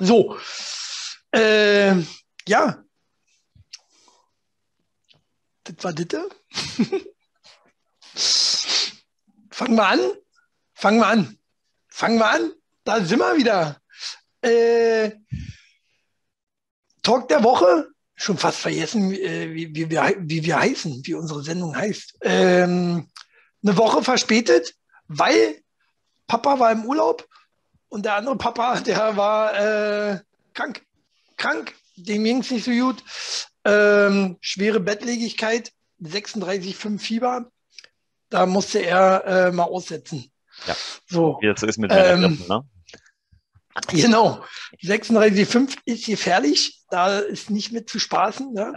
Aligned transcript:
So, 0.00 0.38
äh, 1.30 1.94
ja. 2.48 2.82
Das 5.64 5.84
war 5.84 5.92
das. 5.92 6.22
Fangen 9.50 9.76
wir 9.76 9.86
an. 9.86 10.00
Fangen 10.72 11.00
wir 11.00 11.06
an. 11.06 11.38
Fangen 11.88 12.18
wir 12.18 12.30
an. 12.30 12.52
Da 12.84 13.04
sind 13.04 13.18
wir 13.18 13.36
wieder. 13.36 13.78
Äh, 14.40 15.10
Talk 17.02 17.28
der 17.28 17.44
Woche. 17.44 17.88
Schon 18.14 18.38
fast 18.38 18.58
vergessen, 18.58 19.12
äh, 19.12 19.54
wie, 19.54 19.74
wie, 19.74 19.90
wir, 19.90 20.14
wie 20.18 20.44
wir 20.44 20.58
heißen, 20.60 21.02
wie 21.04 21.14
unsere 21.14 21.42
Sendung 21.42 21.76
heißt. 21.76 22.18
Ähm, 22.22 23.10
eine 23.62 23.76
Woche 23.76 24.02
verspätet, 24.02 24.74
weil 25.08 25.62
Papa 26.26 26.58
war 26.58 26.72
im 26.72 26.84
Urlaub 26.84 27.26
und 27.90 28.06
der 28.06 28.14
andere 28.14 28.36
Papa, 28.36 28.80
der 28.86 29.16
war 29.16 29.54
äh, 29.54 30.18
krank. 30.54 30.82
Krank, 31.36 31.74
dem 31.96 32.24
ging 32.24 32.40
es 32.40 32.50
nicht 32.50 32.64
so 32.64 32.70
gut. 32.70 33.02
Ähm, 33.64 34.38
schwere 34.40 34.80
Bettlägigkeit, 34.80 35.72
36,5 36.02 36.98
Fieber. 36.98 37.50
Da 38.30 38.46
musste 38.46 38.78
er 38.78 39.24
äh, 39.26 39.52
mal 39.52 39.64
aussetzen. 39.64 40.30
Ja. 40.66 40.76
So. 41.06 41.38
Wie 41.40 41.48
das 41.48 41.60
so 41.60 41.66
ist 41.66 41.78
mit 41.78 41.90
Ähm, 41.92 42.20
Männergrippen, 42.20 42.48
ne? 42.48 42.64
Genau. 43.88 44.44
36,5 44.82 45.76
ist 45.84 46.06
gefährlich. 46.06 46.82
Da 46.90 47.18
ist 47.18 47.50
nicht 47.50 47.72
mit 47.72 47.88
zu 47.88 47.98
spaßen. 47.98 48.52
Ne? 48.52 48.74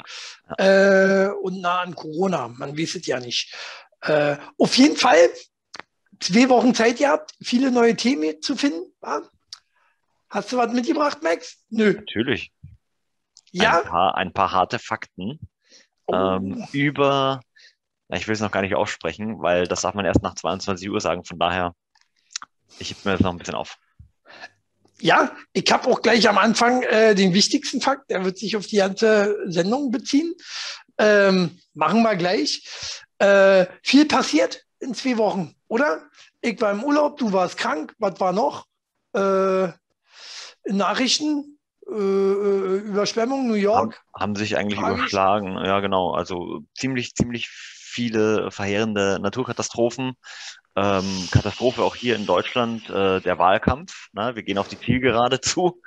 Äh, 0.57 1.27
und 1.41 1.61
nah 1.61 1.81
an 1.81 1.95
Corona. 1.95 2.47
Man 2.47 2.77
weiß 2.77 2.95
es 2.95 3.05
ja 3.05 3.19
nicht. 3.19 3.53
Äh, 4.01 4.37
auf 4.57 4.75
jeden 4.77 4.97
Fall 4.97 5.29
zwei 6.23 6.49
Wochen 6.49 6.73
Zeit 6.73 6.97
gehabt, 6.97 7.33
viele 7.41 7.71
neue 7.71 7.95
Themen 7.95 8.41
zu 8.41 8.55
finden. 8.55 8.91
wa? 9.01 9.21
Hast 10.29 10.51
du 10.51 10.57
was 10.57 10.73
mitgebracht, 10.73 11.19
Max? 11.21 11.57
Nö. 11.69 11.93
Natürlich. 11.93 12.51
Ja. 13.51 13.79
Ein, 13.81 13.85
paar, 13.85 14.15
ein 14.15 14.33
paar 14.33 14.51
harte 14.51 14.79
Fakten 14.79 15.39
Oh. 16.05 16.15
ähm, 16.15 16.67
über, 16.73 17.39
ich 18.09 18.27
will 18.27 18.33
es 18.33 18.41
noch 18.41 18.51
gar 18.51 18.61
nicht 18.61 18.75
aussprechen, 18.75 19.41
weil 19.41 19.67
das 19.67 19.81
darf 19.81 19.93
man 19.93 20.05
erst 20.05 20.21
nach 20.21 20.35
22 20.35 20.89
Uhr 20.89 20.99
sagen. 20.99 21.23
Von 21.23 21.39
daher, 21.39 21.73
ich 22.79 22.89
heb 22.89 23.05
mir 23.05 23.13
das 23.13 23.21
noch 23.21 23.31
ein 23.31 23.37
bisschen 23.37 23.55
auf. 23.55 23.77
Ja, 24.99 25.35
ich 25.53 25.71
habe 25.71 25.87
auch 25.89 26.01
gleich 26.01 26.27
am 26.27 26.37
Anfang 26.37 26.83
äh, 26.83 27.15
den 27.15 27.33
wichtigsten 27.33 27.81
Fakt, 27.81 28.09
der 28.09 28.23
wird 28.25 28.37
sich 28.37 28.55
auf 28.55 28.67
die 28.67 28.77
ganze 28.77 29.37
Sendung 29.45 29.91
beziehen. 29.91 30.33
Ähm, 30.97 31.59
machen 31.73 32.03
wir 32.03 32.15
gleich. 32.15 32.63
Äh, 33.17 33.65
viel 33.81 34.05
passiert 34.05 34.63
in 34.83 34.93
zwei 34.93 35.17
Wochen, 35.17 35.55
oder? 35.67 36.01
Ich 36.41 36.59
war 36.61 36.71
im 36.71 36.83
Urlaub, 36.83 37.17
du 37.17 37.31
warst 37.33 37.57
krank, 37.57 37.93
was 37.99 38.19
war 38.19 38.33
noch? 38.33 38.65
Äh, 39.13 39.69
Nachrichten, 40.65 41.57
äh, 41.89 41.93
äh, 41.93 42.77
Überschwemmung, 42.79 43.47
New 43.47 43.53
Haben, 43.55 43.61
York. 43.61 44.01
haben 44.17 44.35
sich 44.35 44.57
eigentlich 44.57 44.79
Tragisch. 44.79 44.99
überschlagen. 44.99 45.57
Ja, 45.63 45.79
genau. 45.79 46.13
Also 46.13 46.61
ziemlich, 46.77 47.15
ziemlich 47.15 47.49
viele 47.49 48.49
verheerende 48.51 49.19
Naturkatastrophen. 49.21 50.13
Ähm, 50.75 51.27
Katastrophe 51.31 51.83
auch 51.83 51.95
hier 51.95 52.15
in 52.15 52.25
Deutschland, 52.25 52.89
äh, 52.89 53.21
der 53.21 53.37
Wahlkampf. 53.37 54.07
Ne? 54.13 54.35
Wir 54.35 54.43
gehen 54.43 54.57
auf 54.57 54.67
die 54.67 54.79
Zielgerade 54.79 55.39
zu. 55.41 55.81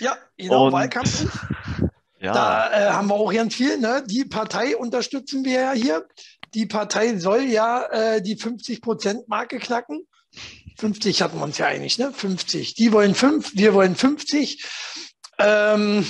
Ja, 0.00 0.16
genau, 0.36 0.66
Und- 0.66 0.72
Wahlkampf. 0.72 1.26
Ja, 2.24 2.32
Da 2.32 2.72
äh, 2.72 2.90
haben 2.90 3.08
wir 3.08 3.16
auch 3.16 3.32
ganz 3.32 3.54
viel. 3.54 3.78
Ne? 3.78 4.02
Die 4.06 4.24
Partei 4.24 4.78
unterstützen 4.78 5.44
wir 5.44 5.60
ja 5.60 5.72
hier. 5.72 6.06
Die 6.54 6.64
Partei 6.64 7.18
soll 7.18 7.42
ja 7.42 7.84
äh, 7.90 8.22
die 8.22 8.36
50-Prozent-Marke 8.36 9.58
knacken. 9.58 10.06
50 10.78 11.20
hatten 11.20 11.38
wir 11.38 11.44
uns 11.44 11.58
ja 11.58 11.66
einig, 11.66 11.98
ne? 11.98 12.12
50. 12.12 12.74
Die 12.74 12.92
wollen 12.92 13.14
5, 13.14 13.52
wir 13.56 13.74
wollen 13.74 13.94
50. 13.94 14.64
Ähm, 15.38 16.06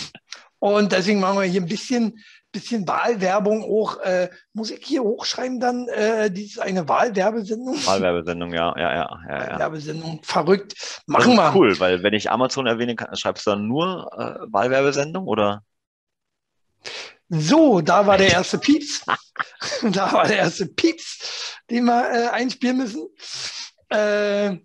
und 0.61 0.93
deswegen 0.93 1.19
machen 1.19 1.39
wir 1.39 1.45
hier 1.45 1.61
ein 1.61 1.69
bisschen, 1.69 2.23
bisschen 2.53 2.87
Wahlwerbung 2.87 3.65
auch. 3.65 3.99
Äh, 3.99 4.31
muss 4.53 4.71
ich 4.71 4.87
hier 4.87 5.03
hochschreiben 5.03 5.59
dann, 5.59 5.89
äh, 5.89 6.31
dies 6.31 6.53
ist 6.53 6.59
eine 6.61 6.89
Wahlwerbesendung? 6.89 7.75
Wahlwerbesendung, 7.85 8.55
ja, 8.55 8.73
ja, 8.77 8.95
ja, 8.95 9.09
ja, 9.29 9.35
ja. 9.35 9.51
Wahlwerbesendung, 9.51 10.21
verrückt. 10.23 11.03
Machen 11.07 11.35
wir. 11.35 11.53
cool, 11.57 11.79
weil 11.81 12.05
wenn 12.05 12.15
ich 12.15 12.31
Amazon 12.31 12.67
erwähne, 12.67 12.95
kann, 12.95 13.15
schreibst 13.17 13.47
du 13.47 13.51
dann 13.51 13.67
nur 13.67 14.11
äh, 14.17 14.47
Wahlwerbesendung 14.53 15.27
oder? 15.27 15.65
So, 17.29 17.81
da 17.81 18.07
war 18.07 18.19
der 18.19 18.31
erste 18.31 18.59
Pieps. 18.59 19.05
da 19.83 20.13
war 20.13 20.27
der 20.27 20.39
erste 20.39 20.67
Pieps, 20.67 21.57
den 21.71 21.85
wir 21.85 22.11
äh, 22.11 22.29
einspielen 22.29 22.77
müssen. 22.77 23.09
Äh, 23.91 24.59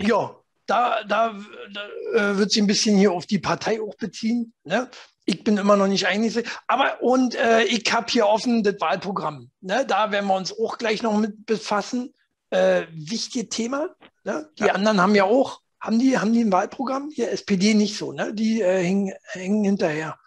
ja, 0.00 0.36
da, 0.66 1.04
da, 1.04 1.34
da 1.72 1.88
äh, 2.14 2.38
wird 2.38 2.50
sich 2.50 2.62
ein 2.62 2.66
bisschen 2.66 2.96
hier 2.96 3.12
auf 3.12 3.26
die 3.26 3.38
Partei 3.38 3.80
auch 3.80 3.94
beziehen. 3.96 4.54
Ne? 4.64 4.88
Ich 5.26 5.44
bin 5.44 5.56
immer 5.56 5.76
noch 5.76 5.86
nicht 5.88 6.06
einig. 6.06 6.42
Aber 6.66 7.02
und 7.02 7.34
äh, 7.34 7.64
ich 7.64 7.92
habe 7.92 8.06
hier 8.10 8.26
offen 8.26 8.62
das 8.62 8.80
Wahlprogramm. 8.80 9.50
Ne? 9.60 9.84
Da 9.86 10.10
werden 10.10 10.26
wir 10.26 10.36
uns 10.36 10.56
auch 10.56 10.78
gleich 10.78 11.02
noch 11.02 11.16
mit 11.18 11.46
befassen. 11.46 12.14
Äh, 12.50 12.86
wichtiges 12.92 13.48
Thema. 13.48 13.88
Ne? 14.24 14.48
Die 14.58 14.64
Ja. 14.64 14.74
anderen 14.74 15.00
haben 15.00 15.14
ja 15.14 15.24
auch, 15.24 15.60
haben 15.80 15.98
die, 15.98 16.18
haben 16.18 16.32
die 16.32 16.44
ein 16.44 16.52
Wahlprogramm? 16.52 17.10
Hier 17.12 17.30
SPD 17.30 17.74
nicht 17.74 17.96
so, 17.98 18.12
ne? 18.12 18.32
Die 18.32 18.62
äh, 18.62 18.82
hängen, 18.82 19.12
hängen 19.32 19.64
hinterher. 19.64 20.18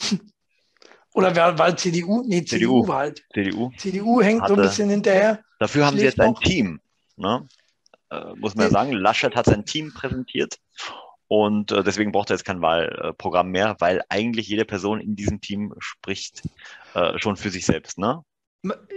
Oder 1.14 1.34
wer 1.34 1.58
war 1.58 1.76
CDU? 1.76 2.22
Nee, 2.26 2.44
CDU, 2.44 2.82
CDU. 2.82 2.88
war 2.88 2.98
halt. 2.98 3.24
CDU. 3.34 3.72
CDU 3.76 4.22
hängt 4.22 4.46
so 4.46 4.54
ein 4.54 4.58
Hatte- 4.60 4.68
bisschen 4.68 4.90
hinterher. 4.90 5.42
Dafür 5.58 5.86
haben 5.86 5.98
sie 5.98 6.04
jetzt 6.04 6.20
ein. 6.20 6.34
Team. 6.36 6.80
Ne? 7.16 7.46
Äh, 8.10 8.34
muss 8.36 8.54
man 8.54 8.66
ja 8.66 8.70
sagen, 8.70 8.92
Laschet 8.92 9.34
hat 9.36 9.46
sein 9.46 9.64
Team 9.64 9.92
präsentiert 9.92 10.58
und 11.28 11.70
äh, 11.70 11.84
deswegen 11.84 12.12
braucht 12.12 12.30
er 12.30 12.36
jetzt 12.36 12.44
kein 12.44 12.60
Wahlprogramm 12.62 13.50
mehr, 13.50 13.76
weil 13.78 14.02
eigentlich 14.08 14.48
jede 14.48 14.64
Person 14.64 15.00
in 15.00 15.14
diesem 15.16 15.40
Team 15.40 15.74
spricht 15.78 16.42
äh, 16.94 17.18
schon 17.18 17.36
für 17.36 17.50
sich 17.50 17.66
selbst. 17.66 17.98
Ne? 17.98 18.24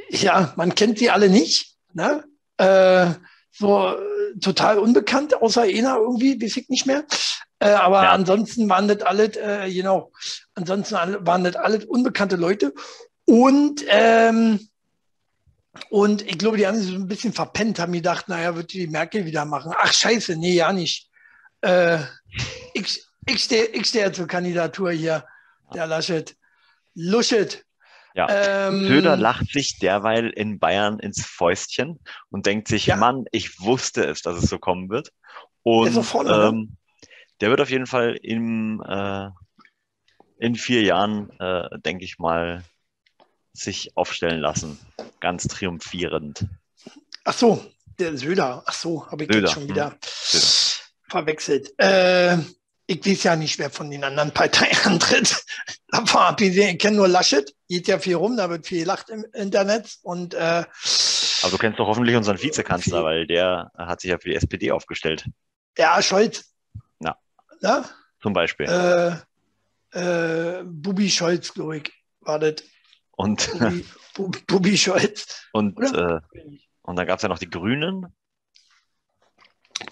Ja, 0.10 0.54
man 0.56 0.74
kennt 0.74 0.98
sie 1.00 1.10
alle 1.10 1.30
nicht. 1.30 1.76
Ne? 1.94 2.24
Äh, 2.58 3.14
so 3.52 3.90
äh, 3.90 4.40
total 4.40 4.80
unbekannt, 4.80 5.40
außer 5.40 5.70
Ena 5.70 5.98
irgendwie, 5.98 6.42
weiß 6.42 6.58
ich 6.58 6.70
nicht 6.70 6.88
mehr. 6.88 7.04
Äh, 7.64 7.76
aber 7.76 8.04
Ja. 8.04 8.12
ansonsten 8.12 8.68
waren 8.68 8.90
das 8.90 9.02
alles, 9.04 9.38
äh, 9.38 9.72
genau, 9.72 10.12
ansonsten 10.54 10.96
waren 11.26 11.44
das 11.46 11.56
alles 11.56 11.86
unbekannte 11.86 12.36
Leute. 12.36 12.74
Und, 13.26 13.86
ähm, 13.88 14.68
und 15.90 16.22
ich 16.24 16.38
glaube, 16.38 16.58
die 16.58 16.68
haben 16.68 16.78
sich 16.78 16.90
so 16.90 16.96
ein 16.96 17.08
bisschen 17.08 17.32
verpennt, 17.32 17.80
haben 17.80 17.94
gedacht, 17.94 18.28
naja, 18.28 18.56
wird 18.56 18.74
die 18.74 18.88
Merkel 18.88 19.26
wieder 19.26 19.46
machen. 19.46 19.72
Ach, 19.78 19.94
scheiße, 19.94 20.36
nee, 20.36 20.56
ja 20.56 20.74
nicht. 20.74 21.10
Äh, 21.62 22.00
ich 22.74 23.06
ich 23.26 23.42
stehe 23.42 23.68
ich 23.68 23.88
steh 23.88 24.12
zur 24.12 24.28
Kandidatur 24.28 24.92
hier, 24.92 25.26
der 25.74 25.88
Laschet. 25.88 26.36
Luschet. 26.96 27.64
Ja. 28.14 28.28
Ähm, 28.30 28.86
Söder 28.86 29.16
lacht 29.16 29.52
sich 29.54 29.80
derweil 29.80 30.30
in 30.30 30.60
Bayern 30.60 31.00
ins 31.00 31.26
Fäustchen 31.26 32.00
und 32.30 32.46
denkt 32.46 32.68
sich, 32.68 32.88
Ja. 32.88 32.98
Mann, 32.98 33.24
ich 33.32 33.62
wusste 33.62 34.04
es, 34.06 34.22
dass 34.22 34.38
es 34.44 34.50
so 34.50 34.60
kommen 34.60 34.90
wird. 34.90 35.08
ist 35.08 35.14
Und 35.64 36.04
vorne, 36.04 36.30
ne? 36.30 36.48
ähm, 36.50 36.78
der 37.44 37.50
wird 37.50 37.60
auf 37.60 37.70
jeden 37.70 37.88
Fall 37.88 38.18
im, 38.22 38.82
äh, 38.88 39.28
in 40.38 40.56
vier 40.56 40.84
Jahren, 40.84 41.30
äh, 41.42 41.78
denke 41.80 42.06
ich 42.06 42.18
mal, 42.18 42.64
sich 43.52 43.98
aufstellen 43.98 44.40
lassen. 44.40 44.80
Ganz 45.20 45.50
triumphierend. 45.50 46.46
Ach 47.26 47.34
so, 47.34 47.70
der 48.00 48.16
Söder. 48.16 48.64
Ach 48.66 48.74
so, 48.74 49.12
habe 49.12 49.26
ich 49.26 49.30
Söder, 49.30 49.48
jetzt 49.48 49.56
schon 49.56 49.68
wieder 49.68 49.90
hm, 49.90 50.40
verwechselt. 51.10 51.74
Äh, 51.80 52.38
ich 52.88 53.06
weiß 53.06 53.24
ja 53.24 53.36
nicht, 53.36 53.60
wer 53.60 53.70
von 53.70 53.92
den 53.92 54.06
anderen 54.06 54.32
Parteien 54.32 54.78
antritt. 54.86 55.44
Ich 56.40 56.80
kenne 56.80 56.96
nur 56.96 57.10
Laschet, 57.10 57.54
geht 57.68 57.90
ja 57.90 58.00
viel 58.00 58.16
rum, 58.16 58.38
da 58.38 58.50
wird 58.50 58.66
viel 58.66 58.80
gelacht 58.80 59.10
im 59.10 59.26
Internet. 59.34 59.98
Und 60.02 60.34
äh, 60.34 60.64
Aber 61.42 61.52
du 61.52 61.58
kennst 61.58 61.78
doch 61.78 61.88
hoffentlich 61.88 62.16
unseren 62.16 62.42
Vizekanzler, 62.42 63.04
weil 63.04 63.28
der 63.28 63.70
hat 63.78 64.00
sich 64.00 64.12
ja 64.12 64.18
für 64.18 64.30
die 64.30 64.36
SPD 64.36 64.72
aufgestellt. 64.72 65.26
ja, 65.78 66.02
Scholz. 66.02 66.53
Ja. 67.64 67.70
Ja? 67.80 67.86
Zum 68.22 68.34
Beispiel. 68.34 68.68
Äh, 68.68 69.98
äh, 70.00 70.64
Bubi 70.64 71.10
Scholz, 71.10 71.54
glaube 71.54 71.78
ich, 71.78 71.92
war 72.22 72.40
das. 72.40 72.56
und 73.12 73.50
Bubi, 73.52 73.86
Bu- 74.16 74.32
Bubi 74.48 74.78
Scholz. 74.78 75.48
und, 75.54 75.78
äh, 75.80 76.20
und 76.84 76.96
dann 76.96 77.08
gab 77.08 77.18
es 77.18 77.24
ja 77.24 77.30
noch 77.30 77.40
die 77.40 77.50
Grünen. 77.50 78.08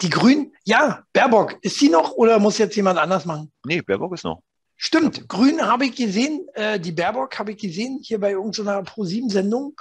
Die 0.00 0.10
Grünen, 0.10 0.54
ja, 0.64 1.04
Baerbock, 1.12 1.58
ist 1.62 1.78
sie 1.78 1.88
noch 1.90 2.12
oder 2.12 2.38
muss 2.38 2.58
jetzt 2.58 2.76
jemand 2.76 2.98
anders 2.98 3.24
machen? 3.26 3.52
Nee, 3.66 3.82
Baerbock 3.82 4.14
ist 4.14 4.24
noch. 4.24 4.42
Stimmt, 4.76 5.28
Grün 5.28 5.60
habe 5.62 5.86
ich 5.86 5.94
gesehen, 5.94 6.46
äh, 6.54 6.80
die 6.80 6.92
Baerbock 6.92 7.38
habe 7.38 7.52
ich 7.52 7.58
gesehen, 7.58 8.00
hier 8.02 8.18
bei 8.18 8.32
irgendeiner 8.32 8.82
Pro-7-Sendung, 8.82 9.76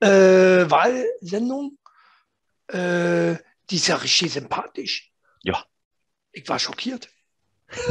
äh, 0.00 0.08
Wahlsendung. 0.08 1.78
Äh, 2.66 3.36
die 3.70 3.76
ist 3.76 3.86
ja 3.86 3.96
richtig 3.96 4.32
sympathisch. 4.32 5.10
Ja. 5.42 5.64
Ich 6.38 6.48
war 6.48 6.58
schockiert. 6.58 7.08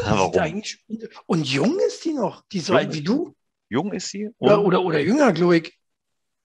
Ja, 0.05 0.31
eigentlich, 0.41 0.83
und 1.27 1.47
jung 1.47 1.77
ist 1.87 2.03
die 2.03 2.13
noch, 2.13 2.43
die 2.51 2.61
so 2.61 2.73
Jung 2.73 2.79
alt 2.79 2.93
wie 2.95 3.03
du. 3.03 3.35
Jung 3.69 3.93
ist 3.93 4.09
sie? 4.09 4.29
Oder, 4.39 4.63
oder, 4.63 4.81
oder 4.81 4.99
jünger, 4.99 5.31
glaube 5.33 5.57
ich. 5.57 5.79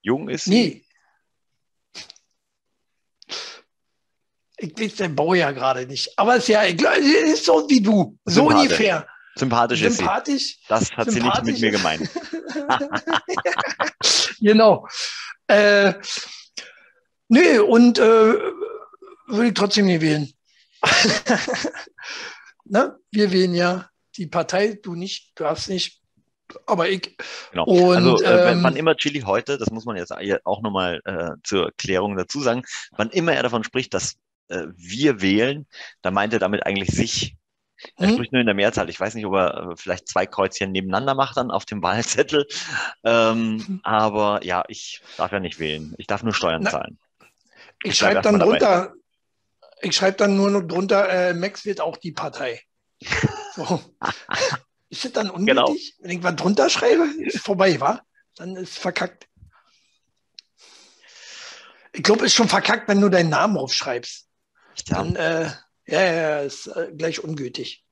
jung 0.03 0.29
ist 0.29 0.45
sie? 0.45 0.51
Nee. 0.51 0.85
Ich 4.59 4.79
weiß 4.79 4.97
den 4.97 5.17
Baujahr 5.17 5.55
gerade 5.55 5.87
nicht. 5.87 6.19
Aber 6.19 6.37
es 6.37 6.43
ist 6.43 6.49
ja, 6.49 6.61
ist 6.63 7.47
so 7.47 7.67
wie 7.71 7.81
du. 7.81 8.19
So 8.27 8.43
Sympathisch. 8.43 8.63
ungefähr. 8.63 9.09
Sympathisch, 9.35 9.81
Sympathisch. 9.81 10.35
ist 10.35 10.49
sie. 10.49 10.65
Das 10.69 10.91
hat 10.93 11.11
sie 11.11 11.21
nicht 11.21 11.43
mit 11.45 11.59
mir 11.59 11.71
gemeint. 11.71 12.11
genau. 14.41 14.87
Äh, 15.47 15.95
nee, 17.29 17.59
und 17.59 17.99
äh, 17.99 18.03
würde 18.03 19.47
ich 19.47 19.55
trotzdem 19.55 19.87
nicht 19.87 20.03
wählen. 20.03 20.33
Ne? 22.65 22.99
Wir 23.11 23.33
wählen 23.33 23.55
ja 23.55 23.89
die 24.17 24.27
Partei, 24.27 24.79
du 24.83 24.95
nicht, 24.95 25.33
du 25.37 25.45
hast 25.47 25.69
nicht, 25.69 26.01
aber 26.67 26.89
ich. 26.89 27.17
Genau. 27.51 27.65
Und, 27.65 27.97
also, 27.97 28.23
äh, 28.23 28.53
ähm, 28.53 28.63
wann 28.63 28.77
immer 28.77 28.97
Chili 28.97 29.21
heute, 29.21 29.59
das 29.59 29.71
muss 29.71 29.85
man 29.85 29.97
jetzt 29.97 30.13
auch 30.45 30.63
nochmal 30.63 31.01
äh, 31.05 31.31
zur 31.43 31.73
Klärung 31.79 32.17
dazu 32.17 32.41
sagen, 32.41 32.63
wann 32.93 33.11
immer 33.11 33.33
er 33.33 33.43
davon 33.43 33.65
spricht, 33.65 33.95
dass 33.95 34.17
äh, 34.49 34.67
wir 34.77 35.21
wählen, 35.23 35.67
dann 36.03 36.15
meint 36.15 36.33
er 36.33 36.39
damit 36.39 36.67
eigentlich 36.67 36.91
sich. 36.91 37.37
Er 37.97 38.09
Hm? 38.09 38.15
spricht 38.15 38.33
nur 38.33 38.41
in 38.41 38.47
der 38.47 38.55
Mehrzahl. 38.55 38.89
Ich 38.91 39.01
weiß 39.01 39.15
nicht, 39.15 39.27
ob 39.27 39.35
er 39.35 39.71
äh, 39.71 39.77
vielleicht 39.77 40.09
zwei 40.09 40.27
Kreuzchen 40.27 40.73
nebeneinander 40.73 41.15
macht 41.15 41.37
dann 41.37 41.51
auf 41.51 41.65
dem 41.65 41.83
Wahlzettel. 41.83 42.47
Ähm, 43.05 43.81
aber 43.83 44.45
ja, 44.45 44.65
ich 44.69 45.01
darf 45.17 45.33
ja 45.33 45.41
nicht 45.41 45.59
wählen. 45.59 45.95
Ich 45.99 46.07
darf 46.07 46.23
nur 46.23 46.35
Steuern 46.35 46.63
Na, 46.63 46.71
zahlen. 46.71 46.99
Ich 47.83 47.93
Ich 47.93 47.99
schreibe 47.99 48.21
dann 48.21 48.39
drunter, 48.39 48.95
ich 49.83 49.95
schreibe 49.97 50.17
dann 50.19 50.37
nur 50.37 50.51
noch 50.51 50.63
drunter, 50.63 51.09
äh, 51.09 51.35
Max 51.35 51.65
wird 51.65 51.81
auch 51.81 51.97
die 51.97 52.13
Partei. 52.13 52.61
So. 53.55 53.81
Ist 54.89 55.05
das 55.07 55.13
dann 55.13 55.29
Genau. 55.47 55.67
ungültig? 55.67 55.97
Wenn 56.01 56.11
ich 56.19 56.23
was 56.23 56.37
drunter 56.37 56.69
schreibe, 56.71 57.05
ist 57.21 57.39
vorbei, 57.41 57.81
wa? 57.81 58.03
Dann 58.37 58.57
ist 58.57 58.79
verkackt. 58.79 59.27
Ich 61.95 62.03
glaube, 62.03 62.27
ist 62.27 62.35
schon 62.35 62.49
verkackt, 62.49 62.89
wenn 62.89 63.01
du 63.01 63.09
deinen 63.09 63.31
Namen 63.31 63.57
aufschreibst. 63.57 64.29
Ja. 64.87 64.97
Dann, 65.03 65.17
äh, 65.17 65.51
ja, 65.87 66.01
ja, 66.13 66.39
ist 66.41 66.67
äh, 66.69 66.91
gleich 66.97 67.23
ungültig. 67.23 67.85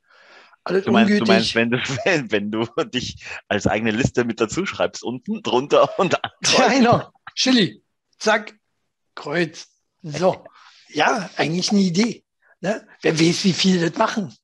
Alles 0.64 0.84
Du 0.84 0.92
meinst, 0.92 1.10
du 1.10 1.14
ungültig. 1.22 1.28
meinst, 1.28 1.54
wenn 1.54 1.70
du, 1.70 1.78
wenn 2.30 2.50
du 2.50 2.66
dich 2.84 3.24
als 3.48 3.66
eigene 3.66 3.90
Liste 3.90 4.24
mit 4.24 4.40
dazu 4.40 4.64
schreibst, 4.66 5.02
unten, 5.02 5.42
drunter 5.42 5.98
und 5.98 6.18
Ja, 6.58 6.68
genau. 6.68 7.10
Chili. 7.34 7.82
Zack. 8.18 8.54
Kreuz. 9.14 9.68
So. 10.02 10.44
Ja, 10.92 11.30
eigentlich 11.36 11.70
eine 11.70 11.80
Idee. 11.80 12.24
Ne? 12.60 12.86
Wer 13.02 13.18
weiß, 13.18 13.44
wie 13.44 13.52
viele 13.52 13.90
das 13.90 13.98
machen. 13.98 14.34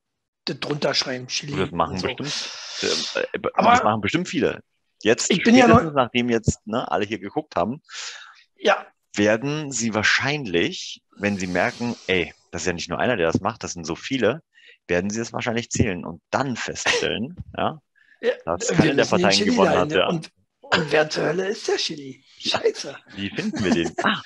Das 0.45 0.59
drunter 0.61 0.95
schreiben, 0.95 1.27
Chili. 1.27 1.57
Das 1.57 1.71
machen 1.73 1.99
so. 1.99 2.07
bestimmt, 2.15 3.11
äh, 3.33 3.37
äh, 3.37 3.51
Aber- 3.55 3.73
das 3.73 3.83
machen 3.83 4.01
bestimmt 4.01 4.29
viele. 4.29 4.61
Jetzt, 5.03 5.31
Ich 5.31 5.43
bin 5.43 5.55
ja 5.55 5.67
noch- 5.67 5.93
nachdem 5.93 6.31
jetzt 6.31 6.67
ne, 6.67 6.91
alle 6.91 7.05
hier 7.05 7.19
geguckt 7.19 7.57
haben, 7.57 7.83
Ja, 8.57 8.87
werden 9.15 9.71
sie 9.73 9.93
wahrscheinlich, 9.95 11.03
wenn 11.19 11.37
sie 11.37 11.47
merken, 11.47 11.95
ey, 12.07 12.33
das 12.51 12.63
ist 12.63 12.67
ja 12.67 12.73
nicht 12.73 12.89
nur 12.89 12.99
einer, 12.99 13.17
der 13.17 13.31
das 13.31 13.41
macht, 13.41 13.63
das 13.65 13.73
sind 13.73 13.85
so 13.85 13.95
viele, 13.95 14.43
werden 14.89 15.11
sie 15.11 15.21
es 15.21 15.33
wahrscheinlich 15.33 15.69
zählen 15.71 16.05
und 16.07 16.23
dann 16.31 16.57
feststellen, 16.57 17.37
ja, 17.57 17.81
ja 18.23 18.33
dass 18.47 18.69
keine 18.69 18.95
der 18.95 19.05
Parteien 19.05 19.45
gewonnen 19.45 19.71
hat. 19.77 19.89
hin. 19.91 19.99
Ja. 19.99 20.09
Und, 20.09 20.31
und 20.77 20.93
wer 20.93 21.09
zur 21.09 21.25
Hölle 21.25 21.49
ist 21.49 21.67
der 21.69 21.77
Chili? 21.77 22.23
Scheiße. 22.39 22.97
Wie 23.15 23.31
finden 23.31 23.65
wir 23.65 23.71
den? 23.73 23.93
Ah, 24.03 24.21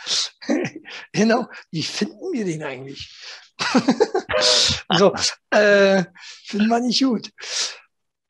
genau. 1.12 1.48
Wie 1.70 1.82
finden 1.82 2.32
wir 2.32 2.44
den 2.44 2.62
eigentlich? 2.62 3.14
so, 4.96 5.14
äh, 5.50 6.04
finden 6.44 6.68
wir 6.68 6.80
nicht 6.80 7.02
gut. 7.02 7.30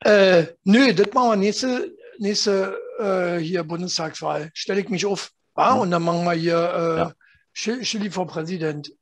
Äh, 0.01 0.47
nö, 0.63 0.93
das 0.93 1.13
machen 1.13 1.29
wir 1.29 1.35
nächste, 1.35 1.95
nächste 2.17 2.77
äh, 2.99 3.37
hier 3.37 3.63
Bundestagswahl. 3.63 4.51
Stelle 4.53 4.81
ich 4.81 4.89
mich 4.89 5.05
auf. 5.05 5.31
Ah, 5.53 5.73
und 5.73 5.91
dann 5.91 6.03
machen 6.03 6.23
wir 6.23 6.33
hier 6.33 6.57
äh, 6.57 6.97
Ja. 6.97 7.13
Chili 7.53 8.09
vor 8.09 8.27
Präsident. 8.27 8.93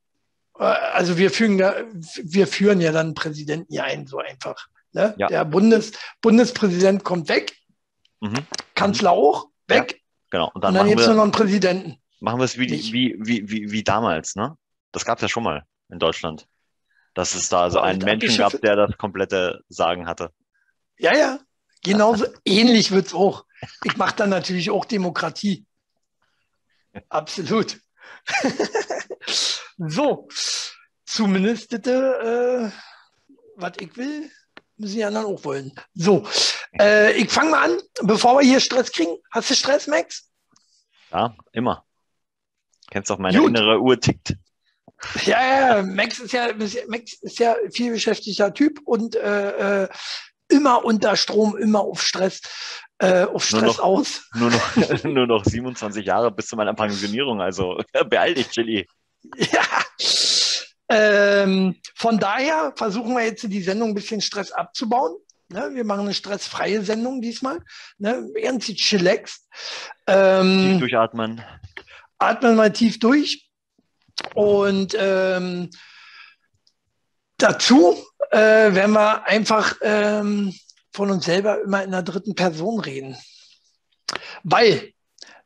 Äh, 0.58 0.64
also 0.64 1.18
wir 1.18 1.32
führen, 1.32 1.58
da, 1.58 1.76
wir 2.24 2.48
führen 2.48 2.82
ja 2.82 2.92
dann 2.92 3.14
Präsidenten 3.14 3.72
hier 3.72 3.84
ein, 3.84 4.08
so 4.08 4.18
einfach. 4.18 4.68
Ne? 4.92 5.14
Ja. 5.18 5.28
Der 5.28 5.46
Bundes, 5.46 5.92
Bundespräsident 6.22 7.04
kommt 7.04 7.30
weg, 7.30 7.56
mhm, 8.22 8.46
Kanzler 8.80 9.12
auch 9.12 9.48
weg, 9.68 10.02
genau. 10.30 10.46
Und 10.48 10.56
und 10.56 10.64
dann, 10.64 10.74
dann 10.74 10.88
machen, 10.88 10.98
jetzt 10.98 11.08
nur 11.08 11.16
noch 11.16 11.24
einen 11.24 11.32
Präsidenten. 11.32 12.02
machen 12.20 12.40
wir 12.40 12.46
es 12.46 12.58
wie, 12.58 12.68
die- 12.68 12.92
wie, 12.94 13.16
wie, 13.20 13.50
wie, 13.50 13.72
wie 13.72 13.84
damals, 13.84 14.36
ne? 14.36 14.56
Das 14.92 15.06
gab 15.06 15.18
es 15.20 15.22
ja 15.24 15.28
schon 15.30 15.44
mal 15.44 15.64
in 15.90 16.00
Deutschland. 16.00 16.48
Dass 17.14 17.36
es 17.36 17.50
da 17.50 17.70
so 17.70 17.80
Boah, 17.80 17.86
einen 17.86 18.00
Menschen 18.04 18.38
gab, 18.38 18.60
der 18.62 18.76
das 18.76 18.98
komplette 18.98 19.64
Sagen 19.68 20.06
hatte. 20.08 20.32
Ja, 20.98 21.16
ja, 21.16 21.40
genauso 21.84 22.26
ähnlich 22.46 22.92
wird's 22.92 23.14
auch. 23.14 23.46
Ich 23.84 23.98
mache 23.98 24.16
dann 24.16 24.30
natürlich 24.30 24.70
auch 24.72 24.86
Demokratie. 24.86 25.66
Absolut. 27.10 27.80
so, 29.78 30.28
zumindest 31.06 31.74
das, 31.74 31.86
äh, 31.88 32.72
was 33.56 33.74
ich 33.80 33.96
will, 33.98 34.30
müssen 34.78 34.96
die 34.96 35.04
anderen 35.04 35.28
auch 35.28 35.44
wollen. 35.44 35.72
So, 35.94 36.26
äh, 36.78 37.14
ich 37.14 37.30
fange 37.32 37.52
mal 37.52 37.64
an, 37.72 37.78
bevor 38.02 38.40
wir 38.40 38.46
hier 38.46 38.60
Stress 38.60 38.92
kriegen. 38.92 39.16
Hast 39.32 39.50
du 39.50 39.56
Stress, 39.56 39.88
Max? 39.88 40.30
Ja, 41.12 41.36
immer. 41.54 41.86
Kennst 42.92 43.10
doch 43.10 43.18
meine 43.20 43.38
Gut. 43.38 43.50
innere 43.50 43.80
Uhr 43.80 44.00
tickt. 44.00 44.36
Ja, 45.26 45.78
ja, 45.78 45.82
Max 45.84 46.20
ist 46.20 46.34
ja, 46.34 46.50
Max 46.88 47.14
ist 47.22 47.40
ja 47.40 47.56
viel 47.72 47.92
beschäftigter 47.92 48.54
Typ 48.54 48.82
und 48.84 49.16
äh, 49.16 49.84
äh, 49.84 49.90
immer 50.50 50.84
unter 50.84 51.16
Strom, 51.16 51.56
immer 51.58 51.80
auf 51.82 52.02
Stress, 52.02 52.42
äh, 52.98 53.24
auf 53.24 53.50
Nur 53.52 53.62
Stress 53.62 53.78
noch- 53.78 53.84
aus. 53.84 54.28
Nur 54.34 54.50
noch, 54.50 54.76
nur 55.06 55.26
noch 55.28 55.46
27 55.46 56.06
Jahre 56.06 56.32
bis 56.32 56.48
zu 56.48 56.56
meiner 56.58 56.74
Pensionierung. 56.74 57.40
Also 57.42 57.82
beeil 58.10 58.34
dich, 58.34 58.50
Chili. 58.50 58.88
Ja. 59.38 59.62
Ähm, 60.90 61.76
von 61.96 62.18
daher 62.20 62.74
versuchen 62.76 63.14
wir 63.16 63.24
jetzt 63.26 63.44
die 63.44 63.62
Sendung 63.62 63.90
ein 63.90 63.96
bisschen 63.96 64.22
Stress 64.22 64.52
abzubauen. 64.52 65.16
Ne, 65.52 65.72
wir 65.74 65.84
machen 65.84 66.02
eine 66.02 66.14
stressfreie 66.14 66.84
Sendung 66.84 67.22
diesmal. 67.22 67.60
Ne, 67.98 68.30
ganz 68.42 68.66
chillaxed. 68.66 69.48
Tief 69.50 69.90
Ähm, 70.08 70.80
durchatmen. 70.80 71.42
atmen 72.20 72.56
mal 72.56 72.72
tief 72.72 73.00
durch. 73.00 73.50
Und 74.36 74.96
ähm, 75.00 75.72
dazu 77.38 77.98
äh, 78.32 78.38
werden 78.38 78.92
wir 78.92 79.26
einfach 79.26 79.76
ähm, 79.82 80.54
von 80.94 81.10
uns 81.10 81.26
selber 81.26 81.62
immer 81.62 81.84
in 81.84 81.92
der 81.92 82.04
dritten 82.04 82.36
Person 82.36 82.80
reden. 82.80 83.18
Weil 84.44 84.94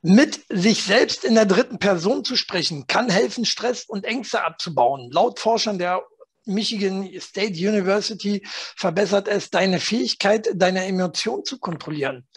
mit 0.01 0.41
sich 0.49 0.83
selbst 0.83 1.23
in 1.23 1.35
der 1.35 1.45
dritten 1.45 1.79
Person 1.79 2.25
zu 2.25 2.35
sprechen, 2.35 2.87
kann 2.87 3.09
helfen, 3.09 3.45
Stress 3.45 3.85
und 3.85 4.03
Ängste 4.03 4.43
abzubauen. 4.43 5.09
Laut 5.11 5.39
Forschern 5.39 5.77
der 5.77 6.01
Michigan 6.45 7.09
State 7.19 7.53
University 7.53 8.41
verbessert 8.75 9.27
es 9.27 9.49
deine 9.49 9.79
Fähigkeit, 9.79 10.49
deine 10.55 10.85
Emotionen 10.85 11.45
zu 11.45 11.59
kontrollieren. 11.59 12.27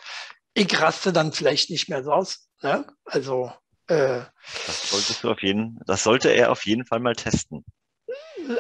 Ich 0.55 0.81
raste 0.81 1.13
dann 1.13 1.33
vielleicht 1.33 1.71
nicht 1.71 1.89
mehr 1.89 2.03
so 2.05 2.13
aus. 2.13 2.49
Ne? 2.63 2.87
Also 3.05 3.53
äh, 3.89 4.21
Das 4.67 4.91
solltest 4.91 5.23
du 5.25 5.31
auf 5.31 5.43
jeden, 5.43 5.79
das 5.87 6.03
sollte 6.03 6.31
er 6.31 6.51
auf 6.51 6.65
jeden 6.67 6.87
Fall 6.87 7.01
mal 7.01 7.15
testen. 7.15 7.65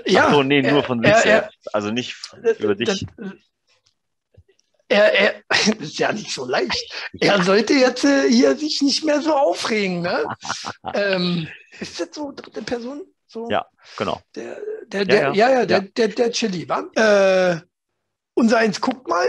ja, 0.04 0.26
Ach 0.28 0.32
so, 0.34 0.42
nee, 0.42 0.62
nur 0.62 0.80
er- 0.80 0.84
von 0.84 1.00
sich 1.02 1.10
er- 1.10 1.22
selbst. 1.22 1.74
Also 1.74 1.90
nicht 1.90 2.16
über 2.58 2.74
dich. 2.74 3.06
Er, 4.88 5.12
er, 5.12 5.42
das 5.48 5.68
ist 5.80 5.98
ja 5.98 6.12
nicht 6.12 6.32
so 6.32 6.44
leicht. 6.44 6.92
Er 7.20 7.42
sollte 7.42 7.72
jetzt 7.74 8.04
äh, 8.04 8.28
hier 8.30 8.56
sich 8.56 8.82
nicht 8.82 9.04
mehr 9.04 9.20
so 9.20 9.34
aufregen. 9.34 10.02
Ne? 10.02 10.24
ähm, 10.94 11.48
ist 11.80 11.98
das 11.98 12.08
so 12.12 12.32
dritte 12.32 12.62
Person? 12.62 13.02
So? 13.36 13.50
Ja, 13.50 13.66
genau. 13.98 14.22
Der, 14.34 14.56
der, 14.86 15.04
der, 15.04 15.22
Ja, 15.24 15.32
ja, 15.34 15.50
ja. 15.50 15.58
ja, 15.60 15.66
der, 15.66 15.80
der, 15.82 16.08
der 16.08 16.32
Chili? 16.32 16.66
Äh, 16.94 17.60
unser 18.32 18.56
eins 18.56 18.80
guckt 18.80 19.06
mal. 19.06 19.28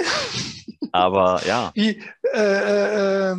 Aber 0.93 1.41
ja, 1.45 1.71
Wie, 1.75 2.01
äh, 2.33 3.31
äh, 3.31 3.35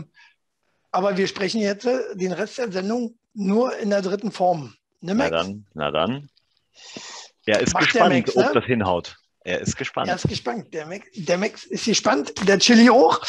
aber 0.91 1.17
wir 1.17 1.27
sprechen 1.27 1.63
jetzt 1.63 1.87
äh, 1.87 2.15
den 2.17 2.33
Rest 2.33 2.59
der 2.59 2.71
Sendung 2.71 3.19
nur 3.33 3.75
in 3.79 3.89
der 3.89 4.03
dritten 4.03 4.31
Form. 4.31 4.75
Ne, 5.01 5.15
na 5.15 5.15
Max? 5.15 5.31
dann, 5.31 5.67
na 5.73 5.91
dann. 5.91 6.29
Er 7.47 7.61
ist 7.61 7.73
Macht 7.73 7.85
gespannt, 7.85 8.15
Max, 8.15 8.37
ob 8.37 8.45
ne? 8.45 8.51
das 8.53 8.65
hinhaut. 8.65 9.17
Er 9.41 9.63
ist 9.63 9.75
gespannt. 9.75 10.11
Er 10.11 10.17
ist 10.17 10.29
gespannt. 10.29 10.75
Der 10.75 10.85
Max, 10.85 11.07
der 11.15 11.39
Max 11.39 11.65
ist 11.65 11.87
gespannt. 11.87 12.47
Der 12.47 12.59
Chili 12.59 12.91
auch. 12.91 13.23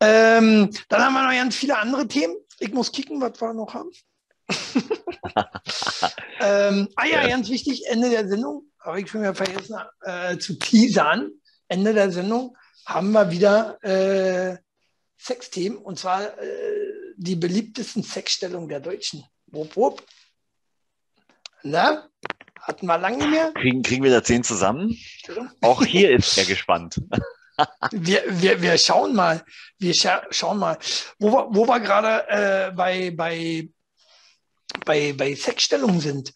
Ähm, 0.00 0.70
dann 0.88 1.02
haben 1.02 1.12
wir 1.12 1.22
noch 1.22 1.32
ganz 1.32 1.54
viele 1.54 1.76
andere 1.76 2.08
Themen. 2.08 2.34
Ich 2.60 2.72
muss 2.72 2.90
kicken, 2.90 3.20
was 3.20 3.38
wir 3.42 3.52
noch 3.52 3.74
haben. 3.74 3.90
ähm, 6.40 6.88
ah 6.96 7.04
ja, 7.06 7.22
Ja. 7.22 7.28
ganz 7.28 7.48
wichtig, 7.48 7.84
Ende 7.86 8.10
der 8.10 8.28
Sendung, 8.28 8.64
habe 8.80 9.00
ich 9.00 9.10
schon 9.10 9.20
wieder 9.22 9.34
vergessen 9.34 9.76
äh, 10.02 10.38
zu 10.38 10.58
teasern. 10.58 11.30
Ende 11.68 11.92
der 11.92 12.10
Sendung 12.10 12.56
haben 12.86 13.12
wir 13.12 13.30
wieder 13.30 13.78
äh, 13.84 14.56
Sexthemen 15.18 15.76
und 15.78 15.98
zwar 15.98 16.22
äh, 16.38 16.92
die 17.16 17.36
beliebtesten 17.36 18.02
Sexstellungen 18.02 18.68
der 18.68 18.80
Deutschen. 18.80 19.24
Wupp, 19.48 19.76
wupp. 19.76 20.02
Na, 21.62 22.08
hatten 22.60 22.86
wir 22.86 22.98
lange 22.98 23.18
nicht 23.18 23.30
mehr. 23.30 23.52
Kriegen, 23.52 23.82
kriegen 23.82 24.04
wir 24.04 24.10
da 24.10 24.22
zehn 24.22 24.44
zusammen? 24.44 24.96
Auch 25.60 25.84
hier 25.84 26.10
ist 26.12 26.38
er 26.38 26.44
gespannt. 26.44 27.00
Wir, 27.90 28.22
wir, 28.40 28.62
wir 28.62 28.78
schauen 28.78 29.16
mal, 29.16 29.44
wir 29.80 29.92
scha 29.92 30.22
schauen 30.30 30.58
mal, 30.60 30.78
wo 31.18 31.48
wo 31.50 31.66
wir 31.66 31.80
gerade 31.80 32.28
äh, 32.28 32.70
bei, 32.70 33.10
bei, 33.10 33.68
bei, 34.84 35.12
bei 35.12 35.34
Sexstellungen 35.34 36.00
sind. 36.00 36.32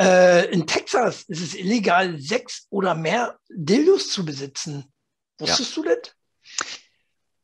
Äh, 0.00 0.50
in 0.50 0.66
Texas 0.66 1.22
ist 1.22 1.42
es 1.42 1.54
illegal, 1.54 2.18
sechs 2.18 2.66
oder 2.70 2.94
mehr 2.94 3.38
Dildos 3.48 4.10
zu 4.10 4.24
besitzen. 4.24 4.92
Wusstest 5.38 5.76
ja. 5.76 5.82
du 5.82 5.88
das? 5.88 6.14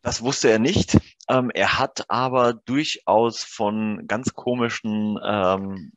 Das 0.02 0.22
wusste 0.22 0.50
er 0.50 0.58
nicht. 0.58 0.98
Ähm, 1.28 1.50
er 1.54 1.78
hat 1.78 2.10
aber 2.10 2.54
durchaus 2.54 3.44
von 3.44 4.06
ganz 4.08 4.34
komischen, 4.34 5.18
ähm, 5.24 5.92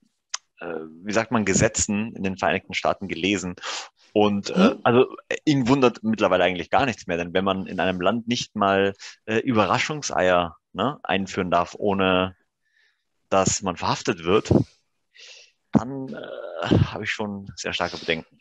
äh, 0.60 0.76
wie 1.04 1.14
sagt 1.14 1.32
man, 1.32 1.46
Gesetzen 1.46 2.16
in 2.16 2.24
den 2.24 2.38
Vereinigten 2.38 2.76
Staaten 2.76 3.08
gelesen. 3.08 3.56
Und 4.14 4.52
äh, 4.52 4.54
hm? 4.54 4.80
also 4.84 5.16
ihn 5.44 5.68
wundert 5.68 6.04
mittlerweile 6.04 6.44
eigentlich 6.44 6.70
gar 6.70 6.86
nichts 6.86 7.08
mehr, 7.08 7.18
denn 7.18 7.34
wenn 7.34 7.44
man 7.44 7.66
in 7.66 7.80
einem 7.80 8.00
Land 8.00 8.28
nicht 8.28 8.56
mal 8.56 8.94
äh, 9.26 9.40
Überraschungseier 9.40 10.56
ne, 10.72 11.00
einführen 11.04 11.50
darf, 11.50 11.76
ohne 11.78 12.36
dass 13.30 13.62
man 13.62 13.78
verhaftet 13.78 14.24
wird, 14.24 14.52
dann 15.72 16.10
äh, 16.10 16.68
habe 16.86 17.04
ich 17.04 17.12
schon 17.12 17.52
sehr 17.56 17.74
starke 17.74 17.98
Bedenken. 17.98 18.40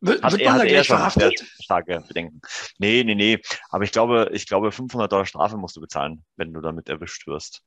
Wird, 0.00 0.22
hat, 0.22 0.32
wird 0.32 0.42
er, 0.42 0.52
hat 0.52 0.64
er 0.64 0.84
schon 0.84 0.96
verhaftet? 0.96 1.40
starke 1.60 2.00
Bedenken. 2.06 2.40
Nee, 2.78 3.04
nee, 3.04 3.14
nee. 3.14 3.40
Aber 3.70 3.84
ich 3.84 3.92
glaube, 3.92 4.30
ich 4.32 4.46
glaube, 4.46 4.72
500 4.72 5.10
Dollar 5.10 5.24
Strafe 5.24 5.56
musst 5.56 5.76
du 5.76 5.80
bezahlen, 5.80 6.24
wenn 6.36 6.52
du 6.52 6.60
damit 6.60 6.88
erwischt 6.88 7.26
wirst. 7.26 7.62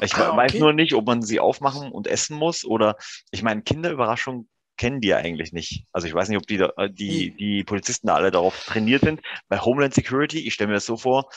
Ich 0.00 0.14
ah, 0.14 0.28
okay. 0.28 0.36
weiß 0.36 0.54
nur 0.54 0.72
nicht, 0.72 0.92
ob 0.92 1.06
man 1.06 1.22
sie 1.22 1.40
aufmachen 1.40 1.90
und 1.90 2.06
essen 2.06 2.36
muss 2.36 2.64
oder, 2.64 2.96
ich 3.30 3.42
meine, 3.42 3.62
Kinderüberraschung 3.62 4.46
kennen 4.76 5.00
die 5.00 5.08
ja 5.08 5.16
eigentlich 5.16 5.52
nicht. 5.52 5.86
Also 5.90 6.06
ich 6.06 6.12
weiß 6.12 6.28
nicht, 6.28 6.36
ob 6.36 6.46
die, 6.46 6.58
äh, 6.58 6.90
die, 6.90 7.34
die 7.34 7.64
Polizisten 7.64 8.10
alle 8.10 8.30
darauf 8.30 8.64
trainiert 8.64 9.02
sind. 9.02 9.22
Bei 9.48 9.58
Homeland 9.58 9.94
Security, 9.94 10.46
ich 10.46 10.52
stelle 10.52 10.68
mir 10.68 10.74
das 10.74 10.86
so 10.86 10.98
vor, 10.98 11.30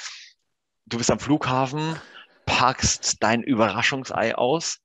du 0.86 0.98
bist 0.98 1.10
am 1.10 1.20
Flughafen, 1.20 1.96
packst 2.50 3.18
dein 3.22 3.44
Überraschungsei 3.44 4.36
aus 4.36 4.80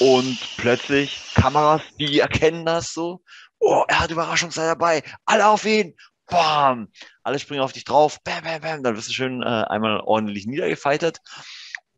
und 0.00 0.38
plötzlich 0.56 1.32
Kameras, 1.34 1.80
die 1.98 2.20
erkennen 2.20 2.66
das 2.66 2.92
so. 2.92 3.22
Oh, 3.58 3.84
er 3.88 4.00
hat 4.00 4.10
Überraschungsei 4.10 4.66
dabei. 4.66 5.02
Alle 5.24 5.46
auf 5.46 5.64
ihn. 5.64 5.94
Bam. 6.26 6.88
Alle 7.22 7.38
springen 7.38 7.62
auf 7.62 7.72
dich 7.72 7.84
drauf. 7.84 8.18
Bam, 8.22 8.42
bam, 8.42 8.60
bam. 8.60 8.82
Dann 8.82 8.96
wirst 8.96 9.08
du 9.08 9.12
schön 9.12 9.42
äh, 9.42 9.46
einmal 9.46 10.00
ordentlich 10.00 10.46
niedergefeitert. 10.46 11.20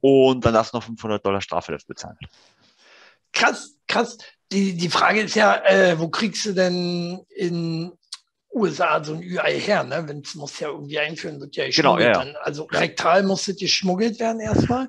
Und 0.00 0.44
dann 0.44 0.54
darfst 0.54 0.74
du 0.74 0.76
noch 0.76 0.84
500 0.84 1.24
Dollar 1.24 1.40
Strafe 1.40 1.72
dafür 1.72 1.88
bezahlen. 1.88 2.18
Krass, 3.32 3.74
krass. 3.88 4.18
Die, 4.52 4.76
die 4.76 4.90
Frage 4.90 5.22
ist 5.22 5.34
ja, 5.34 5.56
äh, 5.64 5.98
wo 5.98 6.08
kriegst 6.08 6.46
du 6.46 6.52
denn 6.52 7.24
in 7.34 7.97
USA 8.52 9.02
so 9.04 9.14
ein 9.14 9.22
Ü-Ei 9.22 9.60
her, 9.60 9.84
ne? 9.84 10.04
Wenn 10.06 10.20
es 10.20 10.34
muss 10.34 10.58
ja 10.60 10.68
irgendwie 10.68 10.98
einführen, 10.98 11.40
wird 11.40 11.56
ja 11.56 11.68
genau, 11.68 11.98
ja, 11.98 12.24
ja. 12.24 12.34
Also 12.42 12.64
rektal 12.64 13.22
muss 13.22 13.46
es 13.48 13.56
geschmuggelt 13.56 14.18
werden 14.20 14.40
erstmal. 14.40 14.88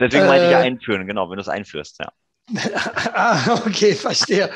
Deswegen 0.00 0.24
äh, 0.24 0.28
meinte 0.28 0.46
ich 0.46 0.52
ja 0.52 0.58
einführen, 0.58 1.06
genau, 1.06 1.30
wenn 1.30 1.36
du 1.36 1.42
es 1.42 1.48
einführst, 1.48 1.98
ja. 2.00 2.12
ah, 3.12 3.62
okay, 3.66 3.94
verstehe. 3.94 4.50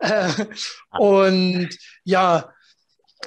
äh, 0.00 0.28
und 0.98 1.70
ja, 2.04 2.50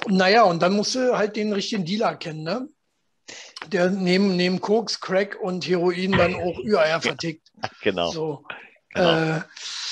naja, 0.06 0.42
und 0.44 0.60
dann 0.60 0.74
musst 0.74 0.94
du 0.94 1.16
halt 1.16 1.36
den 1.36 1.52
richtigen 1.52 1.84
Dealer 1.84 2.16
kennen, 2.16 2.42
ne? 2.42 2.68
Der 3.66 3.90
neben, 3.90 4.36
neben 4.36 4.60
Koks, 4.60 5.00
Crack 5.00 5.38
und 5.40 5.66
Heroin 5.66 6.12
dann 6.12 6.34
auch 6.34 6.58
Ü-Eier 6.58 7.00
vertickt. 7.00 7.48
Genau. 7.82 8.10
So. 8.10 8.44
Genau. 8.98 9.36
Äh, 9.38 9.42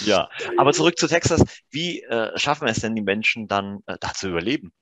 ja, 0.04 0.28
aber 0.56 0.72
zurück 0.72 0.98
zu 0.98 1.06
Texas. 1.06 1.42
Wie 1.70 2.02
äh, 2.02 2.38
schaffen 2.38 2.68
es 2.68 2.80
denn 2.80 2.94
die 2.94 3.02
Menschen 3.02 3.48
dann, 3.48 3.80
äh, 3.86 3.96
da 4.00 4.12
zu 4.12 4.28
überleben? 4.28 4.72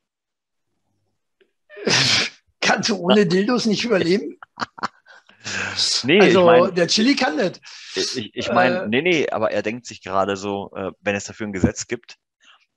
Kannst 2.60 2.88
du 2.88 2.96
ohne 2.96 3.26
Dildos 3.26 3.66
nicht 3.66 3.84
überleben? 3.84 4.38
nee, 6.04 6.20
also 6.20 6.40
ich 6.40 6.60
mein, 6.60 6.74
der 6.74 6.88
Chili 6.88 7.14
kann 7.14 7.36
nicht. 7.36 7.60
Ich, 7.94 8.34
ich 8.34 8.50
meine, 8.50 8.84
äh, 8.84 8.88
nee, 8.88 9.02
nee, 9.02 9.28
aber 9.28 9.50
er 9.50 9.62
denkt 9.62 9.86
sich 9.86 10.02
gerade 10.02 10.36
so, 10.36 10.72
äh, 10.74 10.92
wenn 11.00 11.14
es 11.14 11.24
dafür 11.24 11.46
ein 11.46 11.52
Gesetz 11.52 11.86
gibt, 11.86 12.16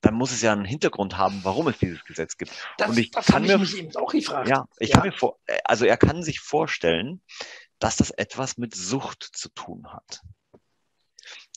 dann 0.02 0.14
muss 0.14 0.32
es 0.32 0.42
ja 0.42 0.52
einen 0.52 0.66
Hintergrund 0.66 1.18
haben, 1.18 1.40
warum 1.44 1.68
es 1.70 1.78
dieses 1.80 2.04
Gesetz 2.04 2.38
gibt. 2.38 2.52
Das, 2.78 2.90
und 2.90 2.98
ich 2.98 3.12
das 3.12 3.26
kann 3.26 3.44
mir, 3.44 3.58
mich 3.58 3.78
eben 3.78 3.96
auch 3.96 4.12
gefragt. 4.12 4.48
Ja, 4.48 4.68
ich 4.80 4.90
ja. 4.90 4.98
kann 4.98 5.08
mir 5.08 5.14
vor, 5.14 5.40
also 5.64 5.86
er 5.86 5.98
kann 5.98 6.22
sich 6.22 6.40
vorstellen, 6.40 7.22
dass 7.80 7.96
das 7.96 8.12
etwas 8.12 8.58
mit 8.58 8.76
Sucht 8.76 9.24
zu 9.24 9.50
tun 9.50 9.88
hat. 9.92 10.22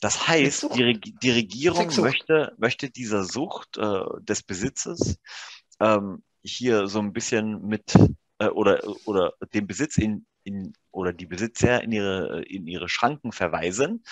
Das 0.01 0.27
heißt, 0.27 0.75
die, 0.75 0.99
die 0.99 1.29
Regierung 1.29 1.87
möchte, 1.97 2.53
möchte 2.57 2.89
dieser 2.89 3.23
Sucht 3.23 3.77
äh, 3.77 4.01
des 4.21 4.41
Besitzes 4.41 5.19
ähm, 5.79 6.23
hier 6.43 6.87
so 6.87 6.97
ein 6.99 7.13
bisschen 7.13 7.67
mit 7.67 7.95
äh, 8.39 8.47
oder, 8.47 8.81
oder 9.05 9.33
den 9.53 9.67
Besitz 9.67 9.99
in, 9.99 10.25
in 10.43 10.73
oder 10.89 11.13
die 11.13 11.27
Besitzer 11.27 11.83
in 11.83 11.91
ihre, 11.91 12.41
in 12.45 12.65
ihre 12.65 12.89
Schranken 12.89 13.31
verweisen 13.31 14.03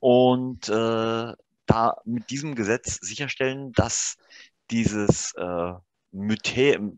und 0.00 0.68
äh, 0.68 1.32
da 1.66 1.96
mit 2.04 2.28
diesem 2.30 2.56
Gesetz 2.56 2.96
sicherstellen, 2.96 3.70
dass 3.72 4.16
dieses 4.72 5.32
äh, 5.34 5.74
Mythe 6.10 6.92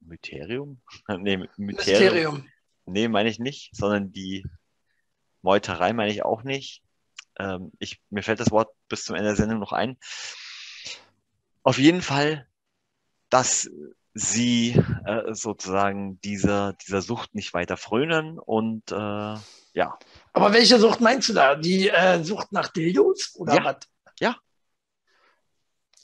Myterium? 0.00 0.80
nee, 1.18 1.36
Myterium. 1.36 1.54
Mysterium. 1.56 2.48
Nee, 2.86 3.06
meine 3.06 3.28
ich 3.28 3.38
nicht, 3.38 3.70
sondern 3.76 4.10
die 4.10 4.44
Meuterei 5.42 5.92
meine 5.92 6.10
ich 6.10 6.24
auch 6.24 6.42
nicht 6.42 6.82
ähm, 7.40 7.72
ich, 7.78 8.00
mir 8.10 8.22
fällt 8.22 8.40
das 8.40 8.50
Wort 8.50 8.70
bis 8.88 9.04
zum 9.04 9.16
Ende 9.16 9.30
der 9.30 9.36
Sendung 9.36 9.58
noch 9.58 9.72
ein. 9.72 9.96
Auf 11.62 11.78
jeden 11.78 12.02
Fall, 12.02 12.46
dass 13.28 13.70
sie 14.12 14.80
äh, 15.04 15.34
sozusagen 15.34 16.20
dieser, 16.20 16.74
dieser 16.74 17.00
Sucht 17.00 17.34
nicht 17.34 17.54
weiter 17.54 17.76
frönen 17.76 18.38
und 18.38 18.90
äh, 18.90 19.36
ja. 19.72 19.98
Aber 20.32 20.52
welche 20.52 20.78
Sucht 20.78 21.00
meinst 21.00 21.28
du 21.28 21.32
da? 21.32 21.54
Die 21.54 21.88
äh, 21.88 22.22
Sucht 22.24 22.52
nach 22.52 22.68
Dildos 22.68 23.34
oder 23.36 23.54
ja. 23.54 23.64
was? 23.64 23.76
Ja. 24.18 24.36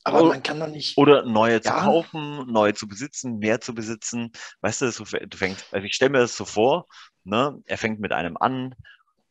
Aber 0.04 0.20
oder, 0.20 0.28
man 0.28 0.42
kann 0.42 0.60
doch 0.60 0.68
nicht. 0.68 0.96
Oder 0.96 1.24
neue 1.24 1.60
zu 1.60 1.72
kaufen, 1.72 2.46
neue 2.46 2.74
zu 2.74 2.86
besitzen, 2.86 3.38
mehr 3.38 3.60
zu 3.60 3.74
besitzen. 3.74 4.30
Weißt 4.60 4.82
du, 4.82 4.92
du 4.92 5.36
fängst, 5.36 5.66
also 5.72 5.84
ich 5.84 5.94
stelle 5.94 6.12
mir 6.12 6.20
das 6.20 6.36
so 6.36 6.44
vor, 6.44 6.86
ne? 7.24 7.60
er 7.64 7.76
fängt 7.76 7.98
mit 7.98 8.12
einem 8.12 8.36
an, 8.36 8.76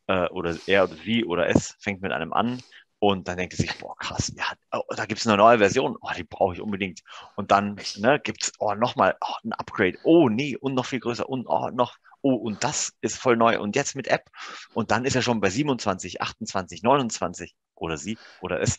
äh, 0.06 0.26
oder 0.28 0.56
er 0.66 0.84
oder 0.84 0.96
sie 0.96 1.24
oder 1.24 1.48
es 1.48 1.76
fängt 1.78 2.02
mit 2.02 2.12
einem 2.12 2.32
an 2.32 2.62
und 2.98 3.28
dann 3.28 3.36
denkt 3.36 3.54
er 3.54 3.58
sich, 3.58 3.78
boah, 3.78 3.96
krass, 3.96 4.32
ja, 4.36 4.44
oh, 4.72 4.82
da 4.96 5.04
gibt 5.04 5.20
es 5.20 5.26
eine 5.26 5.36
neue 5.36 5.58
Version, 5.58 5.96
oh, 6.00 6.08
die 6.16 6.24
brauche 6.24 6.54
ich 6.54 6.62
unbedingt. 6.62 7.02
Und 7.34 7.50
dann 7.50 7.78
ne, 7.96 8.18
gibt 8.20 8.44
es 8.44 8.52
oh, 8.58 8.74
nochmal 8.74 9.16
oh, 9.20 9.34
ein 9.44 9.52
Upgrade, 9.52 9.98
oh 10.02 10.30
nee, 10.30 10.56
und 10.56 10.74
noch 10.74 10.86
viel 10.86 11.00
größer 11.00 11.28
und 11.28 11.46
oh, 11.46 11.68
noch, 11.70 11.96
oh, 12.22 12.34
und 12.34 12.64
das 12.64 12.94
ist 13.02 13.18
voll 13.18 13.36
neu 13.36 13.60
und 13.60 13.76
jetzt 13.76 13.96
mit 13.96 14.08
App. 14.08 14.30
Und 14.72 14.90
dann 14.90 15.04
ist 15.04 15.14
er 15.14 15.20
schon 15.22 15.40
bei 15.40 15.50
27, 15.50 16.22
28, 16.22 16.82
29 16.82 17.54
oder 17.74 17.98
sie 17.98 18.16
oder 18.40 18.60
es. 18.60 18.78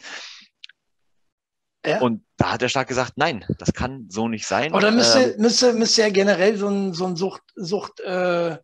Ja. 1.85 2.01
Und 2.01 2.25
da 2.37 2.53
hat 2.53 2.61
der 2.61 2.69
Staat 2.69 2.87
gesagt, 2.87 3.13
nein, 3.17 3.45
das 3.59 3.71
kann 3.71 4.07
so 4.09 4.27
nicht 4.27 4.47
sein. 4.47 4.73
Oder 4.73 4.89
müsste, 4.91 5.33
ähm, 5.33 5.41
müsste, 5.41 5.73
müsste 5.73 6.01
ja 6.01 6.09
generell 6.09 6.57
so 6.57 6.67
ein, 6.67 6.93
so 6.93 7.05
ein 7.05 7.15
Sucht, 7.15 7.43
Suchtverhalten 7.55 8.61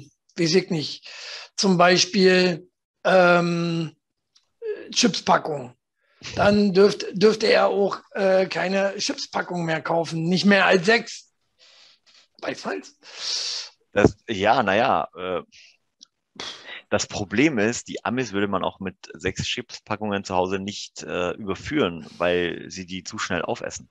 äh, 0.00 0.13
weiß 0.36 0.54
ich 0.54 0.70
nicht, 0.70 1.08
zum 1.56 1.76
Beispiel 1.76 2.68
ähm, 3.04 3.94
Chipspackung. 4.92 5.74
Dann 6.36 6.72
dürft, 6.72 7.06
dürfte 7.12 7.46
er 7.46 7.68
auch 7.68 7.98
äh, 8.12 8.46
keine 8.46 8.96
Chipspackung 8.96 9.64
mehr 9.64 9.82
kaufen, 9.82 10.24
nicht 10.24 10.46
mehr 10.46 10.66
als 10.66 10.86
sechs. 10.86 11.32
Weiß 12.40 12.66
Das, 13.92 14.16
ja, 14.28 14.62
naja. 14.62 15.08
Äh, 15.16 15.42
das 16.90 17.06
Problem 17.06 17.58
ist, 17.58 17.88
die 17.88 18.04
Amis 18.04 18.32
würde 18.32 18.48
man 18.48 18.62
auch 18.62 18.80
mit 18.80 18.96
sechs 19.14 19.42
Chipspackungen 19.44 20.24
zu 20.24 20.34
Hause 20.34 20.58
nicht 20.58 21.02
äh, 21.02 21.32
überführen, 21.32 22.06
weil 22.18 22.70
sie 22.70 22.86
die 22.86 23.02
zu 23.02 23.18
schnell 23.18 23.42
aufessen. 23.42 23.88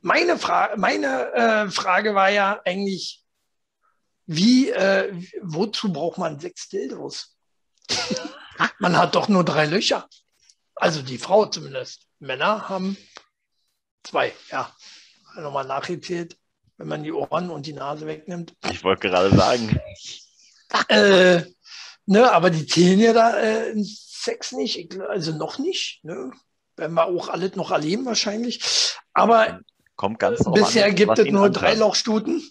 Meine, 0.00 0.38
Fra 0.38 0.70
meine 0.76 1.32
äh, 1.32 1.70
Frage 1.70 2.14
war 2.14 2.30
ja 2.30 2.60
eigentlich, 2.64 3.22
wie, 4.32 4.70
äh, 4.70 5.12
wozu 5.42 5.92
braucht 5.92 6.18
man 6.18 6.38
sechs 6.38 6.68
Dildos? 6.68 7.36
man 8.78 8.96
hat 8.96 9.16
doch 9.16 9.26
nur 9.28 9.44
drei 9.44 9.66
Löcher. 9.66 10.08
Also 10.76 11.02
die 11.02 11.18
Frau 11.18 11.46
zumindest. 11.46 12.06
Männer 12.20 12.68
haben 12.68 12.96
zwei, 14.04 14.32
ja. 14.52 14.72
Nochmal 15.34 15.66
nachgezählt, 15.66 16.36
wenn 16.76 16.86
man 16.86 17.02
die 17.02 17.10
Ohren 17.10 17.50
und 17.50 17.66
die 17.66 17.72
Nase 17.72 18.06
wegnimmt. 18.06 18.54
Ich 18.70 18.84
wollte 18.84 19.08
gerade 19.08 19.36
sagen. 19.36 19.80
äh, 20.88 21.42
ne, 22.06 22.30
aber 22.30 22.50
die 22.50 22.66
zählen 22.66 23.00
ja 23.00 23.12
da 23.12 23.36
äh, 23.36 23.74
Sex 23.82 24.52
nicht, 24.52 24.96
also 25.00 25.32
noch 25.32 25.58
nicht. 25.58 26.04
Ne? 26.04 26.30
Werden 26.76 26.94
wir 26.94 27.06
auch 27.06 27.28
alles 27.30 27.56
noch 27.56 27.72
erleben 27.72 28.06
wahrscheinlich. 28.06 28.94
Aber 29.12 29.60
Kommt 29.96 30.20
ganz 30.20 30.40
bisher 30.52 30.86
an, 30.86 30.94
gibt 30.94 31.18
es 31.18 31.26
nur 31.26 31.50
drei 31.50 31.74
Lochstuten. 31.74 32.48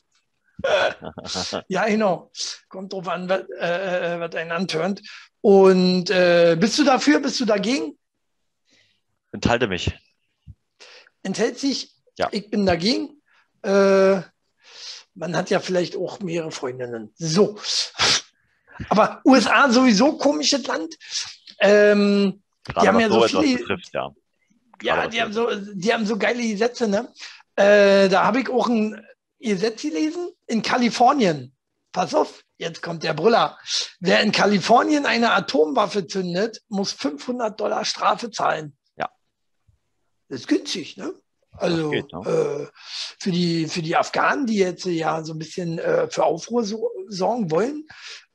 ja, 1.68 1.86
genau. 1.88 2.32
Kommt 2.68 2.94
drauf 2.94 3.08
an, 3.08 3.30
was, 3.30 3.44
äh, 3.60 4.16
äh, 4.16 4.20
was 4.20 4.36
einen 4.36 4.52
antörnt. 4.52 5.02
Und 5.42 6.10
äh, 6.10 6.58
bist 6.60 6.78
du 6.80 6.84
dafür? 6.84 7.20
Bist 7.20 7.40
du 7.40 7.46
dagegen? 7.46 7.98
Enthalte 9.32 9.68
mich. 9.68 9.98
Enthält 11.24 11.60
sich? 11.60 11.94
Ja. 12.18 12.28
Ich 12.32 12.50
bin 12.50 12.66
dagegen. 12.66 13.22
Äh, 13.62 14.22
man 15.14 15.36
hat 15.36 15.50
ja 15.50 15.60
vielleicht 15.60 15.96
auch 15.96 16.20
mehrere 16.20 16.52
Freundinnen. 16.52 17.12
So. 17.16 17.60
Aber 18.90 19.22
USA 19.26 19.70
sowieso 19.70 20.18
komisches 20.18 20.66
Land. 20.66 20.96
Ähm, 21.60 22.42
die 22.68 22.88
haben 22.88 23.00
ja 23.00 23.10
so 23.10 23.28
viele. 23.28 23.58
Betrifft, 23.58 23.94
ja, 23.94 24.14
ja 24.82 25.08
die, 25.08 25.22
haben 25.22 25.34
so, 25.34 25.50
die 25.74 25.94
haben 25.94 26.06
so 26.06 26.18
geile 26.18 26.42
Gesetze, 26.42 26.88
ne? 26.88 27.12
Äh, 27.56 28.08
da 28.08 28.24
habe 28.24 28.40
ich 28.40 28.50
auch 28.50 28.70
ein 28.70 29.06
Gesetz 29.40 29.82
gelesen 29.82 30.30
in 30.48 30.62
Kalifornien. 30.62 31.56
Pass 31.92 32.14
auf, 32.14 32.44
jetzt 32.58 32.82
kommt 32.82 33.04
der 33.04 33.14
Brüller. 33.14 33.58
Wer 34.00 34.22
in 34.22 34.32
Kalifornien 34.32 35.06
eine 35.06 35.32
Atomwaffe 35.32 36.06
zündet, 36.06 36.62
muss 36.68 36.92
500 36.92 37.60
Dollar 37.60 37.84
Strafe 37.86 38.30
zahlen. 38.30 38.78
Ja. 38.96 39.10
Das 40.28 40.42
ist 40.42 40.48
günstig, 40.48 40.98
ne? 40.98 41.14
Also 41.60 41.90
geht, 41.90 42.12
ne? 42.12 42.20
äh, 42.20 42.68
für, 43.20 43.32
die, 43.32 43.68
für 43.68 43.82
die 43.82 43.96
Afghanen, 43.96 44.46
die 44.46 44.58
jetzt 44.58 44.86
ja 44.86 45.24
so 45.24 45.34
ein 45.34 45.40
bisschen 45.40 45.80
äh, 45.80 46.10
für 46.10 46.26
Aufruhr 46.26 46.64
so, 46.64 46.90
sorgen 47.08 47.52
wollen, 47.52 47.88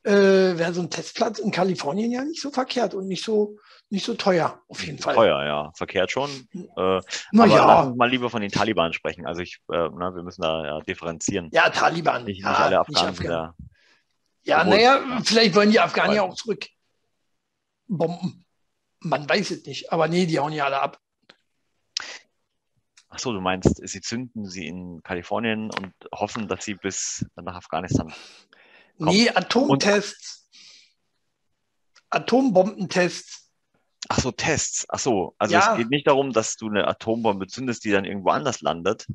äh, 0.03 0.11
wäre 0.11 0.73
so 0.73 0.81
ein 0.81 0.89
Testplatz 0.89 1.39
in 1.39 1.51
Kalifornien 1.51 2.11
ja 2.11 2.23
nicht 2.23 2.41
so 2.41 2.51
verkehrt 2.51 2.93
und 2.93 3.07
nicht 3.07 3.23
so, 3.23 3.57
nicht 3.89 4.05
so 4.05 4.13
teuer, 4.13 4.61
auf 4.67 4.85
jeden 4.85 4.99
Fall. 4.99 5.15
Teuer, 5.15 5.43
ja, 5.43 5.71
verkehrt 5.75 6.11
schon. 6.11 6.29
Äh, 6.53 6.67
Na 6.77 7.01
aber 7.43 7.47
ja. 7.47 7.65
lass 7.65 7.87
uns 7.87 7.97
mal 7.97 8.09
lieber 8.09 8.29
von 8.29 8.41
den 8.41 8.51
Taliban 8.51 8.93
sprechen. 8.93 9.25
Also 9.25 9.41
ich, 9.41 9.59
äh, 9.71 9.89
na, 9.97 10.15
wir 10.15 10.23
müssen 10.23 10.41
da 10.41 10.65
ja 10.65 10.79
differenzieren. 10.81 11.49
Ja, 11.51 11.69
Taliban. 11.69 12.25
Nicht, 12.25 12.41
ja, 12.41 12.49
nicht 12.49 12.59
alle 12.59 12.79
Afghanen 12.79 13.11
nicht 13.11 13.21
Afghan. 13.21 13.53
Ja, 14.43 14.63
naja, 14.63 15.21
vielleicht 15.23 15.55
wollen 15.55 15.71
die 15.71 15.79
Afghanen 15.79 16.15
ja 16.15 16.21
auch 16.21 16.35
zurück. 16.35 16.67
Bomben. 17.87 18.45
Man 18.99 19.27
weiß 19.27 19.51
es 19.51 19.65
nicht. 19.65 19.91
Aber 19.91 20.07
nee, 20.07 20.25
die 20.25 20.39
hauen 20.39 20.53
ja 20.53 20.65
alle 20.65 20.81
ab. 20.81 20.99
Ach 23.15 23.19
so, 23.19 23.31
du 23.31 23.39
meinst, 23.39 23.79
sie 23.81 24.01
zünden 24.01 24.45
sie 24.45 24.67
in 24.67 25.01
Kalifornien 25.01 25.71
und 25.71 25.93
hoffen, 26.13 26.49
dass 26.49 26.65
sie 26.65 26.73
bis 26.73 27.25
nach 27.35 27.55
Afghanistan 27.55 28.13
kommen. 28.97 29.15
Nee, 29.15 29.29
Atomtests. 29.29 30.49
Und 32.11 32.19
Atombombentests. 32.21 33.49
Ach 34.09 34.19
so, 34.19 34.31
Tests. 34.31 34.85
Ach 34.89 34.99
so, 34.99 35.33
also 35.37 35.53
ja. 35.53 35.71
es 35.71 35.77
geht 35.77 35.89
nicht 35.89 36.07
darum, 36.07 36.33
dass 36.33 36.57
du 36.57 36.67
eine 36.67 36.89
Atombombe 36.89 37.47
zündest, 37.47 37.85
die 37.85 37.91
dann 37.91 38.03
irgendwo 38.03 38.31
anders 38.31 38.59
landet. 38.59 39.07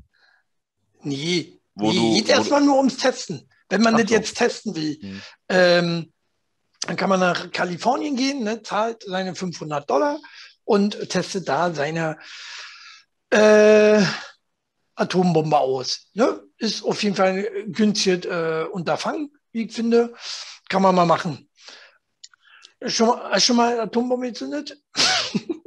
Nee, 1.03 1.61
wo 1.75 1.93
nee 1.93 1.99
du, 1.99 2.15
geht 2.15 2.31
erstmal 2.31 2.63
nur 2.63 2.79
ums 2.79 2.97
Testen. 2.97 3.51
Wenn 3.69 3.83
man 3.83 3.97
Ach 3.97 4.01
das 4.01 4.09
so. 4.09 4.15
jetzt 4.15 4.39
testen 4.39 4.75
will, 4.75 4.99
hm. 4.99 5.23
ähm, 5.51 6.13
dann 6.87 6.97
kann 6.97 7.11
man 7.11 7.21
nach 7.21 7.51
Kalifornien 7.51 8.17
gehen, 8.17 8.45
ne, 8.45 8.63
zahlt 8.63 9.03
seine 9.07 9.35
500 9.35 9.89
Dollar 9.89 10.19
und 10.65 11.11
testet 11.11 11.49
da 11.51 11.75
seine 11.75 12.17
äh, 13.31 14.03
Atombombe 14.95 15.59
aus. 15.59 16.11
Ne? 16.15 16.43
Ist 16.59 16.85
auf 16.85 17.03
jeden 17.03 17.17
Fall 17.17 17.47
ein 17.57 17.73
günstiges 17.73 18.27
äh, 18.27 18.65
Unterfangen, 18.71 19.33
wie 19.53 19.65
ich 19.65 19.73
finde. 19.73 20.15
Kann 20.69 20.83
man 20.83 20.95
mal 20.95 21.07
machen. 21.07 21.49
Schon 22.87 23.09
mal, 23.09 23.31
hast 23.31 23.45
du 23.45 23.47
schon 23.49 23.57
mal 23.57 23.81
Atombombe 23.81 24.29
gezündet? 24.29 24.77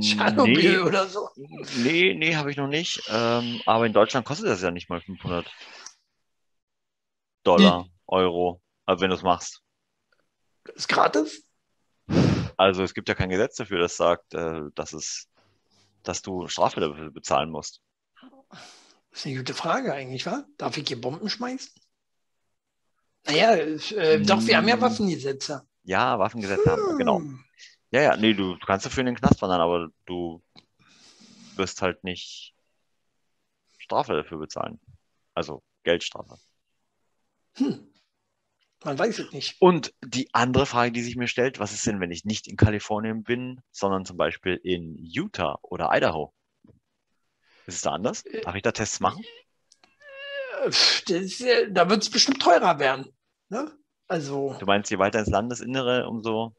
Tschernobyl 0.00 0.54
nee, 0.54 0.78
oder 0.78 1.06
so? 1.06 1.28
Nee, 1.76 2.14
nee, 2.14 2.36
habe 2.36 2.50
ich 2.50 2.56
noch 2.56 2.68
nicht. 2.68 3.02
Ähm, 3.08 3.60
aber 3.66 3.86
in 3.86 3.92
Deutschland 3.92 4.26
kostet 4.26 4.48
das 4.48 4.62
ja 4.62 4.70
nicht 4.70 4.88
mal 4.88 5.00
500 5.00 5.50
Dollar, 7.42 7.84
Wie? 7.84 7.90
Euro, 8.06 8.62
also 8.86 9.02
wenn 9.02 9.10
du 9.10 9.16
es 9.16 9.22
machst. 9.22 9.60
Ist 10.74 10.88
gratis? 10.88 11.44
Also 12.56 12.82
es 12.84 12.94
gibt 12.94 13.08
ja 13.08 13.14
kein 13.14 13.30
Gesetz 13.30 13.56
dafür, 13.56 13.78
das 13.78 13.96
sagt, 13.96 14.34
äh, 14.34 14.60
dass 14.74 14.92
es 14.92 15.28
dass 16.02 16.22
du 16.22 16.48
Strafe 16.48 16.80
dafür 16.80 17.10
bezahlen 17.10 17.50
musst? 17.50 17.80
Das 18.50 19.20
ist 19.20 19.26
eine 19.26 19.36
gute 19.36 19.54
Frage 19.54 19.92
eigentlich, 19.92 20.26
wa? 20.26 20.44
Darf 20.56 20.76
ich 20.76 20.88
hier 20.88 21.00
Bomben 21.00 21.28
schmeißen? 21.28 21.72
Naja, 23.26 23.54
äh, 23.54 23.78
hm. 23.78 24.26
doch, 24.26 24.44
wir 24.46 24.56
haben 24.56 24.68
ja 24.68 24.80
Waffengesetze. 24.80 25.66
Ja, 25.84 26.18
Waffengesetze 26.18 26.64
hm. 26.64 26.70
haben 26.70 26.82
wir, 26.82 26.96
genau. 26.96 27.18
Hm. 27.18 27.44
Ja, 27.90 28.00
ja, 28.00 28.16
nee, 28.16 28.32
du, 28.32 28.54
du 28.54 28.66
kannst 28.66 28.86
dafür 28.86 29.02
in 29.02 29.06
den 29.06 29.16
Knast 29.16 29.42
wandern, 29.42 29.60
aber 29.60 29.88
du 30.06 30.42
wirst 31.56 31.82
halt 31.82 32.02
nicht 32.04 32.54
Strafe 33.78 34.14
dafür 34.14 34.38
bezahlen. 34.38 34.80
Also 35.34 35.62
Geldstrafe. 35.84 36.38
Hm. 37.56 37.91
Man 38.84 38.98
weiß 38.98 39.18
es 39.20 39.32
nicht. 39.32 39.56
Und 39.60 39.94
die 40.04 40.28
andere 40.32 40.66
Frage, 40.66 40.92
die 40.92 41.02
sich 41.02 41.16
mir 41.16 41.28
stellt, 41.28 41.58
was 41.60 41.72
ist 41.72 41.86
denn, 41.86 42.00
wenn 42.00 42.10
ich 42.10 42.24
nicht 42.24 42.48
in 42.48 42.56
Kalifornien 42.56 43.22
bin, 43.22 43.60
sondern 43.70 44.04
zum 44.04 44.16
Beispiel 44.16 44.58
in 44.62 44.96
Utah 44.98 45.58
oder 45.62 45.90
Idaho? 45.92 46.34
Ist 47.66 47.76
es 47.76 47.80
da 47.82 47.92
anders? 47.92 48.24
Äh, 48.24 48.40
Darf 48.40 48.54
ich 48.56 48.62
da 48.62 48.72
Tests 48.72 49.00
machen? 49.00 49.24
Das, 50.64 51.04
da 51.70 51.88
wird 51.88 52.02
es 52.02 52.10
bestimmt 52.10 52.42
teurer 52.42 52.78
werden. 52.78 53.06
Ne? 53.48 53.70
Also, 54.08 54.56
du 54.58 54.66
meinst, 54.66 54.90
je 54.90 54.98
weiter 54.98 55.20
ins 55.20 55.30
Landesinnere, 55.30 56.08
umso. 56.08 56.54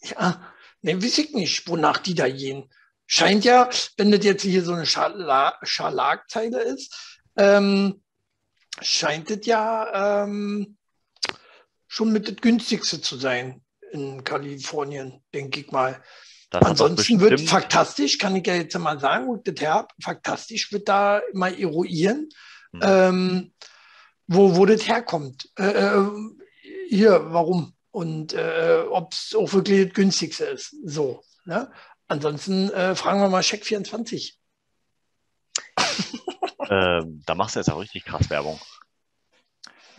Ja, 0.00 0.52
ne, 0.80 1.02
weiß 1.02 1.18
ich 1.18 1.32
nicht, 1.32 1.68
wonach 1.68 1.98
die 1.98 2.14
da 2.14 2.28
gehen. 2.28 2.68
Scheint 3.06 3.44
ja, 3.44 3.68
wenn 3.96 4.10
das 4.10 4.24
jetzt 4.24 4.42
hier 4.42 4.64
so 4.64 4.72
eine 4.72 4.86
Schalagzeile 4.86 6.62
ist, 6.62 7.20
ähm, 7.36 8.02
scheint 8.80 9.30
es 9.30 9.44
ja 9.46 10.24
ähm, 10.24 10.78
schon 11.92 12.10
mit 12.10 12.26
das 12.26 12.36
günstigste 12.36 13.02
zu 13.02 13.18
sein 13.18 13.60
in 13.92 14.24
Kalifornien, 14.24 15.22
denke 15.34 15.60
ich 15.60 15.70
mal. 15.72 16.02
Das 16.48 16.62
Ansonsten 16.62 17.20
wird 17.20 17.38
faktastisch, 17.42 18.16
kann 18.16 18.34
ich 18.34 18.46
ja 18.46 18.54
jetzt 18.54 18.78
mal 18.78 18.98
sagen, 18.98 19.26
wo 19.26 19.36
das 19.36 19.60
her, 19.60 19.86
faktastisch 20.02 20.72
wird 20.72 20.88
da 20.88 21.20
mal 21.34 21.52
eruieren, 21.52 22.30
hm. 22.72 22.80
ähm, 22.82 23.52
wo, 24.26 24.56
wo 24.56 24.64
das 24.64 24.88
herkommt. 24.88 25.50
Äh, 25.58 25.66
äh 25.66 26.10
hier, 26.88 27.26
warum? 27.30 27.74
Und 27.90 28.32
äh, 28.32 28.84
ob 28.88 29.12
es 29.12 29.34
auch 29.34 29.52
wirklich 29.52 29.86
das 29.88 29.94
günstigste 29.94 30.44
ist. 30.44 30.74
So. 30.84 31.22
Ne? 31.44 31.70
Ansonsten 32.08 32.70
äh, 32.70 32.94
fragen 32.94 33.20
wir 33.20 33.28
mal 33.28 33.42
Check24. 33.42 34.32
ähm, 36.70 37.22
da 37.26 37.34
machst 37.34 37.56
du 37.56 37.60
jetzt 37.60 37.70
auch 37.70 37.80
richtig 37.80 38.04
krass 38.06 38.30
Werbung. 38.30 38.58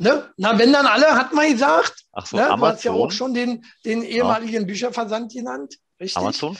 Ne? 0.04 0.34
Na, 0.36 0.60
wenn 0.60 0.74
dann 0.74 0.86
alle, 0.86 1.16
hat 1.16 1.34
man 1.34 1.50
gesagt. 1.50 2.06
Ach 2.12 2.26
so, 2.26 2.36
ne? 2.36 2.50
Amazon. 2.50 2.60
Du 2.60 2.76
hast 2.76 2.84
ja 2.84 2.92
auch 2.92 3.12
schon 3.12 3.34
den, 3.34 3.66
den 3.86 4.04
ehemaligen 4.04 4.62
ja. 4.62 4.66
Bücherversand 4.66 5.32
genannt. 5.32 5.78
Richtig? 5.98 6.18
Amazon? 6.18 6.58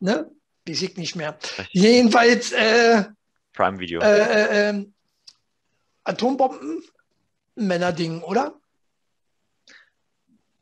Ne? 0.00 0.30
Ich 0.66 0.96
nicht 0.96 1.16
mehr. 1.16 1.36
Richtig. 1.58 1.68
Jedenfalls 1.72 2.52
äh, 2.52 3.04
Prime 3.52 3.78
Video. 3.78 4.00
Äh, 4.00 4.20
äh, 4.20 4.68
ähm, 4.70 4.94
Atombomben, 6.04 6.82
Männerding, 7.56 8.22
oder? 8.22 8.54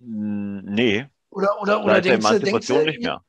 Nee. 0.00 1.06
Oder, 1.30 1.60
oder, 1.60 1.84
oder 1.84 2.00
denkst, 2.00 2.28
du, 2.28 2.40
denkst 2.40 2.66
du, 2.66 2.82
nicht 2.82 3.02
mehr. 3.02 3.22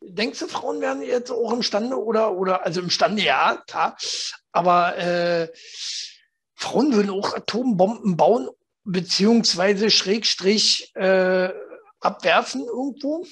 Denkst 0.00 0.38
du, 0.38 0.46
Frauen 0.46 0.80
werden 0.80 1.02
jetzt 1.02 1.30
auch 1.30 1.52
imstande 1.52 1.96
oder, 1.96 2.32
oder 2.32 2.64
also 2.64 2.80
imstande, 2.80 3.22
ja, 3.22 3.62
klar, 3.66 3.96
aber 4.52 4.96
äh, 4.96 5.48
Frauen 6.58 6.92
würden 6.92 7.10
auch 7.10 7.34
Atombomben 7.34 8.16
bauen, 8.16 8.48
beziehungsweise 8.82 9.90
Schrägstrich 9.90 10.90
äh, 10.96 11.50
abwerfen 12.00 12.62
irgendwo? 12.62 13.24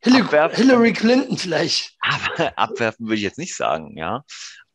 Hillary, 0.00 0.22
abwerfen, 0.22 0.56
Hillary 0.56 0.92
Clinton 0.92 1.38
vielleicht. 1.38 1.96
Aber 2.00 2.58
abwerfen 2.58 3.06
würde 3.06 3.16
ich 3.16 3.22
jetzt 3.22 3.38
nicht 3.38 3.54
sagen, 3.54 3.96
ja. 3.96 4.24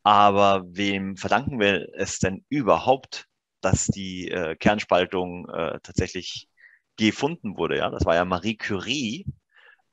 Aber 0.03 0.63
wem 0.67 1.17
verdanken 1.17 1.59
wir 1.59 1.89
es 1.95 2.19
denn 2.19 2.45
überhaupt, 2.47 3.25
dass 3.59 3.87
die 3.87 4.31
äh, 4.31 4.55
Kernspaltung 4.55 5.49
äh, 5.49 5.79
tatsächlich 5.83 6.47
gefunden 6.95 7.57
wurde? 7.57 7.77
Ja, 7.77 7.89
das 7.89 8.05
war 8.05 8.15
ja 8.15 8.23
Marie 8.23 8.55
Curie, 8.55 9.25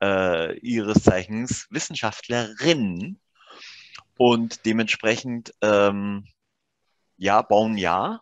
äh, 0.00 0.56
ihres 0.58 1.02
Zeichens 1.02 1.66
Wissenschaftlerin, 1.70 3.18
und 4.22 4.66
dementsprechend, 4.66 5.52
ähm, 5.62 6.28
ja, 7.16 7.42
bauen 7.42 7.76
ja. 7.76 8.20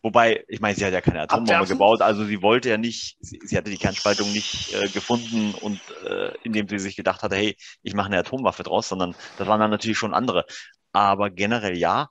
Wobei, 0.00 0.42
ich 0.48 0.60
meine, 0.60 0.74
sie 0.74 0.86
hat 0.86 0.94
ja 0.94 1.02
keine 1.02 1.20
Atombombe 1.20 1.66
gebaut, 1.66 2.00
also 2.00 2.24
sie 2.24 2.40
wollte 2.40 2.70
ja 2.70 2.78
nicht, 2.78 3.18
sie, 3.20 3.40
sie 3.44 3.58
hatte 3.58 3.70
die 3.70 3.76
Kernspaltung 3.76 4.32
nicht 4.32 4.72
äh, 4.72 4.88
gefunden 4.88 5.52
und 5.60 5.80
äh, 6.08 6.32
indem 6.44 6.66
sie 6.66 6.78
sich 6.78 6.96
gedacht 6.96 7.22
hatte, 7.22 7.36
hey, 7.36 7.56
ich 7.82 7.92
mache 7.92 8.06
eine 8.06 8.18
Atomwaffe 8.18 8.62
draus, 8.62 8.88
sondern 8.88 9.14
das 9.36 9.46
waren 9.46 9.60
dann 9.60 9.70
natürlich 9.70 9.98
schon 9.98 10.14
andere. 10.14 10.46
Aber 10.92 11.28
generell 11.28 11.76
ja. 11.76 12.08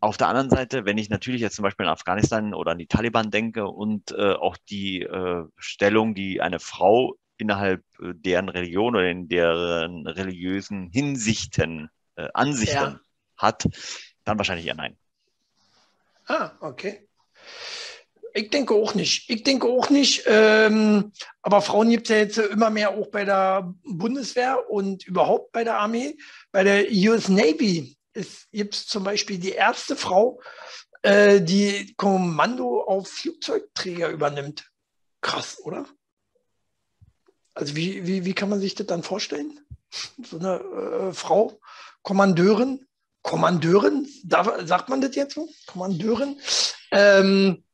Auf 0.00 0.18
der 0.18 0.28
anderen 0.28 0.50
Seite, 0.50 0.84
wenn 0.84 0.98
ich 0.98 1.08
natürlich 1.08 1.40
jetzt 1.40 1.56
zum 1.56 1.62
Beispiel 1.62 1.86
an 1.86 1.92
Afghanistan 1.92 2.52
oder 2.52 2.72
an 2.72 2.78
die 2.78 2.88
Taliban 2.88 3.30
denke 3.30 3.68
und 3.68 4.12
äh, 4.12 4.34
auch 4.34 4.58
die 4.68 5.00
äh, 5.00 5.44
Stellung, 5.56 6.14
die 6.14 6.42
eine 6.42 6.60
Frau 6.60 7.16
innerhalb 7.40 7.82
äh, 8.00 8.12
deren 8.14 8.48
Religion 8.48 8.94
oder 8.94 9.08
in 9.08 9.28
deren 9.28 10.06
religiösen 10.06 10.90
Hinsichten, 10.90 11.90
äh, 12.16 12.28
Ansichten 12.34 12.74
ja. 12.74 13.00
hat, 13.36 13.66
dann 14.24 14.38
wahrscheinlich 14.38 14.66
eher 14.66 14.74
nein. 14.74 14.96
Ah, 16.26 16.52
okay. 16.60 17.06
Ich 18.32 18.50
denke 18.50 18.74
auch 18.74 18.94
nicht. 18.94 19.28
Ich 19.28 19.42
denke 19.42 19.66
auch 19.66 19.90
nicht. 19.90 20.22
Ähm, 20.26 21.12
aber 21.42 21.62
Frauen 21.62 21.90
gibt 21.90 22.08
es 22.08 22.10
ja 22.10 22.16
jetzt 22.18 22.38
immer 22.38 22.70
mehr 22.70 22.90
auch 22.90 23.08
bei 23.08 23.24
der 23.24 23.74
Bundeswehr 23.82 24.70
und 24.70 25.04
überhaupt 25.06 25.50
bei 25.50 25.64
der 25.64 25.78
Armee. 25.78 26.16
Bei 26.52 26.62
der 26.62 26.84
US 26.90 27.28
Navy 27.28 27.96
gibt 28.52 28.74
es 28.74 28.86
zum 28.86 29.02
Beispiel 29.02 29.38
die 29.38 29.52
erste 29.52 29.96
Frau 29.96 30.40
äh, 31.02 31.40
die 31.40 31.94
Kommando 31.96 32.82
auf 32.82 33.08
Flugzeugträger 33.08 34.08
übernimmt. 34.08 34.70
Krass, 35.20 35.60
oder? 35.64 35.86
Also 37.54 37.76
wie, 37.76 38.06
wie, 38.06 38.24
wie 38.24 38.32
kann 38.32 38.48
man 38.48 38.60
sich 38.60 38.74
das 38.74 38.86
dann 38.86 39.02
vorstellen? 39.02 39.58
So 40.22 40.38
eine 40.38 40.60
äh, 40.60 41.12
Frau, 41.12 41.60
Kommandeurin, 42.02 42.86
Kommandeurin, 43.22 44.06
darf, 44.24 44.50
sagt 44.64 44.88
man 44.88 45.00
das 45.00 45.14
jetzt 45.14 45.34
so? 45.34 45.48
Kommandeurin. 45.66 46.38
Ähm, 46.90 47.64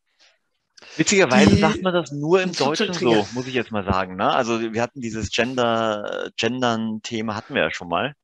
Witzigerweise 0.96 1.50
die, 1.50 1.60
sagt 1.60 1.82
man 1.82 1.92
das 1.92 2.10
nur 2.10 2.40
im 2.42 2.52
Deutschen 2.52 2.92
so, 2.94 3.26
muss 3.32 3.46
ich 3.46 3.54
jetzt 3.54 3.70
mal 3.70 3.84
sagen. 3.84 4.16
Ne? 4.16 4.30
Also 4.30 4.60
wir 4.72 4.80
hatten 4.80 5.00
dieses 5.00 5.30
Gender, 5.30 6.30
Gendern-Thema 6.36 7.34
hatten 7.34 7.54
wir 7.54 7.62
ja 7.62 7.70
schon 7.70 7.88
mal. 7.88 8.14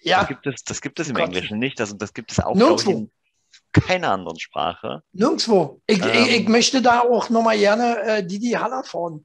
Ja. 0.00 0.20
Das 0.20 0.28
gibt 0.28 0.46
es, 0.46 0.64
das 0.64 0.80
gibt 0.80 1.00
es 1.00 1.08
im 1.08 1.16
Gott. 1.16 1.26
Englischen 1.26 1.58
nicht. 1.58 1.78
Das, 1.78 1.96
das 1.96 2.14
gibt 2.14 2.32
es 2.32 2.40
auch, 2.40 2.54
glaube 2.54 2.80
ich, 2.80 2.88
in 2.88 3.10
keiner 3.72 4.12
anderen 4.12 4.38
Sprache. 4.38 5.02
Nirgendwo. 5.12 5.80
Ich, 5.86 6.00
ähm, 6.02 6.10
ich, 6.12 6.40
ich, 6.40 6.48
möchte 6.48 6.82
da 6.82 7.00
auch 7.00 7.30
nochmal 7.30 7.58
gerne 7.58 7.98
äh, 8.02 8.26
Didi 8.26 8.52
Hallervorn 8.52 9.24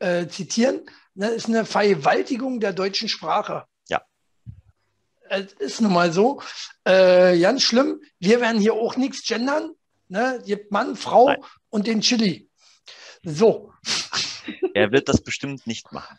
äh, 0.00 0.28
zitieren. 0.28 0.82
Das 1.14 1.32
ist 1.32 1.46
eine 1.46 1.64
Vergewaltigung 1.64 2.60
der 2.60 2.72
deutschen 2.72 3.08
Sprache. 3.08 3.64
Ja. 3.88 4.02
Es 5.28 5.52
ist 5.54 5.80
nun 5.80 5.92
mal 5.92 6.12
so. 6.12 6.42
Äh, 6.84 7.38
ganz 7.40 7.62
schlimm. 7.62 8.00
Wir 8.18 8.40
werden 8.40 8.60
hier 8.60 8.74
auch 8.74 8.96
nichts 8.96 9.26
gendern. 9.26 9.72
Ne? 10.08 10.42
Gibt 10.46 10.70
Mann, 10.70 10.96
Frau 10.96 11.26
Nein. 11.26 11.42
und 11.70 11.86
den 11.86 12.00
Chili. 12.00 12.48
So. 13.22 13.72
Er 14.74 14.92
wird 14.92 15.08
das 15.08 15.20
bestimmt 15.20 15.66
nicht 15.66 15.92
machen. 15.92 16.18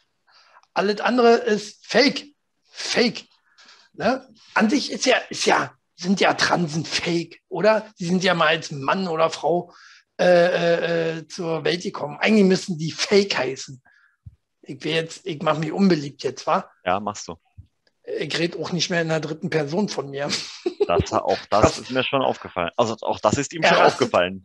Alles 0.73 1.01
andere 1.01 1.35
ist 1.35 1.85
Fake. 1.85 2.35
Fake. 2.69 3.25
Ne? 3.93 4.27
An 4.53 4.69
sich 4.69 4.91
ist 4.91 5.05
ja, 5.05 5.17
ist 5.29 5.45
ja, 5.45 5.73
sind 5.95 6.19
ja 6.19 6.33
Transen 6.33 6.85
Fake, 6.85 7.41
oder? 7.47 7.91
Die 7.99 8.05
sind 8.05 8.23
ja 8.23 8.33
mal 8.33 8.47
als 8.47 8.71
Mann 8.71 9.07
oder 9.07 9.29
Frau 9.29 9.73
äh, 10.19 10.25
äh, 10.25 11.17
äh 11.19 11.27
zur 11.27 11.63
Welt 11.63 11.83
gekommen. 11.83 12.17
Eigentlich 12.19 12.45
müssen 12.45 12.77
die 12.77 12.91
Fake 12.91 13.37
heißen. 13.37 13.81
Ich 14.61 14.83
will 14.83 14.93
jetzt, 14.93 15.25
ich 15.25 15.41
mache 15.41 15.59
mich 15.59 15.71
unbeliebt 15.71 16.23
jetzt, 16.23 16.45
wa? 16.45 16.69
Ja, 16.85 16.99
machst 16.99 17.27
du. 17.27 17.35
Ich 18.03 18.37
rede 18.37 18.59
auch 18.59 18.71
nicht 18.71 18.89
mehr 18.89 19.01
in 19.01 19.09
der 19.09 19.19
dritten 19.19 19.49
Person 19.49 19.89
von 19.89 20.09
mir. 20.09 20.29
Das, 20.87 21.13
auch 21.13 21.37
das 21.51 21.63
Was? 21.63 21.77
ist 21.77 21.91
mir 21.91 22.03
schon 22.03 22.23
aufgefallen. 22.23 22.71
Also 22.75 22.95
auch 23.01 23.19
das 23.19 23.37
ist 23.37 23.53
ihm 23.53 23.61
schon 23.61 23.77
rastet, 23.77 23.93
aufgefallen. 23.93 24.43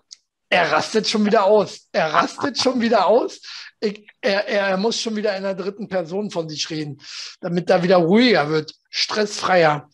Er 0.50 0.70
rastet 0.70 1.08
schon 1.08 1.24
wieder 1.24 1.44
aus. 1.44 1.88
Er 1.90 2.12
rastet 2.12 2.58
schon 2.58 2.80
wieder 2.82 3.06
aus. 3.06 3.40
Ich, 3.80 4.06
er, 4.20 4.46
er 4.46 4.76
muss 4.76 5.00
schon 5.00 5.16
wieder 5.16 5.34
in 5.36 5.42
der 5.42 5.54
dritten 5.54 5.88
Person 5.88 6.30
von 6.30 6.48
sich 6.48 6.68
reden, 6.68 7.00
damit 7.40 7.70
er 7.70 7.82
wieder 7.82 7.96
ruhiger 7.96 8.48
wird, 8.50 8.74
stressfreier. 8.90 9.88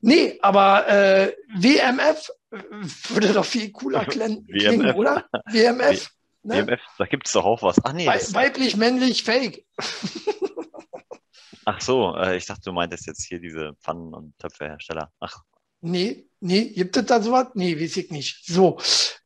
Nee, 0.00 0.38
aber 0.42 0.88
äh, 0.88 1.32
WMF 1.56 2.30
würde 3.08 3.32
doch 3.32 3.44
viel 3.44 3.72
cooler 3.72 4.04
klingen, 4.04 4.46
WMF. 4.48 4.94
oder? 4.96 5.24
WMF. 5.46 6.10
Ne? 6.42 6.66
WMF, 6.66 6.80
da 6.98 7.06
gibt 7.06 7.26
es 7.26 7.32
doch 7.32 7.44
auch 7.44 7.62
was. 7.62 7.76
Ach 7.84 7.92
nee. 7.92 8.06
Weiblich, 8.06 8.76
männlich, 8.76 9.22
fake. 9.24 9.64
Ach 11.64 11.80
so, 11.80 12.14
äh, 12.16 12.36
ich 12.36 12.46
dachte, 12.46 12.62
du 12.64 12.72
meintest 12.72 13.06
jetzt 13.06 13.24
hier 13.24 13.40
diese 13.40 13.74
Pfannen- 13.80 14.12
und 14.12 14.38
Töpfehersteller. 14.38 15.10
Ach. 15.20 15.42
Nee, 15.80 16.26
nee, 16.40 16.68
gibt 16.70 16.96
es 16.96 17.06
da 17.06 17.22
sowas? 17.22 17.48
Nee, 17.54 17.80
weiß 17.80 17.96
ich 17.96 18.10
nicht. 18.10 18.44
So, 18.46 18.78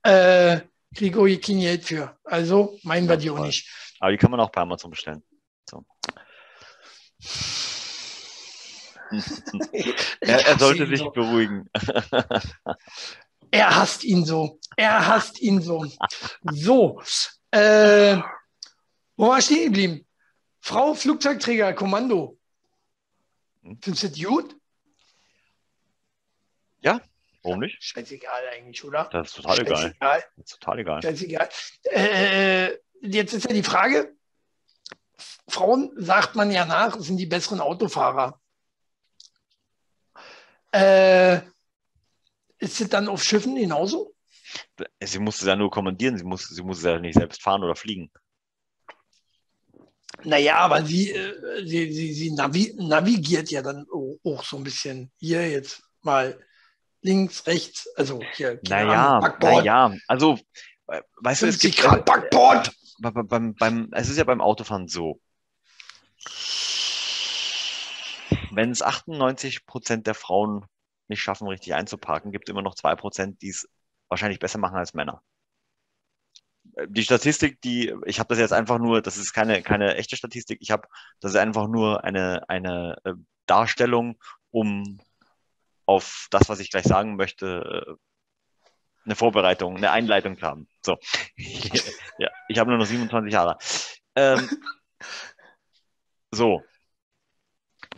äh, 0.03 0.61
kriege 0.95 1.29
ich 1.29 1.43
kein 1.43 1.61
Geld 1.61 1.85
für. 1.85 2.17
Also 2.25 2.79
meinen 2.83 3.07
ja, 3.07 3.13
wir 3.13 3.17
die 3.17 3.31
auch 3.31 3.41
nicht. 3.41 3.69
Aber 4.01 4.13
die 4.13 4.17
kann 4.17 4.31
man 4.31 4.41
auch 4.41 4.51
bei 4.51 4.61
Amazon 4.61 4.91
bestellen. 4.91 5.23
So. 5.69 5.85
er, 10.21 10.47
er, 10.47 10.59
sollte 10.59 10.87
sich 10.87 10.99
so. 10.99 11.11
beruhigen. 11.11 11.69
er 13.51 13.77
hasst 13.77 14.05
ihn 14.05 14.25
so. 14.25 14.59
Er 14.77 15.07
hasst 15.07 15.41
ihn 15.41 15.61
so. 15.63 15.87
So, 16.53 17.03
äh, 17.51 18.19
wo 19.17 19.29
war 19.29 19.41
stehen 19.41 19.67
geblieben? 19.67 20.07
Frau 20.61 20.95
Flugzeugträger, 20.95 21.73
Kommando. 21.73 22.39
Findest 23.81 24.03
du 24.03 24.09
das 24.09 24.23
gut? 24.23 24.57
Ja, 26.81 27.01
warum 27.43 27.61
nicht? 27.61 27.83
Scheißegal 27.83 28.43
eigentlich, 28.53 28.85
oder? 28.85 29.09
Das 29.11 29.29
ist 29.29 29.37
total 29.37 29.61
egal. 29.61 29.95
Das 30.01 30.23
ist 30.37 30.61
total 30.61 30.79
egal. 30.79 31.03
Scheißegal. 31.03 31.49
Äh, 31.85 32.77
jetzt 33.01 33.35
ist 33.35 33.45
ja 33.45 33.53
die 33.53 33.63
Frage, 33.63 34.15
Frauen, 35.49 35.91
sagt 35.97 36.37
man 36.37 36.51
ja 36.51 36.65
nach, 36.67 36.99
sind 37.01 37.17
die 37.17 37.27
besseren 37.27 37.61
Autofahrer. 37.61 38.41
Äh, 40.73 41.41
ist 42.59 42.81
es 42.81 42.89
dann 42.89 43.09
auf 43.09 43.23
Schiffen 43.23 43.57
genauso? 43.57 44.15
Sie 45.03 45.19
muss 45.19 45.41
es 45.41 45.47
ja 45.47 45.57
nur 45.57 45.71
kommandieren, 45.71 46.17
sie 46.17 46.25
muss, 46.25 46.49
sie 46.49 46.63
muss 46.63 46.79
es 46.79 46.85
ja 46.85 46.99
nicht 46.99 47.19
selbst 47.19 47.43
fahren 47.43 47.63
oder 47.63 47.77
fliegen. 47.77 48.11
Naja, 50.25 50.57
aber 50.57 50.85
sie, 50.85 51.13
äh, 51.13 51.65
sie, 51.65 51.93
sie, 51.93 52.13
sie 52.13 52.31
navi 52.33 52.75
navigiert 52.77 53.51
ja 53.51 53.63
dann 53.63 53.87
auch 54.25 54.43
so 54.43 54.57
ein 54.57 54.65
bisschen. 54.65 55.13
Hier 55.19 55.49
jetzt 55.49 55.83
mal 56.03 56.39
links, 57.03 57.47
rechts, 57.47 57.89
also 57.97 58.21
hier. 58.35 58.59
Naja, 58.69 59.37
naja, 59.41 59.95
also, 60.09 60.39
äh, 60.89 61.03
weißt 61.19 61.43
du, 61.43 61.47
es 61.47 61.59
gibt. 61.59 61.77
Grad 61.77 62.05
Backboard! 62.05 62.73
Beim, 63.01 63.29
beim, 63.29 63.55
beim, 63.55 63.89
es 63.93 64.09
ist 64.09 64.17
ja 64.17 64.25
beim 64.25 64.41
Autofahren 64.41 64.89
so. 64.89 65.21
Wenn 68.51 68.71
es 68.71 68.83
98 68.83 69.67
Prozent 69.67 70.07
der 70.07 70.15
Frauen 70.15 70.65
nicht 71.09 71.23
schaffen, 71.23 71.49
richtig 71.49 71.75
einzuparken, 71.75 72.33
gibt 72.33 72.49
es 72.49 72.53
immer 72.53 72.63
noch 72.63 72.75
zwei 72.75 72.95
Prozent, 72.95 73.41
die 73.43 73.51
es 73.51 73.69
wahrscheinlich 74.09 74.39
besser 74.39 74.59
machen 74.59 74.77
als 74.77 74.95
Männer 74.95 75.23
die 76.87 77.03
Statistik, 77.03 77.61
die, 77.63 77.95
ich 78.05 78.19
habe 78.19 78.29
das 78.29 78.39
jetzt 78.39 78.53
einfach 78.53 78.79
nur, 78.79 79.03
das 79.03 79.17
ist 79.17 79.33
keine, 79.33 79.63
keine 79.63 79.97
echte 79.97 80.17
Statistik, 80.17 80.59
ich 80.61 80.71
habe, 80.71 80.87
das 81.21 81.33
ist 81.33 81.37
einfach 81.37 81.67
nur 81.67 82.05
eine, 82.05 82.49
eine 82.49 82.97
äh, 83.05 83.15
Darstellung, 83.47 84.19
um 84.51 85.01
auf 85.87 86.29
das, 86.31 86.49
was 86.49 86.61
ich 86.61 86.71
gleich 86.71 86.85
sagen 86.85 87.17
möchte, 87.17 87.87
äh, 87.87 87.95
eine 89.05 89.17
Vorbereitung, 89.17 89.77
eine 89.77 89.91
Einleitung 89.91 90.39
zu 90.39 90.47
haben. 90.47 90.69
So. 90.85 90.99
ja, 92.19 92.29
ich 92.49 92.59
habe 92.59 92.71
nur 92.71 92.79
noch 92.79 92.87
27 92.87 93.33
Jahre. 93.33 93.57
Ähm, 94.15 94.49
so. 96.31 96.63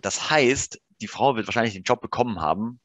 Das 0.00 0.30
heißt, 0.30 0.80
die 1.00 1.08
Frau 1.08 1.36
wird 1.36 1.46
wahrscheinlich 1.46 1.74
den 1.74 1.82
Job 1.82 2.00
bekommen 2.00 2.40
haben, 2.40 2.80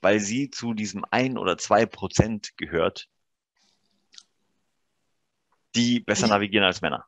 weil 0.00 0.20
sie 0.20 0.50
zu 0.50 0.74
diesem 0.74 1.04
ein 1.10 1.38
oder 1.38 1.58
zwei 1.58 1.86
Prozent 1.86 2.56
gehört, 2.56 3.08
die 5.74 6.00
besser 6.00 6.28
navigieren 6.28 6.66
als 6.66 6.80
Männer. 6.80 7.04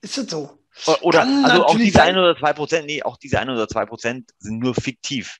Ist 0.00 0.18
das 0.18 0.30
so? 0.30 0.58
Oder, 1.02 1.20
Kann 1.20 1.44
also 1.44 1.66
auch 1.66 1.76
diese 1.76 2.02
ein 2.02 2.16
oder 2.16 2.36
zwei 2.36 2.52
Prozent, 2.52 2.86
nee, 2.86 3.02
auch 3.02 3.16
diese 3.16 3.38
ein 3.40 3.50
oder 3.50 3.68
zwei 3.68 3.86
Prozent 3.86 4.30
sind 4.38 4.60
nur 4.60 4.74
fiktiv. 4.74 5.38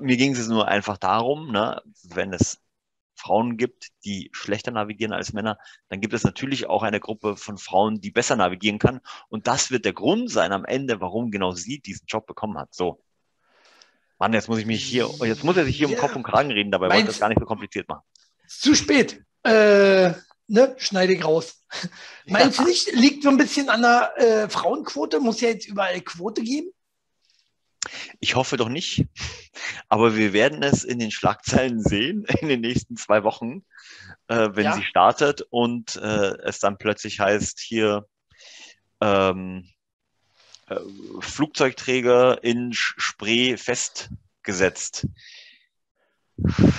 Mir 0.00 0.16
ging 0.16 0.32
es 0.32 0.46
nur 0.48 0.68
einfach 0.68 0.98
darum, 0.98 1.50
ne, 1.50 1.82
wenn 2.04 2.32
es 2.32 2.60
Frauen 3.14 3.56
gibt, 3.56 3.88
die 4.04 4.30
schlechter 4.32 4.70
navigieren 4.70 5.12
als 5.12 5.32
Männer, 5.32 5.58
dann 5.88 6.00
gibt 6.00 6.14
es 6.14 6.24
natürlich 6.24 6.66
auch 6.66 6.82
eine 6.82 7.00
Gruppe 7.00 7.36
von 7.36 7.58
Frauen, 7.58 8.00
die 8.00 8.10
besser 8.10 8.36
navigieren 8.36 8.78
kann. 8.78 9.00
Und 9.28 9.46
das 9.46 9.70
wird 9.70 9.84
der 9.84 9.92
Grund 9.92 10.30
sein 10.30 10.52
am 10.52 10.64
Ende, 10.64 11.00
warum 11.00 11.30
genau 11.30 11.52
sie 11.52 11.80
diesen 11.80 12.06
Job 12.06 12.26
bekommen 12.26 12.58
hat. 12.58 12.74
So. 12.74 13.02
Mann, 14.18 14.32
jetzt 14.32 14.48
muss 14.48 14.58
ich 14.58 14.66
mich 14.66 14.84
hier, 14.84 15.08
jetzt 15.22 15.44
muss 15.44 15.56
er 15.56 15.64
sich 15.64 15.76
hier 15.76 15.88
ja. 15.88 15.94
um 15.94 16.00
Kopf 16.00 16.16
und 16.16 16.22
Kragen 16.22 16.50
reden, 16.50 16.70
dabei 16.70 16.86
wollte 16.86 17.00
ich 17.00 17.06
das 17.06 17.20
gar 17.20 17.28
nicht 17.28 17.40
so 17.40 17.46
kompliziert 17.46 17.88
machen. 17.88 18.02
Zu 18.46 18.74
spät. 18.74 19.24
Äh, 19.42 20.12
ne, 20.46 20.74
schneide 20.78 21.12
ich 21.12 21.24
raus. 21.24 21.64
Meinst 22.26 22.58
du 22.58 22.64
nicht, 22.64 22.92
liegt 22.92 23.24
so 23.24 23.30
ein 23.30 23.36
bisschen 23.36 23.68
an 23.68 23.82
der 23.82 24.12
äh, 24.16 24.48
Frauenquote? 24.48 25.20
Muss 25.20 25.40
ja 25.40 25.48
jetzt 25.48 25.66
überall 25.66 26.00
Quote 26.00 26.42
geben? 26.42 26.70
Ich 28.20 28.36
hoffe 28.36 28.56
doch 28.56 28.68
nicht. 28.68 29.06
Aber 29.88 30.16
wir 30.16 30.32
werden 30.32 30.62
es 30.62 30.84
in 30.84 30.98
den 30.98 31.10
Schlagzeilen 31.10 31.80
sehen 31.80 32.24
in 32.40 32.48
den 32.48 32.60
nächsten 32.60 32.96
zwei 32.96 33.24
Wochen, 33.24 33.64
äh, 34.28 34.50
wenn 34.52 34.64
ja. 34.64 34.74
sie 34.74 34.84
startet 34.84 35.42
und 35.50 35.96
äh, 35.96 36.36
es 36.44 36.60
dann 36.60 36.78
plötzlich 36.78 37.20
heißt, 37.20 37.60
hier 37.60 38.06
ähm, 39.00 39.68
äh, 40.68 40.76
Flugzeugträger 41.20 42.42
in 42.42 42.72
Spree 42.72 43.56
festgesetzt. 43.56 45.06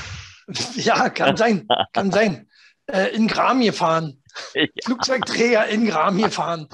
Ja, 0.76 1.10
kann 1.10 1.38
sein, 1.38 1.68
kann 1.94 2.12
sein 2.12 2.50
äh, 2.88 3.16
in 3.16 3.28
Gram 3.28 3.62
gefahren. 3.62 4.22
Ja. 4.54 4.66
Flugzeugträger 4.84 5.68
in 5.68 5.88
Gram 5.88 6.18
gefahren. 6.18 6.68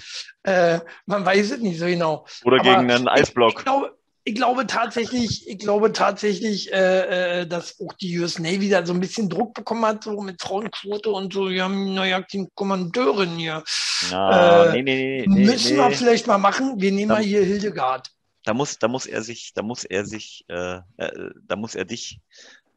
Äh, 0.44 0.80
man 1.06 1.26
weiß 1.26 1.52
es 1.52 1.60
nicht 1.60 1.80
so 1.80 1.86
genau. 1.86 2.26
Oder 2.46 2.62
Aber 2.62 2.64
gegen 2.64 2.92
einen 2.92 3.08
Eisblock. 3.08 3.52
Ich, 3.52 3.58
ich, 3.60 3.64
glaube, 3.64 3.99
ich 4.30 4.36
glaube 4.36 4.68
tatsächlich, 4.68 5.48
ich 5.48 5.58
glaube 5.58 5.92
tatsächlich, 5.92 6.72
äh, 6.72 7.42
äh 7.42 7.48
dass 7.48 7.80
auch 7.82 7.94
die 7.94 8.20
US 8.20 8.38
Navy 8.38 8.70
da 8.70 8.86
so 8.86 8.94
ein 8.94 9.00
bisschen 9.00 9.28
Druck 9.28 9.56
bekommen 9.56 9.84
hat, 9.86 10.04
so 10.04 10.22
mit 10.22 10.40
Frauenquote 10.40 11.10
und 11.10 11.34
so. 11.34 11.50
Wir 11.50 11.64
haben 11.64 11.96
neue 11.96 12.24
Kommandeurin 12.54 13.38
hier. 13.38 13.64
Na, 14.12 14.66
äh, 14.66 14.72
nee, 14.74 14.84
nee, 14.84 15.26
nee, 15.28 15.46
müssen 15.46 15.78
wir 15.78 15.90
vielleicht 15.90 16.28
mal 16.28 16.38
machen. 16.38 16.80
Wir 16.80 16.92
nehmen 16.92 17.10
da, 17.10 17.16
mal 17.16 17.24
hier 17.24 17.44
Hildegard. 17.44 18.12
Da 18.44 18.54
muss, 18.54 18.78
da 18.78 18.88
muss 18.88 19.08
er 19.08 19.24
sich, 19.24 19.52
da 19.56 19.64
muss 19.64 19.84
er 19.84 20.06
sich, 20.06 20.46
äh, 20.48 20.78
äh, 20.98 21.32
da 21.48 21.56
muss 21.56 21.74
er 21.74 21.86
dich 21.86 22.20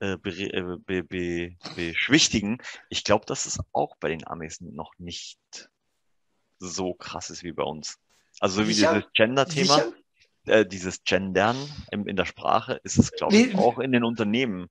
äh, 0.00 0.16
be, 0.16 0.78
be, 0.86 1.02
be, 1.04 1.56
beschwichtigen. 1.76 2.62
Ich 2.88 3.04
glaube, 3.04 3.26
dass 3.26 3.44
es 3.44 3.58
auch 3.72 3.96
bei 3.96 4.08
den 4.08 4.26
Amis 4.26 4.62
noch 4.62 4.92
nicht 4.98 5.38
so 6.58 6.94
krass 6.94 7.28
ist 7.28 7.44
wie 7.44 7.52
bei 7.52 7.62
uns. 7.62 7.98
Also 8.40 8.62
so 8.62 8.68
wie 8.68 8.72
dieses 8.72 9.04
Gender-Thema, 9.12 9.92
äh, 10.46 10.66
dieses 10.66 11.04
Gendern 11.04 11.56
in, 11.90 12.06
in 12.06 12.16
der 12.16 12.24
Sprache, 12.24 12.80
ist 12.84 12.98
es, 12.98 13.12
glaube 13.12 13.36
ich, 13.36 13.56
auch 13.56 13.78
in 13.78 13.92
den 13.92 14.04
Unternehmen. 14.04 14.68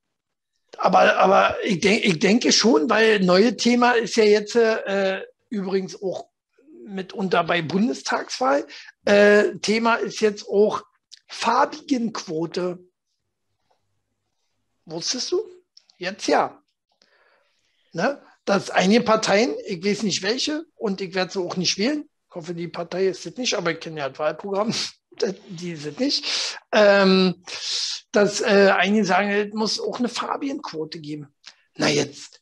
Aber, 0.78 1.18
aber 1.18 1.56
ich, 1.64 1.80
denk, 1.80 2.04
ich 2.06 2.20
denke 2.20 2.52
schon, 2.52 2.90
weil 2.90 3.20
neue 3.20 3.58
Thema 3.58 3.92
ist 3.92 4.16
ja 4.16 4.24
jetzt 4.24 4.56
äh, 4.56 5.22
übrigens 5.50 6.02
auch 6.02 6.28
mitunter 6.86 7.44
bei 7.44 7.62
Bundestagswahl. 7.62 8.66
Äh, 9.06 9.58
Thema 9.58 9.96
ist 9.96 10.22
jetzt 10.22 10.48
auch 10.48 10.84
Farbigenquote. 11.28 12.80
Wusstest 14.86 15.32
du? 15.32 15.42
Jetzt 15.98 16.28
ja. 16.28 16.62
Ne? 17.94 18.22
Dass 18.46 18.70
einige 18.70 19.04
Parteien, 19.04 19.54
ich 19.66 19.84
weiß 19.84 20.04
nicht 20.04 20.24
welche, 20.24 20.66
und 20.76 21.00
ich 21.02 21.14
werde 21.14 21.32
sie 21.32 21.40
auch 21.40 21.58
nicht 21.58 21.78
wählen. 21.78 22.10
Ich 22.30 22.36
hoffe, 22.36 22.54
die 22.54 22.68
Partei 22.68 23.08
ist 23.08 23.26
es 23.26 23.38
nicht, 23.38 23.54
aber 23.56 23.72
ich 23.72 23.80
kenne 23.80 24.00
ja 24.00 24.10
das 24.10 24.20
Wahlprogramm. 24.20 24.74
Die 25.47 25.76
sind 25.76 26.00
nicht. 26.00 26.58
Ähm, 26.71 27.43
dass 28.12 28.41
äh, 28.41 28.71
einige 28.76 29.06
sagen, 29.06 29.30
es 29.30 29.54
muss 29.54 29.80
auch 29.80 30.00
eine 30.00 30.10
Fabienquote 30.10 31.00
geben. 31.00 31.28
Na 31.76 31.89
jetzt, 31.89 32.41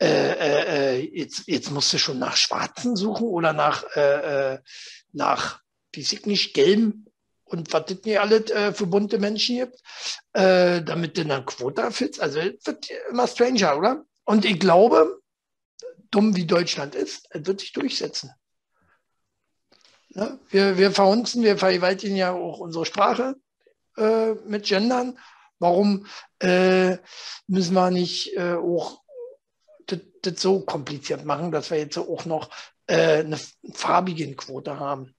äh, 0.00 0.06
äh, 0.06 0.98
äh, 0.98 1.10
jetzt, 1.14 1.42
jetzt 1.46 1.70
musst 1.70 1.92
du 1.92 1.98
schon 1.98 2.18
nach 2.18 2.36
Schwarzen 2.36 2.96
suchen 2.96 3.26
oder 3.26 3.52
nach, 3.52 3.84
äh, 3.94 4.54
äh, 4.54 4.58
nach, 5.12 5.60
wie 5.92 6.00
ich 6.00 6.24
nicht, 6.24 6.54
Gelben 6.54 7.06
und 7.44 7.72
was 7.72 7.86
das 7.86 7.98
nicht 8.04 8.18
alles 8.18 8.50
äh, 8.50 8.72
für 8.72 8.86
bunte 8.86 9.18
Menschen 9.18 9.56
gibt, 9.56 9.78
äh, 10.32 10.82
damit 10.82 11.18
du 11.18 11.22
eine 11.22 11.44
Quote 11.44 11.82
erfüllst. 11.82 12.20
Also 12.20 12.40
wird 12.40 12.88
immer 13.10 13.26
stranger, 13.26 13.76
oder? 13.76 14.04
Und 14.24 14.44
ich 14.44 14.58
glaube, 14.58 15.20
dumm 16.10 16.34
wie 16.34 16.46
Deutschland 16.46 16.94
ist, 16.94 17.28
wird 17.34 17.60
sich 17.60 17.72
durchsetzen. 17.72 18.30
Ja, 20.14 20.38
wir, 20.50 20.76
wir 20.76 20.90
verhunzen, 20.90 21.44
wir 21.44 21.56
vergewaltigen 21.56 22.16
ja 22.16 22.32
auch 22.32 22.58
unsere 22.58 22.84
Sprache 22.84 23.36
äh, 23.96 24.32
mit 24.46 24.66
Gendern. 24.66 25.18
Warum 25.60 26.06
äh, 26.40 26.96
müssen 27.46 27.74
wir 27.74 27.90
nicht 27.90 28.36
äh, 28.36 28.54
auch 28.54 29.02
das 30.22 30.40
so 30.40 30.60
kompliziert 30.60 31.24
machen, 31.24 31.52
dass 31.52 31.70
wir 31.70 31.78
jetzt 31.78 31.96
auch 31.96 32.24
noch 32.24 32.50
äh, 32.86 33.20
eine 33.20 33.38
farbige 33.72 34.34
Quote 34.34 34.80
haben? 34.80 35.14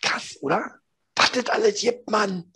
Krass, 0.00 0.38
oder? 0.40 0.78
Was 1.14 1.32
das 1.32 1.48
alles 1.48 1.80
gibt, 1.80 2.10
Mann. 2.10 2.52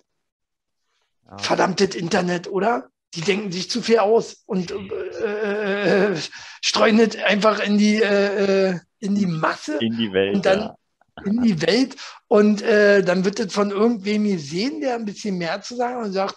Ja. 1.26 1.38
Verdammtes 1.38 1.94
Internet, 1.94 2.48
oder? 2.48 2.88
Die 3.14 3.20
denken 3.20 3.52
sich 3.52 3.70
zu 3.70 3.82
viel 3.82 3.98
aus 3.98 4.42
und 4.46 4.72
äh, 4.72 6.12
äh, 6.12 6.20
streuen 6.62 6.98
das 6.98 7.16
einfach 7.22 7.60
in 7.60 7.78
die, 7.78 8.02
äh, 8.02 8.70
äh, 8.70 8.80
in 8.98 9.14
die 9.14 9.26
Masse. 9.26 9.78
In 9.78 9.96
die 9.96 10.12
Welt. 10.12 10.36
Und 10.36 10.46
dann, 10.46 10.60
ja 10.60 10.76
in 11.24 11.42
die 11.42 11.62
Welt 11.62 11.96
und 12.28 12.62
äh, 12.62 13.02
dann 13.02 13.24
wird 13.24 13.40
es 13.40 13.52
von 13.52 13.70
irgendwem 13.70 14.24
gesehen, 14.24 14.80
der 14.80 14.94
ein 14.94 15.04
bisschen 15.04 15.38
mehr 15.38 15.62
zu 15.62 15.76
sagen 15.76 16.04
und 16.04 16.12
sagt, 16.12 16.36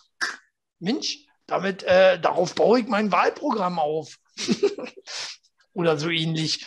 Mensch, 0.79 1.25
damit, 1.47 1.83
äh, 1.83 2.19
darauf 2.19 2.55
baue 2.55 2.79
ich 2.79 2.87
mein 2.87 3.11
Wahlprogramm 3.11 3.79
auf. 3.79 4.17
Oder 5.73 5.97
so 5.97 6.09
ähnlich. 6.09 6.65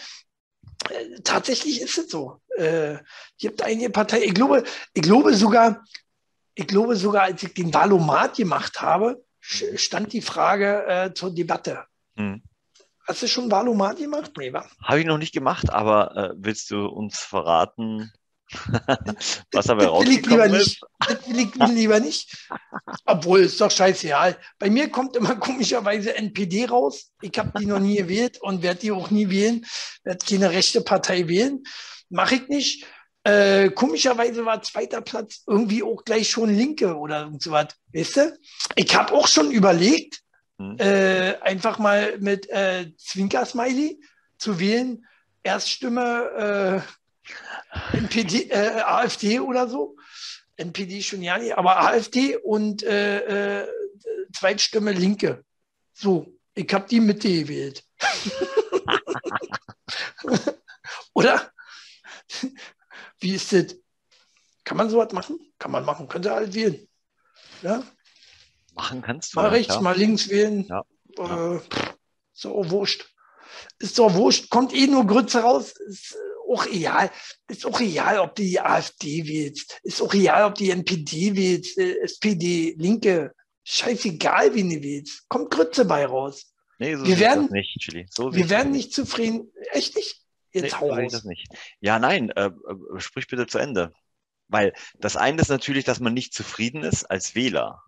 Äh, 0.91 1.21
tatsächlich 1.25 1.81
ist 1.81 1.99
es 1.99 2.11
so. 2.11 2.41
Äh, 2.57 2.99
gibt 3.39 3.63
einige 3.63 3.91
Parteien, 3.91 4.25
ich 4.25 4.35
glaube, 4.35 4.65
ich 4.93 5.03
glaube 5.03 5.35
sogar, 5.35 5.85
ich 6.55 6.67
glaube 6.67 6.97
sogar, 6.97 7.23
als 7.25 7.43
ich 7.43 7.55
den 7.55 7.73
Wahlomat 7.73 8.37
gemacht 8.37 8.83
habe, 8.83 9.25
stand 9.41 10.13
die 10.13 10.23
Frage 10.23 10.87
äh, 10.87 11.15
zur 11.15 11.35
Debatte. 11.35 11.85
Hm. 12.17 12.43
Hast 13.07 13.23
du 13.23 13.29
schon 13.29 13.51
Valomat 13.51 13.99
gemacht? 13.99 14.33
Nee, 14.39 14.53
wa? 14.53 14.65
Habe 14.83 15.01
ich 15.01 15.07
noch 15.07 15.19
nicht 15.19 15.35
gemacht, 15.35 15.71
aber 15.71 16.17
äh, 16.17 16.35
willst 16.37 16.71
du 16.71 16.87
uns 16.87 17.19
verraten, 17.19 18.13
was 19.53 19.67
dabei 19.67 19.87
rausgekommen 19.87 20.55
ist? 20.55 20.81
Das 21.01 21.29
will 21.29 21.41
ich 21.41 21.55
lieber 21.55 22.01
nicht. 22.01 22.49
Obwohl, 23.07 23.41
ist 23.41 23.61
doch 23.61 23.71
scheißegal. 23.71 24.37
Bei 24.59 24.71
mir 24.71 24.91
kommt 24.91 25.17
immer 25.17 25.37
komischerweise 25.37 26.15
NPD 26.15 26.67
raus. 26.67 27.11
Ich 27.23 27.37
habe 27.39 27.59
die 27.59 27.67
noch 27.67 27.81
nie 27.81 27.97
gewählt 27.97 28.41
und 28.41 28.63
werde 28.63 28.81
die 28.81 28.93
auch 28.93 29.11
nie 29.11 29.31
wählen. 29.31 29.65
Werde 30.05 30.25
keine 30.25 30.51
rechte 30.51 30.81
Partei 30.83 31.29
wählen. 31.29 31.63
Mache 32.09 32.37
ich 32.37 32.49
nicht. 32.49 32.87
Äh, 33.25 33.71
komischerweise 33.71 34.45
war 34.45 34.63
zweiter 34.63 35.01
Platz 35.01 35.43
irgendwie 35.47 35.83
auch 35.83 36.05
gleich 36.05 36.29
schon 36.29 36.55
Linke 36.55 36.97
oder 36.97 37.31
so 37.39 37.53
was. 37.53 37.69
Weißt 37.95 38.17
du? 38.17 38.39
Ich 38.75 38.95
habe 38.97 39.13
auch 39.15 39.29
schon 39.29 39.51
überlegt, 39.51 40.22
hm. 40.71 40.77
äh, 40.79 41.35
einfach 41.41 41.79
mal 41.79 42.19
mit 42.19 42.49
äh, 42.51 42.93
Zwinker-Smiley 42.97 44.01
zu 44.39 44.59
wählen. 44.59 45.07
Erststimme 45.43 46.85
äh, 47.93 47.97
NPD, 47.97 48.51
äh, 48.51 48.81
AfD 48.81 49.41
oder 49.41 49.69
so. 49.69 49.97
NPD 50.57 51.03
schon 51.03 51.23
ja 51.23 51.39
nicht, 51.39 51.57
aber 51.57 51.81
AfD 51.81 52.37
und 52.37 52.83
äh, 52.83 53.63
äh, 53.63 53.69
Zweitstimme 54.33 54.93
Linke. 54.93 55.45
So, 55.93 56.27
ich 56.55 56.73
habe 56.73 56.87
die 56.89 57.01
Mitte 57.01 57.29
gewählt. 57.29 57.85
oder? 61.15 61.53
Wie 63.19 63.35
ist 63.35 63.53
das? 63.53 63.77
Kann 64.65 64.77
man 64.77 64.91
sowas 64.91 65.13
machen? 65.13 65.39
Kann 65.59 65.71
man 65.71 65.85
machen, 65.85 66.09
könnte 66.09 66.31
halt 66.31 66.55
wählen. 66.55 66.89
Ja? 67.63 67.83
Machen 68.75 69.03
kannst 69.03 69.35
du. 69.35 69.41
Mal 69.41 69.49
rechts, 69.49 69.75
ja. 69.75 69.81
mal 69.81 69.97
links 69.97 70.29
wählen. 70.29 70.67
Ja. 70.69 70.83
Äh, 71.19 71.61
doch 72.43 72.71
wurscht. 72.71 73.07
Ist 73.79 73.99
doch 73.99 74.15
wurscht. 74.15 74.51
Kommt 74.51 74.75
eh 74.75 74.87
nur 74.87 75.07
Grütze 75.07 75.41
raus. 75.41 75.75
Ist 75.87 76.17
auch 76.51 76.67
egal. 76.67 77.11
Ist 77.49 77.67
auch 77.67 77.81
egal, 77.81 78.19
ob 78.19 78.35
die 78.35 78.61
AfD 78.61 79.27
wählst. 79.27 79.79
Ist 79.83 80.01
auch 80.01 80.13
egal, 80.15 80.45
ob 80.45 80.55
die 80.55 80.71
NPD 80.71 81.37
wählst, 81.37 81.79
äh, 81.79 81.99
SPD, 82.01 82.75
Linke. 82.79 83.35
Scheißegal, 83.65 84.55
wie 84.55 84.63
du 84.63 84.83
wählst. 84.83 85.29
Kommt 85.29 85.51
Grütze 85.51 85.85
bei 85.85 86.05
raus. 86.07 86.53
Nee, 86.79 86.97
so 86.97 87.07
wir 87.07 87.19
werden, 87.21 87.49
nicht, 87.53 87.79
Chili. 87.79 88.07
So 88.11 88.35
wir 88.35 88.51
werden 88.51 88.73
nicht 88.73 88.93
zufrieden. 88.93 89.53
Echt 89.71 89.95
nicht? 89.95 90.21
Jetzt 90.53 90.65
nee, 90.65 90.81
hau 90.81 90.93
raus. 90.93 91.13
Das 91.13 91.25
nicht. 91.25 91.47
Ja, 91.81 91.99
nein, 91.99 92.31
äh, 92.31 92.47
äh, 92.47 92.51
sprich 92.99 93.29
bitte 93.29 93.47
zu 93.47 93.59
Ende. 93.59 93.93
Weil 94.49 94.75
das 94.99 95.17
eine 95.17 95.41
ist 95.41 95.49
natürlich, 95.49 95.85
dass 95.85 96.01
man 96.01 96.13
nicht 96.13 96.35
zufrieden 96.35 96.83
ist 96.83 97.05
als 97.05 97.35
Wähler. 97.35 97.83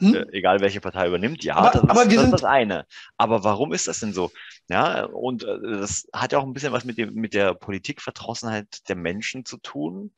Hm? 0.00 0.14
Äh, 0.14 0.26
egal 0.32 0.60
welche 0.60 0.80
Partei 0.80 1.06
übernimmt, 1.06 1.44
ja, 1.44 1.56
aber, 1.56 1.70
das, 1.70 1.82
ist, 1.82 1.90
aber 1.90 2.04
das 2.04 2.24
ist 2.24 2.30
das 2.30 2.44
eine. 2.44 2.86
Aber 3.16 3.44
warum 3.44 3.72
ist 3.72 3.86
das 3.86 4.00
denn 4.00 4.12
so? 4.12 4.30
Ja, 4.68 5.04
und 5.04 5.44
äh, 5.44 5.58
das 5.62 6.08
hat 6.12 6.32
ja 6.32 6.38
auch 6.38 6.44
ein 6.44 6.52
bisschen 6.52 6.72
was 6.72 6.84
mit, 6.84 6.98
dem, 6.98 7.14
mit 7.14 7.34
der 7.34 7.54
Politikverdrossenheit 7.54 8.88
der 8.88 8.96
Menschen 8.96 9.44
zu 9.44 9.58
tun, 9.58 10.12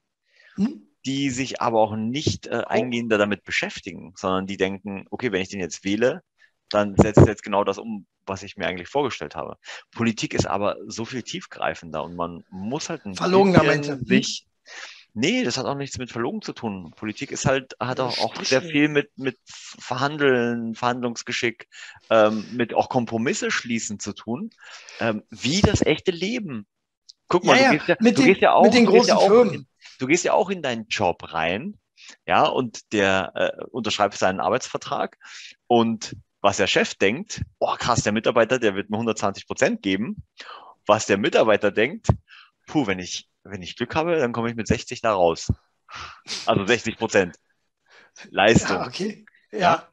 hm? 0.55 0.87
die 1.05 1.31
sich 1.31 1.61
aber 1.61 1.81
auch 1.81 1.97
nicht 1.97 2.47
äh, 2.47 2.62
eingehender 2.66 3.18
damit 3.18 3.45
beschäftigen, 3.45 4.14
sondern 4.16 4.47
die 4.47 4.57
denken, 4.57 5.07
okay, 5.11 5.33
wenn 5.33 5.42
ich 5.42 5.49
den 5.49 5.61
jetzt 5.61 5.85
wähle, 5.85 6.23
dann 6.71 6.97
setzt 6.97 7.27
jetzt 7.27 7.42
genau 7.42 7.64
das 7.64 7.79
um, 7.79 8.07
was 8.25 8.42
ich 8.42 8.57
mir 8.57 8.66
eigentlich 8.66 8.88
vorgestellt 8.88 9.35
habe. 9.35 9.59
Politik 9.90 10.33
ist 10.33 10.47
aber 10.47 10.77
so 10.87 11.05
viel 11.05 11.23
tiefgreifender 11.23 12.05
und 12.05 12.14
man 12.14 12.45
muss 12.51 12.88
halt 12.88 13.05
ein 13.05 13.14
bisschen 13.14 14.07
sich 14.07 14.47
Nee, 15.14 15.44
das 15.44 15.59
hat 15.59 15.66
auch 15.66 15.75
nichts 15.75 15.98
mit 15.98 16.11
Verlogen 16.11 16.40
zu 16.40 16.55
tun. 16.55 16.92
Politik 16.96 17.31
ist 17.33 17.44
halt, 17.44 17.77
hat 17.79 18.01
auch, 18.01 18.18
auch 18.18 18.35
sehr 18.42 18.62
viel 18.62 18.88
mit, 18.88 19.11
mit 19.16 19.38
Verhandeln, 19.44 20.75
Verhandlungsgeschick, 20.75 21.68
ähm, 22.09 22.46
mit 22.53 22.72
auch 22.72 22.88
Kompromisse 22.88 23.51
schließen 23.51 23.98
zu 23.98 24.14
tun, 24.14 24.51
ähm, 25.01 25.22
wie 25.29 25.61
das 25.61 25.83
echte 25.83 26.12
Leben. 26.12 26.66
Guck 27.29 27.44
mal, 27.44 27.61
ja, 27.61 27.72
du, 27.72 27.77
gehst 27.77 27.88
ja, 27.88 27.96
mit 28.01 28.16
du 28.16 28.22
den, 28.22 28.29
gehst 28.29 28.40
ja 28.40 28.53
auch, 28.53 28.64
mit 28.64 28.75
den 28.75 28.87
großen 28.87 29.09
ja 29.09 29.18
Firmen. 29.18 29.55
In, 29.55 29.66
du 29.98 30.07
gehst 30.07 30.25
ja 30.25 30.33
auch 30.33 30.48
in 30.48 30.62
deinen 30.62 30.87
Job 30.88 31.33
rein, 31.33 31.79
ja, 32.27 32.44
und 32.46 32.92
der 32.92 33.33
äh, 33.35 33.64
unterschreibt 33.66 34.14
seinen 34.14 34.40
Arbeitsvertrag 34.40 35.18
und 35.66 36.16
was 36.40 36.57
der 36.57 36.66
Chef 36.66 36.94
denkt, 36.94 37.42
oh 37.59 37.75
krass, 37.79 38.03
der 38.03 38.12
Mitarbeiter, 38.12 38.59
der 38.59 38.75
wird 38.75 38.90
mir 38.90 38.96
120 38.96 39.46
Prozent 39.46 39.83
geben. 39.83 40.25
Was 40.87 41.07
der 41.07 41.16
Mitarbeiter 41.16 41.70
denkt, 41.70 42.09
puh, 42.66 42.87
wenn 42.87 42.98
ich 42.98 43.29
wenn 43.44 43.62
ich 43.62 43.77
Glück 43.77 43.94
habe, 43.94 44.18
dann 44.18 44.33
komme 44.33 44.51
ich 44.51 44.57
mit 44.57 44.66
60 44.66 45.01
da 45.01 45.12
raus. 45.12 45.53
Also 46.46 46.64
60 46.64 46.96
Prozent 46.96 47.37
Leistung. 48.31 48.77
Ja, 48.77 48.87
okay. 48.87 49.25
Ja. 49.51 49.88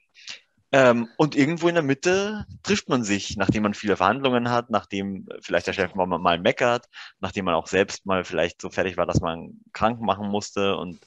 Ähm, 0.71 1.09
und 1.17 1.35
irgendwo 1.35 1.67
in 1.67 1.73
der 1.73 1.83
Mitte 1.83 2.45
trifft 2.61 2.89
man 2.89 3.03
sich, 3.03 3.35
nachdem 3.37 3.63
man 3.63 3.73
viele 3.73 3.97
Verhandlungen 3.97 4.51
hat, 4.51 4.69
nachdem 4.69 5.27
vielleicht 5.41 5.65
der 5.65 5.73
Chef 5.73 5.95
mal, 5.95 6.05
mal 6.05 6.39
meckert, 6.39 6.87
nachdem 7.19 7.45
man 7.45 7.55
auch 7.55 7.65
selbst 7.65 8.05
mal 8.05 8.23
vielleicht 8.23 8.61
so 8.61 8.69
fertig 8.69 8.95
war, 8.95 9.07
dass 9.07 9.19
man 9.19 9.59
krank 9.73 9.99
machen 9.99 10.29
musste 10.29 10.75
und 10.77 10.99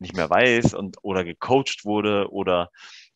nicht 0.00 0.16
mehr 0.16 0.28
weiß 0.28 0.74
und 0.74 0.98
oder 1.02 1.24
gecoacht 1.24 1.84
wurde 1.84 2.30
oder 2.32 2.70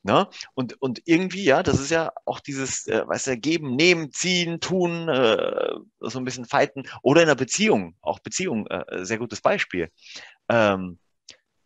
Ne? 0.08 0.26
Und, 0.54 0.80
und 0.80 1.02
irgendwie, 1.04 1.44
ja, 1.44 1.62
das 1.62 1.78
ist 1.78 1.90
ja 1.90 2.12
auch 2.24 2.40
dieses, 2.40 2.86
äh, 2.86 3.06
weißt 3.06 3.26
du, 3.26 3.36
geben, 3.36 3.76
nehmen, 3.76 4.10
ziehen, 4.10 4.58
tun, 4.58 5.06
äh, 5.06 5.74
so 6.00 6.18
ein 6.18 6.24
bisschen 6.24 6.46
fighten. 6.46 6.84
Oder 7.02 7.20
in 7.20 7.28
einer 7.28 7.36
Beziehung, 7.36 7.94
auch 8.00 8.18
Beziehung, 8.18 8.66
äh, 8.68 9.04
sehr 9.04 9.18
gutes 9.18 9.42
Beispiel. 9.42 9.90
Ähm, 10.48 10.98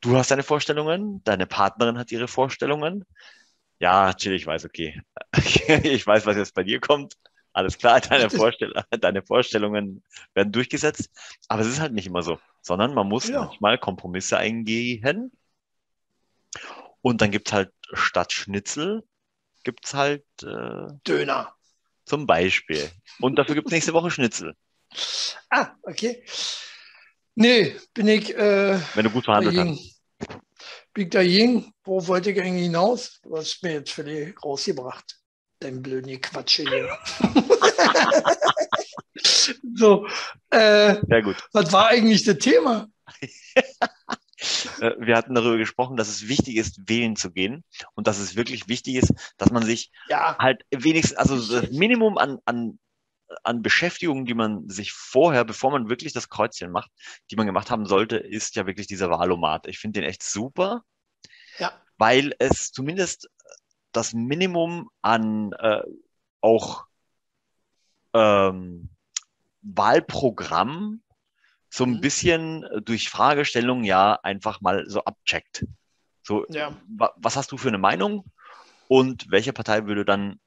du 0.01 0.17
hast 0.17 0.33
deine 0.33 0.43
Vorstellungen, 0.43 1.23
deine 1.23 1.47
Partnerin 1.47 1.99
hat 1.99 2.11
ihre 2.11 2.27
Vorstellungen. 2.27 3.05
Ja, 3.79 4.13
chill, 4.13 4.33
ich 4.33 4.45
weiß, 4.45 4.65
okay. 4.65 5.01
ich 5.85 6.05
weiß, 6.05 6.27
was 6.27 6.37
jetzt 6.37 6.55
bei 6.55 6.65
dir 6.65 6.81
kommt. 6.81 7.15
Alles 7.53 7.79
klar, 7.79 8.01
deine, 8.01 8.29
Vorstell 8.29 8.73
deine 8.91 9.23
Vorstellungen 9.23 10.03
werden 10.35 10.51
durchgesetzt. 10.51 11.13
Aber 11.47 11.63
es 11.63 11.69
ist 11.69 11.81
halt 11.81 11.93
nicht 11.93 12.09
immer 12.09 12.25
so, 12.25 12.41
sondern 12.61 12.93
man 12.93 13.07
muss 13.07 13.29
ja. 13.29 13.45
manchmal 13.45 13.79
Kompromisse 13.79 14.37
eingehen. 14.37 15.31
Und 17.03 17.21
dann 17.21 17.31
gibt 17.31 17.49
es 17.49 17.53
halt 17.53 17.73
statt 17.93 18.33
Schnitzel, 18.33 19.03
gibt 19.65 19.85
es 19.87 19.95
halt 19.95 20.25
äh, 20.43 20.87
Döner. 21.07 21.55
Zum 22.05 22.27
Beispiel. 22.27 22.91
Und 23.21 23.37
dafür 23.37 23.55
gibt 23.55 23.69
es 23.69 23.73
nächste 23.73 23.93
Woche 23.93 24.11
Schnitzel. 24.11 24.55
Ah, 25.55 25.75
okay. 25.83 26.25
Nee, 27.35 27.77
bin 27.93 28.09
ich. 28.09 28.35
Äh, 28.35 28.79
Wenn 28.95 29.05
du 29.05 29.11
gut 29.11 29.27
verhandelt 29.27 29.55
hast. 29.57 30.01
Bin 30.95 31.05
ich 31.05 31.11
dagegen. 31.11 31.75
Wo 31.85 32.07
wollte 32.07 32.31
ich 32.31 32.41
eigentlich 32.41 32.65
hinaus? 32.65 33.21
Du 33.23 33.37
hast 33.37 33.63
mir 33.63 33.75
jetzt 33.75 33.95
die 33.99 34.35
rausgebracht. 34.43 35.19
Dein 35.59 35.83
blöden 35.83 36.19
Quatsch 36.23 36.61
hier. 36.61 36.99
so. 39.75 40.07
Äh, 40.51 40.97
Sehr 41.07 41.23
gut. 41.23 41.37
Was 41.53 41.71
war 41.73 41.89
eigentlich 41.89 42.25
das 42.25 42.39
Thema? 42.39 42.89
Äh, 44.81 44.93
wir 44.99 45.17
hatten 45.17 45.35
darüber 45.35 45.57
gesprochen, 45.57 45.97
dass 45.97 46.09
es 46.09 46.29
wichtig 46.29 46.57
ist, 46.57 46.89
wählen 46.89 47.17
zu 47.17 47.31
gehen 47.33 47.65
und 47.95 48.07
dass 48.07 48.19
es 48.19 48.37
wirklich 48.37 48.69
wichtig 48.69 48.97
ist, 48.97 49.13
dass 49.37 49.51
man 49.51 49.63
sich 49.63 49.91
ja. 50.09 50.37
halt 50.39 50.63
wenigstens, 50.71 51.17
also 51.17 51.37
das 51.37 51.71
Minimum 51.71 52.19
an, 52.19 52.39
an, 52.45 52.79
an 53.45 53.63
Beschäftigung, 53.63 54.25
die 54.25 54.35
man 54.35 54.69
sich 54.69 54.93
vorher, 54.93 55.45
bevor 55.45 55.71
man 55.71 55.89
wirklich 55.89 56.13
das 56.13 56.29
Kreuzchen 56.29 56.71
macht, 56.71 56.91
die 57.31 57.37
man 57.37 57.47
gemacht 57.47 57.71
haben 57.71 57.87
sollte, 57.87 58.17
ist 58.17 58.57
ja 58.57 58.67
wirklich 58.67 58.87
dieser 58.87 59.11
Wahlomat. 59.11 59.67
Ich 59.67 59.79
finde 59.79 60.01
den 60.01 60.09
echt 60.09 60.23
super, 60.23 60.83
ja. 61.59 61.73
weil 61.99 62.35
es 62.39 62.73
zumindest 62.73 63.29
das 63.93 64.13
Minimum 64.15 64.89
an 65.03 65.53
äh, 65.53 65.83
auch 66.41 66.87
ähm, 68.15 68.91
Wahlprogramm 69.63 71.03
so 71.73 71.85
ein 71.85 71.95
mhm. 71.95 72.01
bisschen 72.01 72.65
äh, 72.65 72.83
durch 72.83 73.09
Fragestellungen 73.09 73.85
ja 73.85 74.19
einfach 74.23 74.61
mal 74.61 74.85
so 74.89 75.03
abcheckt. 75.05 75.65
So, 76.23 76.47
ja. 76.51 76.77
was 77.17 77.35
hast 77.35 77.51
du 77.51 77.57
für 77.57 77.69
eine 77.69 77.79
Meinung 77.79 78.25
und 78.89 79.31
welche 79.31 79.53
Partei 79.53 79.87
würde 79.87 80.05
dann 80.05 80.39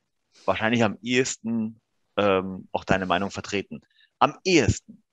wahrscheinlich 0.46 0.84
am 0.84 0.98
ehesten 1.02 1.82
ähm, 2.16 2.70
auch 2.72 2.86
deine 2.86 3.06
Meinung 3.06 3.32
vertreten? 3.32 3.82
Am 4.20 4.38
ehesten. 4.46 5.04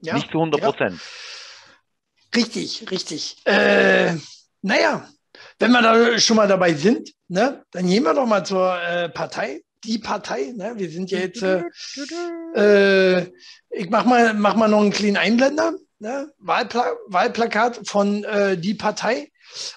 Ja. 0.00 0.14
Nicht 0.14 0.30
zu 0.30 0.38
100 0.38 0.60
Prozent. 0.62 0.94
Ja. 0.94 2.40
Richtig, 2.40 2.90
richtig. 2.90 3.44
Äh, 3.44 4.14
naja, 4.62 5.08
wenn 5.58 5.72
wir 5.72 5.82
da 5.82 6.18
schon 6.18 6.36
mal 6.36 6.48
dabei 6.48 6.72
sind, 6.72 7.10
ne, 7.28 7.64
dann 7.72 7.86
gehen 7.86 8.04
wir 8.04 8.14
doch 8.14 8.26
mal 8.26 8.44
zur 8.44 8.80
äh, 8.80 9.08
Partei 9.08 9.62
die 9.86 9.98
Partei. 9.98 10.52
Ne? 10.54 10.74
Wir 10.76 10.90
sind 10.90 11.10
ja 11.10 11.18
jetzt, 11.20 11.42
äh, 11.42 11.62
äh, 12.54 13.32
ich 13.70 13.88
mach 13.90 14.04
mal, 14.04 14.34
mach 14.34 14.56
mal 14.56 14.68
noch 14.68 14.80
einen 14.80 14.90
kleinen 14.90 15.16
Einblender. 15.16 15.74
Ne? 15.98 16.32
Wahlpla 16.38 16.92
Wahlplakat 17.06 17.88
von 17.88 18.24
äh, 18.24 18.58
die 18.58 18.74
Partei. 18.74 19.30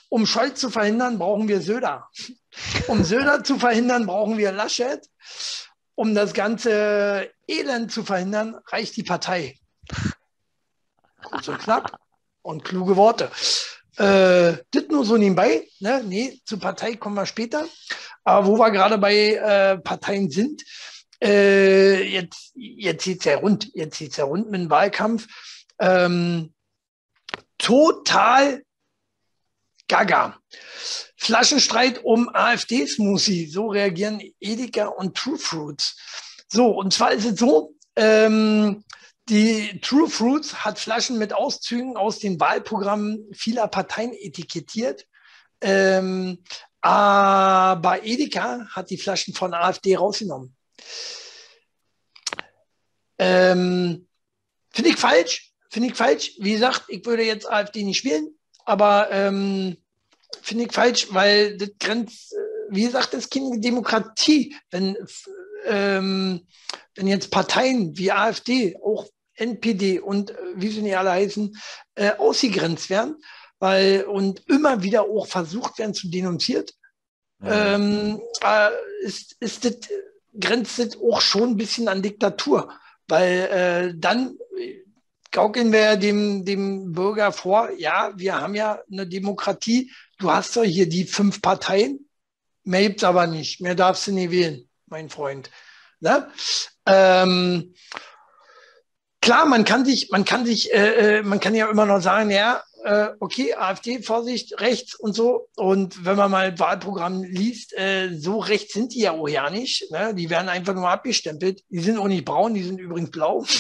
Um 0.10 0.26
Scholz 0.26 0.60
zu 0.60 0.69
verhindern, 0.69 1.19
brauchen 1.19 1.48
wir 1.48 1.62
Söder. 1.62 2.10
Um 2.88 3.04
Söder 3.04 3.43
zu 3.43 3.58
verhindern, 3.58 4.06
brauchen 4.06 4.38
wir 4.38 4.52
Laschet. 4.52 5.08
Um 5.95 6.15
das 6.15 6.34
ganze 6.34 7.30
Elend 7.48 7.91
zu 7.91 8.04
verhindern, 8.04 8.58
reicht 8.67 8.95
die 8.98 9.04
Partei. 9.04 9.58
Kurz 11.24 11.48
und 11.48 11.60
knapp 11.60 12.00
und 12.41 12.63
kluge 12.63 12.95
Worte. 12.95 13.30
Äh, 13.99 14.63
das 14.71 14.88
nur 14.89 15.03
so 15.03 15.17
nebenbei. 15.17 15.67
Ne? 15.79 16.01
Nee, 16.05 16.39
zur 16.45 16.59
Partei 16.59 16.95
kommen 16.95 17.15
wir 17.15 17.25
später. 17.25 17.67
Aber 18.23 18.47
wo 18.47 18.57
wir 18.57 18.71
gerade 18.71 18.97
bei 18.97 19.33
äh, 19.33 19.77
Parteien 19.77 20.31
sind, 20.31 20.63
äh, 21.21 22.01
jetzt, 22.03 22.53
jetzt 22.55 23.03
sieht 23.03 23.19
es 23.19 23.25
ja 23.25 23.38
rund, 23.38 23.69
jetzt 23.73 23.97
sieht 23.97 24.15
ja 24.15 24.23
rund 24.23 24.49
mit 24.49 24.62
dem 24.62 24.69
Wahlkampf. 24.69 25.27
Ähm, 25.79 26.53
total 27.57 28.63
gaga. 29.89 30.38
Flaschenstreit 31.17 32.01
um 32.01 32.33
AfD-Smoothie. 32.33 33.47
So 33.47 33.67
reagieren 33.67 34.21
Edeka 34.39 34.88
und 34.88 35.17
True 35.17 35.38
Fruits. 35.38 35.97
So, 36.47 36.67
und 36.67 36.93
zwar 36.93 37.12
ist 37.12 37.25
es 37.25 37.38
so, 37.38 37.75
ähm, 37.97 38.85
die 39.30 39.80
True 39.82 40.10
Fruits 40.10 40.65
hat 40.65 40.80
Flaschen 40.80 41.18
mit 41.18 41.34
Auszügen 41.34 41.96
aus 41.96 42.20
den 42.20 42.39
Wahlprogrammen 42.39 43.30
vieler 43.34 43.68
Parteien 43.68 44.13
etikettiert. 44.13 45.06
Ähm, 45.62 46.44
aber 46.82 48.02
Edeka 48.04 48.68
hat 48.72 48.89
die 48.89 48.98
Flaschen 48.98 49.34
von 49.34 49.54
AfD 49.54 49.96
rausgenommen. 49.96 50.56
Ähm, 53.18 54.08
Finde 54.72 54.89
ich 54.89 54.98
falsch. 54.98 55.54
Finde 55.70 55.89
ich 55.89 55.96
falsch. 55.96 56.34
Wie 56.39 56.54
gesagt, 56.54 56.86
ich 56.88 57.06
würde 57.06 57.24
jetzt 57.24 57.50
AfD 57.50 57.84
nicht 57.84 58.06
wählen, 58.06 58.30
aber 58.65 59.12
ähm, 59.12 59.78
finde 60.42 60.65
ich 60.65 60.72
falsch, 60.72 61.08
weil 61.12 61.58
das 61.58 61.72
grenzt, 61.80 62.34
äh, 62.34 62.38
wie 62.70 62.84
gesagt, 62.84 63.13
das 63.13 63.26
ist 63.26 63.32
keine 63.32 63.60
Demokratie. 63.60 64.56
Wenn, 64.72 64.98
ähm, 65.65 66.48
wenn 66.96 67.08
jetzt 67.08 67.30
Parteien 67.30 67.98
wie 67.98 68.12
AfD, 68.12 68.78
auch 68.84 69.08
NPD 69.39 69.99
und 69.99 70.32
äh, 70.32 70.36
wie 70.56 70.69
sie 70.69 70.82
nicht 70.82 70.97
alle 70.97 71.12
heißen, 71.12 71.58
äh, 71.95 72.12
ausgegrenzt 72.17 72.89
werden, 72.89 73.17
weil 73.60 74.04
und 74.04 74.43
immer 74.47 74.84
wieder 74.84 75.04
auch 75.04 75.28
versucht 75.28 75.80
werden 75.80 75.93
zu 75.93 76.10
denunziert, 76.10 76.73
mhm. 77.39 77.49
ähm, 77.52 78.21
äh, 78.43 78.69
ist, 79.02 79.36
ist 79.39 79.65
das, 79.65 79.78
grenzt 80.39 80.80
das 80.80 80.97
auch 80.97 81.21
schon 81.21 81.52
ein 81.52 81.58
bisschen 81.58 81.88
an 81.88 82.02
Diktatur, 82.02 82.73
weil 83.08 83.39
äh, 83.52 83.93
dann 83.95 84.38
gaukeln 85.32 85.71
wir 85.71 85.95
dem, 85.95 86.45
dem 86.45 86.91
Bürger 86.91 87.32
vor, 87.32 87.69
ja, 87.78 88.12
wir 88.15 88.39
haben 88.39 88.56
ja 88.56 88.80
eine 88.91 89.08
Demokratie, 89.08 89.91
du 90.17 90.32
hast 90.32 90.58
doch 90.58 90.63
hier 90.63 90.89
die 90.89 91.06
fünf 91.06 91.41
Parteien, 91.41 92.10
mehr 92.63 92.82
gibt's 92.84 93.04
aber 93.04 93.28
nicht, 93.28 93.62
mehr 93.62 93.75
darfst 93.75 94.08
du 94.08 94.12
nie 94.12 94.32
wählen, 94.32 94.67
mein 94.88 95.10
Freund. 95.10 95.49
Ne? 95.99 96.30
Ähm, 96.86 97.73
klar, 99.21 99.45
man 99.45 99.65
kann 99.65 99.86
sich, 99.86 100.10
man 100.12 100.25
kann 100.25 100.45
sich, 100.45 100.73
äh, 100.73 101.19
äh 101.19 101.23
man 101.23 101.39
kann 101.39 101.55
ja 101.55 101.69
immer 101.69 101.86
noch 101.86 102.01
sagen, 102.01 102.32
ja, 102.32 102.63
äh, 102.84 103.10
okay, 103.19 103.53
AfD, 103.55 104.01
Vorsicht, 104.01 104.60
rechts 104.62 104.95
und 104.95 105.13
so. 105.13 105.49
Und 105.55 106.05
wenn 106.05 106.17
man 106.17 106.32
mal 106.32 106.58
Wahlprogramm 106.60 107.23
liest, 107.23 107.77
äh, 107.77 108.15
so 108.15 108.39
rechts 108.39 108.73
sind 108.73 108.93
die 108.93 109.01
ja 109.01 109.12
auch 109.12 109.27
ja 109.27 109.49
nicht. 109.49 109.91
Ne? 109.91 110.13
Die 110.15 110.29
werden 110.29 110.49
einfach 110.49 110.73
nur 110.73 110.89
abgestempelt. 110.89 111.63
Die 111.69 111.79
sind 111.79 111.97
auch 111.97 112.08
nicht 112.08 112.25
braun, 112.25 112.53
die 112.53 112.63
sind 112.63 112.79
übrigens 112.79 113.12
blau. 113.12 113.45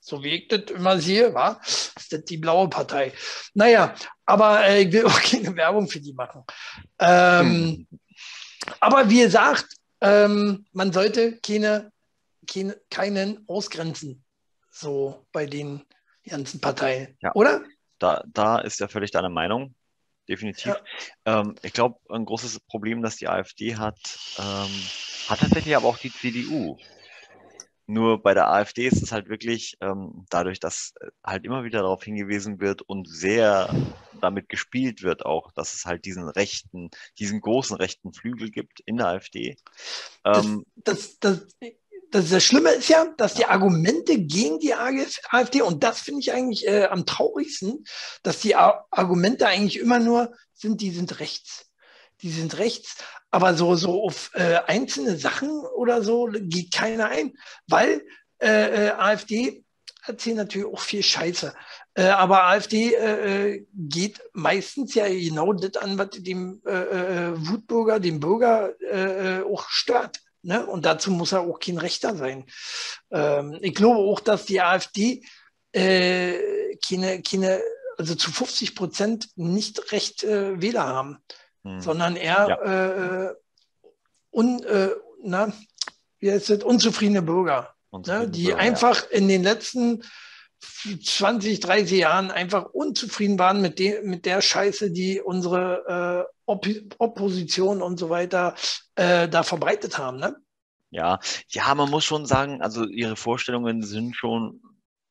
so 0.00 0.22
wie 0.22 0.36
ich 0.36 0.48
das 0.48 0.62
immer 0.74 0.98
sehe, 0.98 1.34
war, 1.34 1.60
ist 1.64 2.10
das 2.10 2.24
die 2.24 2.38
blaue 2.38 2.68
Partei. 2.68 3.12
Naja, 3.54 3.94
aber 4.24 4.64
äh, 4.64 4.82
ich 4.82 4.92
will 4.92 5.06
auch 5.06 5.20
keine 5.20 5.54
Werbung 5.54 5.88
für 5.88 6.00
die 6.00 6.14
machen. 6.14 6.42
Ähm, 6.98 7.46
hm. 7.46 7.86
Aber 8.80 9.08
wie 9.08 9.20
gesagt, 9.20 9.66
ähm, 10.00 10.66
man 10.72 10.92
sollte 10.92 11.38
keine, 11.38 11.92
keine, 12.50 12.80
keinen 12.90 13.44
ausgrenzen, 13.48 14.24
so 14.70 15.26
bei 15.32 15.46
den 15.46 15.84
ganzen 16.26 16.60
Parteien, 16.60 17.16
ja. 17.20 17.32
oder? 17.34 17.62
Da, 17.98 18.22
da 18.32 18.58
ist 18.58 18.80
ja 18.80 18.88
völlig 18.88 19.10
deine 19.10 19.30
Meinung, 19.30 19.74
definitiv. 20.28 20.74
Ja. 21.26 21.40
Ähm, 21.40 21.54
ich 21.62 21.72
glaube, 21.72 21.98
ein 22.10 22.24
großes 22.24 22.60
Problem, 22.60 23.02
das 23.02 23.16
die 23.16 23.28
AfD 23.28 23.76
hat, 23.76 23.98
ähm, 24.38 24.82
hat 25.28 25.40
tatsächlich 25.40 25.76
aber 25.76 25.88
auch 25.88 25.98
die 25.98 26.12
CDU. 26.12 26.76
Nur 27.90 28.22
bei 28.22 28.34
der 28.34 28.50
AfD 28.50 28.86
ist 28.86 29.02
es 29.02 29.12
halt 29.12 29.30
wirklich 29.30 29.78
ähm, 29.80 30.26
dadurch, 30.28 30.60
dass 30.60 30.92
halt 31.24 31.46
immer 31.46 31.64
wieder 31.64 31.80
darauf 31.80 32.04
hingewiesen 32.04 32.60
wird 32.60 32.82
und 32.82 33.08
sehr 33.08 33.74
damit 34.20 34.50
gespielt 34.50 35.02
wird 35.02 35.24
auch, 35.24 35.52
dass 35.52 35.72
es 35.72 35.86
halt 35.86 36.04
diesen 36.04 36.28
rechten, 36.28 36.90
diesen 37.18 37.40
großen 37.40 37.76
rechten 37.76 38.12
Flügel 38.12 38.50
gibt 38.50 38.80
in 38.80 38.98
der 38.98 39.06
AfD. 39.06 39.56
Ähm, 40.24 40.66
das, 40.76 41.18
das, 41.18 41.46
das, 41.58 41.72
das 42.10 42.42
Schlimme 42.42 42.70
ist 42.70 42.88
ja, 42.88 43.06
dass 43.16 43.34
die 43.34 43.46
Argumente 43.46 44.18
gegen 44.18 44.58
die 44.58 44.74
AfD, 44.74 45.62
und 45.62 45.84
das 45.84 46.00
finde 46.00 46.20
ich 46.20 46.32
eigentlich 46.32 46.66
äh, 46.66 46.84
am 46.86 47.06
traurigsten, 47.06 47.84
dass 48.22 48.40
die 48.40 48.56
Argumente 48.56 49.46
eigentlich 49.46 49.78
immer 49.78 49.98
nur 49.98 50.32
sind, 50.54 50.80
die 50.80 50.90
sind 50.90 51.20
rechts. 51.20 51.66
Die 52.22 52.30
sind 52.30 52.58
rechts. 52.58 52.96
Aber 53.30 53.54
so, 53.54 53.74
so 53.76 54.02
auf 54.04 54.30
äh, 54.34 54.56
einzelne 54.66 55.16
Sachen 55.16 55.50
oder 55.50 56.02
so 56.02 56.28
geht 56.32 56.72
keiner 56.72 57.08
ein, 57.08 57.34
weil 57.66 58.04
äh, 58.40 58.86
äh 58.86 58.90
AfD 58.90 59.64
erzählt 60.06 60.36
natürlich 60.36 60.66
auch 60.66 60.80
viel 60.80 61.02
Scheiße. 61.02 61.54
Äh, 61.94 62.04
aber 62.04 62.44
AfD 62.44 62.94
äh, 62.94 63.54
äh, 63.54 63.66
geht 63.74 64.20
meistens 64.32 64.94
ja 64.94 65.06
genau 65.06 65.52
das 65.52 65.76
an, 65.76 65.98
was 65.98 66.10
dem 66.10 66.62
äh, 66.64 66.70
äh, 66.70 67.48
Wutbürger, 67.48 68.00
dem 68.00 68.20
Bürger 68.20 68.72
auch 69.44 69.68
stört. 69.68 70.20
Ne? 70.42 70.64
Und 70.66 70.84
dazu 70.84 71.10
muss 71.10 71.32
er 71.32 71.40
auch 71.40 71.58
kein 71.58 71.78
Rechter 71.78 72.16
sein. 72.16 72.46
Ähm, 73.10 73.58
ich 73.60 73.74
glaube 73.74 73.98
auch, 73.98 74.20
dass 74.20 74.46
die 74.46 74.60
AfD 74.60 75.22
äh, 75.72 76.76
keine, 76.86 77.22
keine, 77.22 77.60
also 77.96 78.14
zu 78.14 78.30
50 78.30 78.74
Prozent 78.74 79.28
nicht 79.36 79.92
recht 79.92 80.24
äh, 80.24 80.60
Wähler 80.60 80.86
haben. 80.86 81.18
hm. 81.68 81.80
sondern 81.80 82.16
eher 82.16 82.48
ja. 82.48 83.28
äh, 83.28 83.34
un, 84.30 84.62
äh, 84.64 84.90
na, 85.22 85.52
wie 86.18 86.32
heißt 86.32 86.50
das, 86.50 86.64
unzufriedene 86.64 87.22
Bürger, 87.22 87.74
ne, 87.92 88.28
die 88.28 88.46
Bürger, 88.46 88.58
einfach 88.58 89.02
ja. 89.04 89.18
in 89.18 89.28
den 89.28 89.42
letzten 89.42 90.02
20, 90.60 91.60
30 91.60 91.98
Jahren 91.98 92.30
einfach 92.30 92.66
unzufrieden 92.66 93.38
waren 93.38 93.60
mit, 93.60 93.78
de 93.78 94.02
mit 94.02 94.26
der 94.26 94.40
Scheiße, 94.40 94.90
die 94.90 95.20
unsere 95.20 96.26
Opp 96.48 96.66
Opposition 96.98 97.82
und 97.82 97.98
so 97.98 98.10
weiter 98.10 98.54
äh, 98.96 99.28
da 99.28 99.42
verbreitet 99.42 99.98
haben. 99.98 100.18
Ne? 100.18 100.36
Ja, 100.90 101.20
ja, 101.48 101.74
man 101.74 101.90
muss 101.90 102.04
schon 102.04 102.26
sagen, 102.26 102.62
also 102.62 102.84
ihre 102.84 103.16
Vorstellungen 103.16 103.82
sind 103.82 104.16
schon 104.16 104.60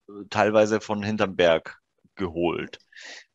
äh, 0.09 0.25
teilweise 0.29 0.81
von 0.81 1.03
hinterm 1.03 1.35
Berg 1.35 1.79
geholt. 2.15 2.79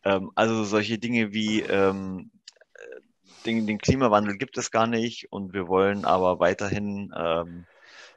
Ähm, 0.05 0.33
also 0.35 0.65
solche 0.65 0.99
Dinge 0.99 1.33
wie 1.33 1.61
ähm, 1.61 2.33
äh, 2.75 3.01
den, 3.47 3.67
den, 3.67 3.79
Klimawandel 3.79 4.37
gibt 4.37 4.59
es 4.59 4.73
gar 4.73 4.89
nicht 4.89 5.31
und 5.31 5.53
wir 5.53 5.69
wollen 5.69 6.05
aber 6.05 6.41
weiterhin 6.41 7.13
ähm, 7.17 7.67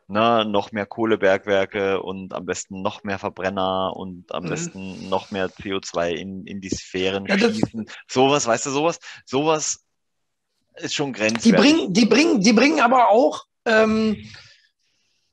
ne, 0.07 0.45
noch 0.45 0.71
mehr 0.71 0.85
Kohlebergwerke 0.85 2.01
und 2.01 2.33
am 2.33 2.45
besten 2.45 2.81
noch 2.81 3.03
mehr 3.03 3.19
Verbrenner 3.19 3.93
und 3.95 4.33
am 4.33 4.43
mhm. 4.43 4.49
besten 4.49 5.09
noch 5.09 5.31
mehr 5.31 5.49
CO2 5.49 6.11
in, 6.11 6.45
in 6.45 6.61
die 6.61 6.69
Sphären 6.69 7.25
ja, 7.25 7.37
schießen. 7.37 7.89
Sowas, 8.07 8.45
weißt 8.47 8.67
du, 8.67 8.69
sowas, 8.71 8.99
sowas 9.25 9.83
ist 10.75 10.93
schon 10.93 11.13
grenzwertig. 11.13 11.51
Die 11.51 11.57
bringen, 11.57 11.93
die 11.93 12.05
bringen, 12.05 12.41
die 12.41 12.53
bringen 12.53 12.79
aber 12.81 13.09
auch, 13.09 13.45
ähm, 13.65 14.17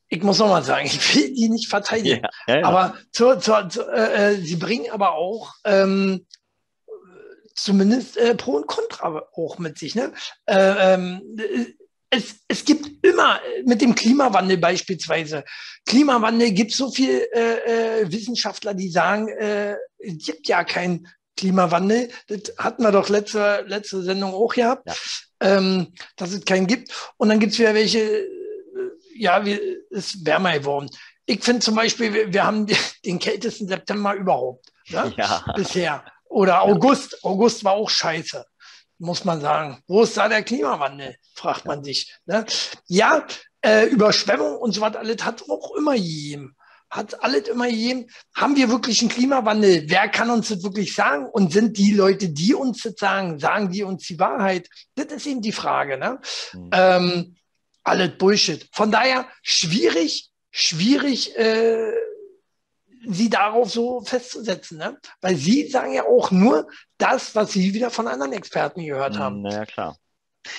ich 0.08 0.22
muss 0.22 0.38
nochmal 0.38 0.62
sagen, 0.62 0.86
ich 0.86 1.14
will 1.14 1.34
die 1.34 1.48
nicht 1.48 1.68
verteidigen, 1.68 2.26
ja, 2.46 2.56
ja, 2.56 2.64
aber 2.64 2.96
zur, 3.10 3.40
zur, 3.40 3.68
zur, 3.68 3.92
äh, 3.92 4.32
äh, 4.32 4.36
sie 4.36 4.56
bringen 4.56 4.90
aber 4.90 5.14
auch 5.14 5.54
ähm, 5.64 6.26
zumindest 7.54 8.16
äh, 8.16 8.34
Pro 8.34 8.52
und 8.52 8.66
Contra 8.66 9.22
auch 9.34 9.58
mit 9.58 9.78
sich. 9.78 9.94
Ne? 9.94 10.12
Äh, 10.46 10.94
ähm, 10.94 11.36
es, 12.12 12.36
es 12.46 12.64
gibt 12.64 13.04
immer 13.04 13.40
mit 13.64 13.80
dem 13.80 13.94
Klimawandel 13.94 14.58
beispielsweise, 14.58 15.44
Klimawandel 15.86 16.52
gibt 16.52 16.72
so 16.72 16.90
viel 16.90 17.26
äh, 17.32 18.02
äh, 18.02 18.12
Wissenschaftler, 18.12 18.74
die 18.74 18.90
sagen, 18.90 19.28
äh, 19.28 19.76
es 19.98 20.26
gibt 20.26 20.46
ja 20.46 20.62
keinen 20.62 21.08
Klimawandel. 21.38 22.10
Das 22.28 22.52
hatten 22.58 22.82
wir 22.82 22.92
doch 22.92 23.08
letzte, 23.08 23.64
letzte 23.66 24.02
Sendung 24.02 24.34
auch 24.34 24.52
gehabt, 24.52 24.86
ja. 24.86 24.94
ähm, 25.40 25.94
dass 26.16 26.32
es 26.32 26.44
keinen 26.44 26.66
gibt. 26.66 26.92
Und 27.16 27.30
dann 27.30 27.40
gibt 27.40 27.54
es 27.54 27.58
wieder 27.58 27.74
welche, 27.74 28.00
äh, 28.00 28.26
ja, 29.16 29.42
wir, 29.46 29.58
es 29.90 30.14
ist 30.14 30.26
wärmer 30.26 30.58
geworden. 30.58 30.90
Ich 31.24 31.42
finde 31.42 31.60
zum 31.60 31.76
Beispiel, 31.76 32.12
wir, 32.12 32.30
wir 32.30 32.44
haben 32.44 32.66
den 33.06 33.18
kältesten 33.20 33.68
September 33.68 34.14
überhaupt 34.14 34.70
ne? 34.90 35.14
ja. 35.16 35.42
bisher. 35.56 36.04
Oder 36.28 36.62
August. 36.62 37.24
August 37.24 37.64
war 37.64 37.72
auch 37.72 37.88
scheiße 37.88 38.44
muss 39.02 39.24
man 39.24 39.40
sagen. 39.40 39.82
Wo 39.86 40.02
ist 40.02 40.16
da 40.16 40.28
der 40.28 40.42
Klimawandel, 40.42 41.16
fragt 41.34 41.66
man 41.66 41.84
sich. 41.84 42.14
Ne? 42.24 42.46
Ja, 42.86 43.26
äh, 43.60 43.86
Überschwemmung 43.86 44.56
und 44.56 44.72
so 44.72 44.80
was 44.80 44.96
alles 44.96 45.24
hat 45.24 45.42
auch 45.48 45.74
immer 45.76 45.94
gegeben. 45.94 46.56
Hat 46.88 47.22
alles 47.22 47.48
immer 47.48 47.66
gegeben. 47.68 48.06
Haben 48.34 48.56
wir 48.56 48.68
wirklich 48.68 49.00
einen 49.00 49.10
Klimawandel? 49.10 49.84
Wer 49.86 50.08
kann 50.08 50.30
uns 50.30 50.48
das 50.48 50.62
wirklich 50.62 50.94
sagen? 50.94 51.26
Und 51.26 51.52
sind 51.52 51.76
die 51.78 51.92
Leute, 51.92 52.28
die 52.28 52.54
uns 52.54 52.82
das 52.82 52.94
sagen, 52.96 53.38
sagen 53.38 53.70
die 53.70 53.82
uns 53.82 54.06
die 54.06 54.18
Wahrheit? 54.18 54.68
Das 54.94 55.06
ist 55.06 55.26
eben 55.26 55.42
die 55.42 55.52
Frage. 55.52 55.98
Ne? 55.98 56.20
Mhm. 56.52 56.70
Ähm, 56.72 57.36
alles 57.82 58.16
Bullshit. 58.18 58.68
Von 58.72 58.92
daher 58.92 59.26
schwierig, 59.42 60.30
schwierig, 60.50 61.36
äh, 61.36 61.92
sie 63.06 63.30
darauf 63.30 63.70
so 63.70 64.00
festzusetzen. 64.02 64.78
Ne? 64.78 64.98
Weil 65.20 65.36
sie 65.36 65.68
sagen 65.68 65.92
ja 65.92 66.04
auch 66.04 66.30
nur 66.30 66.68
das, 66.98 67.34
was 67.34 67.52
sie 67.52 67.74
wieder 67.74 67.90
von 67.90 68.08
anderen 68.08 68.32
Experten 68.32 68.84
gehört 68.84 69.18
haben. 69.18 69.42
Naja, 69.42 69.66
klar. 69.66 69.96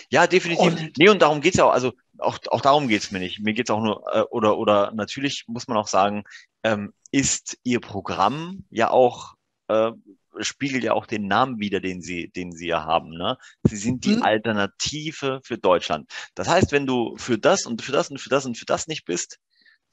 Ja, 0.10 0.28
definitiv. 0.28 0.66
Und, 0.66 0.98
nee, 0.98 1.10
und 1.10 1.22
darum 1.22 1.42
geht's 1.42 1.58
ja 1.58 1.66
auch, 1.66 1.74
also 1.74 1.92
auch, 2.18 2.40
auch 2.48 2.62
darum 2.62 2.88
geht's 2.88 3.12
mir 3.12 3.20
nicht. 3.20 3.42
Mir 3.42 3.54
geht's 3.54 3.70
auch 3.70 3.82
nur, 3.82 4.04
äh, 4.14 4.22
oder, 4.30 4.58
oder 4.58 4.92
natürlich 4.94 5.46
muss 5.48 5.68
man 5.68 5.78
auch 5.78 5.88
sagen, 5.88 6.24
ähm, 6.64 6.94
ist 7.12 7.58
ihr 7.64 7.80
Programm 7.80 8.66
ja 8.70 8.90
auch, 8.92 9.34
äh, 9.68 9.92
spiegelt 10.40 10.84
ja 10.84 10.94
auch 10.94 11.06
den 11.06 11.28
Namen 11.28 11.60
wieder, 11.60 11.80
den 11.80 12.02
sie, 12.02 12.30
den 12.30 12.52
sie 12.52 12.68
ja 12.68 12.86
haben. 12.86 13.10
Ne? 13.10 13.38
Sie 13.64 13.76
sind 13.76 14.06
die 14.06 14.16
hm. 14.16 14.24
Alternative 14.24 15.42
für 15.44 15.58
Deutschland. 15.58 16.10
Das 16.34 16.48
heißt, 16.48 16.72
wenn 16.72 16.88
du 16.88 17.16
für 17.18 17.38
das 17.38 17.66
und 17.66 17.82
für 17.82 17.92
das 17.92 18.10
und 18.10 18.20
für 18.20 18.30
das 18.30 18.46
und 18.46 18.58
für 18.58 18.66
das 18.66 18.88
nicht 18.88 19.06
bist, 19.06 19.40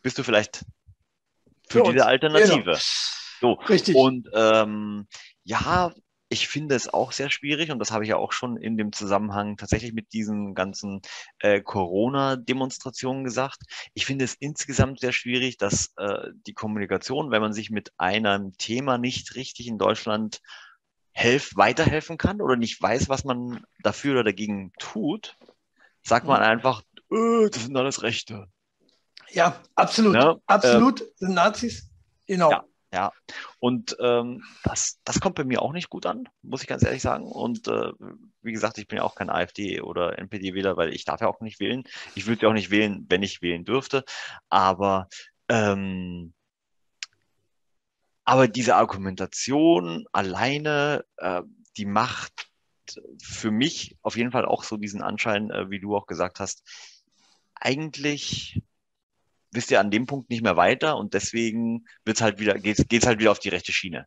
bist 0.02 0.18
du 0.18 0.22
vielleicht 0.22 0.64
für, 1.70 1.84
für 1.84 1.92
diese 1.92 2.06
Alternative. 2.06 2.62
Genau. 2.62 2.78
So. 3.40 3.52
Richtig. 3.52 3.94
Und 3.94 4.28
ähm, 4.34 5.06
ja, 5.44 5.92
ich 6.32 6.46
finde 6.46 6.76
es 6.76 6.92
auch 6.92 7.10
sehr 7.10 7.28
schwierig 7.28 7.72
und 7.72 7.80
das 7.80 7.90
habe 7.90 8.04
ich 8.04 8.10
ja 8.10 8.16
auch 8.16 8.30
schon 8.30 8.56
in 8.56 8.76
dem 8.76 8.92
Zusammenhang 8.92 9.56
tatsächlich 9.56 9.92
mit 9.92 10.12
diesen 10.12 10.54
ganzen 10.54 11.02
äh, 11.40 11.60
Corona-Demonstrationen 11.60 13.24
gesagt. 13.24 13.58
Ich 13.94 14.06
finde 14.06 14.24
es 14.24 14.34
insgesamt 14.34 15.00
sehr 15.00 15.12
schwierig, 15.12 15.58
dass 15.58 15.92
äh, 15.96 16.28
die 16.46 16.52
Kommunikation, 16.52 17.32
wenn 17.32 17.42
man 17.42 17.52
sich 17.52 17.70
mit 17.70 17.92
einem 17.98 18.56
Thema 18.58 18.96
nicht 18.96 19.34
richtig 19.34 19.66
in 19.66 19.78
Deutschland 19.78 20.40
helf 21.12 21.50
weiterhelfen 21.56 22.16
kann 22.16 22.40
oder 22.40 22.54
nicht 22.54 22.80
weiß, 22.80 23.08
was 23.08 23.24
man 23.24 23.64
dafür 23.82 24.12
oder 24.12 24.24
dagegen 24.24 24.72
tut, 24.78 25.36
sagt 26.02 26.26
man 26.26 26.40
mhm. 26.40 26.46
einfach, 26.46 26.82
äh, 27.10 27.50
das 27.50 27.64
sind 27.64 27.76
alles 27.76 28.04
Rechte. 28.04 28.46
Ja, 29.32 29.60
absolut. 29.74 30.14
Ja, 30.14 30.36
absolut. 30.46 31.00
Äh, 31.00 31.04
sind 31.16 31.34
Nazis. 31.34 31.90
Genau. 32.26 32.50
Ja, 32.50 32.64
ja. 32.92 33.12
Und 33.58 33.96
ähm, 34.00 34.42
das, 34.64 35.00
das 35.04 35.20
kommt 35.20 35.36
bei 35.36 35.44
mir 35.44 35.62
auch 35.62 35.72
nicht 35.72 35.90
gut 35.90 36.06
an, 36.06 36.28
muss 36.42 36.62
ich 36.62 36.68
ganz 36.68 36.84
ehrlich 36.84 37.02
sagen. 37.02 37.24
Und 37.24 37.68
äh, 37.68 37.92
wie 38.42 38.52
gesagt, 38.52 38.78
ich 38.78 38.88
bin 38.88 38.98
ja 38.98 39.04
auch 39.04 39.14
kein 39.14 39.30
AfD 39.30 39.80
oder 39.80 40.18
NPD-Wähler, 40.18 40.76
weil 40.76 40.92
ich 40.92 41.04
darf 41.04 41.20
ja 41.20 41.28
auch 41.28 41.40
nicht 41.40 41.60
wählen. 41.60 41.84
Ich 42.14 42.26
würde 42.26 42.42
ja 42.42 42.48
auch 42.48 42.54
nicht 42.54 42.70
wählen, 42.70 43.06
wenn 43.08 43.22
ich 43.22 43.42
wählen 43.42 43.64
dürfte. 43.64 44.04
Aber 44.48 45.08
ähm, 45.48 46.32
aber 48.24 48.46
diese 48.46 48.76
Argumentation 48.76 50.06
alleine, 50.12 51.04
äh, 51.16 51.42
die 51.76 51.84
macht 51.84 52.48
für 53.20 53.50
mich 53.50 53.96
auf 54.02 54.16
jeden 54.16 54.30
Fall 54.30 54.44
auch 54.44 54.62
so 54.62 54.76
diesen 54.76 55.02
Anschein, 55.02 55.50
äh, 55.50 55.70
wie 55.70 55.80
du 55.80 55.96
auch 55.96 56.06
gesagt 56.06 56.38
hast, 56.38 56.62
eigentlich 57.54 58.62
wisst 59.52 59.70
ihr 59.70 59.80
an 59.80 59.90
dem 59.90 60.06
Punkt 60.06 60.30
nicht 60.30 60.42
mehr 60.42 60.56
weiter 60.56 60.96
und 60.96 61.14
deswegen 61.14 61.84
wird's 62.04 62.20
halt 62.20 62.38
wieder, 62.38 62.54
geht's, 62.54 62.86
geht's 62.88 63.06
halt 63.06 63.18
wieder 63.18 63.30
auf 63.30 63.38
die 63.38 63.48
rechte 63.48 63.72
Schiene. 63.72 64.06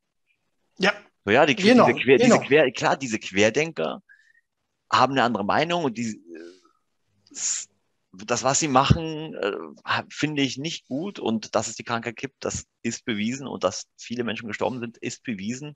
Ja. 0.77 0.93
So, 1.25 1.31
ja, 1.31 1.45
die, 1.45 1.55
genau, 1.55 1.87
diese, 1.87 1.99
Quer, 1.99 2.17
genau. 2.17 2.37
diese 2.37 2.47
Quer, 2.47 2.71
klar, 2.71 2.97
diese 2.97 3.19
Querdenker 3.19 4.01
haben 4.91 5.13
eine 5.13 5.23
andere 5.23 5.45
Meinung 5.45 5.85
und 5.85 5.97
die, 5.97 6.21
das, 8.13 8.43
was 8.43 8.59
sie 8.59 8.67
machen, 8.67 9.33
äh, 9.33 10.03
finde 10.09 10.41
ich 10.43 10.57
nicht 10.57 10.87
gut 10.87 11.19
und 11.19 11.55
dass 11.55 11.67
es 11.67 11.75
die 11.75 11.83
Krankheit 11.83 12.15
gibt, 12.15 12.35
das 12.45 12.65
ist 12.83 13.05
bewiesen 13.05 13.47
und 13.47 13.63
dass 13.63 13.87
viele 13.97 14.23
Menschen 14.23 14.47
gestorben 14.47 14.79
sind, 14.79 14.97
ist 14.97 15.23
bewiesen. 15.23 15.75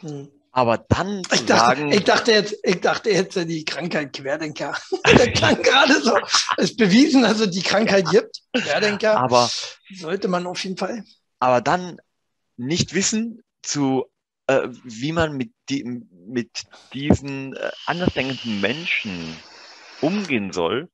Hm. 0.00 0.28
Aber 0.52 0.78
dann 0.78 1.22
ich 1.32 1.44
dachte, 1.44 1.46
sagen. 1.46 1.92
Ich 1.92 2.04
dachte 2.04 2.32
jetzt, 2.32 2.56
ich 2.62 2.80
dachte 2.80 3.10
jetzt 3.10 3.36
die 3.36 3.64
Krankheit 3.64 4.12
Querdenker. 4.12 4.76
Der 5.06 5.32
klang 5.32 5.62
gerade 5.62 6.00
so. 6.00 6.16
Es 6.56 6.70
ist 6.70 6.78
bewiesen, 6.78 7.24
es 7.24 7.50
die 7.50 7.62
Krankheit 7.62 8.08
gibt. 8.10 8.40
Querdenker. 8.52 9.18
Aber 9.18 9.50
sollte 9.94 10.28
man 10.28 10.46
auf 10.46 10.62
jeden 10.64 10.76
Fall. 10.76 11.04
Aber 11.38 11.60
dann 11.60 11.98
nicht 12.56 12.94
wissen, 12.94 13.42
zu, 13.62 14.06
äh, 14.46 14.68
wie 14.84 15.12
man 15.12 15.36
mit, 15.36 15.52
die, 15.68 15.84
mit 15.84 16.64
diesen 16.92 17.54
äh, 17.54 17.70
andersdenkenden 17.86 18.60
Menschen 18.60 19.36
umgehen 20.00 20.52
soll 20.52 20.88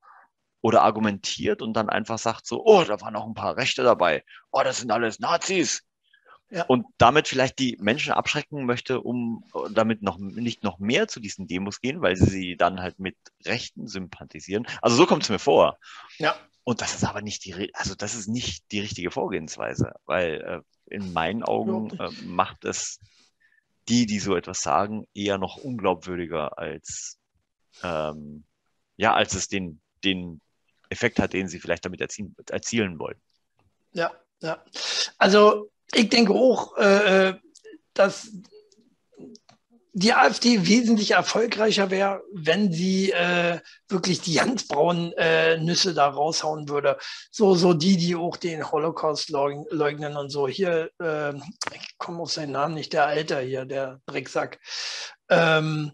oder 0.60 0.82
argumentiert 0.82 1.62
und 1.62 1.74
dann 1.74 1.88
einfach 1.88 2.18
sagt 2.18 2.46
so, 2.46 2.64
oh, 2.64 2.84
da 2.84 3.00
waren 3.00 3.16
auch 3.16 3.26
ein 3.26 3.34
paar 3.34 3.56
Rechte 3.56 3.82
dabei. 3.82 4.24
Oh, 4.50 4.62
das 4.64 4.78
sind 4.78 4.90
alles 4.90 5.20
Nazis 5.20 5.82
ja. 6.50 6.64
und 6.64 6.86
damit 6.98 7.28
vielleicht 7.28 7.58
die 7.58 7.76
Menschen 7.80 8.12
abschrecken 8.12 8.66
möchte, 8.66 9.00
um 9.00 9.44
damit 9.72 10.02
noch 10.02 10.18
nicht 10.18 10.62
noch 10.62 10.78
mehr 10.78 11.08
zu 11.08 11.20
diesen 11.20 11.46
Demos 11.46 11.80
gehen, 11.80 12.00
weil 12.00 12.16
sie 12.16 12.56
dann 12.56 12.80
halt 12.80 12.98
mit 12.98 13.16
Rechten 13.44 13.86
sympathisieren. 13.86 14.66
Also 14.82 14.96
so 14.96 15.06
kommt 15.06 15.24
es 15.24 15.28
mir 15.30 15.38
vor. 15.38 15.78
Ja. 16.18 16.36
Und 16.62 16.80
das 16.80 16.94
ist 16.94 17.04
aber 17.04 17.20
nicht 17.20 17.44
die, 17.44 17.74
also 17.74 17.94
das 17.94 18.14
ist 18.14 18.26
nicht 18.26 18.72
die 18.72 18.80
richtige 18.80 19.10
Vorgehensweise, 19.10 19.92
weil 20.06 20.40
äh, 20.88 20.94
in 20.94 21.12
meinen 21.12 21.42
Augen 21.42 21.90
äh, 21.98 22.10
macht 22.24 22.64
es 22.64 23.00
die, 23.88 24.06
die 24.06 24.18
so 24.18 24.34
etwas 24.34 24.60
sagen, 24.60 25.06
eher 25.12 25.36
noch 25.36 25.58
unglaubwürdiger 25.58 26.58
als 26.58 27.18
ähm, 27.82 28.44
ja, 28.96 29.14
als 29.14 29.34
es 29.34 29.48
den, 29.48 29.80
den 30.04 30.40
Effekt 30.88 31.18
hat, 31.18 31.32
den 31.32 31.48
sie 31.48 31.58
vielleicht 31.58 31.84
damit 31.84 32.00
erzielen, 32.00 32.34
erzielen 32.48 32.98
wollen. 32.98 33.20
Ja, 33.92 34.12
ja. 34.40 34.64
Also 35.18 35.70
ich 35.94 36.08
denke 36.08 36.32
auch, 36.32 36.76
äh, 36.76 37.28
äh, 37.28 37.34
dass 37.94 38.30
die 39.96 40.12
AfD 40.12 40.66
wesentlich 40.66 41.12
erfolgreicher 41.12 41.88
wäre, 41.90 42.20
wenn 42.32 42.72
sie 42.72 43.12
äh, 43.12 43.60
wirklich 43.88 44.20
die 44.20 44.34
ganzbraunen 44.34 45.12
äh, 45.12 45.56
Nüsse 45.58 45.94
da 45.94 46.08
raushauen 46.08 46.68
würde. 46.68 46.98
So, 47.30 47.54
so 47.54 47.74
die, 47.74 47.96
die 47.96 48.16
auch 48.16 48.36
den 48.36 48.72
Holocaust 48.72 49.30
leugnen 49.30 50.16
und 50.16 50.30
so. 50.30 50.48
Hier, 50.48 50.90
äh, 51.00 51.32
ich 51.72 51.96
komme 51.96 52.22
auf 52.22 52.32
seinen 52.32 52.52
Namen 52.52 52.74
nicht, 52.74 52.92
der 52.92 53.06
Alter 53.06 53.40
hier, 53.40 53.66
der 53.66 54.00
Drecksack. 54.06 54.58
Ähm, 55.30 55.92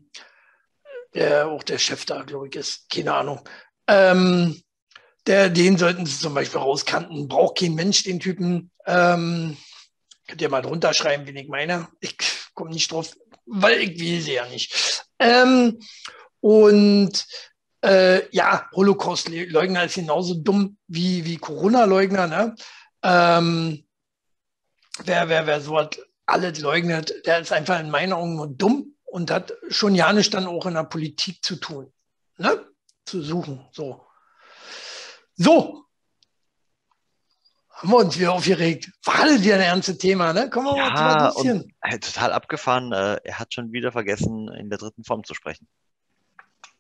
der 1.13 1.49
auch 1.49 1.63
der 1.63 1.79
Chef 1.79 2.07
da, 2.07 2.23
glaube 2.23 2.49
ich, 2.49 2.57
ist. 2.57 2.89
Keine 2.89 3.13
Ahnung. 3.13 3.41
Ähm, 3.87 4.63
der, 5.27 5.51
den 5.51 5.77
sollten 5.77 6.07
sie 6.07 6.19
zum 6.19 6.33
Beispiel 6.33 6.61
rauskanten. 6.61 7.29
Braucht 7.29 7.59
kein 7.59 7.75
Mensch 7.75 8.05
den 8.05 8.19
Typen. 8.19 8.71
Ähm, 8.87 9.59
könnt 10.31 10.43
ihr 10.43 10.49
mal 10.49 10.63
drunter 10.63 10.95
schreiben, 10.95 11.27
wen 11.27 11.37
ich 11.37 11.49
meine. 11.49 11.89
Ich 12.01 12.17
komme 12.55 12.71
nicht 12.71 12.91
drauf, 12.93 13.17
weil 13.47 13.81
ich 13.81 13.99
will 13.99 14.21
sie 14.21 14.35
ja 14.35 14.47
nicht. 14.47 15.05
Ähm, 15.19 15.81
und 16.41 17.27
äh, 17.83 18.29
ja, 18.31 18.69
Holocaust-Leugner 18.73 19.85
ist 19.85 19.97
genauso 19.97 20.35
dumm 20.35 20.79
wie, 20.87 21.25
wie 21.25 21.37
Corona-Leugner. 21.37 22.29
Ne? 22.29 22.55
Ähm, 23.03 23.85
wer, 25.05 25.29
wer, 25.29 25.47
wer 25.47 25.61
so 25.61 25.79
hat 25.79 25.99
alles 26.27 26.61
leugnet, 26.61 27.13
der 27.27 27.41
ist 27.41 27.53
einfach 27.53 27.81
in 27.81 27.91
meinen 27.91 28.13
Augen 28.13 28.37
nur 28.37 28.47
dumm 28.47 28.95
und 29.07 29.33
hat 29.33 29.53
schon 29.69 29.97
ja 29.97 30.13
nicht 30.13 30.33
dann 30.33 30.47
auch 30.47 30.65
in 30.67 30.75
der 30.75 30.85
Politik 30.85 31.43
zu 31.45 31.57
tun. 31.57 31.93
Ne? 32.39 32.65
Zu 33.05 33.21
suchen. 33.21 33.67
So. 33.73 34.07
So. 35.35 35.87
Haben 37.81 37.91
wir 37.93 37.97
uns 37.97 38.19
wieder 38.19 38.33
aufgeregt. 38.33 38.91
War 39.05 39.25
das 39.25 39.43
wieder 39.43 39.55
ein 39.55 39.63
ernstes 39.63 39.97
Thema, 39.97 40.35
ne? 40.35 40.51
Kommen 40.51 40.67
wir 40.67 40.77
ja, 40.77 40.91
mal 40.91 41.33
zu 41.33 41.39
und, 41.39 41.73
äh, 41.81 41.99
Total 41.99 42.33
abgefahren. 42.33 42.93
Äh, 42.93 43.21
er 43.25 43.39
hat 43.39 43.55
schon 43.55 43.73
wieder 43.73 43.91
vergessen, 43.91 44.49
in 44.49 44.69
der 44.69 44.79
dritten 44.79 45.03
Form 45.03 45.25
zu 45.25 45.33
sprechen. 45.33 45.67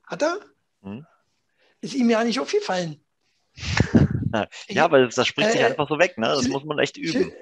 Hat 0.07 0.23
er? 0.23 0.41
Hm? 0.83 1.07
Ist 1.81 1.95
ihm 1.95 2.11
ja 2.11 2.23
nicht 2.23 2.39
aufgefallen. 2.39 3.03
ja, 4.69 4.91
weil 4.91 5.09
das 5.09 5.27
spricht 5.27 5.49
äh, 5.49 5.53
sich 5.53 5.65
einfach 5.65 5.89
so 5.89 5.99
weg, 5.99 6.19
ne? 6.19 6.27
Das 6.27 6.49
muss 6.49 6.65
man 6.65 6.79
echt 6.79 6.99
üben. 6.99 7.33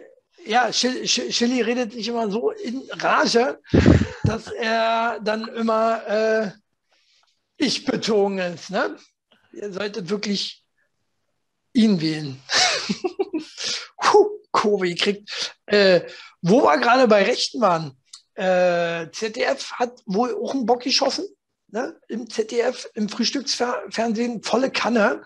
Ja, 0.47 0.71
Chili 0.71 1.61
redet 1.61 1.93
sich 1.93 2.07
immer 2.07 2.31
so 2.31 2.53
in 2.53 2.89
Rage, 2.93 3.61
dass 4.23 4.47
er 4.53 5.19
dann 5.21 5.49
immer 5.49 6.07
äh, 6.07 6.51
ich 7.57 7.85
bezogen 7.85 8.39
ist. 8.39 8.71
Ne? 8.71 8.97
Ihr 9.53 9.73
solltet 9.73 10.09
wirklich 10.11 10.65
ihn 11.73 12.01
wählen. 12.01 12.41
Kurve 14.51 14.89
gekriegt. 14.89 15.55
Äh, 15.67 16.03
wo 16.43 16.63
wir 16.63 16.79
gerade 16.79 17.09
bei 17.09 17.23
Rechten 17.23 17.61
waren, 17.61 17.97
äh, 18.35 19.11
ZDF 19.11 19.73
hat 19.73 20.01
wohl 20.07 20.35
auch 20.43 20.55
einen 20.55 20.67
Bock 20.67 20.83
geschossen. 20.83 21.27
Ne? 21.71 22.01
Im 22.09 22.31
ZDF, 22.31 22.89
im 22.95 23.09
Frühstücksfernsehen, 23.09 24.43
volle 24.43 24.71
Kanne. 24.71 25.25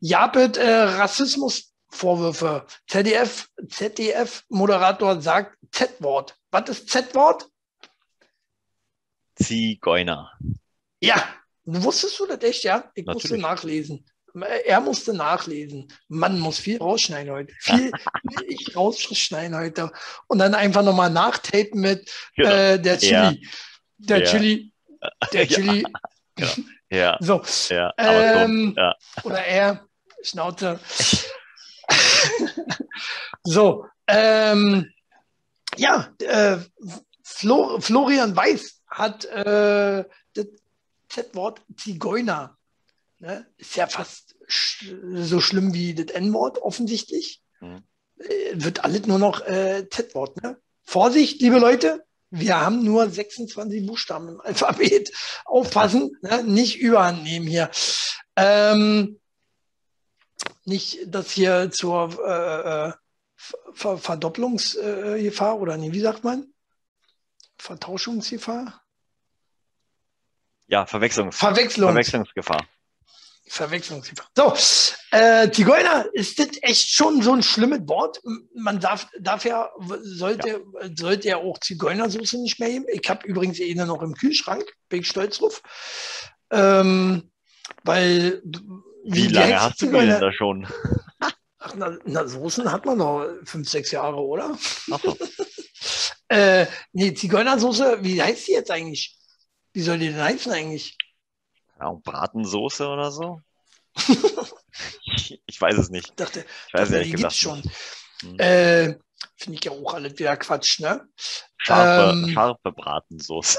Japet 0.00 0.56
äh, 0.56 0.82
Rassismusvorwürfe. 0.82 2.66
ZDF, 2.88 3.48
ZDF-Moderator 3.68 5.20
sagt 5.20 5.58
Z-Wort. 5.72 6.36
Was 6.50 6.68
ist 6.70 6.88
Z-Wort? 6.88 7.48
Zigeuner. 9.36 10.32
Ja, 11.00 11.22
wusstest 11.64 12.18
du 12.20 12.26
das 12.26 12.42
echt, 12.42 12.64
ja? 12.64 12.90
Ich 12.94 13.04
Natürlich. 13.04 13.30
musste 13.30 13.38
nachlesen. 13.38 14.06
Er 14.42 14.80
musste 14.80 15.14
nachlesen. 15.14 15.92
Man 16.08 16.40
muss 16.40 16.58
viel 16.58 16.78
rausschneiden 16.78 17.32
heute. 17.32 17.54
Viel, 17.60 17.92
ich 18.48 18.76
rausschneiden 18.76 19.56
heute. 19.56 19.92
Und 20.26 20.38
dann 20.38 20.54
einfach 20.54 20.82
nochmal 20.82 21.10
nachtapen 21.10 21.80
mit 21.80 22.10
genau. 22.34 22.50
äh, 22.50 22.80
der 22.80 22.98
Chili. 22.98 23.12
Ja. 23.12 23.34
Der 23.98 24.18
ja. 24.18 24.24
Chili. 24.24 24.70
Der 25.32 25.46
Chili. 25.46 25.84
Ja. 26.38 26.48
ja. 26.90 27.18
So. 27.20 27.42
Ja. 27.68 27.92
Ähm, 27.98 28.74
ja. 28.76 28.96
Oder 29.22 29.44
er. 29.44 29.86
Schnauze. 30.22 30.80
so. 33.42 33.86
Ähm, 34.06 34.90
ja, 35.76 36.08
äh, 36.20 36.56
Flo, 37.22 37.80
Florian 37.80 38.34
Weiß 38.34 38.80
hat 38.88 39.26
äh, 39.26 40.04
das 40.34 40.46
Z-Wort 41.08 41.60
Zigeuner 41.76 42.56
Ne? 43.24 43.46
Ist 43.56 43.74
ja 43.76 43.86
fast 43.86 44.36
sch 44.46 44.84
so 45.14 45.40
schlimm 45.40 45.72
wie 45.72 45.94
das 45.94 46.14
N-Wort 46.14 46.58
offensichtlich. 46.58 47.42
Mhm. 47.60 47.82
Äh, 48.18 48.52
wird 48.52 48.84
alles 48.84 49.06
nur 49.06 49.18
noch 49.18 49.40
äh, 49.46 49.88
Z-Wort. 49.88 50.42
Ne? 50.42 50.58
Vorsicht, 50.82 51.40
liebe 51.40 51.58
Leute, 51.58 52.04
wir 52.28 52.60
haben 52.60 52.84
nur 52.84 53.08
26 53.08 53.86
Buchstaben 53.86 54.28
im 54.28 54.40
Alphabet. 54.42 55.10
Aufpassen, 55.46 56.14
ne? 56.20 56.44
nicht 56.44 56.78
überhand 56.78 57.22
nehmen 57.22 57.46
hier. 57.46 57.70
Ähm, 58.36 59.18
nicht, 60.66 60.98
dass 61.06 61.30
hier 61.30 61.70
zur 61.70 62.18
äh, 62.26 62.88
äh 62.88 62.92
Ver 63.74 63.98
Verdopplungsgefahr 63.98 65.60
oder 65.60 65.76
nee, 65.76 65.92
wie 65.92 66.00
sagt 66.00 66.24
man? 66.24 66.46
Vertauschungsgefahr? 67.58 68.82
Ja, 70.66 70.86
Verwechslungs 70.86 71.36
Verwechslungs 71.36 71.90
Verwechslungsgefahr. 71.90 72.66
Verwechslungsgefahr. 73.46 74.26
So, 74.36 74.54
äh, 75.10 75.50
Zigeuner, 75.50 76.06
ist 76.12 76.38
das 76.38 76.48
echt 76.62 76.88
schon 76.88 77.22
so 77.22 77.32
ein 77.32 77.42
schlimmes 77.42 77.86
Wort? 77.86 78.20
Man 78.54 78.80
darf, 78.80 79.06
darf 79.20 79.44
ja, 79.44 79.70
sollte, 80.02 80.48
ja. 80.48 80.88
sollte 80.96 81.28
ja 81.28 81.36
auch 81.36 81.58
Zigeunersoße 81.58 82.40
nicht 82.40 82.58
mehr 82.58 82.70
geben. 82.70 82.86
Ich 82.88 83.08
habe 83.08 83.26
übrigens 83.26 83.60
eine 83.60 83.86
noch 83.86 84.02
im 84.02 84.14
Kühlschrank, 84.14 84.64
bin 84.88 85.00
ich 85.00 85.08
stolz 85.08 85.38
drauf. 85.38 85.62
Ähm, 86.50 87.30
weil. 87.82 88.42
Wie, 89.04 89.28
wie 89.28 89.28
lange 89.28 89.60
hast 89.60 89.82
du 89.82 89.90
denn 89.90 90.08
da 90.08 90.32
schon? 90.32 90.66
Ach, 91.58 91.74
na, 91.76 91.96
na, 92.04 92.26
Soßen 92.26 92.70
hat 92.70 92.84
man 92.84 92.98
noch 92.98 93.26
fünf, 93.44 93.68
sechs 93.68 93.90
Jahre, 93.90 94.16
oder? 94.16 94.56
Ach 94.90 95.00
so. 95.02 95.16
äh, 96.28 96.66
nee, 96.92 97.14
Zigeunersoße, 97.14 97.98
wie 98.02 98.22
heißt 98.22 98.48
die 98.48 98.52
jetzt 98.52 98.70
eigentlich? 98.70 99.18
Wie 99.72 99.80
soll 99.80 99.98
die 99.98 100.08
denn 100.08 100.22
heißen 100.22 100.52
eigentlich? 100.52 100.96
Ja, 101.80 101.92
Bratensoße 101.92 102.86
oder 102.88 103.10
so? 103.10 103.40
ich, 105.04 105.40
ich, 105.46 105.60
weiß 105.60 105.78
es 105.78 105.90
nicht. 105.90 106.08
Ich 106.10 106.14
dachte, 106.14 106.44
ich 106.68 106.74
weiß 106.74 106.88
dachte, 106.88 107.04
die 107.04 107.12
gibt's 107.12 107.36
schon. 107.36 107.62
Hm. 108.20 108.38
Äh, 108.38 108.94
Finde 109.36 109.58
ich 109.58 109.64
ja 109.64 109.72
auch 109.72 109.94
alles 109.94 110.18
wieder 110.18 110.36
Quatsch, 110.36 110.80
ne? 110.80 111.06
Scharfe, 111.56 112.12
ähm, 112.12 112.30
scharfe 112.30 112.72
Bratensoße. 112.72 113.58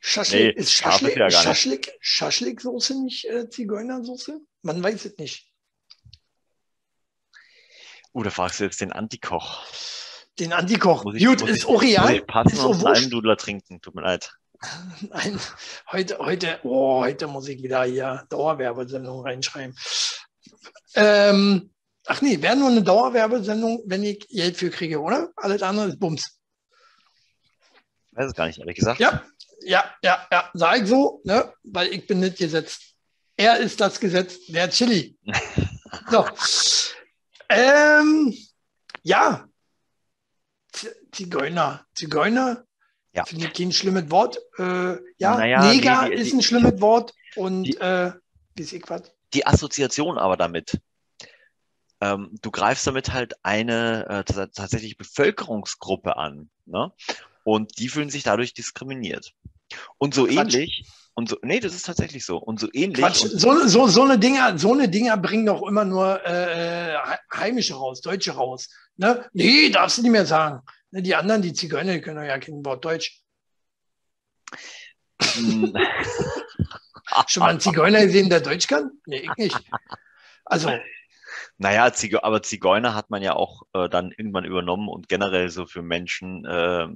Schaschlik, 0.00 0.56
nee, 0.56 0.60
ist 0.60 0.72
Schaschlik, 0.72 1.16
ja 1.16 1.30
Schaschlik, 1.30 1.92
Schaschlik-Soße 2.00 3.02
nicht 3.04 3.24
äh, 3.26 3.48
Zigeunersoße? 3.48 4.40
Man 4.62 4.82
weiß 4.82 5.04
es 5.04 5.16
nicht. 5.16 5.48
Uh, 8.12 8.22
da 8.22 8.30
fragst 8.30 8.60
du 8.60 8.64
jetzt 8.64 8.80
den 8.80 8.92
Antikoch. 8.92 9.64
Den 10.38 10.52
Antikoch. 10.52 11.04
Ich, 11.14 11.24
Gut, 11.24 11.42
ist 11.42 11.66
auch 11.66 11.80
real. 11.80 12.20
Passen 12.22 12.54
ist 12.54 12.64
uns 12.64 12.84
einen 12.84 13.10
Dudler 13.10 13.36
trinken, 13.36 13.80
tut 13.80 13.94
mir 13.94 14.02
leid. 14.02 14.34
Nein, 15.10 15.40
heute, 15.90 16.18
heute, 16.18 16.60
oh, 16.62 17.00
heute 17.00 17.26
muss 17.26 17.48
ich 17.48 17.62
wieder 17.62 17.84
hier 17.84 18.26
Dauerwerbesendung 18.28 19.22
reinschreiben. 19.22 19.76
Ähm, 20.94 21.72
ach 22.06 22.20
nee, 22.22 22.40
wäre 22.40 22.56
nur 22.56 22.68
eine 22.68 22.82
Dauerwerbesendung, 22.82 23.82
wenn 23.86 24.02
ich 24.02 24.28
Geld 24.28 24.56
für 24.56 24.70
kriege, 24.70 25.00
oder? 25.00 25.30
Alles 25.36 25.62
andere 25.62 25.88
ist 25.88 25.98
Bums. 25.98 26.38
Ich 28.10 28.18
weiß 28.18 28.26
es 28.26 28.34
gar 28.34 28.46
nicht, 28.46 28.58
ehrlich 28.58 28.76
gesagt. 28.76 29.00
Ja, 29.00 29.22
ja, 29.62 29.84
ja, 30.02 30.26
ja, 30.30 30.50
sag 30.54 30.82
ich 30.82 30.88
so, 30.88 31.20
ne? 31.24 31.52
weil 31.62 31.88
ich 31.88 32.06
bin 32.06 32.20
nicht 32.20 32.38
gesetzt. 32.38 32.94
Er 33.36 33.58
ist 33.58 33.80
das 33.80 33.98
Gesetz, 33.98 34.46
der 34.46 34.68
Chili. 34.70 35.16
so. 36.10 36.26
Ähm, 37.48 38.34
ja, 39.02 39.48
Zigeuner. 41.12 41.86
Zigeuner 41.94 42.64
ja. 43.14 43.24
Finde 43.24 43.46
ich 43.46 43.52
kein 43.52 43.72
schlimmes 43.72 44.10
Wort. 44.10 44.38
Äh, 44.58 44.96
ja, 45.18 45.36
naja, 45.36 45.70
Neger 45.72 46.08
die, 46.08 46.16
die, 46.16 46.22
ist 46.22 46.32
ein 46.32 46.42
schlimmes 46.42 46.80
Wort 46.80 47.14
und 47.36 47.64
die, 47.64 47.76
äh? 47.76 48.12
Die 49.34 49.46
Assoziation 49.46 50.18
aber 50.18 50.36
damit. 50.36 50.80
Ähm, 52.00 52.30
du 52.42 52.50
greifst 52.50 52.86
damit 52.86 53.12
halt 53.12 53.34
eine 53.42 54.06
äh, 54.08 54.24
tatsächlich 54.24 54.96
Bevölkerungsgruppe 54.96 56.16
an. 56.16 56.50
Ne? 56.66 56.92
Und 57.44 57.78
die 57.78 57.88
fühlen 57.88 58.10
sich 58.10 58.24
dadurch 58.24 58.54
diskriminiert. 58.54 59.32
Und 59.98 60.14
so 60.14 60.26
Quatsch. 60.26 60.54
ähnlich, 60.54 60.84
und 61.14 61.28
so, 61.28 61.36
nee, 61.42 61.60
das 61.60 61.74
ist 61.74 61.86
tatsächlich 61.86 62.24
so. 62.24 62.38
Und 62.38 62.58
so 62.58 62.68
ähnlich. 62.72 63.04
Quatsch, 63.04 63.24
so, 63.26 63.66
so, 63.66 63.86
so, 63.86 64.02
eine 64.02 64.18
Dinger, 64.18 64.58
so 64.58 64.72
eine 64.72 64.88
Dinger 64.88 65.16
bringen 65.16 65.46
doch 65.46 65.62
immer 65.66 65.84
nur 65.84 66.24
äh, 66.26 66.96
Heimische 67.34 67.74
raus, 67.74 68.00
Deutsche 68.00 68.32
raus. 68.32 68.68
Ne? 68.96 69.24
Nee, 69.32 69.70
darfst 69.70 69.98
du 69.98 70.02
nicht 70.02 70.10
mehr 70.10 70.26
sagen. 70.26 70.62
Ne, 70.92 71.02
die 71.02 71.14
anderen, 71.14 71.42
die 71.42 71.54
Zigeuner, 71.54 71.94
die 71.94 72.00
können 72.02 72.24
ja 72.24 72.38
kein 72.38 72.64
Wort 72.64 72.84
Deutsch. 72.84 73.22
Hm. 75.20 75.74
Schon 77.26 77.40
mal 77.40 77.50
einen 77.50 77.60
Zigeuner 77.60 78.02
gesehen, 78.02 78.28
der 78.28 78.40
Deutsch 78.40 78.66
kann? 78.66 78.92
Nee, 79.06 79.26
ich 79.26 79.36
nicht. 79.36 79.58
Also. 80.44 80.70
Naja, 81.56 81.90
aber 82.22 82.42
Zigeuner 82.42 82.94
hat 82.94 83.08
man 83.08 83.22
ja 83.22 83.34
auch 83.34 83.62
äh, 83.72 83.88
dann 83.88 84.12
irgendwann 84.12 84.44
übernommen 84.44 84.88
und 84.88 85.08
generell 85.08 85.48
so 85.48 85.66
für 85.66 85.82
Menschen 85.82 86.44
äh, 86.44 86.88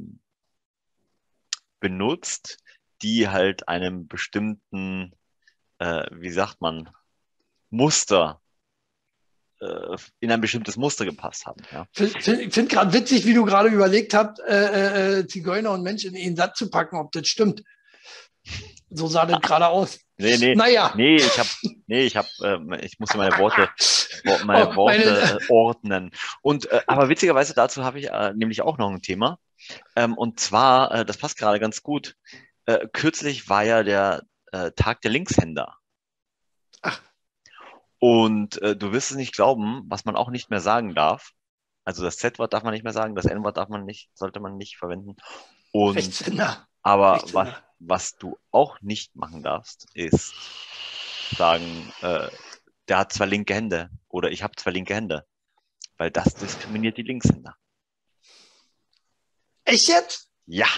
benutzt, 1.81 2.59
die 3.03 3.29
halt 3.29 3.69
einem 3.69 4.09
bestimmten, 4.09 5.15
äh, 5.79 6.07
wie 6.11 6.31
sagt 6.31 6.61
man, 6.61 6.91
Muster 7.71 8.43
äh, 9.61 9.97
in 10.21 10.31
ein 10.31 10.41
bestimmtes 10.41 10.77
Muster 10.77 11.05
gepasst 11.05 11.47
haben. 11.47 11.63
Ja. 11.73 11.87
Ich 11.97 12.23
finde 12.23 12.51
find 12.51 12.69
gerade 12.69 12.93
witzig, 12.93 13.25
wie 13.27 13.35
du 13.35 13.45
gerade 13.45 13.69
überlegt 13.69 14.15
hast, 14.15 14.41
äh, 14.41 15.21
äh, 15.21 15.27
Zigeuner 15.27 15.73
und 15.73 15.83
Menschen 15.83 16.15
in 16.15 16.31
den 16.31 16.37
Satz 16.37 16.59
zu 16.59 16.71
packen, 16.71 16.97
ob 16.97 17.13
das 17.13 17.29
stimmt. 17.29 17.63
So 18.91 19.09
sah 19.09 19.27
das 19.27 19.41
gerade 19.41 19.69
aus. 19.69 19.99
Nee, 20.19 20.37
nee, 20.39 20.55
naja. 20.55 20.93
nee, 20.97 21.17
ich 21.17 21.39
habe, 21.39 21.49
nee, 21.87 22.03
ich 22.05 22.17
habe, 22.17 22.29
äh, 22.43 22.85
ich 22.87 22.99
musste 22.99 23.19
meine 23.19 23.37
Worte, 23.39 23.69
meine 24.45 24.71
oh, 24.71 24.77
Worte 24.77 24.99
meine... 24.99 25.41
Äh, 25.41 25.51
ordnen. 25.51 26.11
Und 26.41 26.71
äh, 26.71 26.81
aber 26.87 27.09
witzigerweise 27.09 27.55
dazu 27.55 27.85
habe 27.85 27.99
ich 27.99 28.09
äh, 28.09 28.33
nämlich 28.35 28.63
auch 28.63 28.79
noch 28.79 28.91
ein 28.91 29.03
Thema. 29.03 29.39
Ähm, 29.95 30.15
und 30.15 30.41
zwar, 30.41 30.93
äh, 30.93 31.05
das 31.05 31.19
passt 31.19 31.37
gerade 31.37 31.61
ganz 31.61 31.83
gut. 31.83 32.17
Äh, 32.67 32.87
kürzlich 32.93 33.49
war 33.49 33.65
ja 33.65 33.83
der 33.83 34.23
äh, 34.53 34.71
Tag 34.73 35.01
der 35.03 35.11
Linkshänder. 35.11 35.77
Und 37.99 38.61
äh, 38.63 38.77
du 38.77 38.93
wirst 38.93 39.11
es 39.11 39.17
nicht 39.17 39.35
glauben, 39.35 39.85
was 39.89 40.05
man 40.05 40.17
auch 40.17 40.31
nicht 40.31 40.51
mehr 40.51 40.61
sagen 40.61 40.95
darf. 40.95 41.33
Also 41.85 42.03
das 42.03 42.17
Z-Wort 42.17 42.53
darf 42.53 42.63
man 42.63 42.75
nicht 42.75 42.85
mehr 42.85 42.93
sagen, 42.93 43.15
das 43.15 43.27
N-Wort 43.27 43.57
darf 43.57 43.69
man 43.69 43.85
nicht, 43.85 44.11
sollte 44.15 44.41
man 44.41 44.57
nicht 44.57 44.77
verwenden. 44.77 45.17
Und, 45.73 45.97
Rechtshänder. 45.97 46.67
Aber 46.83 47.15
Rechtshänder. 47.15 47.63
was, 47.79 48.11
was 48.13 48.17
du 48.17 48.39
auch 48.51 48.81
nicht 48.81 49.15
machen 49.15 49.43
darfst, 49.43 49.87
ist 49.95 50.35
sagen, 51.37 51.93
äh, 52.03 52.29
der 52.89 52.99
hat 52.99 53.13
zwei 53.13 53.27
linke 53.27 53.55
Hände 53.55 53.91
oder 54.09 54.31
ich 54.31 54.43
habe 54.43 54.55
zwei 54.57 54.71
linke 54.71 54.95
Hände, 54.95 55.27
weil 55.97 56.11
das 56.11 56.35
diskriminiert 56.35 56.97
die 56.97 57.03
Linkshänder. 57.03 57.57
Echt 59.65 59.89
jetzt? 59.89 60.29
Ja. 60.47 60.69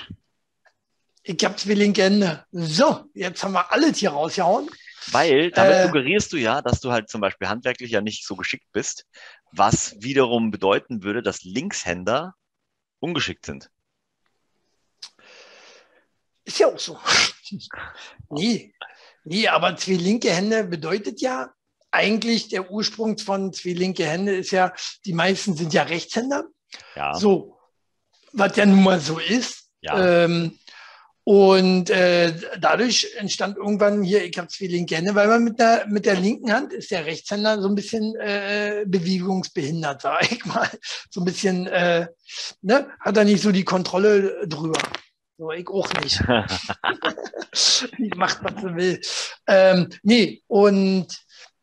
Ich 1.22 1.44
habe 1.44 1.56
zwei 1.56 1.74
linke 1.74 2.02
Hände. 2.02 2.46
So, 2.52 3.04
jetzt 3.12 3.42
haben 3.42 3.52
wir 3.52 3.70
alles 3.70 3.98
hier 3.98 4.10
rausgehauen. 4.10 4.70
Weil 5.06 5.50
damit 5.50 5.74
äh, 5.74 5.86
suggerierst 5.86 6.32
du 6.32 6.36
ja, 6.36 6.60
dass 6.60 6.80
du 6.80 6.92
halt 6.92 7.08
zum 7.08 7.20
Beispiel 7.20 7.48
handwerklich 7.48 7.90
ja 7.90 8.00
nicht 8.00 8.26
so 8.26 8.36
geschickt 8.36 8.66
bist, 8.72 9.06
was 9.52 9.96
wiederum 10.00 10.50
bedeuten 10.50 11.02
würde, 11.02 11.22
dass 11.22 11.42
Linkshänder 11.44 12.34
ungeschickt 13.00 13.46
sind. 13.46 13.70
Ist 16.44 16.58
ja 16.58 16.68
auch 16.68 16.78
so. 16.78 16.98
nee, 18.30 18.74
nee, 19.24 19.48
aber 19.48 19.76
zwei 19.76 19.94
linke 19.94 20.32
Hände 20.32 20.64
bedeutet 20.64 21.20
ja, 21.20 21.52
eigentlich 21.90 22.48
der 22.48 22.70
Ursprung 22.70 23.18
von 23.18 23.52
zwei 23.52 23.72
linke 23.72 24.06
Hände 24.06 24.36
ist 24.36 24.50
ja, 24.50 24.72
die 25.04 25.12
meisten 25.12 25.56
sind 25.56 25.72
ja 25.72 25.84
Rechtshänder. 25.84 26.44
Ja. 26.94 27.14
So, 27.14 27.58
was 28.32 28.56
ja 28.56 28.66
nun 28.66 28.82
mal 28.82 29.00
so 29.00 29.18
ist. 29.18 29.70
Ja. 29.80 30.24
Ähm, 30.24 30.58
und 31.28 31.90
äh, 31.90 32.32
dadurch 32.58 33.06
entstand 33.18 33.58
irgendwann 33.58 34.02
hier, 34.02 34.24
ich 34.24 34.38
habe 34.38 34.48
zwei 34.48 34.64
linke 34.64 34.96
Hände, 34.96 35.14
weil 35.14 35.28
man 35.28 35.44
mit 35.44 35.58
der, 35.58 35.86
mit 35.86 36.06
der 36.06 36.14
linken 36.14 36.50
Hand 36.50 36.72
ist 36.72 36.90
der 36.90 37.04
Rechtshänder 37.04 37.60
so 37.60 37.68
ein 37.68 37.74
bisschen 37.74 38.16
äh, 38.16 38.86
bewegungsbehindert, 38.86 40.00
sag 40.00 40.32
ich 40.32 40.42
mal. 40.46 40.70
So 41.10 41.20
ein 41.20 41.26
bisschen, 41.26 41.66
äh, 41.66 42.06
ne, 42.62 42.88
hat 43.00 43.18
er 43.18 43.24
nicht 43.24 43.42
so 43.42 43.52
die 43.52 43.66
Kontrolle 43.66 44.48
drüber. 44.48 44.80
So, 45.36 45.52
ich 45.52 45.68
auch 45.68 45.92
nicht. 46.00 46.18
die 47.98 48.10
macht, 48.16 48.42
was 48.42 48.62
sie 48.62 48.74
will. 48.74 49.00
Ähm, 49.46 49.90
nee, 50.02 50.42
und 50.46 51.08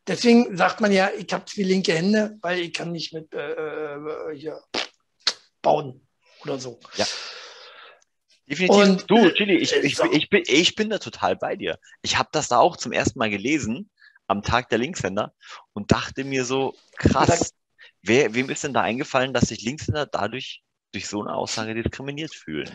deswegen 0.06 0.56
sagt 0.56 0.80
man 0.80 0.92
ja, 0.92 1.10
ich 1.18 1.32
habe 1.32 1.44
zwei 1.44 1.62
linke 1.62 1.92
Hände, 1.92 2.38
weil 2.40 2.60
ich 2.60 2.72
kann 2.72 2.92
nicht 2.92 3.12
mit 3.12 3.34
äh, 3.34 3.50
äh 3.50 4.36
hier 4.36 4.62
bauen 5.60 6.06
oder 6.44 6.56
so. 6.56 6.78
Ja. 6.94 7.06
Definitiv. 8.48 8.76
Und, 8.76 9.10
du, 9.10 9.30
Chili, 9.30 9.56
ich, 9.56 9.72
ich, 9.72 9.98
ich, 9.98 10.30
bin, 10.30 10.42
ich 10.46 10.74
bin 10.74 10.90
da 10.90 10.98
total 10.98 11.36
bei 11.36 11.56
dir. 11.56 11.78
Ich 12.02 12.18
habe 12.18 12.28
das 12.32 12.48
da 12.48 12.58
auch 12.58 12.76
zum 12.76 12.92
ersten 12.92 13.18
Mal 13.18 13.30
gelesen, 13.30 13.90
am 14.28 14.42
Tag 14.42 14.68
der 14.68 14.78
Linkshänder, 14.78 15.34
und 15.72 15.92
dachte 15.92 16.24
mir 16.24 16.44
so, 16.44 16.74
krass, 16.96 17.54
wer, 18.02 18.34
wem 18.34 18.48
ist 18.50 18.64
denn 18.64 18.74
da 18.74 18.82
eingefallen, 18.82 19.34
dass 19.34 19.48
sich 19.48 19.62
Linkshänder 19.62 20.06
dadurch 20.06 20.62
durch 20.92 21.08
so 21.08 21.20
eine 21.22 21.34
Aussage 21.34 21.74
diskriminiert 21.74 22.34
fühlen? 22.34 22.70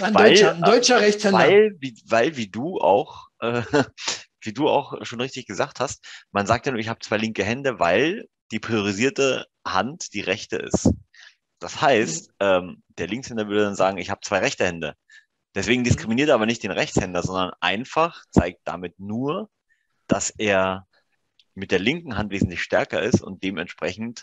Ein 0.00 0.14
weil, 0.14 0.30
deutscher, 0.30 0.54
ein 0.54 0.62
deutscher 0.62 1.00
Rechtshänder. 1.00 1.38
Weil, 1.38 1.76
wie, 1.80 1.96
weil, 2.06 2.36
wie 2.36 2.48
du 2.48 2.78
auch, 2.78 3.26
äh, 3.40 3.62
wie 4.40 4.52
du 4.52 4.68
auch 4.68 5.04
schon 5.04 5.20
richtig 5.20 5.46
gesagt 5.46 5.80
hast, 5.80 6.04
man 6.30 6.46
sagt 6.46 6.66
ja 6.66 6.72
nur, 6.72 6.80
ich 6.80 6.88
habe 6.88 7.00
zwei 7.00 7.16
linke 7.16 7.44
Hände, 7.44 7.80
weil 7.80 8.28
die 8.52 8.60
priorisierte 8.60 9.46
Hand 9.66 10.12
die 10.14 10.20
rechte 10.20 10.56
ist. 10.56 10.90
Das 11.58 11.80
heißt, 11.80 12.28
mhm. 12.28 12.34
ähm, 12.40 12.82
der 12.98 13.08
Linkshänder 13.08 13.48
würde 13.48 13.64
dann 13.64 13.76
sagen, 13.76 13.98
ich 13.98 14.10
habe 14.10 14.20
zwei 14.22 14.38
rechte 14.38 14.64
Hände. 14.64 14.94
Deswegen 15.54 15.80
mhm. 15.80 15.84
diskriminiert 15.84 16.28
er 16.28 16.34
aber 16.34 16.46
nicht 16.46 16.62
den 16.62 16.70
Rechtshänder, 16.70 17.22
sondern 17.22 17.52
einfach 17.60 18.24
zeigt 18.30 18.60
damit 18.64 18.98
nur, 19.00 19.50
dass 20.06 20.30
er 20.30 20.86
mit 21.54 21.70
der 21.70 21.78
linken 21.78 22.16
Hand 22.16 22.30
wesentlich 22.30 22.62
stärker 22.62 23.02
ist 23.02 23.22
und 23.22 23.42
dementsprechend 23.42 24.22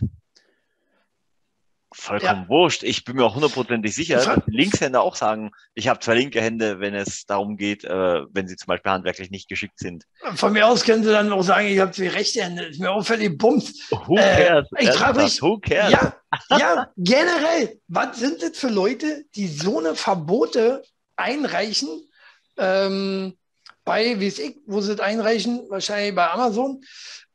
vollkommen 1.94 2.44
ja. 2.44 2.50
wurscht. 2.50 2.84
Ich 2.84 3.06
bin 3.06 3.16
mir 3.16 3.26
auch 3.26 3.36
hundertprozentig 3.36 3.94
sicher, 3.94 4.18
dass 4.18 4.42
Linkshänder 4.48 5.02
auch 5.02 5.16
sagen, 5.16 5.52
ich 5.74 5.88
habe 5.88 6.00
zwei 6.00 6.16
linke 6.16 6.42
Hände, 6.42 6.80
wenn 6.80 6.94
es 6.94 7.26
darum 7.26 7.58
geht, 7.58 7.84
äh, 7.84 8.22
wenn 8.32 8.48
sie 8.48 8.56
zum 8.56 8.68
Beispiel 8.68 8.92
handwerklich 8.92 9.32
nicht 9.32 9.48
geschickt 9.48 9.80
sind. 9.80 10.06
Von 10.36 10.54
mir 10.54 10.68
aus 10.68 10.84
können 10.84 11.04
sie 11.04 11.12
dann 11.12 11.32
auch 11.32 11.44
sagen, 11.44 11.68
ich 11.68 11.80
habe 11.80 11.92
zwei 11.92 12.10
rechte 12.10 12.44
Hände. 12.44 12.64
Ist 12.66 12.80
mir 12.80 12.92
auch 12.92 13.06
völlig 13.06 13.38
bums. 13.38 13.90
Who 13.92 14.16
cares? 14.16 14.68
Äh, 14.76 14.84
ich 14.84 14.92
frage 14.92 15.24
mich, 15.24 15.42
who 15.42 15.58
cares? 15.60 15.92
Ja, 15.92 16.14
ja, 16.58 16.92
generell, 16.98 17.80
was 17.88 18.20
sind 18.20 18.42
das 18.42 18.58
für 18.58 18.70
Leute, 18.70 19.26
die 19.36 19.48
so 19.48 19.80
eine 19.80 19.96
Verbote 19.96 20.84
einreichen? 21.16 22.10
Ähm, 22.58 23.38
bei, 23.86 24.20
wie 24.20 24.28
es 24.28 24.40
ich, 24.40 24.58
wo 24.66 24.82
sie 24.82 24.94
es 24.94 25.00
einreichen? 25.00 25.66
Wahrscheinlich 25.70 26.16
bei 26.16 26.30
Amazon. 26.30 26.84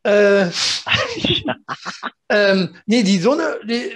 Äh, 0.02 0.46
ähm, 2.28 2.76
nee, 2.86 3.02
die 3.02 3.18
so 3.18 3.32
eine, 3.32 3.61
die, 3.64 3.92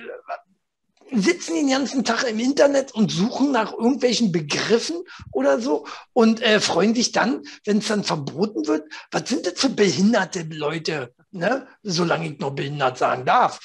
sitzen 1.12 1.54
den 1.54 1.70
ganzen 1.70 2.04
Tag 2.04 2.24
im 2.28 2.38
Internet 2.38 2.92
und 2.92 3.10
suchen 3.10 3.52
nach 3.52 3.72
irgendwelchen 3.72 4.32
Begriffen 4.32 4.96
oder 5.32 5.60
so 5.60 5.86
und 6.12 6.40
äh, 6.42 6.60
freuen 6.60 6.94
sich 6.94 7.12
dann, 7.12 7.42
wenn 7.64 7.78
es 7.78 7.88
dann 7.88 8.04
verboten 8.04 8.66
wird. 8.66 8.90
Was 9.10 9.28
sind 9.28 9.46
das 9.46 9.54
für 9.56 9.68
behinderte 9.68 10.42
Leute, 10.42 11.14
ne? 11.30 11.66
solange 11.82 12.28
ich 12.28 12.38
noch 12.38 12.52
behindert 12.52 12.98
sagen 12.98 13.24
darf? 13.24 13.60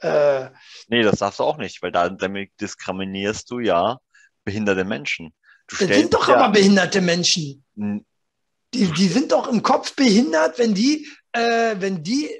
Äh, 0.00 0.50
nee, 0.88 1.02
das 1.02 1.18
darfst 1.18 1.40
du 1.40 1.44
auch 1.44 1.58
nicht, 1.58 1.82
weil 1.82 1.92
da, 1.92 2.08
damit 2.08 2.50
diskriminierst 2.60 3.50
du 3.50 3.60
ja 3.60 3.98
behinderte 4.44 4.84
Menschen. 4.84 5.32
Du 5.68 5.76
das 5.76 5.96
sind 5.96 6.12
doch 6.12 6.28
ja, 6.28 6.36
aber 6.36 6.52
behinderte 6.52 7.00
Menschen. 7.00 7.64
Die, 7.74 8.86
die 8.86 9.08
sind 9.08 9.32
doch 9.32 9.48
im 9.48 9.62
Kopf 9.62 9.94
behindert, 9.94 10.58
wenn 10.58 10.74
die, 10.74 11.08
äh, 11.32 11.76
wenn 11.78 12.02
die 12.02 12.30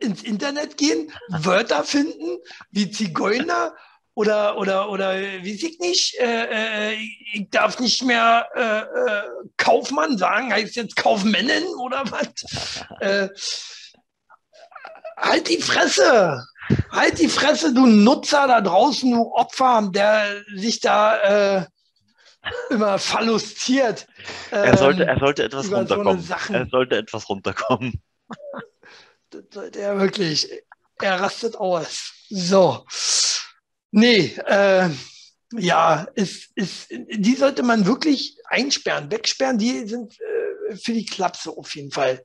ins 0.00 0.22
Internet 0.22 0.76
gehen, 0.76 1.12
Wörter 1.28 1.84
finden 1.84 2.38
wie 2.70 2.90
Zigeuner 2.90 3.74
oder, 4.18 4.58
oder, 4.58 4.90
oder 4.90 5.14
wie 5.16 5.52
ich 5.52 5.78
nicht, 5.78 6.18
äh, 6.18 6.90
äh, 6.90 6.96
ich 7.34 7.48
darf 7.50 7.78
nicht 7.78 8.02
mehr 8.02 8.48
äh, 8.52 8.80
äh, 8.80 9.22
Kaufmann 9.56 10.18
sagen, 10.18 10.52
heißt 10.52 10.74
jetzt 10.74 10.96
Kaufmännin 10.96 11.62
oder 11.80 12.02
was? 12.10 12.84
äh, 13.00 13.28
halt 15.16 15.48
die 15.48 15.62
Fresse! 15.62 16.44
Halt 16.90 17.20
die 17.20 17.28
Fresse, 17.28 17.72
du 17.72 17.86
Nutzer 17.86 18.48
da 18.48 18.60
draußen, 18.60 19.08
du 19.08 19.32
Opfer, 19.34 19.88
der 19.94 20.42
sich 20.56 20.80
da 20.80 21.58
äh, 21.60 21.66
immer 22.70 22.98
verlustiert. 22.98 24.08
Ähm, 24.50 24.64
er, 24.64 24.76
sollte, 24.78 25.06
er 25.06 25.18
sollte 25.20 25.44
etwas 25.44 25.70
runterkommen. 25.70 26.20
So 26.20 26.34
er 26.52 26.66
sollte 26.66 26.96
etwas 26.96 27.28
runterkommen. 27.28 28.02
Das 29.30 29.42
sollte 29.52 29.78
er 29.78 30.00
wirklich. 30.00 30.50
Er 31.00 31.20
rastet 31.20 31.54
aus. 31.54 32.12
So. 32.28 32.84
Nee, 33.90 34.36
äh, 34.46 34.90
ja, 35.52 36.06
ist, 36.14 36.50
ist, 36.54 36.88
die 36.90 37.34
sollte 37.34 37.62
man 37.62 37.86
wirklich 37.86 38.36
einsperren, 38.44 39.10
wegsperren. 39.10 39.58
Die 39.58 39.86
sind 39.86 40.18
äh, 40.20 40.76
für 40.76 40.92
die 40.92 41.06
Klapse 41.06 41.50
auf 41.50 41.74
jeden 41.74 41.90
Fall. 41.90 42.24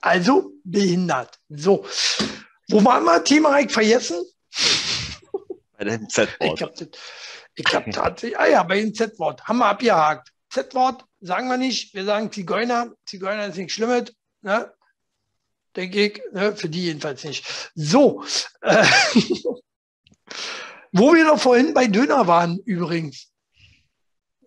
Also 0.00 0.52
behindert. 0.64 1.38
So. 1.48 1.86
Wo 2.68 2.82
waren 2.84 3.04
wir? 3.04 3.22
Thema 3.24 3.60
ich 3.60 3.70
vergessen? 3.70 4.24
Bei 5.76 5.84
dem 5.84 6.08
Z-Wort. 6.08 6.90
Ich 7.56 7.66
habe 7.66 7.86
hab 7.86 7.92
tatsächlich, 7.92 8.38
ah 8.38 8.46
ja, 8.46 8.62
bei 8.62 8.80
dem 8.80 8.94
Z-Wort. 8.94 9.44
Haben 9.44 9.58
wir 9.58 9.66
abgehakt. 9.66 10.30
Z-Wort 10.50 11.04
sagen 11.20 11.48
wir 11.48 11.58
nicht. 11.58 11.94
Wir 11.94 12.04
sagen 12.04 12.32
Zigeuner. 12.32 12.92
Zigeuner 13.06 13.48
ist 13.48 13.56
nichts 13.56 13.74
Schlimmes. 13.74 14.14
Ne? 14.40 14.72
Denke 15.76 16.06
ich. 16.06 16.22
Ne? 16.32 16.56
Für 16.56 16.68
die 16.68 16.84
jedenfalls 16.84 17.22
nicht. 17.24 17.44
So. 17.74 18.24
Äh, 18.62 18.86
Wo 20.92 21.12
wir 21.12 21.24
noch 21.24 21.40
vorhin 21.40 21.74
bei 21.74 21.86
Döner 21.86 22.26
waren, 22.26 22.58
übrigens. 22.64 23.30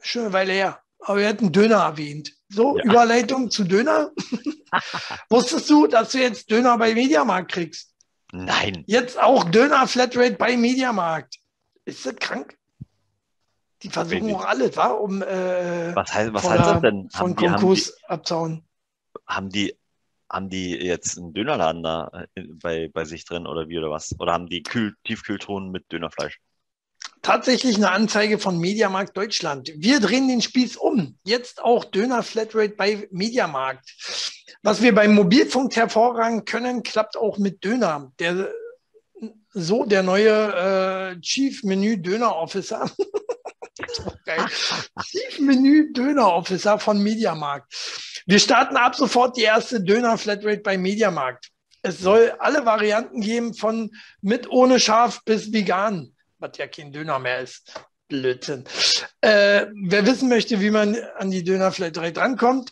Schon 0.01 0.23
eine 0.23 0.33
Weile 0.33 0.53
her. 0.53 0.81
Aber 0.99 1.19
wir 1.19 1.27
hatten 1.27 1.51
Döner 1.51 1.77
erwähnt. 1.77 2.33
So, 2.49 2.77
ja. 2.77 2.83
Überleitung 2.85 3.51
zu 3.51 3.65
Döner. 3.65 4.11
Wusstest 5.29 5.69
du, 5.69 5.87
dass 5.87 6.11
du 6.11 6.19
jetzt 6.19 6.49
Döner 6.49 6.77
bei 6.77 6.93
Mediamarkt 6.93 7.51
kriegst? 7.51 7.93
Nein. 8.31 8.83
Jetzt 8.87 9.21
auch 9.21 9.43
Döner 9.45 9.87
Flatrate 9.87 10.35
bei 10.35 10.57
Mediamarkt. 10.57 11.37
Ist 11.85 12.05
das 12.05 12.15
krank? 12.15 12.57
Die 13.83 13.89
versuchen 13.89 14.33
auch 14.33 14.45
alles, 14.45 14.75
wa? 14.75 14.87
um 14.87 15.21
äh, 15.21 15.95
was 15.95 16.13
heißt, 16.13 16.33
was 16.33 16.49
heißt 16.49 16.65
das 16.65 16.81
denn? 16.81 17.09
Von 17.11 17.35
Konkurs 17.35 17.93
abzauen. 18.05 18.65
Haben 19.27 19.49
die 19.49 19.77
haben 20.29 20.49
die 20.49 20.75
jetzt 20.75 21.17
einen 21.17 21.33
Dönerladen 21.33 21.83
da 21.83 22.25
äh, 22.35 22.43
bei, 22.61 22.89
bei 22.93 23.05
sich 23.05 23.25
drin 23.25 23.47
oder 23.47 23.69
wie 23.69 23.77
oder 23.77 23.91
was? 23.91 24.15
Oder 24.19 24.33
haben 24.33 24.47
die 24.47 24.63
Kühl, 24.63 24.95
Tiefkühltruhen 25.03 25.71
mit 25.71 25.91
Dönerfleisch? 25.91 26.39
tatsächlich 27.21 27.75
eine 27.75 27.91
Anzeige 27.91 28.39
von 28.39 28.57
Mediamarkt 28.57 29.17
Deutschland. 29.17 29.71
Wir 29.75 29.99
drehen 29.99 30.29
den 30.29 30.41
Spieß 30.41 30.77
um. 30.77 31.17
Jetzt 31.25 31.61
auch 31.61 31.83
Döner 31.83 32.23
Flatrate 32.23 32.75
bei 32.75 33.07
Mediamarkt. 33.11 34.55
Was 34.63 34.81
wir 34.81 34.95
beim 34.95 35.13
Mobilfunk 35.13 35.75
hervorragen 35.75 36.45
können, 36.45 36.83
klappt 36.83 37.17
auch 37.17 37.37
mit 37.37 37.63
Döner. 37.63 38.13
Der, 38.19 38.49
so 39.49 39.85
der 39.85 40.03
neue 40.03 41.15
äh, 41.15 41.19
Chief 41.19 41.63
Menü 41.63 41.97
Döner 41.97 42.35
Officer. 42.35 42.89
Menü 45.39 45.93
Döner 45.93 46.33
Officer 46.33 46.79
von 46.79 47.01
Mediamarkt. 47.01 47.73
Wir 48.25 48.39
starten 48.39 48.77
ab 48.77 48.95
sofort 48.95 49.37
die 49.37 49.43
erste 49.43 49.81
Döner 49.81 50.17
Flatrate 50.17 50.61
bei 50.61 50.77
Mediamarkt. 50.77 51.49
Es 51.81 51.99
soll 51.99 52.33
alle 52.39 52.65
Varianten 52.65 53.21
geben, 53.21 53.53
von 53.53 53.91
mit 54.21 54.49
ohne 54.49 54.79
Schaf 54.79 55.23
bis 55.23 55.53
vegan 55.53 56.13
was 56.39 56.57
ja 56.57 56.67
kein 56.67 56.91
Döner 56.91 57.19
mehr 57.19 57.39
ist. 57.39 57.73
Blödsinn. 58.07 58.63
Äh, 59.21 59.67
wer 59.73 60.05
wissen 60.05 60.29
möchte, 60.29 60.61
wie 60.61 60.71
man 60.71 60.95
an 61.17 61.29
die 61.29 61.43
Döner 61.43 61.71
vielleicht 61.71 61.97
direkt 61.97 62.17
rankommt, 62.17 62.71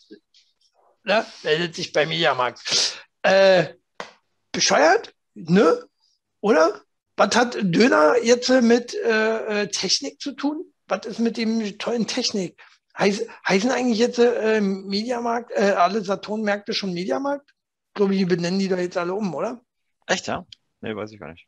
ne, 1.04 1.26
meldet 1.44 1.76
sich 1.76 1.92
bei 1.92 2.06
Mediamarkt. 2.06 3.02
Äh, 3.22 3.74
bescheuert? 4.52 5.14
Ne? 5.34 5.86
Oder? 6.40 6.82
Was 7.18 7.36
hat 7.36 7.58
Döner 7.62 8.16
jetzt 8.24 8.50
mit 8.50 8.94
äh, 8.94 9.64
äh, 9.64 9.68
Technik 9.68 10.22
zu 10.22 10.34
tun? 10.34 10.74
Was 10.88 11.06
ist 11.06 11.20
mit 11.20 11.38
dem 11.38 11.78
tollen 11.78 12.08
Technik? 12.08 12.62
Heiß, 12.98 13.26
heißen 13.48 13.72
eigentlich 13.72 14.00
jetzt 14.00 14.20
äh, 14.20 14.62
Mediamarkt, 14.62 15.52
äh, 15.52 15.72
alle 15.72 16.02
Saturn-Märkte 16.02 16.74
schon 16.74 16.94
Mediamarkt? 16.94 17.50
Ich 17.50 17.94
glaube, 17.96 18.14
die 18.14 18.26
benennen 18.26 18.60
die 18.60 18.68
da 18.68 18.78
jetzt 18.78 18.98
alle 18.98 19.14
um, 19.14 19.34
oder? 19.34 19.62
Echt, 20.08 20.28
ja? 20.28 20.46
Nee, 20.82 20.96
weiß 20.96 21.12
ich 21.12 21.20
gar 21.20 21.32
nicht. 21.32 21.48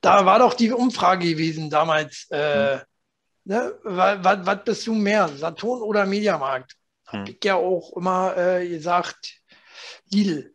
Da 0.00 0.24
war 0.26 0.38
doch 0.38 0.54
die 0.54 0.72
Umfrage 0.72 1.28
gewesen 1.28 1.70
damals. 1.70 2.26
Äh, 2.30 2.78
hm. 2.78 2.80
ne, 3.44 3.74
was, 3.84 4.64
bist 4.64 4.86
du 4.86 4.94
mehr, 4.94 5.28
Saturn 5.28 5.82
oder 5.82 6.06
Mediamarkt? 6.06 6.74
Hm. 7.08 7.20
Hab 7.20 7.28
ich 7.28 7.44
ja 7.44 7.54
auch 7.56 7.96
immer 7.96 8.36
äh, 8.36 8.68
gesagt, 8.68 9.40
Lidl. 10.10 10.54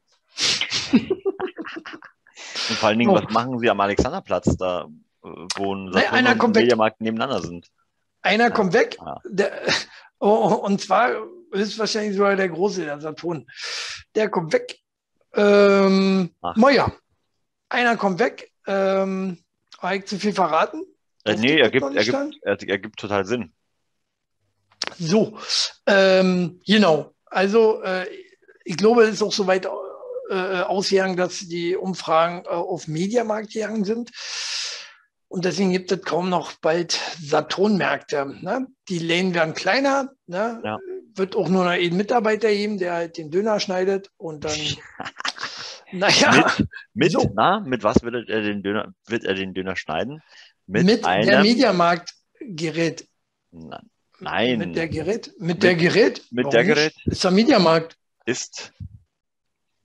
Und 2.70 2.78
vor 2.78 2.89
allen 2.89 2.99
Dingen, 2.99 3.11
oh. 3.11 3.15
was 3.15 3.30
machen 3.30 3.59
sie 3.59 3.70
am 3.70 3.80
Alexanderplatz, 3.80 4.57
da 4.57 4.88
äh, 5.24 5.28
wo 5.55 5.74
ein 5.74 5.93
Saturn 5.93 6.24
nee, 6.24 6.43
und 6.43 6.55
Mediamarkt 6.55 6.99
nebeneinander 6.99 7.41
sind? 7.41 7.70
Einer 8.28 8.51
kommt 8.51 8.73
weg. 8.73 8.97
Der, 9.23 9.51
oh, 10.19 10.53
und 10.63 10.82
zwar 10.82 11.11
ist 11.51 11.80
wahrscheinlich 11.80 12.15
sogar 12.15 12.36
der 12.36 12.49
große, 12.49 12.84
der 12.84 12.99
Saturn. 12.99 13.47
Der 14.15 14.30
kommt 14.30 14.53
weg. 14.53 14.80
Ähm, 15.34 16.32
Moja. 16.55 16.91
Einer 17.69 17.97
kommt 17.97 18.19
weg. 18.19 18.51
Ähm, 18.65 19.38
habe 19.80 19.97
ich 19.97 20.05
zu 20.05 20.19
viel 20.19 20.34
verraten? 20.34 20.84
Äh, 21.23 21.36
nee, 21.36 21.57
er 21.57 21.69
gibt, 21.69 21.86
er, 21.86 22.03
gibt, 22.03 22.38
er, 22.41 22.57
er 22.61 22.80
gibt 22.80 22.99
total 22.99 23.25
Sinn. 23.25 23.53
So, 24.97 25.38
ähm, 25.86 26.61
genau. 26.65 27.13
Also 27.25 27.82
äh, 27.82 28.07
ich 28.63 28.78
glaube, 28.78 29.03
es 29.03 29.15
ist 29.15 29.21
auch 29.21 29.34
soweit 29.34 29.67
äh, 30.30 30.61
ausgegangen, 30.61 31.15
dass 31.15 31.39
die 31.39 31.75
Umfragen 31.75 32.45
äh, 32.45 32.49
auf 32.49 32.88
Mediamarkt 32.88 33.51
gegangen 33.51 33.86
sind. 33.86 34.11
Und 35.30 35.45
deswegen 35.45 35.71
gibt 35.71 35.91
es 35.91 36.01
kaum 36.03 36.30
noch 36.30 36.53
bald 36.53 36.99
Saturnmärkte. 37.21 38.38
Ne? 38.41 38.67
Die 38.88 38.99
Läden 38.99 39.34
werden 39.34 39.53
kleiner. 39.53 40.11
Ne? 40.25 40.61
Ja. 40.63 40.78
Wird 41.15 41.36
auch 41.36 41.49
nur 41.49 41.65
noch 41.65 41.71
einen 41.71 41.97
Mitarbeiter 41.97 42.49
geben, 42.49 42.78
der 42.78 42.93
halt 42.93 43.17
den 43.17 43.32
Döner 43.32 43.59
schneidet 43.59 44.09
und 44.17 44.45
dann 44.45 44.57
Naja. 45.91 46.53
Mit, 46.57 46.67
mit, 46.93 47.11
so. 47.11 47.32
na, 47.34 47.59
mit 47.59 47.84
was 47.84 48.03
wird 48.03 48.30
er 48.30 48.41
den 48.41 48.61
Döner, 48.61 48.93
wird 49.05 49.23
er 49.23 49.34
den 49.36 49.53
Döner 49.53 49.75
schneiden? 49.75 50.21
Mit, 50.65 50.86
mit 50.86 51.05
einem, 51.05 51.28
der 51.28 51.41
Mediamarkt-Gerät. 51.41 53.07
Nein. 54.19 54.59
Mit 54.59 54.75
der 54.75 54.89
Gerät? 54.89 55.28
Mit, 55.38 55.47
mit 55.47 55.63
der 55.63 55.75
Gerät? 55.75 56.25
Mit 56.30 56.45
Warum 56.45 56.51
der 56.51 56.63
Gerät? 56.65 56.95
Nicht? 56.97 57.07
Ist 57.07 57.23
der 57.23 57.32
Mediamarkt. 57.32 57.97
Ist. 58.25 58.73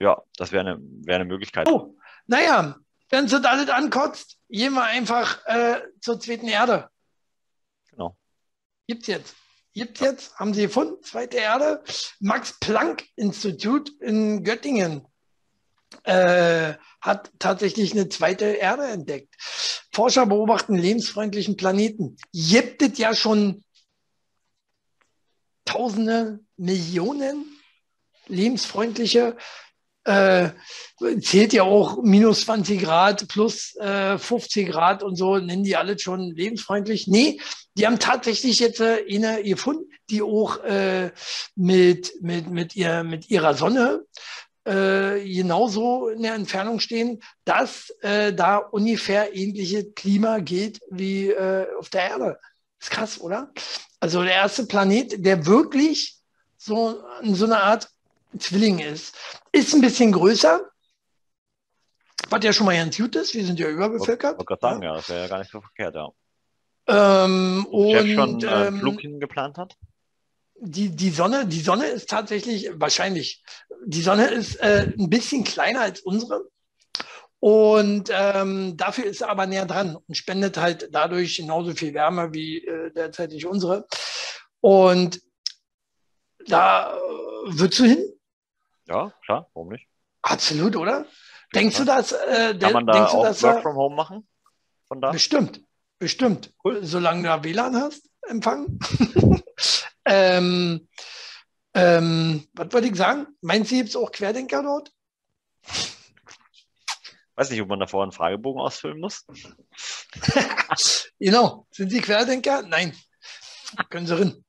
Ja, 0.01 0.21
das 0.37 0.51
wäre 0.51 0.67
eine, 0.67 0.79
wär 0.81 1.17
eine 1.17 1.25
Möglichkeit. 1.25 1.69
Oh, 1.69 1.95
naja, 2.27 2.77
wenn 3.13 3.29
sie 3.29 3.41
das 3.41 3.45
alles 3.45 3.69
ankotzt, 3.69 4.39
gehen 4.49 4.73
wir 4.73 4.85
einfach 4.85 5.47
äh, 5.47 5.83
zur 6.01 6.19
zweiten 6.19 6.49
Erde. 6.49 6.89
Genau. 7.91 8.17
Gibt's 8.89 9.07
jetzt. 9.07 9.37
Gibt's 9.75 10.01
jetzt, 10.01 10.35
haben 10.39 10.55
sie 10.55 10.63
gefunden, 10.63 11.03
zweite 11.03 11.37
Erde. 11.37 11.85
Max 12.21 12.59
Planck 12.59 13.05
Institut 13.17 13.91
in 14.01 14.45
Göttingen 14.45 15.07
äh, 16.05 16.75
hat 17.01 17.31
tatsächlich 17.39 17.93
eine 17.93 18.09
zweite 18.09 18.47
Erde 18.47 18.87
entdeckt. 18.87 19.35
Forscher 19.93 20.25
beobachten 20.27 20.75
lebensfreundlichen 20.75 21.57
Planeten. 21.57 22.17
Gibt 22.33 22.81
es 22.83 22.99
ja 22.99 23.15
schon 23.15 23.63
Tausende, 25.65 26.41
Millionen 26.57 27.45
lebensfreundliche 28.27 29.37
äh, 30.05 30.51
zählt 31.21 31.53
ja 31.53 31.63
auch 31.63 32.03
minus 32.03 32.43
20 32.43 32.83
Grad 32.83 33.29
plus 33.29 33.77
äh, 33.77 34.19
50 34.19 34.71
Grad 34.71 35.03
und 35.03 35.17
so, 35.17 35.39
nennen 35.39 35.65
die 35.65 35.77
alle 35.77 35.99
schon 35.99 36.33
lebensfreundlich. 36.35 37.07
Nee, 37.07 37.41
die 37.77 37.87
haben 37.87 37.99
tatsächlich 37.99 38.59
jetzt 38.59 38.81
äh, 38.81 39.05
eine 39.11 39.43
gefunden, 39.43 39.91
die 40.11 40.23
auch 40.23 40.63
äh, 40.65 41.11
mit, 41.55 42.13
mit, 42.21 42.51
mit, 42.51 42.77
ihr, 42.77 43.05
mit 43.05 43.31
ihrer 43.31 43.55
Sonne 43.55 44.05
äh, 44.65 45.25
genauso 45.25 46.09
in 46.09 46.23
der 46.23 46.35
Entfernung 46.35 46.81
stehen, 46.81 47.21
dass 47.45 47.91
äh, 48.03 48.33
da 48.33 48.59
ungefähr 48.59 49.35
ähnliche 49.35 49.91
Klima 49.93 50.39
gilt 50.39 50.81
wie 50.91 51.31
äh, 51.31 51.67
auf 51.79 51.89
der 51.89 52.11
Erde. 52.11 52.39
Ist 52.81 52.91
krass, 52.91 53.21
oder? 53.21 53.53
Also 54.01 54.23
der 54.23 54.35
erste 54.35 54.67
Planet, 54.67 55.25
der 55.25 55.47
wirklich 55.47 56.17
so, 56.57 57.03
so 57.25 57.45
eine 57.45 57.61
Art 57.61 57.89
Zwilling 58.39 58.79
ist. 58.79 59.17
Ist 59.53 59.75
ein 59.75 59.81
bisschen 59.81 60.13
größer, 60.13 60.61
was 62.31 62.45
ja 62.45 62.53
schon 62.53 62.67
mal 62.67 62.77
ganz 62.77 62.97
gut 62.97 63.17
ist. 63.17 63.35
Wir 63.35 63.45
sind 63.45 63.59
ja 63.59 63.69
überbevölkert. 63.69 64.41
Ich 64.41 64.49
wollte 64.49 64.61
sagen, 64.61 64.83
ja, 64.83 64.95
das 64.95 65.09
wäre 65.09 65.21
ja 65.23 65.29
gar 65.29 65.39
nicht 65.39 65.51
so 65.51 65.61
verkehrt, 65.61 65.95
ja. 65.95 66.09
Ähm, 66.89 67.67
und, 67.71 67.93
Chef 67.93 68.15
schon 68.15 68.43
äh, 68.43 68.67
ähm, 68.67 68.81
Flug 68.81 69.01
hingeplant 69.01 69.59
hat? 69.59 69.77
die, 70.65 70.91
die 70.91 71.11
Sonne, 71.11 71.47
die 71.47 71.61
Sonne 71.61 71.87
ist 71.87 72.09
tatsächlich 72.09 72.71
wahrscheinlich, 72.75 73.43
die 73.85 74.01
Sonne 74.01 74.29
ist 74.29 74.57
äh, 74.57 74.93
ein 74.97 75.11
bisschen 75.11 75.43
kleiner 75.43 75.81
als 75.81 76.01
unsere. 76.01 76.49
Und 77.41 78.11
ähm, 78.13 78.77
dafür 78.77 79.07
ist 79.07 79.19
sie 79.19 79.29
aber 79.29 79.47
näher 79.47 79.67
dran 79.67 79.97
und 79.97 80.17
spendet 80.17 80.57
halt 80.59 80.89
dadurch 80.93 81.37
genauso 81.37 81.73
viel 81.73 81.93
Wärme 81.93 82.33
wie 82.33 82.65
äh, 82.65 82.93
derzeitig 82.93 83.47
unsere. 83.47 83.87
Und 84.61 85.21
da 86.47 86.95
äh, 86.95 86.99
würdest 87.47 87.81
du 87.81 87.85
hin? 87.85 88.13
Ja, 88.89 89.13
klar, 89.25 89.49
warum 89.55 89.69
nicht? 89.69 89.87
Absolut, 90.23 90.77
oder? 90.77 91.07
Denkst 91.55 91.79
ja. 91.79 91.85
du, 91.85 91.87
dass 91.87 92.13
äh, 92.13 92.57
Kann 92.59 92.73
man 92.73 92.87
da 92.87 93.07
auch 93.07 93.27
du, 93.27 93.43
Work 93.43 93.63
from 93.63 93.77
Home 93.77 93.97
machen? 93.97 94.29
Von 94.87 95.01
da? 95.01 95.11
Bestimmt, 95.11 95.61
bestimmt. 95.99 96.53
Cool. 96.65 96.85
Solange 96.85 97.23
du 97.23 97.29
da 97.29 97.45
WLAN 97.45 97.77
hast, 97.77 98.09
Empfang. 98.29 98.79
Ähm, 100.05 100.89
ähm, 101.75 102.49
was 102.55 102.73
wollte 102.73 102.89
ich 102.89 102.97
sagen? 102.97 103.27
Meinst 103.41 103.71
du, 103.71 103.77
gibt 103.77 103.91
es 103.91 103.97
auch 103.97 104.11
Querdenker 104.11 104.63
dort? 104.63 104.93
Weiß 107.35 107.51
nicht, 107.51 107.63
ob 107.63 107.69
man 107.69 107.81
davor 107.81 108.03
einen 108.03 108.13
Fragebogen 108.13 108.61
ausfüllen 108.61 109.01
muss. 109.01 109.25
genau. 111.19 111.67
Sind 111.71 111.91
Sie 111.91 112.01
Querdenker? 112.01 112.63
Nein. 112.63 112.97
Können 113.89 114.07
Sie 114.07 114.19
rein. 114.19 114.45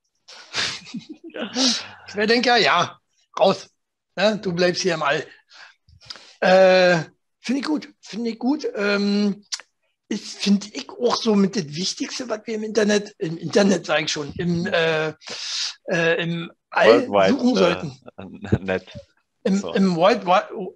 Ja. 1.29 1.51
Querdenker, 2.07 2.57
ja. 2.57 2.99
Raus. 3.39 3.69
Ja, 4.17 4.35
du 4.35 4.53
bleibst 4.53 4.81
hier 4.81 4.93
im 4.93 5.03
All. 5.03 5.25
Äh, 6.39 7.03
Finde 7.39 7.61
ich 7.61 7.65
gut. 7.65 7.89
Finde 7.99 8.29
ich 8.29 8.39
gut. 8.39 8.67
Ähm, 8.75 9.45
ist, 10.07 10.37
finde 10.37 10.67
ich, 10.71 10.89
auch 10.89 11.15
so 11.15 11.35
mit 11.35 11.55
das 11.55 11.75
Wichtigste, 11.75 12.29
was 12.29 12.41
wir 12.45 12.55
im 12.55 12.63
Internet, 12.63 13.15
im 13.17 13.37
Internet 13.37 13.85
sage 13.85 14.03
ich 14.03 14.11
schon, 14.11 14.31
im, 14.37 14.65
äh, 14.67 15.13
äh, 15.89 16.21
im 16.21 16.51
All 16.69 17.07
World 17.07 17.29
suchen 17.29 17.55
sollten. 17.55 17.99
Äh, 18.17 18.57
net. 18.61 18.85
Im, 19.43 19.57
so. 19.57 19.73
im, 19.73 19.95
World, 19.95 20.23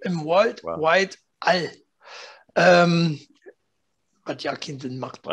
im 0.02 0.24
World 0.24 0.62
wow. 0.62 0.78
Wide 0.78 1.16
All. 1.40 1.70
Ähm, 2.54 3.20
was 4.24 4.42
ja 4.42 4.56
keinen 4.56 4.80
Sinn 4.80 4.98
macht. 4.98 5.22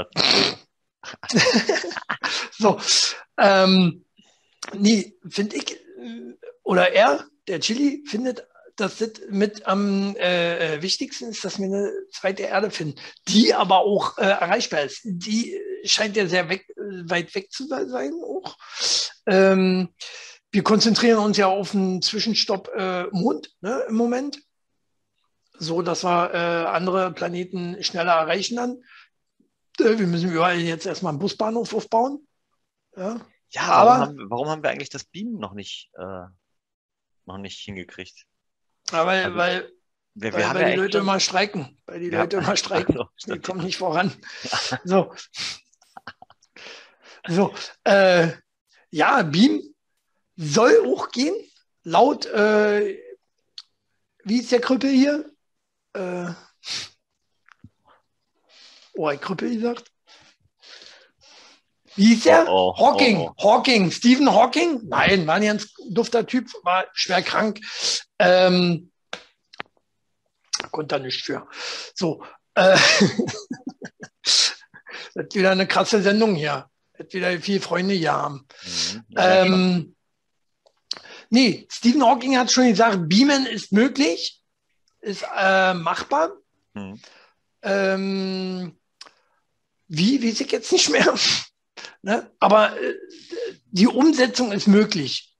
so, 2.52 2.80
ähm, 3.38 4.06
nee, 4.74 5.18
finde 5.28 5.58
ich, 5.58 5.78
oder 6.64 6.94
er, 6.94 7.26
der 7.48 7.60
Chili, 7.60 8.04
findet 8.08 8.48
dass 8.76 8.98
das 8.98 9.22
mit 9.30 9.66
am 9.68 10.16
äh, 10.18 10.76
äh, 10.76 10.82
wichtigsten 10.82 11.30
ist, 11.30 11.46
dass 11.46 11.60
wir 11.60 11.66
eine 11.66 11.94
zweite 12.12 12.44
Erde 12.44 12.72
finden, 12.72 13.00
die 13.28 13.54
aber 13.54 13.80
auch 13.80 14.18
äh, 14.18 14.24
erreichbar 14.24 14.82
ist. 14.82 15.02
Die 15.06 15.58
scheint 15.86 16.18
ja 16.18 16.28
sehr 16.28 16.50
weg, 16.50 16.68
weit 16.76 17.34
weg 17.36 17.52
zu 17.52 17.68
sein 17.68 18.14
auch. 18.24 18.58
Ähm, 19.28 19.94
wir 20.52 20.64
konzentrieren 20.64 21.20
uns 21.20 21.38
ja 21.38 21.48
auf 21.48 21.74
einen 21.74 22.02
Zwischenstopp 22.02 22.70
äh, 22.76 23.06
Mond 23.12 23.54
ne, 23.62 23.84
im 23.88 23.96
Moment, 23.96 24.42
so 25.58 25.82
dass 25.82 26.04
wir 26.04 26.34
äh, 26.34 26.66
andere 26.68 27.14
Planeten 27.14 27.82
schneller 27.84 28.14
erreichen 28.14 28.58
dann. 28.58 28.84
äh, 29.80 29.98
wir 29.98 30.08
müssen 30.08 30.32
überall 30.32 30.58
jetzt 30.58 30.86
erstmal 30.86 31.12
einen 31.12 31.20
Busbahnhof 31.20 31.74
aufbauen. 31.74 32.28
Ja, 32.96 33.20
ja 33.50 33.62
aber 33.64 33.90
warum 33.90 34.02
haben, 34.02 34.30
warum 34.30 34.50
haben 34.50 34.64
wir 34.64 34.70
eigentlich 34.70 34.90
das 34.90 35.06
Beamen 35.06 35.40
noch 35.40 35.54
nicht, 35.54 35.92
äh, 35.98 36.26
noch 37.26 37.38
nicht 37.38 37.60
hingekriegt? 37.60 38.26
Ja, 38.92 39.06
weil, 39.06 39.26
also, 39.26 39.38
weil, 39.38 39.72
wir, 40.14 40.34
wir 40.34 40.34
weil, 40.34 40.56
weil 40.56 40.72
die 40.72 40.78
Leute 40.78 40.98
immer 41.00 41.20
streiken. 41.20 41.78
Weil 41.86 42.00
die 42.00 42.10
Leute 42.10 42.38
immer 42.38 42.56
streiken. 42.56 42.98
Also, 42.98 43.34
die 43.34 43.40
kommen 43.40 43.64
nicht 43.64 43.78
voran. 43.78 44.14
So. 44.84 45.14
So. 47.28 47.54
Äh, 47.84 48.32
ja, 48.92 49.24
Beam 49.24 49.64
soll 50.36 50.86
hochgehen. 50.86 51.36
Laut, 51.84 52.26
äh, 52.28 53.00
wie 54.24 54.40
ist 54.40 54.52
der 54.52 54.62
Krüppel 54.62 54.92
hier? 54.92 55.32
Äh, 55.94 56.34
oh, 58.94 59.08
ein 59.08 59.20
Krüppel 59.20 59.54
gesagt. 59.56 59.92
Wie 61.96 62.08
hieß 62.08 62.24
der? 62.24 62.48
Oh, 62.50 62.74
oh, 62.76 62.78
Hawking. 62.78 63.18
Oh. 63.18 63.34
Hawking. 63.42 63.92
Stephen 63.92 64.32
Hawking? 64.32 64.82
Nein, 64.88 65.26
war 65.28 65.36
ein 65.36 65.44
ganz 65.44 65.74
dufter 65.90 66.26
Typ, 66.26 66.50
war 66.64 66.86
schwer 66.94 67.22
krank. 67.22 67.62
Ähm, 68.20 68.92
konnte 70.72 70.96
da 70.96 71.04
nicht 71.04 71.24
für. 71.24 71.48
So. 71.94 72.24
Äh, 72.54 72.78
das 74.24 75.34
wieder 75.34 75.52
eine 75.52 75.68
krasse 75.68 76.02
Sendung 76.02 76.36
hier. 76.36 76.70
Wird 76.98 77.14
wieder 77.14 77.40
viele 77.40 77.62
Freunde 77.62 77.94
hier 77.94 78.14
haben. 78.14 78.48
Mhm, 78.64 79.06
ähm, 79.18 79.96
nee, 81.30 81.68
Stephen 81.70 82.04
Hawking 82.04 82.38
hat 82.38 82.52
schon 82.52 82.70
gesagt, 82.70 83.10
Beamen 83.10 83.46
ist 83.46 83.72
möglich, 83.72 84.42
ist 85.02 85.26
äh, 85.36 85.74
machbar. 85.74 86.32
Mhm. 86.74 87.00
Ähm, 87.62 88.78
wie, 89.88 90.24
weiß 90.24 90.42
ich 90.42 90.52
jetzt 90.52 90.72
nicht 90.72 90.90
mehr. 90.90 91.14
Ne? 92.06 92.32
Aber 92.40 92.80
äh, 92.80 92.96
die 93.72 93.88
Umsetzung 93.88 94.52
ist 94.52 94.68
möglich. 94.68 95.36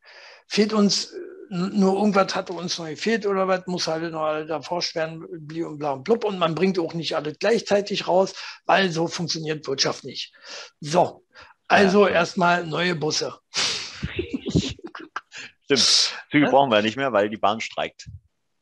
Fehlt 0.48 0.74
uns 0.74 1.14
äh, 1.14 1.20
nur 1.50 1.94
irgendwas 1.96 2.36
hat 2.36 2.50
uns 2.50 2.80
noch 2.80 2.88
gefehlt 2.88 3.26
oder 3.26 3.48
was, 3.48 3.68
muss 3.68 3.88
halt 3.88 4.12
noch 4.12 4.24
alle 4.24 4.46
da 4.48 4.60
werden, 4.60 5.26
bli 5.48 5.64
und 5.64 5.78
bla 5.78 5.92
und 5.92 6.04
blub. 6.04 6.24
Und 6.26 6.40
man 6.40 6.56
bringt 6.56 6.80
auch 6.80 6.94
nicht 6.94 7.16
alle 7.16 7.34
gleichzeitig 7.34 8.08
raus, 8.08 8.34
weil 8.66 8.92
so 8.92 9.08
funktioniert 9.08 9.68
Wirtschaft 9.68 10.04
nicht. 10.04 10.34
So, 10.82 11.24
also 11.68 12.08
ja. 12.08 12.16
erstmal 12.16 12.66
neue 12.66 12.96
Busse. 12.96 13.38
Stimmt. 15.64 16.14
Züge 16.32 16.46
ja? 16.46 16.52
brauchen 16.52 16.72
wir 16.72 16.82
nicht 16.82 16.98
mehr, 16.98 17.14
weil 17.14 17.30
die 17.30 17.38
Bahn 17.38 17.62
streikt. 17.62 18.10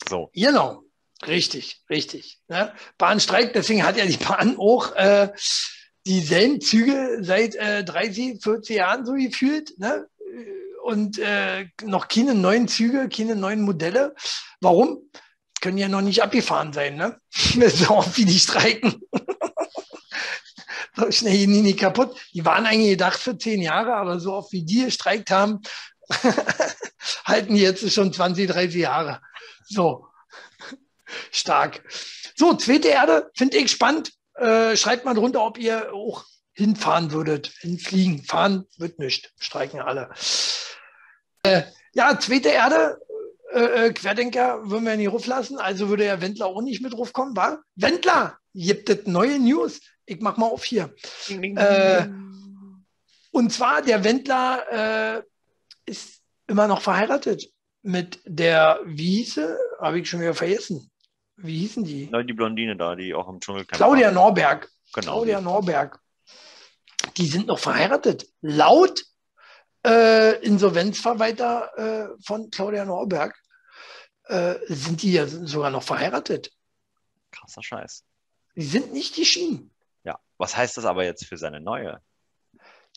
So. 0.07 0.29
Genau. 0.33 0.83
Richtig, 1.25 1.81
richtig. 1.89 2.39
Ja? 2.49 2.73
Bahn 2.97 3.21
streikt, 3.21 3.55
deswegen 3.55 3.85
hat 3.85 3.95
ja 3.95 4.05
die 4.05 4.17
Bahn 4.17 4.57
auch 4.57 4.93
äh, 4.95 5.31
dieselben 6.05 6.61
Züge 6.61 7.19
seit 7.21 7.55
äh, 7.55 7.83
30, 7.83 8.41
40 8.41 8.75
Jahren 8.75 9.05
so 9.05 9.13
gefühlt. 9.13 9.77
Ne? 9.79 10.07
Und 10.83 11.17
äh, 11.19 11.67
noch 11.83 12.07
keine 12.07 12.35
neuen 12.35 12.67
Züge, 12.67 13.07
keine 13.09 13.35
neuen 13.35 13.61
Modelle. 13.61 14.15
Warum? 14.59 15.09
Können 15.61 15.77
ja 15.77 15.87
noch 15.87 16.01
nicht 16.01 16.21
abgefahren 16.21 16.73
sein, 16.73 16.97
ne? 16.97 17.17
so 17.31 17.91
oft 17.91 18.17
wie 18.17 18.25
die 18.25 18.39
streiken. 18.39 19.01
so 20.95 21.09
schnell 21.09 21.37
gehen 21.37 21.53
die 21.53 21.61
nicht 21.61 21.79
kaputt. 21.79 22.19
Die 22.33 22.43
waren 22.43 22.65
eigentlich 22.65 22.91
gedacht 22.91 23.19
für 23.19 23.37
zehn 23.37 23.61
Jahre, 23.61 23.93
aber 23.93 24.19
so 24.19 24.33
oft 24.33 24.51
wie 24.51 24.65
die 24.65 24.83
gestreikt 24.83 25.31
haben, 25.31 25.61
halten 27.25 27.55
die 27.55 27.61
jetzt 27.61 27.89
schon 27.93 28.11
20, 28.11 28.49
30 28.49 28.81
Jahre. 28.81 29.21
So, 29.65 30.07
stark. 31.31 31.81
So, 32.35 32.55
zweite 32.55 32.89
Erde, 32.89 33.31
finde 33.35 33.57
ich 33.57 33.71
spannend. 33.71 34.11
Äh, 34.35 34.75
schreibt 34.75 35.05
mal 35.05 35.13
drunter, 35.13 35.43
ob 35.43 35.57
ihr 35.57 35.93
auch 35.93 36.25
hinfahren 36.53 37.11
würdet. 37.11 37.47
Hinfliegen, 37.59 38.23
fahren 38.23 38.65
wird 38.77 38.99
nicht. 38.99 39.33
Streiken 39.39 39.79
alle. 39.79 40.09
Äh, 41.43 41.63
ja, 41.93 42.17
zweite 42.19 42.49
Erde, 42.49 42.99
äh, 43.51 43.87
äh 43.87 43.93
Querdenker 43.93 44.69
würden 44.69 44.85
wir 44.85 44.95
nicht 44.95 45.11
ruflassen, 45.11 45.57
also 45.57 45.89
würde 45.89 46.05
ja 46.05 46.21
Wendler 46.21 46.47
auch 46.47 46.61
nicht 46.61 46.81
mit 46.81 46.93
rufkommen, 46.93 47.35
war? 47.35 47.63
Wendler, 47.75 48.37
gibt 48.53 48.89
es 48.89 49.05
neue 49.05 49.39
News. 49.39 49.81
Ich 50.05 50.19
mach 50.19 50.37
mal 50.37 50.47
auf 50.47 50.63
hier. 50.63 50.93
Äh, 51.29 52.07
und 53.31 53.51
zwar, 53.51 53.81
der 53.81 54.03
Wendler 54.03 55.17
äh, 55.17 55.23
ist 55.85 56.21
immer 56.47 56.67
noch 56.67 56.81
verheiratet 56.81 57.49
mit 57.81 58.21
der 58.25 58.79
Wiese, 58.85 59.57
habe 59.79 59.99
ich 59.99 60.09
schon 60.09 60.21
wieder 60.21 60.33
vergessen. 60.33 60.89
Wie 61.37 61.59
hießen 61.59 61.83
die? 61.83 62.09
Nein, 62.11 62.27
die 62.27 62.33
Blondine 62.33 62.75
da, 62.75 62.95
die 62.95 63.13
auch 63.13 63.27
im 63.27 63.39
Dschungel 63.39 63.65
Claudia 63.65 64.07
war. 64.07 64.13
Norberg. 64.13 64.69
Genau. 64.93 65.13
Claudia 65.13 65.41
Norberg. 65.41 65.99
Die 67.17 67.27
sind 67.27 67.47
noch 67.47 67.59
verheiratet. 67.59 68.27
Laut 68.41 69.03
äh, 69.85 70.37
Insolvenzverwalter 70.45 71.71
äh, 71.77 72.23
von 72.23 72.49
Claudia 72.49 72.85
Norberg 72.85 73.35
äh, 74.25 74.55
sind 74.67 75.01
die 75.01 75.13
ja 75.13 75.27
sogar 75.27 75.71
noch 75.71 75.83
verheiratet. 75.83 76.51
Krasser 77.31 77.63
Scheiß. 77.63 78.05
Die 78.55 78.63
sind 78.63 78.93
nicht 78.93 79.15
geschieden. 79.15 79.73
Ja, 80.03 80.19
was 80.37 80.55
heißt 80.55 80.77
das 80.77 80.85
aber 80.85 81.03
jetzt 81.03 81.25
für 81.25 81.37
seine 81.37 81.59
neue? 81.59 81.99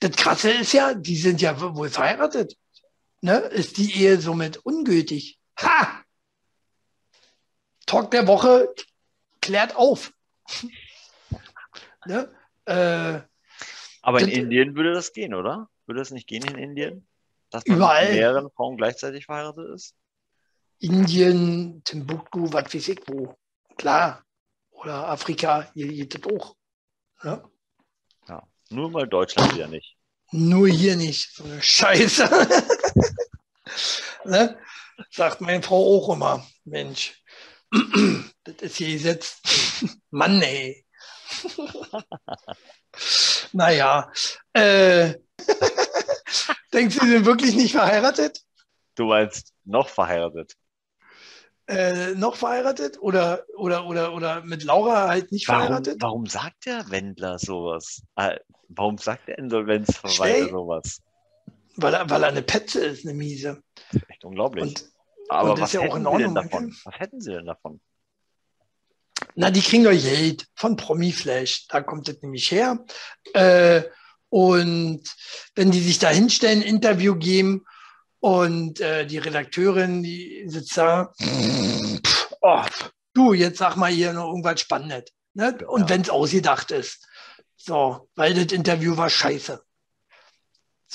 Das 0.01 0.13
Krasse 0.13 0.51
ist 0.51 0.73
ja, 0.73 0.95
die 0.95 1.17
sind 1.17 1.41
ja 1.41 1.59
wohl 1.75 1.89
verheiratet. 1.89 2.57
Ne? 3.23 3.39
Ist 3.39 3.79
die 3.79 3.99
Ehe 3.99 4.21
somit 4.21 4.59
ungültig? 4.59 5.41
Ha! 5.59 6.03
Talk 7.87 8.11
der 8.11 8.27
Woche 8.27 8.69
klärt 9.41 9.77
auf. 9.77 10.13
ne? 12.05 12.31
äh, 12.67 13.21
Aber 14.03 14.21
in 14.21 14.29
Indien 14.29 14.75
würde 14.75 14.93
das 14.93 15.13
gehen, 15.13 15.35
oder? 15.35 15.69
Würde 15.87 16.01
das 16.01 16.11
nicht 16.11 16.27
gehen 16.27 16.45
in 16.45 16.59
Indien? 16.59 17.07
Dass 17.51 17.65
man 17.67 17.77
überall. 17.77 18.05
mit 18.07 18.15
mehreren 18.15 18.51
Frauen 18.51 18.77
gleichzeitig 18.77 19.27
verheiratet 19.27 19.71
ist? 19.75 19.95
Indien, 20.79 21.83
Timbuktu, 21.85 22.53
was 22.53 22.75
weiß 22.75 22.89
ich 22.89 23.01
wo. 23.07 23.37
Klar. 23.77 24.25
Oder 24.71 25.09
Afrika, 25.09 25.71
hier 25.75 25.89
geht 25.89 26.15
das 26.15 26.33
auch. 26.33 26.57
Ne? 27.23 27.43
Ja, 28.29 28.43
nur 28.71 28.91
mal 28.91 29.09
Deutschland 29.09 29.55
wieder 29.55 29.69
nicht. 29.69 29.97
Nur 30.33 30.69
hier 30.69 30.97
nicht. 30.97 31.35
So 31.35 31.45
eine 31.45 31.63
Scheiße. 31.63 32.29
ne? 34.25 34.59
Sagt 35.11 35.41
meine 35.41 35.63
Frau 35.63 35.97
auch 35.97 36.13
immer. 36.15 36.47
Mensch, 36.65 37.23
das 37.71 38.55
ist 38.61 38.77
hier 38.77 38.93
gesetzt. 38.93 39.41
Mann, 40.11 40.41
ey. 40.43 40.85
naja. 43.53 44.11
Äh, 44.53 45.15
denkst 46.73 46.97
du, 46.97 47.05
sie 47.05 47.11
sind 47.11 47.27
wirklich 47.27 47.57
nicht 47.57 47.73
verheiratet? 47.73 48.41
Du 48.95 49.07
meinst 49.07 49.53
noch 49.65 49.89
verheiratet? 49.89 50.55
Äh, 51.69 52.15
noch 52.15 52.37
verheiratet 52.37 52.97
oder, 53.01 53.45
oder, 53.57 53.87
oder, 53.87 54.15
oder 54.15 54.45
mit 54.45 54.63
Laura 54.63 55.09
halt 55.09 55.33
nicht 55.33 55.49
warum, 55.49 55.63
verheiratet? 55.63 55.97
Warum 56.01 56.27
sagt 56.27 56.67
der 56.67 56.89
Wendler 56.91 57.41
sowas? 57.41 58.03
Äh, 58.15 58.39
warum 58.69 58.99
sagt 58.99 59.27
der 59.27 59.39
Insolvenzverwalter 59.39 60.49
sowas? 60.49 61.03
Weil 61.75 61.95
er, 61.95 62.09
weil 62.09 62.23
er 62.23 62.29
eine 62.29 62.43
Petze 62.43 62.87
ist, 62.87 63.05
eine 63.05 63.15
miese. 63.15 63.63
Echt 64.09 64.25
unglaublich. 64.25 64.63
Und 64.63 64.85
aber 65.29 65.59
was, 65.61 65.73
ja 65.73 65.83
hätten 65.83 66.05
Sie 66.05 66.19
denn 66.19 66.35
davon? 66.35 66.77
was 66.85 66.95
hätten 66.99 67.21
Sie 67.21 67.33
denn 67.33 67.47
davon? 67.47 67.81
Na, 69.35 69.51
die 69.51 69.61
kriegen 69.61 69.85
doch 69.85 69.91
Geld 69.91 70.47
von 70.55 70.77
Promiflash. 70.77 71.67
Da 71.69 71.83
kommt 71.83 72.09
das 72.09 72.21
nämlich 72.23 72.51
her. 72.51 72.85
Äh, 73.35 73.83
und 74.29 75.03
wenn 75.55 75.71
die 75.71 75.81
sich 75.81 75.99
da 75.99 76.09
hinstellen, 76.09 76.63
Interview 76.63 77.15
geben 77.17 77.65
und 78.21 78.81
äh, 78.81 79.07
die 79.07 79.19
Redakteurin, 79.19 80.03
die 80.03 80.45
sitzt 80.49 80.77
da, 80.77 81.13
pff, 81.21 82.37
oh, 82.41 82.63
du, 83.15 83.33
jetzt 83.33 83.59
sag 83.59 83.77
mal 83.77 83.91
hier 83.91 84.13
noch 84.13 84.29
irgendwas 84.29 84.61
Spannendes. 84.61 85.13
Ne? 85.35 85.57
Und 85.67 85.83
ja. 85.83 85.89
wenn 85.91 86.01
es 86.03 86.11
ausgedacht 86.11 86.71
ist. 86.71 87.07
So, 87.57 88.09
weil 88.15 88.35
das 88.35 88.53
Interview 88.53 88.97
war 88.97 89.11
scheiße. 89.11 89.63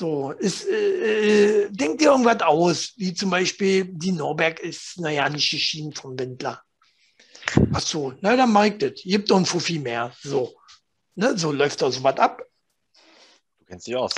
So, 0.02 0.32
ist, 0.32 0.68
äh, 0.68 1.66
äh, 1.66 1.70
denkt 1.70 2.02
dir 2.02 2.10
irgendwas 2.10 2.42
aus, 2.42 2.94
wie 2.98 3.14
zum 3.14 3.30
Beispiel 3.30 3.86
die 3.86 4.12
Norberg 4.12 4.60
ist, 4.60 5.00
naja, 5.00 5.30
nicht 5.30 5.52
geschieden 5.52 5.94
vom 5.94 6.18
Wendler. 6.18 6.64
Ach 7.72 7.82
so, 7.82 8.12
na 8.20 8.36
dann 8.36 8.52
mag 8.52 8.80
das. 8.80 8.94
Gibt 9.04 9.30
doch 9.30 9.38
ein 9.38 9.46
Fuffi 9.46 9.78
mehr. 9.78 10.12
So. 10.24 10.56
Ne, 11.14 11.38
so 11.38 11.52
läuft 11.52 11.84
da 11.84 11.92
so 11.92 12.02
was 12.02 12.18
ab. 12.18 12.42
Du 13.60 13.66
kennst 13.66 13.86
dich 13.86 13.96
aus. 13.96 14.16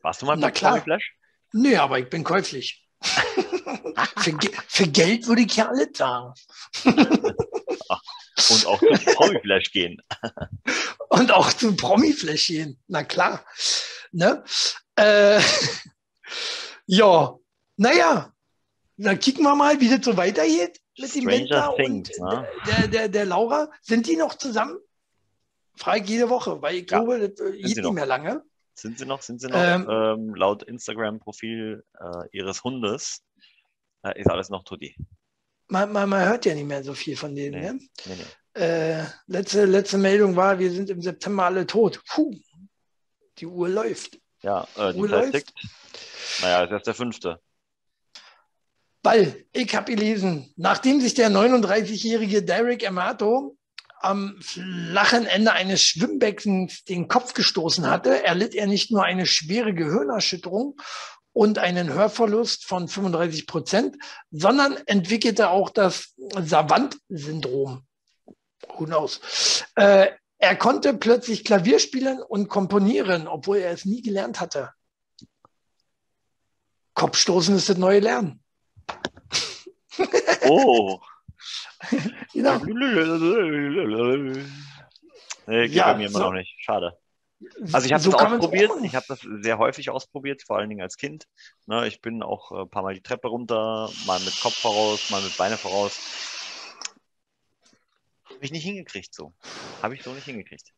Warst 0.00 0.22
du 0.22 0.26
mal 0.26 0.38
bei 0.38 0.50
klar. 0.50 0.80
Flash? 0.80 1.12
Nee, 1.52 1.76
aber 1.76 1.98
ich 1.98 2.08
bin 2.08 2.24
käuflich. 2.24 2.88
für, 3.02 4.38
für, 4.68 4.88
Geld 4.88 5.26
würde 5.26 5.42
ich 5.42 5.54
ja 5.54 5.68
alles 5.68 5.98
sagen. 5.98 6.32
Und 6.84 8.66
auch 8.66 8.80
zu 8.80 9.12
Promiflash 9.12 9.70
gehen. 9.70 10.00
Und 11.10 11.30
auch 11.30 11.52
zu 11.52 11.76
Promiflash 11.76 12.46
gehen. 12.46 12.80
Na 12.86 13.04
klar. 13.04 13.44
Ne? 14.16 14.42
Äh, 14.96 15.40
ja, 16.86 17.36
naja, 17.76 18.32
dann 18.96 19.18
kicken 19.18 19.44
wir 19.44 19.54
mal, 19.54 19.78
wie 19.78 19.90
das 19.90 20.04
so 20.04 20.16
weitergeht 20.16 20.80
mit 20.98 21.14
dem 21.14 21.26
Wendler 21.26 21.74
und 21.76 22.10
ne? 22.18 22.48
der, 22.66 22.88
der, 22.88 23.08
der 23.08 23.26
Laura. 23.26 23.70
Sind 23.82 24.06
die 24.06 24.16
noch 24.16 24.34
zusammen? 24.34 24.78
Frage 25.76 26.04
ich 26.04 26.08
jede 26.08 26.30
Woche, 26.30 26.62
weil 26.62 26.76
ich 26.76 26.90
ja. 26.90 26.96
glaube, 26.96 27.28
das 27.28 27.52
geht 27.52 27.76
nicht 27.76 27.92
mehr 27.92 28.06
lange. 28.06 28.42
Sind 28.72 28.98
sie 28.98 29.04
noch? 29.04 29.20
Sind 29.20 29.42
sie 29.42 29.48
noch? 29.48 29.58
Ähm, 29.58 29.86
ähm, 29.90 30.34
laut 30.34 30.62
Instagram-Profil 30.62 31.84
äh, 32.00 32.28
ihres 32.32 32.64
Hundes 32.64 33.22
äh, 34.02 34.18
ist 34.18 34.30
alles 34.30 34.48
noch 34.48 34.64
Tutti. 34.64 34.96
Man, 35.68 35.92
man, 35.92 36.08
man, 36.08 36.26
hört 36.26 36.46
ja 36.46 36.54
nicht 36.54 36.66
mehr 36.66 36.82
so 36.82 36.94
viel 36.94 37.16
von 37.16 37.34
denen. 37.34 37.60
Nee. 37.60 37.72
Ne? 37.72 37.80
Nee, 38.06 38.14
nee. 38.16 38.62
Äh, 38.62 39.04
letzte, 39.26 39.66
letzte 39.66 39.98
Meldung 39.98 40.36
war, 40.36 40.58
wir 40.58 40.70
sind 40.70 40.88
im 40.88 41.02
September 41.02 41.44
alle 41.44 41.66
tot. 41.66 42.00
Puh, 42.08 42.34
die 43.38 43.46
Uhr 43.46 43.68
läuft. 43.68 44.18
Ja, 44.42 44.66
äh, 44.76 44.92
die 44.92 44.98
Uhr 45.00 45.08
läuft. 45.08 45.32
Tickt. 45.32 45.52
Naja, 46.42 46.64
ist 46.64 46.70
erst 46.70 46.86
der 46.86 46.94
fünfte. 46.94 47.40
Weil, 49.02 49.46
ich 49.52 49.74
habe 49.74 49.92
gelesen, 49.94 50.52
nachdem 50.56 51.00
sich 51.00 51.14
der 51.14 51.30
39-jährige 51.30 52.42
Derek 52.42 52.86
Amato 52.86 53.56
am 54.00 54.36
flachen 54.40 55.26
Ende 55.26 55.52
eines 55.52 55.82
Schwimmbeckens 55.82 56.84
den 56.84 57.08
Kopf 57.08 57.32
gestoßen 57.32 57.88
hatte, 57.88 58.24
erlitt 58.24 58.54
er 58.54 58.66
nicht 58.66 58.90
nur 58.90 59.04
eine 59.04 59.26
schwere 59.26 59.74
Gehirnerschütterung 59.74 60.76
und 61.32 61.58
einen 61.58 61.92
Hörverlust 61.92 62.64
von 62.64 62.88
35 62.88 63.46
Prozent, 63.46 63.96
sondern 64.30 64.76
entwickelte 64.86 65.50
auch 65.50 65.70
das 65.70 66.14
Savant-Syndrom. 66.16 67.84
Who 68.76 68.84
knows? 68.84 69.64
Äh, 69.74 70.08
er 70.38 70.56
konnte 70.56 70.94
plötzlich 70.94 71.44
Klavier 71.44 71.78
spielen 71.78 72.20
und 72.22 72.48
komponieren, 72.48 73.26
obwohl 73.26 73.58
er 73.58 73.70
es 73.72 73.84
nie 73.84 74.02
gelernt 74.02 74.40
hatte. 74.40 74.70
Kopfstoßen 76.94 77.56
ist 77.56 77.68
das 77.68 77.76
neue 77.76 78.00
Lernen. 78.00 78.42
Oh. 80.48 80.98
genau. 82.32 82.58
Nee, 85.46 85.68
geht 85.68 85.76
ja, 85.76 85.92
bei 85.92 85.98
mir 85.98 86.06
immer 86.06 86.18
so. 86.18 86.24
noch 86.24 86.32
nicht. 86.32 86.56
Schade. 86.58 86.98
Also 87.72 87.86
ich 87.86 87.92
habe 87.92 88.02
so 88.02 88.10
das 88.10 88.22
ausprobiert, 88.22 88.70
ich 88.82 88.94
habe 88.94 89.04
das 89.08 89.20
sehr 89.20 89.58
häufig 89.58 89.90
ausprobiert, 89.90 90.42
vor 90.42 90.56
allen 90.56 90.70
Dingen 90.70 90.80
als 90.80 90.96
Kind. 90.96 91.26
Ne, 91.66 91.86
ich 91.86 92.00
bin 92.00 92.22
auch 92.22 92.50
ein 92.50 92.70
paar 92.70 92.82
Mal 92.82 92.94
die 92.94 93.02
Treppe 93.02 93.28
runter, 93.28 93.90
mal 94.06 94.18
mit 94.20 94.40
Kopf 94.40 94.56
voraus, 94.56 95.10
mal 95.10 95.20
mit 95.20 95.36
Beine 95.36 95.58
voraus. 95.58 95.98
Habe 98.36 98.44
ich 98.44 98.52
nicht 98.52 98.64
hingekriegt 98.64 99.14
so. 99.14 99.32
Habe 99.82 99.94
ich 99.94 100.02
so 100.02 100.12
nicht 100.12 100.26
hingekriegt. 100.26 100.74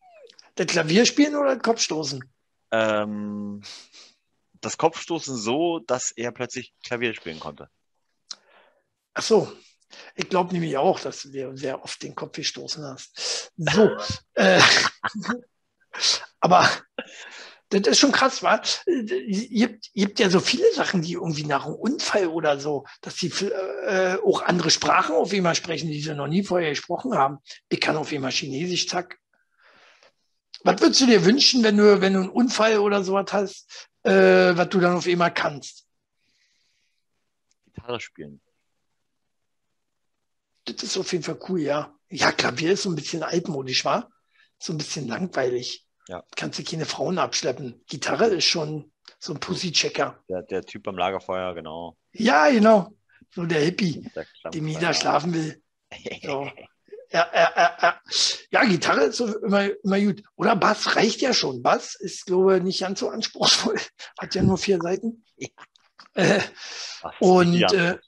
Das 0.54 0.68
Klavierspielen 0.68 1.34
oder 1.34 1.56
das 1.56 1.62
Kopfstoßen? 1.64 2.22
Ähm, 2.70 3.62
das 4.61 4.78
Kopfstoßen 4.78 5.36
so, 5.36 5.80
dass 5.80 6.12
er 6.12 6.30
plötzlich 6.30 6.72
Klavier 6.84 7.14
spielen 7.14 7.40
konnte. 7.40 7.68
Ach 9.12 9.24
so, 9.24 9.52
ich 10.14 10.28
glaube 10.28 10.52
nämlich 10.52 10.76
auch, 10.76 11.00
dass 11.00 11.22
du 11.22 11.30
dir 11.30 11.56
sehr 11.56 11.82
oft 11.82 12.00
den 12.00 12.14
Kopf 12.14 12.36
gestoßen 12.36 12.84
hast. 12.84 13.50
So. 13.56 13.90
äh, 14.34 14.62
aber 16.40 16.70
das 17.70 17.86
ist 17.86 17.98
schon 17.98 18.12
krass, 18.12 18.42
wa? 18.42 18.62
Ihr, 18.86 19.78
habt 19.98 20.18
ja 20.18 20.30
so 20.30 20.40
viele 20.40 20.72
Sachen, 20.72 21.02
die 21.02 21.14
irgendwie 21.14 21.44
nach 21.44 21.66
einem 21.66 21.74
Unfall 21.74 22.28
oder 22.28 22.58
so, 22.58 22.86
dass 23.02 23.16
die 23.16 23.28
äh, 23.28 24.16
auch 24.24 24.42
andere 24.42 24.70
Sprachen 24.70 25.14
auf 25.14 25.32
einmal 25.32 25.54
sprechen, 25.54 25.90
die 25.90 26.00
sie 26.00 26.14
noch 26.14 26.28
nie 26.28 26.42
vorher 26.42 26.70
gesprochen 26.70 27.14
haben. 27.14 27.38
Ich 27.68 27.80
kann 27.80 27.96
auf 27.96 28.12
einmal 28.12 28.32
Chinesisch, 28.32 28.88
zack. 28.88 29.18
Was 30.64 30.80
würdest 30.80 31.00
du 31.02 31.06
dir 31.06 31.24
wünschen, 31.24 31.62
wenn 31.62 31.76
du, 31.76 32.00
wenn 32.00 32.14
du 32.14 32.20
einen 32.20 32.30
Unfall 32.30 32.78
oder 32.78 33.04
sowas 33.04 33.32
hast, 33.32 33.88
äh, 34.02 34.56
was 34.56 34.68
du 34.70 34.80
dann 34.80 34.96
auf 34.96 35.06
einmal 35.06 35.32
kannst? 35.32 35.86
Gitarre 37.64 38.00
spielen. 38.00 38.40
Das 40.64 40.82
ist 40.82 40.96
auf 40.96 41.12
jeden 41.12 41.24
Fall 41.24 41.38
cool, 41.48 41.60
ja. 41.60 41.94
Ja, 42.10 42.32
Klavier 42.32 42.72
ist 42.72 42.82
so 42.82 42.90
ein 42.90 42.96
bisschen 42.96 43.22
altmodisch, 43.22 43.84
war? 43.84 44.10
So 44.58 44.72
ein 44.72 44.78
bisschen 44.78 45.06
langweilig. 45.06 45.88
Ja. 46.09 46.24
Kannst 46.36 46.59
du 46.59 46.64
keine 46.64 46.86
Frauen 46.86 47.18
abschleppen. 47.18 47.82
Gitarre 47.86 48.26
ist 48.26 48.44
schon 48.44 48.90
so 49.18 49.34
ein 49.34 49.40
Pussy-Checker. 49.40 50.18
Der, 50.28 50.42
der 50.42 50.64
Typ 50.64 50.84
beim 50.84 50.96
Lagerfeuer, 50.96 51.54
genau. 51.54 51.96
Ja, 52.12 52.50
genau. 52.50 52.92
So 53.30 53.44
der 53.44 53.61
Hippie, 53.61 54.11
der 54.14 54.26
dem 54.50 54.68
jeder 54.68 54.94
schlafen 54.94 55.34
will. 55.34 55.62
So. 56.22 56.50
Ja, 57.11 57.26
ja, 57.32 57.52
ja, 57.80 58.00
ja, 58.50 58.64
Gitarre 58.64 59.04
ist 59.04 59.16
so 59.16 59.38
immer, 59.38 59.70
immer 59.82 59.98
gut. 59.98 60.22
Oder 60.36 60.54
Bass 60.54 60.94
reicht 60.94 61.22
ja 61.22 61.32
schon. 61.32 61.62
Bass 61.62 61.94
ist, 61.94 62.26
glaube 62.26 62.59
ich, 62.59 62.62
nicht 62.62 62.80
ganz 62.80 63.00
so 63.00 63.09
anspruchsvoll. 63.09 63.80
Hat 64.18 64.34
ja 64.34 64.42
nur 64.42 64.59
vier 64.59 64.78
Seiten. 64.78 65.24
Äh, 66.12 66.40
und 67.20 67.62
äh, 67.72 67.98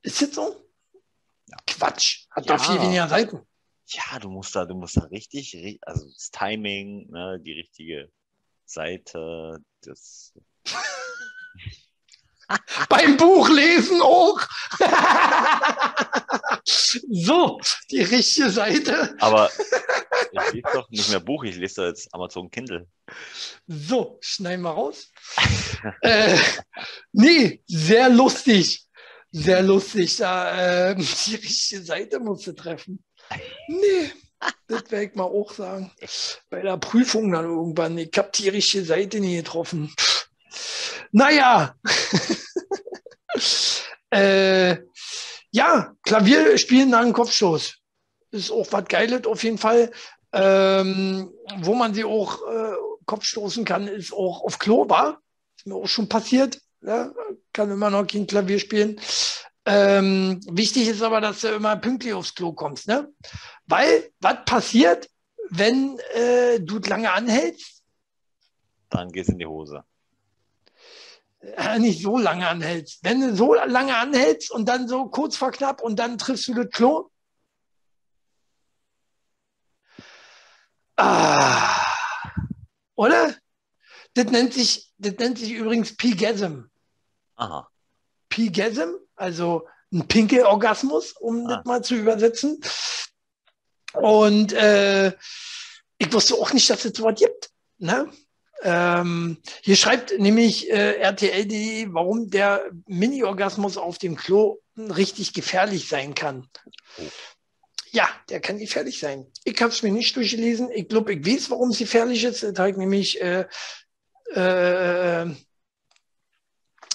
ist 0.00 0.22
das 0.22 0.34
so? 0.34 0.64
Quatsch. 1.66 2.26
Hat 2.30 2.46
ja. 2.46 2.56
doch 2.56 2.64
viel 2.64 2.80
weniger 2.80 3.08
Seiten. 3.08 3.46
Ja, 3.88 4.18
du 4.18 4.28
musst 4.28 4.54
da, 4.54 4.66
du 4.66 4.74
musst 4.74 4.96
da 4.96 5.04
richtig, 5.04 5.78
also 5.82 6.06
das 6.06 6.30
Timing, 6.30 7.10
ne, 7.10 7.40
die 7.40 7.52
richtige 7.52 8.10
Seite, 8.64 9.58
das. 9.82 10.34
Beim 12.88 13.16
Buchlesen 13.16 14.00
auch. 14.00 14.40
so, 16.64 17.60
die 17.90 18.02
richtige 18.02 18.50
Seite. 18.50 19.14
Aber 19.20 19.50
ich 20.32 20.52
lese 20.52 20.68
doch 20.72 20.88
nicht 20.90 21.10
mehr 21.10 21.20
Buch, 21.20 21.44
ich 21.44 21.56
lese 21.56 21.82
da 21.82 21.88
jetzt 21.88 22.12
Amazon 22.14 22.50
Kindle. 22.50 22.88
So, 23.66 24.18
schneiden 24.22 24.62
wir 24.62 24.70
raus. 24.70 25.12
äh, 26.00 26.38
nee, 27.12 27.62
sehr 27.66 28.08
lustig 28.08 28.88
sehr 29.30 29.62
lustig, 29.62 30.16
da 30.16 30.90
äh, 30.90 30.94
die 31.26 31.34
richtige 31.34 31.82
Seite 31.82 32.20
musste 32.20 32.54
treffen. 32.54 33.04
Nee, 33.68 34.12
das 34.66 34.90
werde 34.90 35.04
ich 35.06 35.14
mal 35.14 35.24
auch 35.24 35.52
sagen. 35.52 35.90
Bei 36.50 36.62
der 36.62 36.76
Prüfung 36.76 37.32
dann 37.32 37.44
irgendwann, 37.44 37.98
ich 37.98 38.16
habe 38.16 38.30
die 38.34 38.48
richtige 38.48 38.84
Seite 38.84 39.20
nie 39.20 39.36
getroffen. 39.36 39.92
Naja. 41.12 41.74
äh, 44.10 44.76
ja, 45.50 45.94
Klavier 46.02 46.58
spielen 46.58 46.90
nach 46.90 47.02
dem 47.02 47.12
Kopfstoß. 47.12 47.74
Ist 48.30 48.50
auch 48.50 48.66
was 48.70 48.84
Geiles 48.84 49.26
auf 49.26 49.42
jeden 49.42 49.58
Fall. 49.58 49.90
Ähm, 50.32 51.32
wo 51.60 51.74
man 51.74 51.94
sie 51.94 52.04
auch 52.04 52.46
äh, 52.46 52.74
Kopfstoßen 53.06 53.64
kann, 53.64 53.88
ist 53.88 54.12
auch 54.12 54.42
auf 54.42 54.58
Klo, 54.58 54.88
war. 54.88 55.20
Ist 55.56 55.66
mir 55.66 55.74
auch 55.74 55.88
schon 55.88 56.08
passiert 56.08 56.60
ja, 56.82 57.12
kann 57.52 57.70
immer 57.70 57.90
noch 57.90 58.06
kein 58.06 58.26
Klavier 58.26 58.58
spielen. 58.58 59.00
Ähm, 59.70 60.40
wichtig 60.48 60.88
ist 60.88 61.02
aber, 61.02 61.20
dass 61.20 61.42
du 61.42 61.48
immer 61.48 61.76
pünktlich 61.76 62.14
aufs 62.14 62.34
Klo 62.34 62.54
kommst. 62.54 62.88
Ne? 62.88 63.12
Weil, 63.66 64.10
was 64.18 64.44
passiert, 64.46 65.10
wenn 65.50 65.98
äh, 66.14 66.58
du 66.58 66.78
lange 66.78 67.12
anhältst? 67.12 67.82
Dann 68.88 69.12
gehst 69.12 69.28
du 69.28 69.34
in 69.34 69.40
die 69.40 69.46
Hose. 69.46 69.84
Äh, 71.40 71.78
nicht 71.80 72.02
so 72.02 72.16
lange 72.16 72.48
anhältst. 72.48 73.00
Wenn 73.02 73.20
du 73.20 73.36
so 73.36 73.52
lange 73.52 73.94
anhältst 73.94 74.50
und 74.50 74.66
dann 74.66 74.88
so 74.88 75.10
kurz 75.10 75.36
vor 75.36 75.50
knapp 75.50 75.82
und 75.82 75.98
dann 75.98 76.16
triffst 76.16 76.48
du 76.48 76.54
das 76.54 76.70
Klo. 76.70 77.10
Ah. 80.96 81.84
Oder? 82.94 83.34
Das 84.14 84.24
nennt 84.30 84.54
sich, 84.54 84.90
das 84.96 85.14
nennt 85.18 85.38
sich 85.38 85.52
übrigens 85.52 85.94
Pigasm. 85.94 86.62
Aha. 87.36 87.68
Pigasm, 88.30 88.94
also 89.18 89.66
ein 89.92 90.06
Pinkelorgasmus, 90.06 91.12
um 91.12 91.46
ah. 91.46 91.56
das 91.56 91.64
mal 91.64 91.82
zu 91.82 91.94
übersetzen. 91.94 92.60
Und 93.94 94.52
äh, 94.52 95.12
ich 95.98 96.12
wusste 96.12 96.34
auch 96.34 96.52
nicht, 96.52 96.68
dass 96.70 96.84
es 96.84 96.96
so 96.96 97.04
was 97.04 97.18
gibt. 97.18 97.50
Ne? 97.78 98.10
Ähm, 98.62 99.38
hier 99.62 99.76
schreibt 99.76 100.18
nämlich 100.18 100.70
äh, 100.70 101.00
RTL.de, 101.00 101.88
warum 101.90 102.28
der 102.30 102.70
Mini-Orgasmus 102.86 103.76
auf 103.76 103.98
dem 103.98 104.16
Klo 104.16 104.58
richtig 104.76 105.32
gefährlich 105.32 105.88
sein 105.88 106.14
kann. 106.14 106.48
Oh. 106.98 107.02
Ja, 107.90 108.08
der 108.28 108.40
kann 108.40 108.58
gefährlich 108.58 108.98
sein. 108.98 109.26
Ich 109.44 109.60
habe 109.62 109.72
es 109.72 109.82
mir 109.82 109.92
nicht 109.92 110.14
durchgelesen. 110.14 110.70
Ich 110.70 110.88
glaube, 110.88 111.14
ich 111.14 111.26
weiß, 111.26 111.50
warum 111.50 111.70
es 111.70 111.78
gefährlich 111.78 112.22
ist. 112.24 112.42
Das 112.42 112.58
habe 112.58 112.70
ich 112.70 112.76
nämlich 112.76 113.20
äh, 113.20 113.46
äh, 114.34 115.26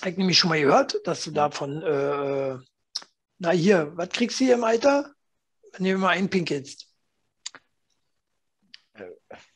habe 0.04 0.12
ich 0.12 0.18
nämlich 0.18 0.38
schon 0.38 0.50
mal 0.50 0.60
gehört, 0.60 1.00
dass 1.06 1.24
du 1.24 1.32
davon, 1.32 1.82
äh, 1.82 2.58
na 3.40 3.52
hier, 3.52 3.94
was 3.96 4.10
kriegst 4.10 4.38
du 4.40 4.44
hier 4.44 4.56
im 4.56 4.66
Alter, 4.66 5.14
wenn 5.72 5.86
du 5.86 5.98
mal 5.98 6.10
einpinkelst? 6.10 6.94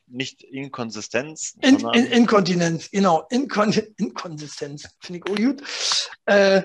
nicht 0.09 0.41
Inkonsistenz. 0.43 1.55
In, 1.61 1.79
in, 1.93 2.05
Inkontinenz, 2.05 2.89
genau. 2.91 3.25
Inkon 3.29 3.73
Inkonsistenz, 3.97 4.87
finde 5.01 5.19
ich 5.19 5.31
auch 5.31 5.35
gut. 5.35 5.63
Äh, 6.25 6.63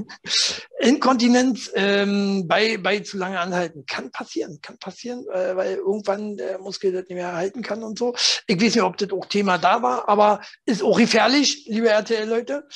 Inkontinenz 0.80 1.70
ähm, 1.74 2.46
bei, 2.46 2.76
bei 2.78 3.00
zu 3.00 3.16
lange 3.16 3.38
Anhalten 3.38 3.86
kann 3.86 4.10
passieren, 4.10 4.58
kann 4.60 4.78
passieren, 4.78 5.24
äh, 5.32 5.56
weil 5.56 5.76
irgendwann 5.76 6.36
der 6.36 6.58
Muskel 6.58 6.92
das 6.92 7.02
nicht 7.02 7.14
mehr 7.14 7.32
halten 7.32 7.62
kann 7.62 7.82
und 7.82 7.98
so. 7.98 8.14
Ich 8.46 8.56
weiß 8.56 8.74
nicht, 8.74 8.82
ob 8.82 8.96
das 8.96 9.10
auch 9.10 9.26
Thema 9.26 9.58
da 9.58 9.82
war, 9.82 10.08
aber 10.08 10.40
ist 10.66 10.82
auch 10.82 10.98
gefährlich, 10.98 11.66
liebe 11.66 11.88
RTL-Leute. 11.88 12.66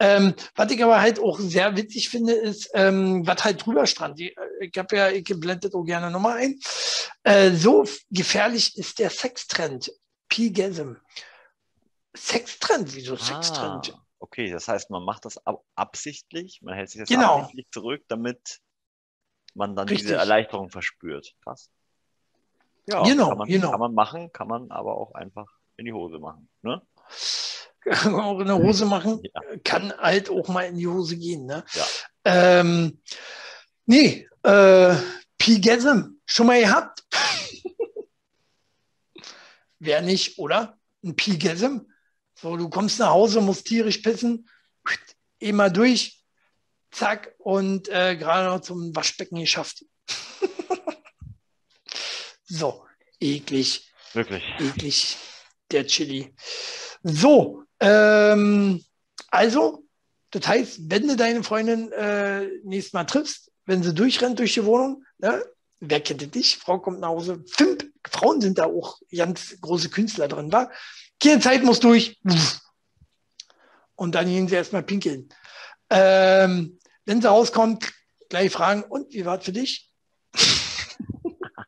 Ähm, 0.00 0.34
was 0.54 0.70
ich 0.70 0.82
aber 0.82 1.00
halt 1.00 1.18
auch 1.18 1.40
sehr 1.40 1.76
witzig 1.76 2.08
finde, 2.08 2.32
ist, 2.32 2.70
ähm, 2.74 3.26
was 3.26 3.44
halt 3.44 3.64
drüber 3.66 3.86
stand. 3.86 4.20
Ich, 4.20 4.34
ich 4.60 4.78
habe 4.78 4.96
ja, 4.96 5.08
ich 5.10 5.24
blendet 5.24 5.74
auch 5.74 5.84
gerne 5.84 6.10
nochmal 6.10 6.38
ein. 6.38 6.60
Äh, 7.24 7.50
so 7.50 7.84
gefährlich 8.10 8.76
ist 8.76 8.98
der 8.98 9.10
Sextrend. 9.10 9.90
P-Gasm. 10.28 10.94
Sextrend, 12.16 12.94
wieso 12.94 13.14
ah, 13.14 13.18
Sextrend? 13.18 13.98
Okay, 14.20 14.50
das 14.50 14.68
heißt, 14.68 14.90
man 14.90 15.04
macht 15.04 15.24
das 15.24 15.44
ab 15.46 15.64
absichtlich, 15.74 16.60
man 16.62 16.74
hält 16.74 16.90
sich 16.90 17.00
das 17.00 17.08
genau. 17.08 17.38
absichtlich 17.38 17.70
zurück, 17.70 18.02
damit 18.08 18.60
man 19.54 19.76
dann 19.76 19.88
Richtig. 19.88 20.06
diese 20.06 20.16
Erleichterung 20.16 20.70
verspürt. 20.70 21.34
Krass. 21.42 21.70
Ja, 22.86 23.02
genau, 23.02 23.28
kann 23.28 23.38
man, 23.38 23.48
genau. 23.48 23.70
kann 23.70 23.80
man 23.80 23.94
machen, 23.94 24.32
kann 24.32 24.48
man 24.48 24.70
aber 24.70 24.96
auch 24.96 25.14
einfach 25.14 25.46
in 25.76 25.84
die 25.84 25.92
Hose 25.92 26.18
machen. 26.18 26.48
Ne? 26.62 26.82
auch 28.04 28.40
in 28.40 28.46
der 28.46 28.58
Hose 28.58 28.86
machen, 28.86 29.20
ja. 29.22 29.40
kann 29.64 29.92
halt 29.98 30.30
auch 30.30 30.48
mal 30.48 30.62
in 30.62 30.76
die 30.76 30.86
Hose 30.86 31.16
gehen. 31.16 31.46
Ne? 31.46 31.64
Ja. 31.72 31.86
Ähm, 32.24 33.00
nee, 33.86 34.28
äh, 34.42 34.96
Pigasm, 35.38 36.18
schon 36.26 36.46
mal 36.46 36.60
gehabt? 36.60 37.04
Wer 39.78 40.02
nicht, 40.02 40.38
oder? 40.38 40.78
Ein 41.04 41.14
Pigasm. 41.14 41.78
So, 42.34 42.56
du 42.56 42.68
kommst 42.68 42.98
nach 42.98 43.10
Hause, 43.10 43.40
musst 43.40 43.66
tierisch 43.66 43.98
pissen, 43.98 44.48
immer 45.38 45.70
durch, 45.70 46.22
zack, 46.90 47.34
und 47.38 47.88
äh, 47.88 48.16
gerade 48.16 48.48
noch 48.48 48.60
zum 48.60 48.94
Waschbecken 48.94 49.40
geschafft. 49.40 49.84
so, 52.44 52.84
eklig. 53.20 53.92
Wirklich. 54.12 54.42
Eklig, 54.58 55.16
der 55.70 55.86
Chili. 55.86 56.34
So, 57.02 57.64
ähm, 57.80 58.84
also, 59.30 59.84
das 60.30 60.46
heißt, 60.46 60.90
wenn 60.90 61.08
du 61.08 61.16
deine 61.16 61.42
Freundin 61.42 61.92
äh, 61.92 62.46
nächstes 62.64 62.92
Mal 62.92 63.04
triffst, 63.04 63.50
wenn 63.66 63.82
sie 63.82 63.94
durchrennt 63.94 64.38
durch 64.38 64.54
die 64.54 64.64
Wohnung, 64.64 65.04
ne, 65.18 65.44
wer 65.80 66.00
kennt 66.00 66.34
dich? 66.34 66.56
Frau 66.56 66.78
kommt 66.78 67.00
nach 67.00 67.08
Hause. 67.08 67.44
Fünf 67.46 67.84
Frauen 68.08 68.40
sind 68.40 68.58
da 68.58 68.64
auch 68.64 68.98
ganz 69.14 69.60
große 69.60 69.90
Künstler 69.90 70.28
drin, 70.28 70.52
war. 70.52 70.70
Keine 71.22 71.40
Zeit 71.40 71.62
muss 71.62 71.80
durch. 71.80 72.18
Und 73.94 74.14
dann 74.14 74.26
gehen 74.26 74.48
sie 74.48 74.54
erstmal 74.54 74.82
pinkeln. 74.82 75.28
Ähm, 75.90 76.78
wenn 77.04 77.20
sie 77.20 77.28
rauskommt, 77.28 77.92
gleich 78.28 78.52
fragen, 78.52 78.82
und 78.84 79.12
wie 79.12 79.24
war 79.24 79.38
es 79.38 79.44
für 79.44 79.52
dich? 79.52 79.90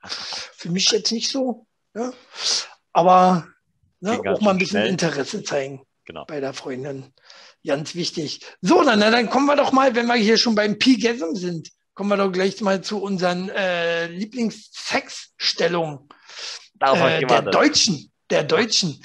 für 0.07 0.71
mich 0.71 0.91
jetzt 0.91 1.13
nicht 1.13 1.31
so. 1.31 1.67
Ja? 1.95 2.13
Aber 2.93 3.49
ne, 4.01 4.21
auch 4.27 4.41
mal 4.41 4.53
ein 4.53 4.59
bisschen 4.59 4.81
schnell. 4.81 4.89
Interesse 4.89 5.43
zeigen 5.43 5.85
genau. 6.11 6.25
bei 6.27 6.41
der 6.41 6.53
Freundin. 6.53 7.13
Ganz 7.67 7.95
wichtig. 7.95 8.45
So, 8.61 8.83
dann, 8.83 9.01
dann 9.01 9.31
kommen 9.31 9.47
wir 9.47 9.57
doch 9.57 9.73
mal, 9.73 9.95
wenn 9.95 10.07
wir 10.07 10.15
hier 10.15 10.37
schon 10.37 10.55
beim 10.55 10.79
P-Gasm 10.79 11.35
sind, 11.35 11.71
kommen 11.95 12.11
wir 12.11 12.17
doch 12.17 12.33
gleich 12.33 12.61
mal 12.61 12.83
zu 12.83 13.03
unseren 13.03 13.49
äh, 13.51 14.07
Lieblingssexstellungen 14.07 16.09
äh, 16.81 17.27
der 17.27 17.43
Deutschen. 17.43 18.11
Der 18.31 18.45
Deutschen. 18.45 19.03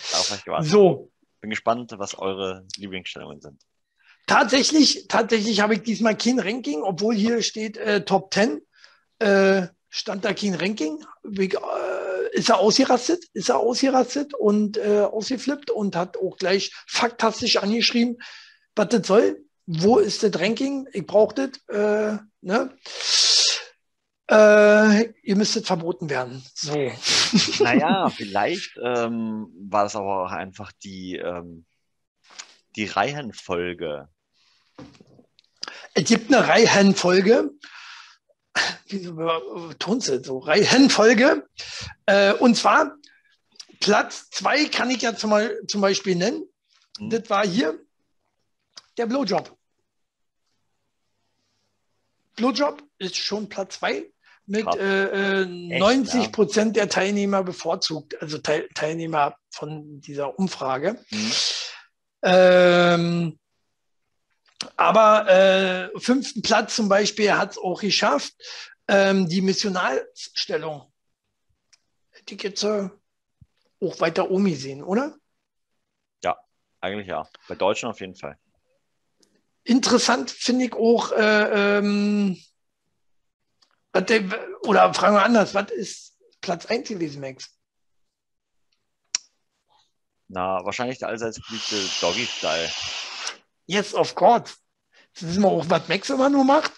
So. 0.61 1.11
Bin 1.41 1.49
gespannt, 1.49 1.93
was 1.97 2.17
eure 2.17 2.65
Lieblingsstellungen 2.77 3.41
sind. 3.41 3.61
Tatsächlich, 4.27 5.07
tatsächlich 5.07 5.59
habe 5.59 5.75
ich 5.75 5.83
diesmal 5.83 6.17
kein 6.17 6.39
Ranking, 6.39 6.81
obwohl 6.81 7.15
hier 7.15 7.43
steht 7.43 7.77
äh, 7.77 8.03
Top 8.05 8.33
10. 8.33 8.61
Äh, 9.19 9.67
stand 9.89 10.25
da 10.25 10.33
kein 10.33 10.55
Ranking. 10.55 11.05
Äh, 11.23 11.49
ist 12.35 12.49
er 12.49 12.59
ausgerastet, 12.59 13.23
ist 13.33 13.49
er 13.49 13.57
ausgerastet 13.57 14.33
und 14.33 14.77
äh, 14.77 15.01
ausgeflippt 15.01 15.71
und 15.71 15.95
hat 15.95 16.17
auch 16.17 16.37
gleich 16.37 16.73
faktastisch 16.87 17.57
angeschrieben, 17.57 18.17
was 18.75 18.89
das 18.89 19.07
soll. 19.07 19.41
Wo 19.65 19.97
ist 19.97 20.21
das 20.21 20.39
Ranking? 20.39 20.87
Ich 20.93 21.07
brauche 21.07 21.33
das. 21.33 21.75
Äh, 21.75 22.17
ne? 22.41 22.77
Äh, 24.29 25.13
ihr 25.23 25.35
müsstet 25.35 25.65
verboten 25.65 26.09
werden. 26.09 26.43
So. 26.53 26.73
Naja, 27.63 28.09
vielleicht 28.09 28.77
ähm, 28.83 29.47
war 29.69 29.83
das 29.83 29.95
aber 29.95 30.25
auch 30.25 30.31
einfach 30.31 30.71
die, 30.83 31.15
ähm, 31.15 31.65
die 32.75 32.85
Reihenfolge. 32.85 34.09
Es 35.93 36.03
gibt 36.05 36.33
eine 36.33 36.47
Reihenfolge 36.47 37.51
wie 38.87 39.75
tun 39.79 40.01
sie 40.01 40.23
so, 40.23 40.39
Reihenfolge. 40.39 41.47
Äh, 42.05 42.33
und 42.33 42.55
zwar 42.55 42.95
Platz 43.79 44.29
zwei 44.29 44.65
kann 44.65 44.89
ich 44.89 45.01
ja 45.01 45.15
zum, 45.15 45.33
zum 45.67 45.81
Beispiel 45.81 46.15
nennen. 46.15 46.43
Mhm. 46.99 47.09
Das 47.09 47.29
war 47.29 47.45
hier 47.45 47.79
der 48.97 49.05
Blowjob. 49.05 49.55
Blowjob 52.35 52.83
ist 52.97 53.15
schon 53.15 53.47
Platz 53.49 53.79
zwei 53.79 54.11
mit 54.47 54.67
äh, 54.75 55.41
äh, 55.41 55.45
90 55.45 56.31
Prozent 56.31 56.77
ja. 56.77 56.83
der 56.83 56.89
Teilnehmer 56.89 57.43
bevorzugt, 57.43 58.21
also 58.21 58.37
Teil, 58.37 58.67
Teilnehmer 58.75 59.35
von 59.49 60.01
dieser 60.01 60.37
Umfrage. 60.37 60.99
Mhm. 61.09 61.31
Ähm, 62.23 63.39
aber 64.77 65.27
äh, 65.29 65.99
fünften 65.99 66.41
Platz 66.41 66.75
zum 66.75 66.89
Beispiel 66.89 67.33
hat 67.33 67.51
es 67.51 67.57
auch 67.57 67.81
geschafft, 67.81 68.33
ähm, 68.87 69.27
die 69.27 69.41
Missionalstellung. 69.41 70.91
Die 72.29 72.37
jetzt 72.37 72.63
äh, 72.63 72.89
auch 73.81 73.99
weiter 73.99 74.31
oben 74.31 74.55
sehen, 74.55 74.83
oder? 74.83 75.15
Ja, 76.23 76.37
eigentlich 76.81 77.07
ja. 77.07 77.27
Bei 77.47 77.55
Deutschen 77.55 77.89
auf 77.89 77.99
jeden 77.99 78.15
Fall. 78.15 78.37
Interessant 79.63 80.31
finde 80.31 80.65
ich 80.65 80.73
auch, 80.73 81.11
äh, 81.11 81.77
ähm, 81.77 82.41
oder 83.93 84.93
fragen 84.93 85.15
wir 85.15 85.23
anders, 85.23 85.53
was 85.53 85.71
ist 85.71 86.17
Platz 86.41 86.65
1 86.65 86.89
gewesen, 86.89 87.21
Max? 87.21 87.57
Na, 90.27 90.63
wahrscheinlich 90.65 90.99
der 90.99 91.09
allseits 91.09 91.39
beliebte 91.39 91.75
Doggy-Style. 92.01 92.69
Yes, 93.67 93.93
of 93.93 94.15
course. 94.15 94.55
Jetzt 95.13 95.27
wissen 95.27 95.43
wir 95.43 95.49
auch, 95.49 95.65
was 95.67 95.87
Max 95.87 96.09
immer 96.09 96.29
nur 96.29 96.43
macht. 96.43 96.71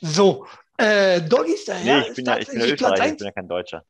So, 0.00 0.46
äh, 0.76 1.22
Doggy 1.22 1.56
Style. 1.56 1.80
Nee, 1.80 1.88
ja, 1.88 2.00
ich, 2.00 2.14
bin 2.14 2.26
ja, 2.26 2.38
ich 2.38 2.48
bin 2.48 2.60
ja 2.60 2.66
Österreicher, 2.66 3.06
ich 3.06 3.16
bin 3.16 3.26
ja 3.26 3.32
kein 3.32 3.48
Deutscher. 3.48 3.84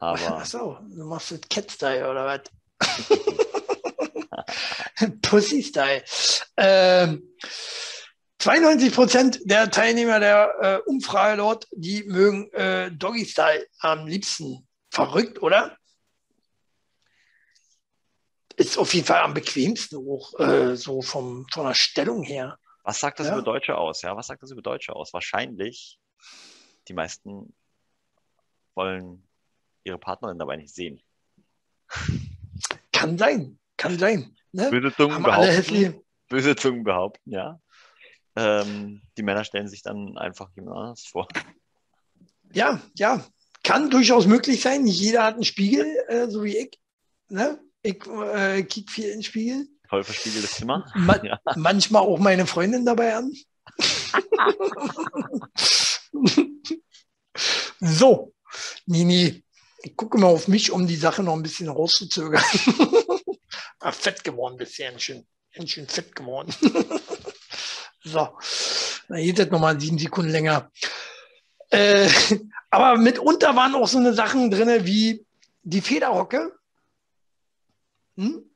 Aber... 0.00 0.38
Ach 0.38 0.44
so, 0.44 0.78
du 0.88 1.04
machst 1.04 1.30
das 1.30 1.40
Cat 1.48 1.70
Style 1.70 2.10
oder 2.10 2.26
was? 2.26 2.40
Pussy 5.22 5.62
Style. 5.62 6.02
Ähm, 6.56 7.22
92 8.38 8.94
Prozent 8.94 9.40
der 9.44 9.70
Teilnehmer 9.70 10.20
der 10.20 10.54
äh, 10.60 10.78
Umfrage 10.90 11.38
dort, 11.38 11.66
die 11.72 12.04
mögen 12.04 12.52
äh, 12.52 12.90
Doggy 12.90 13.24
Style 13.24 13.66
am 13.78 14.06
liebsten. 14.06 14.66
Verrückt, 14.90 15.42
oder? 15.42 15.78
Ist 18.56 18.78
auf 18.78 18.94
jeden 18.94 19.06
Fall 19.06 19.22
am 19.22 19.34
bequemsten 19.34 19.96
auch 20.08 20.38
äh, 20.38 20.76
so 20.76 21.02
vom, 21.02 21.46
von 21.52 21.66
der 21.66 21.74
Stellung 21.74 22.22
her. 22.22 22.58
Was 22.82 23.00
sagt 23.00 23.18
das 23.18 23.28
ja. 23.28 23.32
über 23.34 23.42
Deutsche 23.42 23.76
aus? 23.76 24.02
Ja, 24.02 24.16
was 24.16 24.26
sagt 24.26 24.42
das 24.42 24.50
über 24.50 24.62
Deutsche 24.62 24.94
aus? 24.94 25.12
Wahrscheinlich 25.12 25.98
die 26.88 26.94
meisten 26.94 27.54
wollen 28.74 29.26
ihre 29.84 29.98
Partnerin 29.98 30.38
dabei 30.38 30.56
nicht 30.56 30.74
sehen. 30.74 31.00
Kann 32.92 33.18
sein, 33.18 33.58
kann 33.76 33.98
sein. 33.98 34.36
Ne? 34.52 34.70
Böse 34.70 34.94
Zungen 34.94 35.22
behaupten, 35.22 36.00
böse 36.28 36.56
Zungen 36.56 36.84
behaupten, 36.84 37.30
ja. 37.30 37.60
Ähm, 38.36 39.02
die 39.16 39.22
Männer 39.22 39.44
stellen 39.44 39.68
sich 39.68 39.82
dann 39.82 40.18
einfach 40.18 40.50
jemand 40.56 40.76
anders 40.76 41.06
vor. 41.06 41.28
Ja, 42.52 42.80
ja, 42.94 43.24
kann 43.62 43.90
durchaus 43.90 44.26
möglich 44.26 44.62
sein. 44.62 44.82
Nicht 44.82 45.00
jeder 45.00 45.24
hat 45.24 45.34
einen 45.34 45.44
Spiegel, 45.44 45.86
äh, 46.08 46.28
so 46.28 46.42
wie 46.42 46.56
ich. 46.56 46.80
Ne? 47.28 47.58
Ich 47.86 48.06
äh, 48.06 48.62
kick 48.62 48.90
viel 48.90 49.04
in 49.04 49.18
den 49.18 49.22
Spiegel. 49.22 49.68
Voll 49.86 50.02
verspiegeltes 50.02 50.52
Zimmer. 50.52 50.90
Ma 50.94 51.16
ja. 51.22 51.38
Manchmal 51.54 52.00
auch 52.00 52.18
meine 52.18 52.46
Freundin 52.46 52.86
dabei 52.86 53.14
an. 53.14 53.30
so, 57.80 58.32
Nini, 58.86 59.44
ich 59.82 59.96
gucke 59.96 60.18
mal 60.18 60.28
auf 60.28 60.48
mich, 60.48 60.70
um 60.70 60.86
die 60.86 60.96
Sache 60.96 61.22
noch 61.22 61.34
ein 61.34 61.42
bisschen 61.42 61.68
rauszuzögern. 61.68 62.42
ah, 63.80 63.92
fett 63.92 64.24
geworden 64.24 64.56
bisher, 64.56 64.90
ganz 64.90 65.02
schön, 65.02 65.26
ganz 65.54 65.68
schön 65.68 65.86
fett 65.86 66.16
geworden. 66.16 66.54
so, 68.02 68.30
dann 69.08 69.18
geht 69.18 69.38
das 69.38 69.50
nochmal 69.50 69.78
sieben 69.78 69.98
Sekunden 69.98 70.30
länger. 70.30 70.70
Äh, 71.68 72.08
aber 72.70 72.96
mitunter 72.96 73.54
waren 73.54 73.74
auch 73.74 73.88
so 73.88 73.98
eine 73.98 74.14
Sachen 74.14 74.50
drin 74.50 74.86
wie 74.86 75.26
die 75.62 75.82
Federhocke 75.82 76.50
hm? 78.16 78.50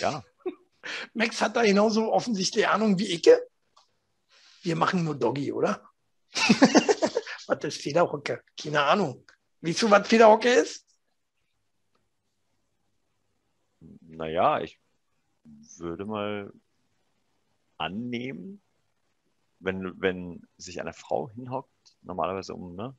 Ja. 0.00 0.22
Max 1.14 1.40
hat 1.40 1.56
da 1.56 1.62
genauso 1.62 2.12
offensichtlich 2.12 2.66
Ahnung 2.66 2.98
wie 2.98 3.12
Icke. 3.12 3.48
Wir 4.62 4.76
machen 4.76 5.04
nur 5.04 5.18
Doggy, 5.18 5.52
oder? 5.52 5.88
was 7.46 7.64
ist 7.64 7.82
Federhocke? 7.82 8.42
Keine 8.60 8.82
Ahnung. 8.82 9.24
Weißt 9.60 9.82
du, 9.82 9.90
was 9.90 10.06
Federhocke 10.06 10.48
ist? 10.48 10.90
naja, 14.20 14.60
ich 14.60 14.78
würde 15.78 16.04
mal 16.04 16.52
annehmen, 17.78 18.60
wenn, 19.58 20.00
wenn 20.00 20.46
sich 20.56 20.80
eine 20.80 20.92
Frau 20.92 21.30
hinhockt, 21.30 21.96
normalerweise 22.02 22.54
um 22.54 22.76
ne, 22.76 22.96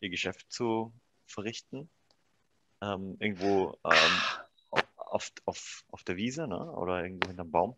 ihr 0.00 0.10
Geschäft 0.10 0.50
zu 0.52 0.92
verrichten, 1.26 1.90
ähm, 2.82 3.16
irgendwo 3.20 3.78
ähm, 3.84 4.82
auf, 4.96 5.32
auf, 5.44 5.84
auf 5.90 6.02
der 6.04 6.16
Wiese 6.16 6.46
ne, 6.46 6.58
oder 6.72 7.04
irgendwo 7.04 7.28
hinterm 7.28 7.50
Baum. 7.50 7.76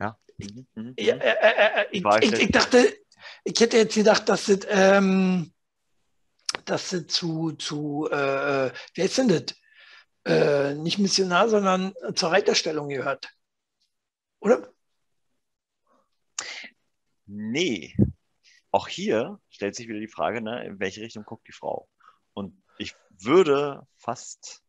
Ja. 0.00 0.18
Mhm, 0.38 0.66
mhm. 0.74 0.94
ja 0.98 1.16
äh, 1.16 1.36
äh, 1.40 1.82
äh 1.82 1.86
ich, 1.90 2.04
ich, 2.04 2.32
ich, 2.40 2.52
dachte, 2.52 2.96
ich 3.44 3.58
hätte 3.58 3.78
jetzt 3.78 3.94
gedacht, 3.94 4.28
dass 4.28 4.46
das, 4.46 4.60
ähm, 4.68 5.52
dass 6.64 6.90
das 6.90 7.06
zu, 7.06 7.52
zu 7.52 8.08
äh, 8.10 8.70
wer 8.94 9.04
ist 9.04 9.18
denn 9.18 9.28
das? 9.28 9.44
Äh, 10.26 10.74
nicht 10.74 10.98
Missionar, 10.98 11.48
sondern 11.48 11.94
zur 12.14 12.30
Reiterstellung 12.30 12.88
gehört. 12.88 13.28
Oder? 14.40 14.72
Nee. 17.26 17.94
Auch 18.70 18.88
hier 18.88 19.38
stellt 19.50 19.74
sich 19.74 19.86
wieder 19.86 20.00
die 20.00 20.08
Frage, 20.08 20.40
ne, 20.40 20.64
in 20.64 20.80
welche 20.80 21.02
Richtung 21.02 21.24
guckt 21.24 21.46
die 21.46 21.52
Frau? 21.52 21.88
Und 22.32 22.60
ich 22.78 22.94
würde 23.18 23.86
fast 23.96 24.64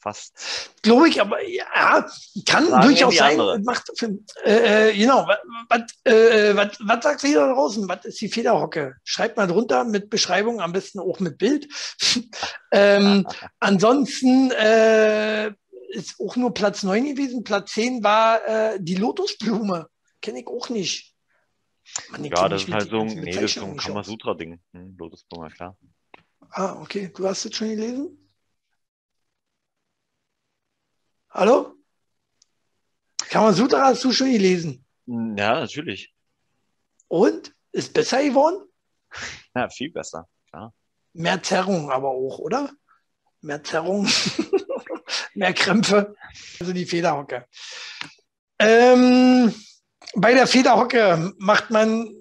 fast. 0.00 0.32
Glaube 0.82 1.08
ich, 1.08 1.20
aber 1.20 1.42
ja, 1.46 2.06
kann 2.46 2.68
durchaus 2.82 3.16
sein. 3.16 3.38
Macht, 3.64 3.90
äh, 4.44 4.88
äh, 4.88 4.96
genau, 4.96 5.28
was 5.68 5.82
äh, 6.04 6.54
sagt 7.02 7.24
ihr 7.24 7.38
da 7.38 7.52
draußen? 7.52 7.88
Was 7.88 8.04
ist 8.06 8.20
die 8.20 8.28
Federhocke? 8.28 8.96
Schreibt 9.04 9.36
mal 9.36 9.46
drunter 9.46 9.84
mit 9.84 10.10
Beschreibung, 10.10 10.60
am 10.60 10.72
besten 10.72 11.00
auch 11.00 11.20
mit 11.20 11.38
Bild. 11.38 11.68
ähm, 12.72 13.26
ansonsten 13.60 14.50
äh, 14.52 15.48
ist 15.90 16.18
auch 16.20 16.36
nur 16.36 16.54
Platz 16.54 16.82
9 16.82 17.04
gewesen. 17.04 17.44
Platz 17.44 17.72
10 17.72 18.02
war 18.02 18.46
äh, 18.46 18.78
die 18.80 18.96
Lotusblume. 18.96 19.88
Kenne 20.22 20.40
ich 20.40 20.46
auch 20.46 20.68
nicht. 20.68 21.09
Man, 22.10 22.24
ja, 22.24 22.48
das 22.48 22.64
ist 22.64 22.72
halt 22.72 22.90
so 22.90 23.00
ein, 23.00 23.20
nee, 23.20 23.34
das 23.34 23.44
ist 23.52 23.54
so 23.54 23.66
ein 23.66 23.76
Kamasutra-Ding. 23.76 24.60
Hm, 24.72 24.96
Lotusblume, 24.98 25.50
klar. 25.50 25.76
Ah, 26.50 26.80
okay. 26.80 27.10
Du 27.14 27.26
hast 27.26 27.44
es 27.44 27.54
schon 27.54 27.68
gelesen? 27.68 28.30
Hallo? 31.30 31.74
Kamasutra 33.28 33.86
hast 33.86 34.04
du 34.04 34.12
schon 34.12 34.32
gelesen? 34.32 34.84
Ja, 35.06 35.60
natürlich. 35.60 36.14
Und? 37.08 37.54
Ist 37.72 37.92
besser 37.94 38.22
geworden? 38.22 38.66
Ja, 39.54 39.68
viel 39.68 39.90
besser, 39.92 40.28
klar. 40.48 40.74
Mehr 41.12 41.40
Zerrung 41.42 41.90
aber 41.90 42.08
auch, 42.08 42.38
oder? 42.38 42.70
Mehr 43.40 43.62
Zerrung, 43.62 44.08
mehr 45.34 45.54
Krämpfe. 45.54 46.14
Also 46.58 46.72
die 46.72 46.86
Federhocke. 46.86 47.46
Ähm, 48.58 49.54
bei 50.14 50.34
der 50.34 50.46
Federhocke 50.46 51.32
macht 51.38 51.70
man, 51.70 52.12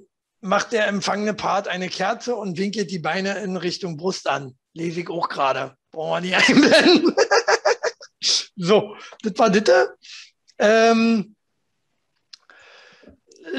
macht 0.41 0.71
der 0.71 0.87
empfangene 0.87 1.33
Part 1.33 1.67
eine 1.67 1.89
Kerze 1.89 2.35
und 2.35 2.57
winkelt 2.57 2.91
die 2.91 2.99
Beine 2.99 3.39
in 3.39 3.57
Richtung 3.57 3.97
Brust 3.97 4.27
an. 4.27 4.57
Lese 4.73 5.01
ich 5.01 5.09
auch 5.09 5.29
gerade. 5.29 5.75
Brauchen 5.91 6.23
wir 6.23 6.37
nicht 6.37 6.49
einblenden. 6.49 7.15
So, 8.55 8.95
das 9.23 9.37
war 9.37 9.49
das. 9.49 9.89
Ähm, 10.57 11.35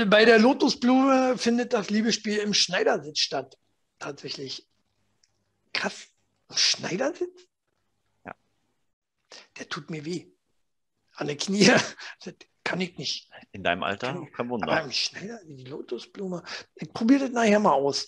bei 0.07 0.25
der 0.25 0.39
Lotusblume 0.39 1.39
findet 1.39 1.73
das 1.73 1.91
Liebesspiel 1.91 2.39
im 2.39 2.55
Schneidersitz 2.55 3.19
statt. 3.19 3.57
Tatsächlich. 3.99 4.67
Krass. 5.73 6.09
Im 6.49 6.57
Schneidersitz? 6.57 7.49
Ja. 8.25 8.35
Der 9.59 9.69
tut 9.69 9.91
mir 9.91 10.05
weh. 10.05 10.27
An 11.15 11.29
den 11.29 11.39
Knie. 11.39 11.71
Kann 12.71 12.81
ich 12.81 12.97
nicht. 12.99 13.29
In 13.51 13.65
deinem 13.65 13.83
Alter? 13.83 14.13
Kann 14.13 14.33
Kein 14.33 14.49
Wunder. 14.49 14.71
Aber 14.71 14.83
im 14.83 14.93
Schneider, 14.93 15.41
die 15.45 15.65
Lotusblume. 15.65 16.45
Ich 16.77 16.93
probiere 16.93 17.23
das 17.23 17.31
nachher 17.31 17.59
mal 17.59 17.73
aus. 17.73 18.07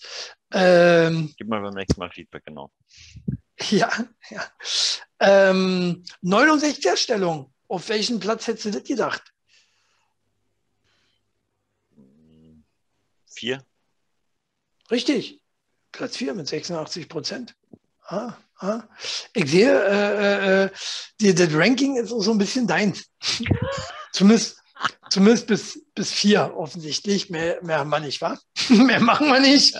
Ähm, 0.53 1.33
Gib 1.37 1.49
mal 1.49 1.59
beim 1.59 1.73
nächsten 1.73 1.99
Mal 1.99 2.09
Feedback, 2.09 2.45
genau. 2.45 2.71
Ja, 3.69 3.91
ja. 4.29 4.51
Ähm, 5.19 6.03
69er 6.23 6.95
Stellung. 6.95 7.53
Auf 7.67 7.89
welchen 7.89 8.21
Platz 8.21 8.47
hättest 8.47 8.65
du 8.65 8.71
das 8.71 8.83
gedacht? 8.83 9.21
Vier. 13.25 13.65
Richtig. 14.89 15.41
Platz 15.91 16.15
vier 16.15 16.33
mit 16.33 16.47
86 16.47 17.09
Prozent. 17.09 17.55
Ah, 18.05 18.37
ah. 18.59 18.83
Ich 19.33 19.51
sehe, 19.51 19.73
äh, 19.73 20.63
äh, 20.63 20.69
die, 21.19 21.35
das 21.35 21.53
Ranking 21.53 21.97
ist 21.97 22.13
auch 22.13 22.21
so 22.21 22.31
ein 22.31 22.37
bisschen 22.37 22.65
deins. 22.65 23.09
zumindest, 24.13 24.61
zumindest 25.09 25.47
bis, 25.47 25.85
bis 25.93 26.11
vier 26.11 26.55
offensichtlich. 26.55 27.29
Mehr, 27.29 27.61
mehr 27.63 27.79
haben 27.79 27.89
wir 27.89 27.99
nicht, 27.99 28.21
wa? 28.21 28.39
mehr 28.69 29.01
machen 29.01 29.27
wir 29.27 29.39
nicht. 29.39 29.75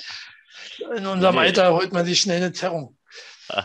In 0.95 1.05
unserem 1.05 1.35
nee. 1.35 1.41
Alter 1.41 1.73
holt 1.73 1.93
man 1.93 2.05
sich 2.05 2.19
schnell 2.19 2.37
eine 2.37 2.51
Zerrung. 2.51 2.97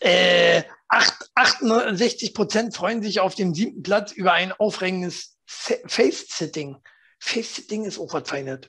äh, 0.00 0.64
68 0.88 2.34
Prozent 2.34 2.74
freuen 2.74 3.02
sich 3.02 3.20
auf 3.20 3.34
dem 3.34 3.54
siebten 3.54 3.82
Platz 3.82 4.12
über 4.12 4.32
ein 4.32 4.52
aufregendes 4.52 5.38
Face-Sitting. 5.46 6.76
Face-Sitting 7.18 7.84
ist 7.84 7.98
auch 7.98 8.12
was 8.12 8.28
Feines. 8.28 8.60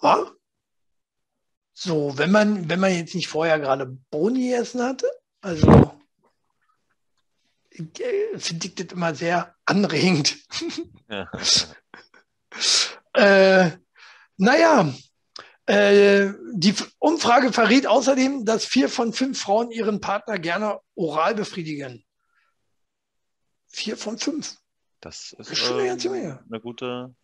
War? 0.00 0.32
So, 1.72 2.16
wenn 2.16 2.30
man, 2.30 2.68
wenn 2.68 2.80
man 2.80 2.94
jetzt 2.94 3.14
nicht 3.14 3.28
vorher 3.28 3.58
gerade 3.58 3.86
Boni 4.10 4.50
gegessen 4.50 4.82
hatte, 4.82 5.10
also 5.40 5.93
finde 7.74 8.66
ich 8.66 8.74
das 8.74 8.92
immer 8.92 9.14
sehr 9.14 9.54
anregend. 9.64 10.36
äh, 13.14 13.70
naja, 14.36 14.94
äh, 15.66 16.32
die 16.52 16.74
Umfrage 16.98 17.52
verriet 17.52 17.86
außerdem, 17.86 18.44
dass 18.44 18.66
vier 18.66 18.88
von 18.88 19.12
fünf 19.12 19.40
Frauen 19.40 19.70
ihren 19.70 20.00
Partner 20.00 20.38
gerne 20.38 20.80
oral 20.94 21.34
befriedigen. 21.34 22.04
Vier 23.68 23.96
von 23.96 24.18
fünf. 24.18 24.58
Das 25.00 25.32
ist, 25.32 25.38
das 25.38 25.50
ist 25.50 25.58
schon 25.58 25.78
eine 25.78 25.88
ganze 25.88 26.10
Menge. 26.10 26.44
Eine 26.48 26.60
gute. 26.60 27.14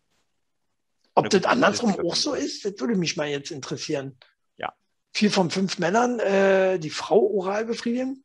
Ob 1.13 1.25
eine 1.25 1.29
das 1.29 1.41
gute 1.41 1.49
andersrum 1.49 1.99
auch 1.99 2.15
so 2.15 2.33
ist, 2.33 2.65
das 2.65 2.79
würde 2.79 2.95
mich 2.95 3.15
mal 3.15 3.27
jetzt 3.27 3.51
interessieren. 3.51 4.17
Ja. 4.57 4.73
Vier 5.13 5.31
von 5.31 5.51
fünf 5.51 5.77
Männern 5.77 6.19
äh, 6.19 6.79
die 6.79 6.89
Frau 6.89 7.19
oral 7.19 7.65
befriedigen. 7.65 8.23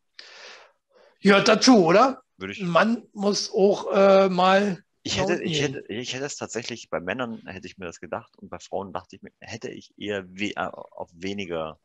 Gehört 1.21 1.49
dazu, 1.49 1.85
oder? 1.85 2.23
Würde 2.37 2.53
ich. 2.53 2.61
Ein 2.61 2.69
Mann 2.69 3.03
muss 3.13 3.51
auch 3.53 3.93
äh, 3.93 4.29
mal 4.29 4.85
ich 5.07 5.21
hätte, 5.21 5.41
ich 5.41 5.63
hätte, 5.63 5.85
ich 5.87 6.15
hätte 6.15 6.25
es 6.25 6.35
tatsächlich, 6.35 6.91
bei 6.91 6.99
Männern 6.99 7.41
hätte 7.47 7.69
ich 7.69 7.79
mir 7.79 7.87
das 7.87 8.01
gedacht 8.01 8.37
und 8.39 8.49
bei 8.49 8.59
Frauen 8.59 8.93
dachte 8.93 9.15
ich 9.15 9.23
mir, 9.23 9.31
hätte 9.39 9.69
ich 9.69 9.95
eher 9.97 10.25
we 10.29 10.57
äh, 10.57 10.67
auf 10.67 11.11
weniger. 11.15 11.79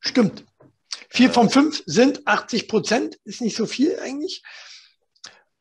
Stimmt. 0.00 0.44
Vier 1.08 1.30
äh, 1.30 1.32
von 1.32 1.50
fünf 1.50 1.84
sind 1.86 2.26
80 2.26 2.66
Prozent, 2.66 3.20
ist 3.22 3.40
nicht 3.40 3.56
so 3.56 3.64
viel 3.64 3.96
eigentlich. 4.00 4.42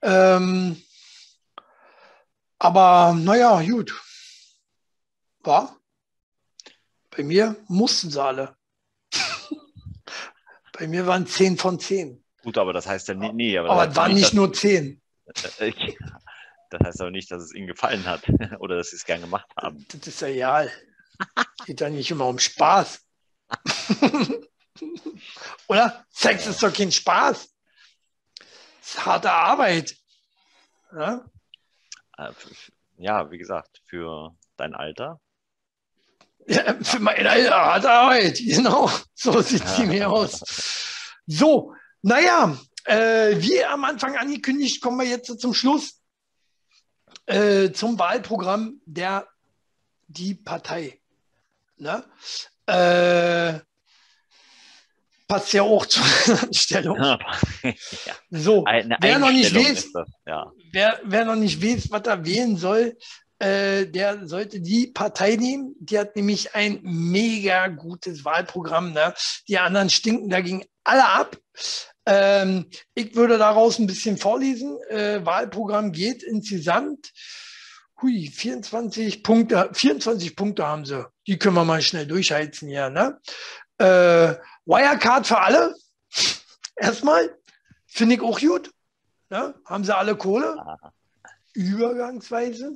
Ähm, 0.02 0.82
aber 2.58 3.14
naja, 3.14 3.62
gut. 3.62 3.94
War? 5.42 5.80
Bei 7.12 7.22
mir 7.22 7.56
mussten 7.68 8.10
sie 8.10 8.24
alle. 8.24 8.58
Bei 10.74 10.88
mir 10.88 11.06
waren 11.06 11.28
10 11.28 11.60
von 11.60 11.80
10. 11.80 12.24
Gut, 12.44 12.58
aber 12.58 12.74
das 12.74 12.88
heißt 12.88 13.08
ja 13.10 13.14
nie. 13.14 13.34
nee 13.34 13.58
aber, 13.58 13.70
aber 13.70 13.90
es 13.90 13.96
waren 13.96 14.14
nicht 14.14 14.34
nur 14.34 14.54
10. 14.54 15.02
Das 15.26 15.60
heißt 15.60 17.02
aber 17.02 17.12
nicht, 17.12 17.32
dass 17.32 17.44
es 17.44 17.54
ihnen 17.54 17.68
gefallen 17.68 18.06
hat 18.06 18.24
oder 18.60 18.78
dass 18.78 18.92
sie 18.92 18.96
es 18.96 19.06
gern 19.06 19.22
gemacht 19.22 19.50
haben. 19.58 19.86
Das 19.92 20.08
ist 20.08 20.22
ja 20.22 20.28
real. 20.28 20.72
Geht 21.66 21.82
ja 21.82 21.90
nicht 21.90 22.10
immer 22.12 22.28
um 22.28 22.40
Spaß. 22.40 23.02
oder? 25.68 26.06
Sex 26.10 26.48
ist 26.48 26.64
doch 26.64 26.74
kein 26.74 26.92
Spaß. 26.92 27.50
Das 28.38 28.90
ist 28.90 29.06
harte 29.06 29.32
Arbeit. 29.32 29.96
Ja? 30.94 31.26
Äh, 32.18 32.32
ja, 32.98 33.30
wie 33.32 33.38
gesagt, 33.38 33.82
für 33.86 34.36
dein 34.56 34.74
Alter. 34.74 35.20
Ja, 36.48 36.76
für 36.82 37.00
mein 37.00 37.28
Alter 37.28 37.56
harte 37.56 37.92
Arbeit, 37.92 38.38
genau. 38.38 38.90
So 39.14 39.42
sieht 39.42 39.68
sie 39.68 39.86
mir 39.86 40.10
aus. 40.10 40.42
So, 41.28 41.76
naja, 42.02 42.58
äh, 42.86 43.36
wie 43.38 43.64
am 43.64 43.84
Anfang 43.84 44.16
angekündigt, 44.16 44.82
kommen 44.82 45.00
wir 45.00 45.08
jetzt 45.08 45.40
zum 45.40 45.54
Schluss 45.54 46.00
äh, 47.26 47.72
zum 47.72 48.00
Wahlprogramm 48.00 48.82
der 48.86 49.28
die 50.08 50.34
Partei. 50.34 51.00
Ne? 51.78 52.04
Äh, 52.66 53.60
passt 55.28 55.54
ja 55.54 55.62
auch 55.62 55.86
zur 55.86 56.04
Stellung. 56.52 56.98
ja. 56.98 57.20
So, 58.32 58.66
wer 58.66 59.20
noch 59.20 59.32
nicht 59.32 59.54
weiß, 59.54 59.92
ja. 60.26 60.52
wer, 60.72 61.00
wer 61.04 61.26
noch 61.26 61.36
nicht 61.36 61.64
weiß, 61.64 61.92
was 61.92 62.04
er 62.04 62.26
wählen 62.26 62.58
soll, 62.58 62.98
äh, 63.40 63.86
der 63.86 64.28
sollte 64.28 64.60
die 64.60 64.88
Partei 64.88 65.36
nehmen. 65.36 65.76
Die 65.80 65.98
hat 65.98 66.16
nämlich 66.16 66.56
ein 66.56 66.80
mega 66.84 67.68
gutes 67.68 68.26
Wahlprogramm. 68.26 68.94
Ne? 68.94 69.14
Die 69.48 69.58
anderen 69.58 69.90
stinken 69.90 70.30
dagegen 70.30 70.66
alle 70.90 71.08
ab. 71.08 71.38
Ähm, 72.06 72.66
ich 72.96 73.16
würde 73.16 73.38
daraus 73.38 73.80
ein 73.80 73.88
bisschen 73.88 74.18
vorlesen. 74.18 74.80
Äh, 74.90 75.24
Wahlprogramm 75.26 75.92
geht 75.92 76.24
insgesamt. 76.24 77.12
Hui, 78.02 78.32
24 78.34 79.24
Punkte, 79.24 79.70
24 79.74 80.36
Punkte 80.36 80.66
haben 80.66 80.86
sie. 80.86 81.06
Die 81.28 81.38
können 81.38 81.56
wir 81.56 81.66
mal 81.66 81.82
schnell 81.82 82.08
durchheizen 82.08 82.70
hier. 82.70 82.90
Ne? 82.90 83.20
Äh, 83.78 84.36
Wirecard 84.66 85.28
für 85.28 85.40
alle. 85.40 85.76
Erstmal. 86.76 87.36
Finde 87.86 88.16
ich 88.16 88.22
auch 88.22 88.40
gut. 88.40 88.72
Ne? 89.30 89.54
Haben 89.66 89.84
sie 89.84 89.96
alle 89.96 90.16
Kohle? 90.16 90.56
Übergangsweise. 91.54 92.74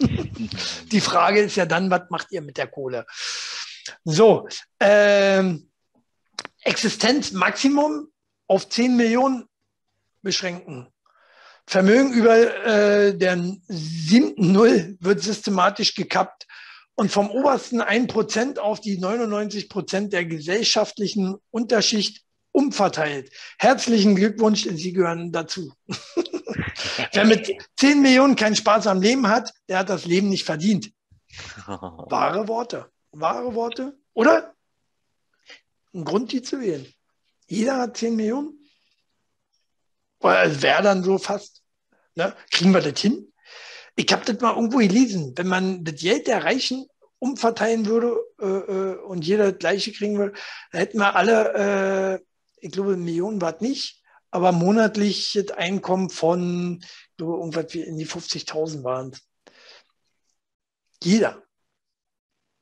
Die 0.00 1.00
Frage 1.00 1.40
ist 1.40 1.56
ja 1.56 1.66
dann, 1.66 1.90
was 1.90 2.02
macht 2.10 2.30
ihr 2.30 2.42
mit 2.42 2.56
der 2.56 2.68
Kohle? 2.68 3.06
So, 4.04 4.48
ähm, 4.80 5.70
Existenzmaximum 6.64 8.08
auf 8.46 8.68
10 8.68 8.96
Millionen 8.96 9.44
beschränken. 10.22 10.88
Vermögen 11.66 12.12
über 12.12 12.36
äh, 12.36 13.16
der 13.16 13.38
siebten 13.68 14.52
Null 14.52 14.96
wird 15.00 15.22
systematisch 15.22 15.94
gekappt 15.94 16.46
und 16.94 17.10
vom 17.10 17.30
obersten 17.30 17.80
1% 17.80 18.58
auf 18.58 18.80
die 18.80 18.98
99% 18.98 20.08
der 20.08 20.24
gesellschaftlichen 20.26 21.36
Unterschicht 21.50 22.22
umverteilt. 22.52 23.30
Herzlichen 23.58 24.14
Glückwunsch, 24.14 24.66
Sie 24.70 24.92
gehören 24.92 25.32
dazu. 25.32 25.72
Wer 27.12 27.24
mit 27.24 27.52
10 27.78 28.00
Millionen 28.00 28.36
keinen 28.36 28.56
Spaß 28.56 28.86
am 28.86 29.02
Leben 29.02 29.28
hat, 29.28 29.52
der 29.68 29.78
hat 29.78 29.88
das 29.88 30.04
Leben 30.04 30.28
nicht 30.28 30.44
verdient. 30.44 30.92
Wahre 31.66 32.46
Worte. 32.46 32.90
Wahre 33.10 33.54
Worte. 33.54 33.98
Oder? 34.12 34.53
Ein 35.94 36.04
Grund, 36.04 36.32
die 36.32 36.42
zu 36.42 36.60
wählen. 36.60 36.86
Jeder 37.46 37.78
hat 37.78 37.96
10 37.96 38.16
Millionen. 38.16 38.58
Oder 40.18 40.62
wäre 40.62 40.82
dann 40.82 41.04
so 41.04 41.18
fast. 41.18 41.62
Ne? 42.14 42.34
Kriegen 42.50 42.72
wir 42.72 42.80
das 42.80 43.00
hin? 43.00 43.32
Ich 43.94 44.12
habe 44.12 44.24
das 44.24 44.40
mal 44.40 44.56
irgendwo 44.56 44.78
gelesen. 44.78 45.32
Wenn 45.36 45.46
man 45.46 45.84
das 45.84 45.96
Geld 45.96 46.26
der 46.26 46.42
Reichen 46.42 46.86
umverteilen 47.20 47.86
würde 47.86 48.16
äh, 48.40 48.46
äh 48.46 48.96
und 49.02 49.24
jeder 49.24 49.52
das 49.52 49.58
gleiche 49.58 49.92
kriegen 49.92 50.18
würde, 50.18 50.32
dann 50.72 50.80
hätten 50.80 50.98
wir 50.98 51.14
alle, 51.14 52.18
äh, 52.20 52.24
ich 52.56 52.72
glaube, 52.72 52.96
Millionen 52.96 53.40
war 53.40 53.56
nicht, 53.60 54.02
aber 54.30 54.50
monatliches 54.50 55.52
Einkommen 55.52 56.10
von, 56.10 56.80
ich 56.82 57.16
glaube, 57.16 57.38
irgendwas 57.38 57.72
wie 57.72 57.82
in 57.82 57.96
die 57.98 58.06
50.000 58.06 58.82
waren 58.82 59.10
es. 59.10 59.22
Jeder. 61.02 61.42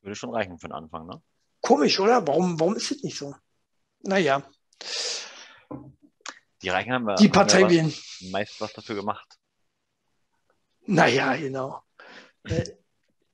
Würde 0.01 0.15
schon 0.15 0.33
reichen 0.33 0.59
für 0.59 0.67
den 0.67 0.73
Anfang, 0.73 1.07
ne? 1.07 1.21
Komisch, 1.63 1.97
oder? 1.99 2.27
Warum, 2.27 2.59
warum 2.59 2.75
ist 2.75 2.91
das 2.91 3.01
nicht 3.03 3.17
so? 3.17 3.33
Naja. 4.01 4.43
Die 6.61 6.69
Reichen 6.69 6.91
haben 6.91 7.05
wir, 7.05 7.15
die 7.15 7.29
Partei 7.29 7.69
wählen. 7.69 7.93
meist 8.31 8.59
was 8.59 8.73
dafür 8.73 8.95
gemacht. 8.95 9.39
Naja, 10.85 11.35
genau. 11.37 11.81
Äh, 12.43 12.65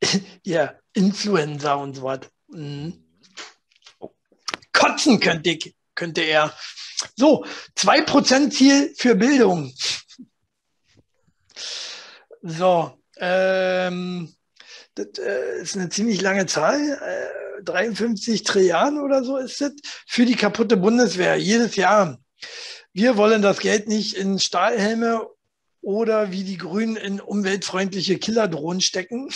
ja, 0.46 0.76
Influencer 0.94 1.80
und 1.80 1.96
so 1.96 2.04
was. 2.04 2.20
Mhm. 2.50 3.04
Oh. 3.98 4.14
Kotzen 4.74 5.20
könnte, 5.20 5.50
ich, 5.50 5.76
könnte 5.96 6.22
er. 6.22 6.56
So, 7.16 7.46
2% 7.78 8.52
Ziel 8.52 8.94
für 8.96 9.16
Bildung. 9.16 9.74
So, 12.44 12.96
ähm, 13.18 14.36
das 14.94 15.18
äh, 15.18 15.62
ist 15.62 15.76
eine 15.76 15.90
ziemlich 15.90 16.22
lange 16.22 16.46
Zahl. 16.46 16.80
Äh, 16.80 17.49
53 17.64 18.44
Trilliarden 18.44 19.00
oder 19.00 19.24
so 19.24 19.38
ist 19.38 19.62
das 19.62 19.74
für 20.08 20.26
die 20.26 20.36
kaputte 20.36 20.78
Bundeswehr 20.78 21.36
jedes 21.38 21.76
Jahr. 21.76 22.20
Wir 22.94 23.18
wollen 23.18 23.42
das 23.42 23.60
Geld 23.60 23.88
nicht 23.88 24.16
in 24.16 24.40
Stahlhelme 24.40 25.28
oder 25.82 26.32
wie 26.32 26.44
die 26.44 26.58
Grünen 26.58 26.96
in 26.96 27.20
umweltfreundliche 27.20 28.18
Killerdrohnen 28.18 28.82
stecken, 28.82 29.30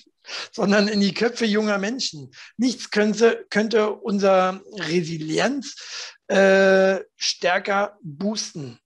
sondern 0.52 0.88
in 0.88 1.00
die 1.00 1.14
Köpfe 1.14 1.46
junger 1.46 1.78
Menschen. 1.78 2.32
Nichts 2.56 2.90
könnte, 2.90 3.46
könnte 3.50 3.90
unser 3.90 4.60
Resilienz 4.74 6.14
äh, 6.28 7.00
stärker 7.16 7.96
boosten. 8.02 8.78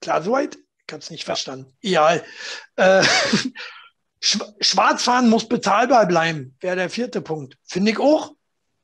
Klar 0.00 0.22
soweit? 0.22 0.56
Ich 0.86 0.92
habe 0.92 1.02
es 1.02 1.10
nicht 1.10 1.24
verstanden. 1.24 1.72
Egal. 1.82 2.24
Äh, 2.76 3.04
Schwarzfahren 4.20 5.30
muss 5.30 5.48
bezahlbar 5.48 6.06
bleiben, 6.06 6.56
wäre 6.60 6.76
der 6.76 6.90
vierte 6.90 7.22
Punkt. 7.22 7.56
Finde 7.64 7.92
ich 7.92 7.98
auch. 7.98 8.34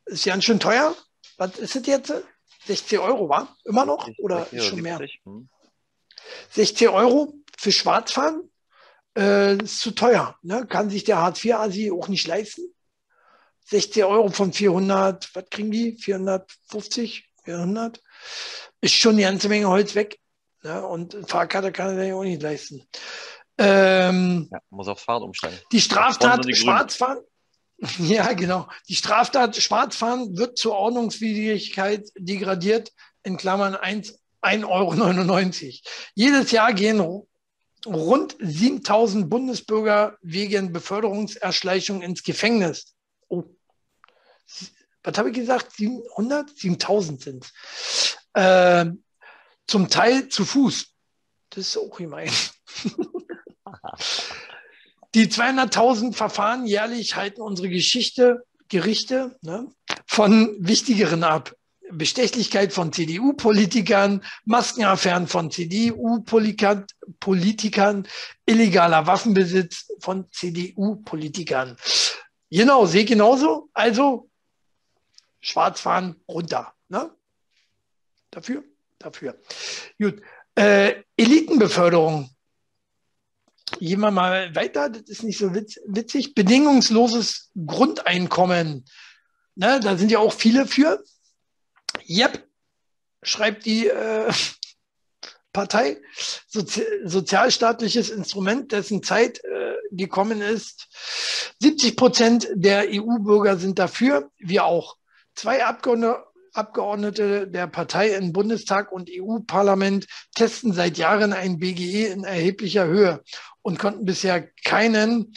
Ist 0.06 0.24
ganz 0.24 0.44
schön 0.44 0.60
teuer. 0.60 0.94
Was 1.36 1.58
ist 1.58 1.76
es 1.76 1.86
jetzt? 1.86 2.12
16 2.66 2.98
Euro, 2.98 3.28
war? 3.28 3.56
Immer 3.64 3.84
noch? 3.84 4.08
Oder 4.18 4.46
schon 4.58 4.80
mehr? 4.80 5.00
16 6.50 6.88
hm. 6.88 6.94
Euro 6.94 7.34
für 7.56 7.70
Schwarzfahren 7.70 8.50
äh, 9.16 9.56
ist 9.56 9.80
zu 9.80 9.90
teuer. 9.92 10.36
Ne? 10.42 10.66
Kann 10.66 10.90
sich 10.90 11.04
der 11.04 11.18
Hartz-IV-Asi 11.18 11.90
auch 11.90 12.08
nicht 12.08 12.26
leisten. 12.26 12.74
16 13.66 14.04
Euro 14.04 14.30
von 14.30 14.52
400, 14.52 15.34
was 15.34 15.44
kriegen 15.50 15.70
die? 15.70 15.96
450, 15.96 17.28
400? 17.44 18.00
Ist 18.80 18.94
schon 18.94 19.14
eine 19.14 19.22
ganze 19.22 19.48
Menge 19.48 19.68
Holz 19.68 19.94
weg. 19.94 20.18
Ne? 20.62 20.86
Und 20.86 21.16
Fahrkarte 21.28 21.72
kann 21.72 21.96
er 21.96 22.04
sich 22.04 22.12
auch 22.12 22.22
nicht 22.22 22.42
leisten. 22.42 22.86
Ähm, 23.58 24.48
ja, 24.50 24.60
muss 24.70 24.88
aufs 24.88 25.02
Fahrrad 25.02 25.22
umsteigen. 25.22 25.58
Die 25.72 25.80
Straftat 25.80 26.44
die 26.44 26.54
Schwarzfahren. 26.54 27.18
Ja, 27.98 28.32
genau. 28.32 28.68
Die 28.88 28.94
Straftat 28.94 29.54
Schwarzfahren 29.56 30.38
wird 30.38 30.56
zur 30.56 30.72
Ordnungswidrigkeit 30.72 32.08
degradiert, 32.16 32.90
in 33.22 33.36
Klammern 33.36 33.74
1,99 33.74 34.64
Euro. 34.66 35.80
Jedes 36.14 36.52
Jahr 36.52 36.72
gehen 36.72 37.00
rund 37.84 38.36
7000 38.40 39.28
Bundesbürger 39.28 40.16
wegen 40.22 40.72
Beförderungserschleichung 40.72 42.02
ins 42.02 42.22
Gefängnis. 42.22 42.94
Oh. 43.28 43.44
Was 45.02 45.18
habe 45.18 45.30
ich 45.30 45.34
gesagt? 45.34 45.72
700? 45.72 46.56
7000 46.56 47.20
sind 47.20 47.44
es. 47.44 48.16
Äh, 48.32 48.86
zum 49.66 49.88
Teil 49.88 50.28
zu 50.28 50.44
Fuß. 50.44 50.86
Das 51.50 51.68
ist 51.68 51.76
auch 51.76 51.96
gemein. 51.96 52.30
Die 55.14 55.28
200.000 55.28 56.12
Verfahren 56.14 56.66
jährlich 56.66 57.16
halten 57.16 57.40
unsere 57.40 57.68
Geschichte, 57.68 58.44
Gerichte 58.68 59.38
ne, 59.42 59.70
von 60.06 60.56
wichtigeren 60.58 61.24
ab. 61.24 61.54
Bestechlichkeit 61.90 62.72
von 62.72 62.92
CDU-Politikern, 62.92 64.24
Maskenaffären 64.44 65.28
von 65.28 65.50
CDU-Politikern, 65.50 66.84
illegaler 68.44 69.06
Waffenbesitz 69.06 69.86
von 70.00 70.30
CDU-Politikern. 70.32 71.76
Genau, 72.50 72.86
sehe 72.86 73.04
genauso. 73.04 73.70
Also 73.72 74.28
Schwarzfahren 75.40 76.16
runter. 76.28 76.74
Ne? 76.88 77.10
Dafür? 78.30 78.64
Dafür. 78.98 79.40
Gut. 79.98 80.20
Äh, 80.56 81.02
Elitenbeförderung 81.16 82.30
Gehen 83.78 84.00
wir 84.00 84.10
mal 84.10 84.54
weiter, 84.54 84.88
das 84.88 85.02
ist 85.02 85.22
nicht 85.22 85.38
so 85.38 85.54
witzig. 85.54 86.34
Bedingungsloses 86.34 87.50
Grundeinkommen. 87.66 88.84
Ne, 89.54 89.80
da 89.80 89.96
sind 89.96 90.10
ja 90.10 90.18
auch 90.18 90.32
viele 90.32 90.66
für. 90.66 91.02
Yep, 92.08 92.46
schreibt 93.22 93.64
die 93.64 93.88
äh, 93.88 94.32
Partei. 95.52 96.00
Sozi 96.46 96.84
sozialstaatliches 97.04 98.10
Instrument, 98.10 98.72
dessen 98.72 99.02
Zeit 99.02 99.42
äh, 99.44 99.74
gekommen 99.90 100.40
ist. 100.40 100.88
70 101.60 101.96
Prozent 101.96 102.48
der 102.54 102.86
EU-Bürger 102.90 103.56
sind 103.56 103.78
dafür, 103.78 104.30
wir 104.38 104.64
auch. 104.64 104.96
Zwei 105.34 105.64
Abgeordnete 105.64 106.24
Abgeordnete 106.56 107.46
der 107.46 107.66
Partei 107.66 108.14
im 108.14 108.32
Bundestag 108.32 108.90
und 108.90 109.10
EU-Parlament 109.12 110.06
testen 110.34 110.72
seit 110.72 110.96
Jahren 110.96 111.34
ein 111.34 111.58
BGE 111.58 112.06
in 112.06 112.24
erheblicher 112.24 112.86
Höhe 112.86 113.22
und 113.66 113.80
konnten 113.80 114.04
bisher 114.04 114.48
keinen 114.64 115.34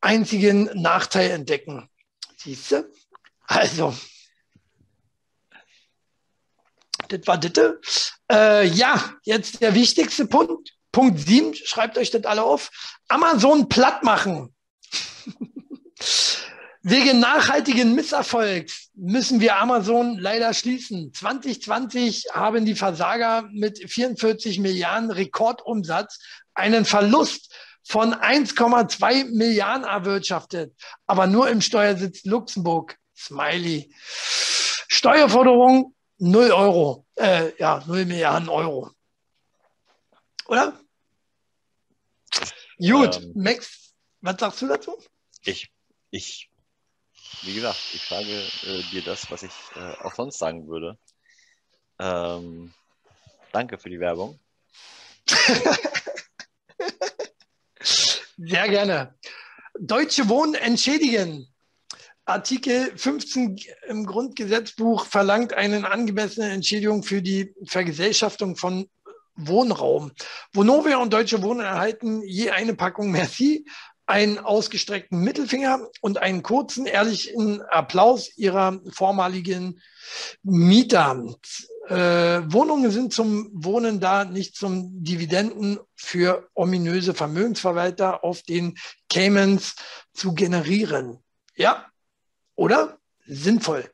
einzigen 0.00 0.64
Nachteil 0.74 1.30
entdecken. 1.30 1.88
Siehst 2.36 2.72
du? 2.72 2.92
Also, 3.46 3.96
das 7.08 7.20
war 7.24 7.38
das. 7.38 8.14
Äh, 8.28 8.66
ja, 8.66 9.14
jetzt 9.22 9.62
der 9.62 9.76
wichtigste 9.76 10.26
Punkt. 10.26 10.72
Punkt 10.90 11.20
7, 11.20 11.54
schreibt 11.54 11.96
euch 11.98 12.10
das 12.10 12.24
alle 12.24 12.42
auf. 12.42 12.68
Amazon 13.06 13.68
platt 13.68 14.02
machen. 14.02 14.52
Wegen 16.82 17.20
nachhaltigen 17.20 17.94
Misserfolgs 17.94 18.90
müssen 18.94 19.38
wir 19.40 19.56
Amazon 19.56 20.18
leider 20.18 20.52
schließen. 20.52 21.12
2020 21.12 22.26
haben 22.32 22.64
die 22.64 22.74
Versager 22.74 23.48
mit 23.52 23.78
44 23.88 24.58
Milliarden 24.58 25.12
Rekordumsatz 25.12 26.18
einen 26.56 26.84
Verlust 26.84 27.54
von 27.84 28.14
1,2 28.14 29.26
Milliarden 29.26 29.84
erwirtschaftet, 29.84 30.74
aber 31.06 31.26
nur 31.26 31.48
im 31.48 31.60
Steuersitz 31.60 32.24
Luxemburg. 32.24 32.98
Smiley. 33.16 33.90
Steuerforderung 34.88 35.94
0 36.18 36.50
Euro. 36.50 37.06
Äh, 37.14 37.52
ja, 37.58 37.82
0 37.86 38.04
Milliarden 38.04 38.48
Euro. 38.48 38.90
Oder? 40.46 40.78
Gut, 42.78 43.16
ähm, 43.16 43.32
Max, 43.34 43.94
was 44.20 44.36
sagst 44.38 44.62
du 44.62 44.68
dazu? 44.68 45.02
Ich, 45.42 45.72
ich, 46.10 46.50
wie 47.42 47.54
gesagt, 47.54 47.78
ich 47.94 48.02
frage 48.02 48.42
äh, 48.64 48.82
dir 48.90 49.02
das, 49.02 49.30
was 49.30 49.44
ich 49.44 49.52
äh, 49.76 49.94
auch 50.02 50.14
sonst 50.14 50.38
sagen 50.38 50.68
würde. 50.68 50.98
Ähm, 51.98 52.74
danke 53.52 53.78
für 53.78 53.88
die 53.88 54.00
Werbung. 54.00 54.38
Sehr 57.80 58.68
gerne. 58.68 59.14
Deutsche 59.78 60.28
Wohnen 60.28 60.54
entschädigen. 60.54 61.48
Artikel 62.24 62.96
15 62.96 63.56
im 63.88 64.04
Grundgesetzbuch 64.04 65.06
verlangt 65.06 65.52
eine 65.52 65.88
angemessene 65.88 66.50
Entschädigung 66.50 67.04
für 67.04 67.22
die 67.22 67.54
Vergesellschaftung 67.66 68.56
von 68.56 68.88
Wohnraum. 69.36 70.10
Vonovia 70.52 70.96
und 70.96 71.12
Deutsche 71.12 71.42
Wohnen 71.42 71.60
erhalten 71.60 72.22
je 72.22 72.50
eine 72.50 72.74
Packung 72.74 73.12
Merci, 73.12 73.64
einen 74.06 74.38
ausgestreckten 74.38 75.20
Mittelfinger 75.20 75.88
und 76.00 76.18
einen 76.18 76.42
kurzen, 76.42 76.86
ehrlichen 76.86 77.60
Applaus 77.62 78.36
ihrer 78.38 78.80
vormaligen 78.92 79.80
Mieter. 80.42 81.24
Äh, 81.88 81.94
Wohnungen 82.52 82.90
sind 82.90 83.12
zum 83.12 83.50
Wohnen 83.52 84.00
da, 84.00 84.24
nicht 84.24 84.56
zum 84.56 85.02
Dividenden 85.02 85.78
für 85.94 86.48
ominöse 86.54 87.14
Vermögensverwalter 87.14 88.22
auf 88.24 88.42
den 88.42 88.78
Caymans 89.10 89.74
zu 90.12 90.34
generieren. 90.34 91.18
Ja, 91.56 91.86
oder? 92.54 92.98
Sinnvoll. 93.26 93.90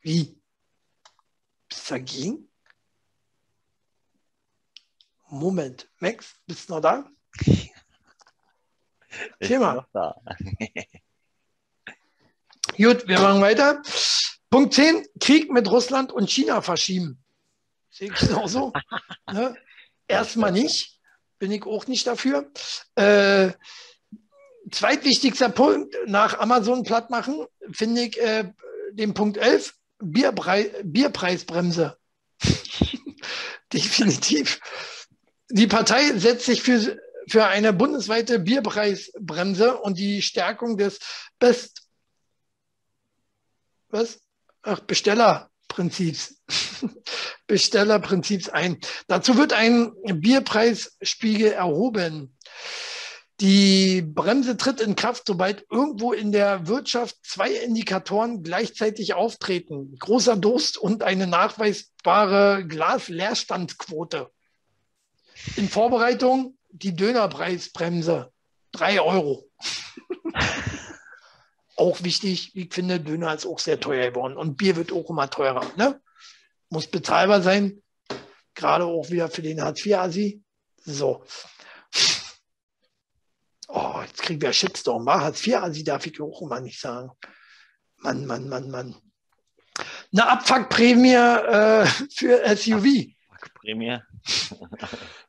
Wie? 0.00 0.40
Bist 1.68 1.90
dagegen? 1.90 2.45
Moment, 5.38 5.88
Max, 6.00 6.34
bist 6.46 6.68
du 6.68 6.74
noch 6.74 6.80
da? 6.80 7.08
Thema. 9.40 9.86
Da. 9.92 10.20
Gut, 12.76 13.08
wir 13.08 13.20
machen 13.20 13.40
weiter. 13.40 13.82
Punkt 14.50 14.74
10, 14.74 15.06
Krieg 15.20 15.50
mit 15.50 15.70
Russland 15.70 16.12
und 16.12 16.30
China 16.30 16.60
verschieben. 16.60 17.22
Sehe 17.90 18.12
ich 18.12 18.18
genauso. 18.18 18.72
ne? 19.32 19.56
Erstmal 20.08 20.52
nicht, 20.52 21.00
bin 21.38 21.50
ich 21.50 21.64
auch 21.64 21.86
nicht 21.86 22.06
dafür. 22.06 22.50
Äh, 22.94 23.52
zweitwichtigster 24.70 25.48
Punkt 25.48 25.96
nach 26.06 26.38
Amazon 26.38 26.82
platt 26.82 27.10
machen, 27.10 27.46
finde 27.72 28.02
ich 28.02 28.20
äh, 28.20 28.52
den 28.92 29.14
Punkt 29.14 29.38
11, 29.38 29.74
Bierbrei 29.98 30.70
Bierpreisbremse. 30.84 31.96
Definitiv. 33.72 34.60
Die 35.50 35.66
Partei 35.66 36.16
setzt 36.18 36.46
sich 36.46 36.62
für, 36.62 36.98
für 37.28 37.46
eine 37.46 37.72
bundesweite 37.72 38.38
Bierpreisbremse 38.38 39.76
und 39.78 39.98
die 39.98 40.22
Stärkung 40.22 40.76
des 40.76 40.98
Best 41.38 41.86
was? 43.88 44.20
Ach, 44.62 44.80
Bestellerprinzips. 44.80 46.42
Bestellerprinzips 47.46 48.48
ein. 48.48 48.78
Dazu 49.06 49.36
wird 49.36 49.52
ein 49.52 49.92
Bierpreisspiegel 50.04 51.52
erhoben. 51.52 52.36
Die 53.40 54.02
Bremse 54.02 54.56
tritt 54.56 54.80
in 54.80 54.96
Kraft, 54.96 55.24
sobald 55.26 55.66
irgendwo 55.70 56.12
in 56.12 56.32
der 56.32 56.66
Wirtschaft 56.66 57.16
zwei 57.22 57.52
Indikatoren 57.52 58.42
gleichzeitig 58.42 59.14
auftreten. 59.14 59.94
Großer 59.98 60.36
Durst 60.36 60.78
und 60.78 61.02
eine 61.02 61.26
nachweisbare 61.26 62.66
Glasleerstandsquote. 62.66 64.30
In 65.56 65.68
Vorbereitung 65.68 66.56
die 66.70 66.94
Dönerpreisbremse. 66.94 68.32
Drei 68.72 69.00
Euro. 69.00 69.48
auch 71.76 72.02
wichtig, 72.02 72.54
ich 72.54 72.72
finde, 72.72 73.00
Döner 73.00 73.34
ist 73.34 73.46
auch 73.46 73.58
sehr 73.58 73.80
teuer 73.80 74.10
geworden 74.10 74.36
und 74.36 74.56
Bier 74.56 74.76
wird 74.76 74.92
auch 74.92 75.08
immer 75.10 75.30
teurer. 75.30 75.64
Ne? 75.76 76.00
Muss 76.68 76.86
bezahlbar 76.86 77.42
sein, 77.42 77.82
gerade 78.54 78.84
auch 78.84 79.10
wieder 79.10 79.28
für 79.28 79.42
den 79.42 79.62
Hartz-IV-Asi. 79.62 80.42
So. 80.84 81.24
Oh, 83.68 84.00
jetzt 84.02 84.22
kriegen 84.22 84.40
wir 84.40 84.52
Shitstorm. 84.52 85.06
War 85.06 85.20
Hartz-IV-Asi 85.20 85.84
darf 85.84 86.06
ich 86.06 86.20
auch 86.20 86.42
immer 86.42 86.60
nicht 86.60 86.80
sagen. 86.80 87.10
Mann, 87.98 88.26
Mann, 88.26 88.48
Mann, 88.48 88.70
Mann. 88.70 88.96
Eine 90.12 90.28
Abfuckprämie 90.28 91.14
äh, 91.14 91.86
für 92.14 92.56
SUV. 92.56 93.15
Abfuckprämie. 93.66 93.98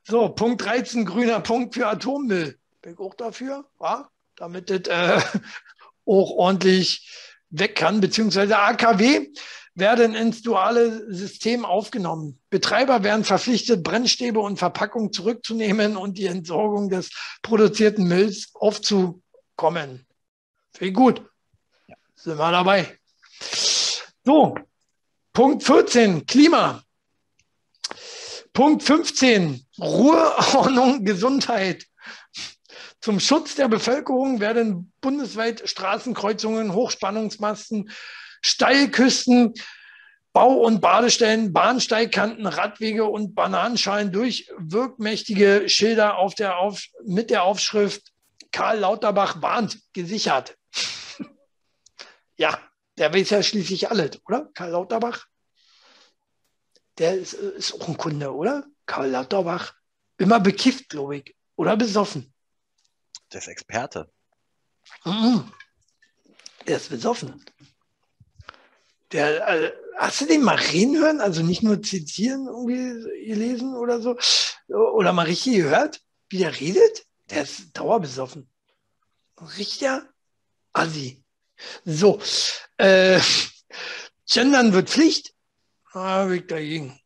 so, 0.03 0.30
Punkt 0.30 0.64
13, 0.64 1.05
grüner 1.05 1.39
Punkt 1.39 1.73
für 1.73 1.88
Atommüll. 1.88 2.57
Bin 2.81 2.93
ich 2.93 2.99
auch 2.99 3.15
dafür, 3.15 3.65
wa? 3.80 4.09
damit 4.35 4.69
das 4.69 4.81
äh, 4.88 5.22
auch 6.05 6.31
ordentlich 6.31 7.11
weg 7.49 7.76
kann, 7.76 8.01
beziehungsweise 8.01 8.57
AKW 8.57 9.27
werden 9.73 10.15
ins 10.15 10.41
duale 10.41 11.14
System 11.14 11.64
aufgenommen. 11.64 12.39
Betreiber 12.49 13.03
werden 13.03 13.23
verpflichtet, 13.23 13.84
Brennstäbe 13.84 14.39
und 14.39 14.57
Verpackungen 14.57 15.14
zurückzunehmen 15.14 15.97
und 15.97 16.18
die 16.18 16.26
Entsorgung 16.26 16.89
des 16.89 17.11
produzierten 17.41 18.07
Mülls 18.07 18.49
aufzukommen. 18.55 20.05
Viel 20.73 20.91
gut. 20.91 21.22
Sind 22.15 22.38
wir 22.38 22.51
dabei. 22.51 22.97
So, 24.26 24.55
Punkt 25.31 25.64
14, 25.64 26.26
Klima. 26.26 26.84
Punkt 28.57 28.81
15, 28.81 29.67
Ruheordnung, 29.79 31.05
Gesundheit. 31.05 31.85
Zum 33.01 33.19
Schutz 33.19 33.53
der 33.53 33.67
Bevölkerung 33.67 34.39
werden 34.39 34.91
bundesweit 34.99 35.69
Straßenkreuzungen, 35.69 36.73
Hochspannungsmasten, 36.73 37.91
Steilküsten, 38.41 39.53
Bau- 40.34 40.65
und 40.65 40.81
Badestellen, 40.81 41.53
Bahnsteigkanten, 41.53 42.47
Radwege 42.47 43.05
und 43.05 43.35
Bananenschalen 43.35 44.11
durch 44.11 44.49
wirkmächtige 44.57 45.69
Schilder 45.69 46.17
auf 46.17 46.34
der 46.34 46.57
auf, 46.57 46.84
mit 47.05 47.29
der 47.29 47.43
Aufschrift 47.43 48.11
Karl 48.51 48.79
Lauterbach 48.79 49.39
warnt 49.39 49.77
gesichert. 49.93 50.57
ja, 52.38 52.57
der 52.97 53.13
weiß 53.13 53.29
ja 53.29 53.43
schließlich 53.43 53.91
alles, 53.91 54.19
oder? 54.25 54.49
Karl 54.55 54.71
Lauterbach? 54.71 55.27
Der 56.97 57.15
ist, 57.15 57.33
ist 57.33 57.73
auch 57.73 57.87
ein 57.87 57.97
Kunde, 57.97 58.33
oder? 58.33 58.65
Karl 58.85 59.09
Lauterbach. 59.09 59.73
Immer 60.17 60.39
bekifft, 60.39 60.89
glaube 60.89 61.17
ich. 61.17 61.35
Oder 61.55 61.77
besoffen. 61.77 62.33
Der 63.31 63.39
ist 63.39 63.47
Experte. 63.47 64.11
Mhm. 65.05 65.51
Der 66.65 66.77
ist 66.77 66.89
besoffen. 66.89 67.43
Der, 69.11 69.47
also, 69.47 69.69
hast 69.97 70.21
du 70.21 70.25
den 70.25 70.43
mal 70.43 70.55
reden 70.55 70.97
hören? 70.97 71.21
Also 71.21 71.43
nicht 71.43 71.63
nur 71.63 71.81
zitieren, 71.81 72.47
irgendwie 72.47 73.25
gelesen 73.27 73.75
oder 73.75 74.01
so? 74.01 74.17
Oder 74.67 75.13
mal 75.13 75.25
richtig 75.25 75.57
gehört, 75.57 76.01
wie 76.29 76.39
der 76.39 76.59
redet? 76.59 77.05
Der 77.29 77.43
ist 77.43 77.77
dauerbesoffen. 77.77 78.49
Richtiger 79.57 80.07
Assi. 80.73 81.23
So, 81.85 82.21
äh, 82.77 83.19
Gendern 84.29 84.73
wird 84.73 84.89
Pflicht. 84.89 85.33
Ah, 85.97 86.29
weg 86.29 86.47
dagegen. 86.47 86.99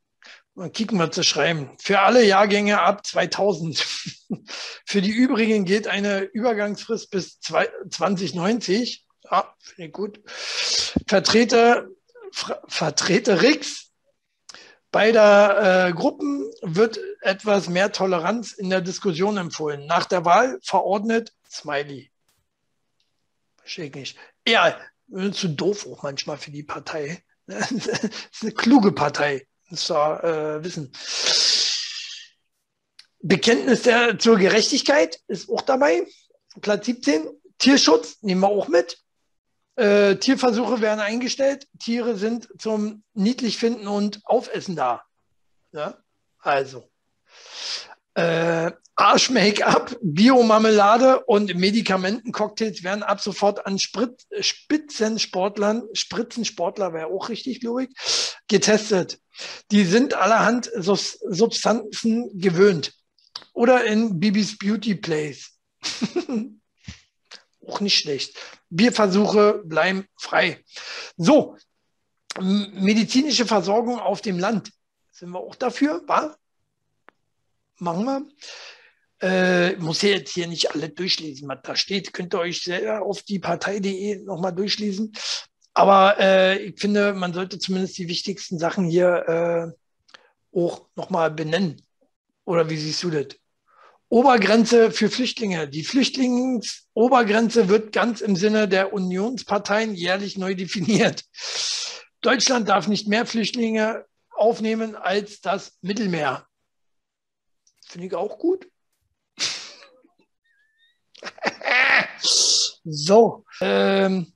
Mal 0.53 0.69
kicken 0.69 0.97
wir 0.97 1.11
zu 1.11 1.23
schreiben. 1.23 1.77
Für 1.80 2.01
alle 2.01 2.26
Jahrgänge 2.26 2.81
ab 2.81 3.05
2000. 3.05 3.80
Für 4.85 5.01
die 5.01 5.11
übrigen 5.11 5.63
gilt 5.63 5.88
eine 5.88 6.23
Übergangsfrist 6.23 7.09
bis 7.09 7.39
2090. 7.39 9.05
Ja, 9.31 9.55
finde 9.61 9.88
ich 9.88 9.93
gut. 9.93 10.19
Vertreter, 11.07 11.88
Vertreter 12.68 13.41
Rix 13.41 13.91
beider 14.91 15.88
äh, 15.88 15.93
Gruppen 15.93 16.51
wird 16.61 16.99
etwas 17.22 17.69
mehr 17.69 17.93
Toleranz 17.93 18.51
in 18.51 18.69
der 18.69 18.81
Diskussion 18.81 19.38
empfohlen. 19.38 19.85
Nach 19.85 20.05
der 20.05 20.26
Wahl 20.26 20.59
verordnet 20.63 21.34
Smiley. 21.49 22.11
Verstehe 23.55 23.85
ich 23.85 23.95
nicht. 23.95 24.18
Ja, 24.45 24.77
zu 25.31 25.47
doof 25.47 25.88
auch 25.88 26.03
manchmal 26.03 26.38
für 26.38 26.51
die 26.51 26.63
Partei. 26.63 27.23
Das 27.60 27.72
ist 27.72 28.41
eine 28.41 28.52
kluge 28.52 28.91
Partei. 28.91 29.48
Das 29.69 29.90
war 29.90 30.23
äh, 30.23 30.64
Wissen. 30.64 30.91
Bekenntnis 33.19 33.84
der, 33.84 34.18
zur 34.18 34.38
Gerechtigkeit 34.38 35.19
ist 35.28 35.49
auch 35.49 35.61
dabei. 35.61 36.06
Platz 36.61 36.86
17. 36.86 37.30
Tierschutz 37.60 38.18
nehmen 38.22 38.41
wir 38.41 38.49
auch 38.49 38.68
mit. 38.68 38.98
Äh, 39.76 40.15
Tierversuche 40.15 40.82
werden 40.82 40.99
eingestellt. 40.99 41.68
Tiere 41.80 42.18
sind 42.18 42.49
zum 42.57 43.03
niedlich 43.14 43.57
finden 43.57 43.88
und 43.88 44.22
aufessen 44.26 44.76
da. 44.76 45.03
Ja? 45.72 45.98
Also. 46.40 46.90
Äh, 48.14 48.72
Arsch-Make-up, 48.96 49.98
Biomarmelade 50.02 51.22
und 51.26 51.56
Medikamentencocktails 51.56 52.84
werden 52.84 53.04
ab 53.04 53.22
sofort 53.22 53.66
an 53.66 53.80
Sprit 53.80 54.28
Spitzensportlern, 54.40 55.84
Spritzensportler 55.94 56.94
wäre 56.94 57.08
auch 57.08 57.30
richtig, 57.30 57.62
glaube 57.62 57.86
ich, 57.86 57.90
getestet. 58.48 59.20
Die 59.72 59.86
sind 59.86 60.14
allerhand 60.14 60.70
Substanzen 60.76 62.38
gewöhnt. 62.38 62.94
Oder 63.54 63.86
in 63.86 64.20
Bibis 64.20 64.58
Beauty 64.58 64.96
Place. 64.96 65.58
auch 67.66 67.80
nicht 67.80 67.98
schlecht. 67.98 68.38
Bierversuche 68.70 69.62
bleiben 69.66 70.06
frei. 70.18 70.64
So, 71.18 71.58
medizinische 72.40 73.46
Versorgung 73.46 74.00
auf 74.00 74.22
dem 74.22 74.38
Land. 74.38 74.72
Sind 75.12 75.32
wir 75.32 75.40
auch 75.40 75.56
dafür? 75.56 76.04
War? 76.08 76.38
Machen 77.82 78.06
wir. 78.06 78.28
Äh, 79.22 79.76
muss 79.78 80.03
ja 80.03 80.10
jetzt 80.10 80.34
hier 80.34 80.45
nicht 80.45 80.72
alle 80.72 80.90
durchlesen, 80.90 81.49
was 81.49 81.60
da 81.64 81.76
steht. 81.76 82.14
Könnt 82.14 82.36
ihr 82.36 82.40
euch 82.40 82.62
selber 82.62 83.02
auf 83.02 83.24
die 83.24 83.40
Partei.de 83.40 84.24
nochmal 84.24 84.53
durchlesen. 84.53 85.14
Aber 85.74 86.16
äh, 86.20 86.60
ich 86.60 86.80
finde, 86.80 87.14
man 87.14 87.34
sollte 87.34 87.58
zumindest 87.58 87.98
die 87.98 88.08
wichtigsten 88.08 88.60
Sachen 88.60 88.86
hier 88.86 89.74
äh, 90.53 90.58
auch 90.58 90.90
nochmal 90.95 91.32
benennen. 91.32 91.82
Oder 92.45 92.70
wie 92.70 92.78
siehst 92.78 93.02
du 93.02 93.10
das? 93.10 93.36
Obergrenze 94.10 94.91
für 94.91 95.10
Flüchtlinge. 95.10 95.68
Die 95.68 95.84
Flüchtlingsobergrenze 95.84 97.68
wird 97.68 97.94
ganz 97.94 98.22
im 98.22 98.36
Sinne 98.36 98.68
der 98.68 98.94
Unionsparteien 98.94 99.95
jährlich 99.95 100.38
neu 100.38 100.53
definiert. 100.53 101.24
Deutschland 102.22 102.70
darf 102.70 102.88
nicht 102.88 103.08
mehr 103.08 103.26
Flüchtlinge 103.26 104.06
aufnehmen 104.30 104.95
als 104.95 105.41
das 105.41 105.80
Mittelmeer. 105.82 106.45
Finde 107.91 108.07
ich 108.07 108.15
auch 108.15 108.39
gut. 108.39 108.69
so, 112.85 113.43
ähm, 113.59 114.31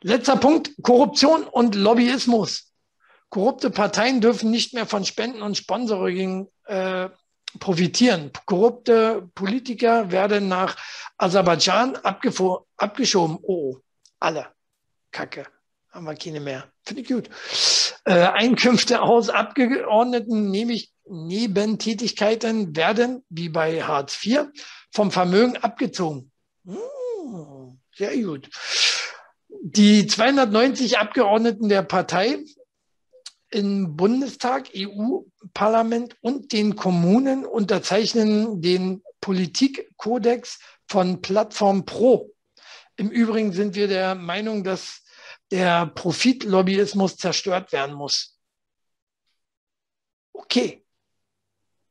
letzter 0.00 0.38
Punkt, 0.38 0.70
Korruption 0.82 1.44
und 1.44 1.74
Lobbyismus. 1.74 2.72
Korrupte 3.28 3.68
Parteien 3.68 4.22
dürfen 4.22 4.50
nicht 4.50 4.72
mehr 4.72 4.86
von 4.86 5.04
Spenden 5.04 5.42
und 5.42 5.58
Sponsoring 5.58 6.48
äh, 6.64 7.10
profitieren. 7.58 8.30
Korrupte 8.46 9.28
Politiker 9.34 10.10
werden 10.10 10.48
nach 10.48 10.74
Aserbaidschan 11.18 11.96
abgeschoben. 11.96 13.38
Oh, 13.42 13.76
alle. 14.18 14.46
Kacke. 15.10 15.46
Haben 15.90 16.06
wir 16.06 16.14
keine 16.14 16.40
mehr. 16.40 16.64
Finde 16.82 17.02
ich 17.02 17.08
gut. 17.08 17.28
Äh, 18.06 18.28
Einkünfte 18.28 19.02
aus 19.02 19.30
Abgeordneten, 19.30 20.48
nämlich 20.48 20.92
Nebentätigkeiten, 21.08 22.76
werden, 22.76 23.24
wie 23.28 23.48
bei 23.48 23.82
Hartz 23.82 24.24
IV, 24.24 24.44
vom 24.92 25.10
Vermögen 25.10 25.56
abgezogen. 25.56 26.30
Hm, 26.64 27.80
sehr 27.96 28.16
gut. 28.22 28.48
Die 29.48 30.06
290 30.06 30.98
Abgeordneten 30.98 31.68
der 31.68 31.82
Partei 31.82 32.44
im 33.50 33.96
Bundestag, 33.96 34.68
EU-Parlament 34.76 36.14
und 36.20 36.52
den 36.52 36.76
Kommunen 36.76 37.44
unterzeichnen 37.44 38.62
den 38.62 39.02
Politikkodex 39.20 40.60
von 40.86 41.22
Plattform 41.22 41.84
Pro. 41.84 42.30
Im 42.96 43.10
Übrigen 43.10 43.52
sind 43.52 43.74
wir 43.74 43.88
der 43.88 44.14
Meinung, 44.14 44.62
dass 44.62 45.02
der 45.50 45.86
Profitlobbyismus 45.86 47.16
zerstört 47.16 47.72
werden 47.72 47.94
muss. 47.94 48.38
Okay. 50.32 50.84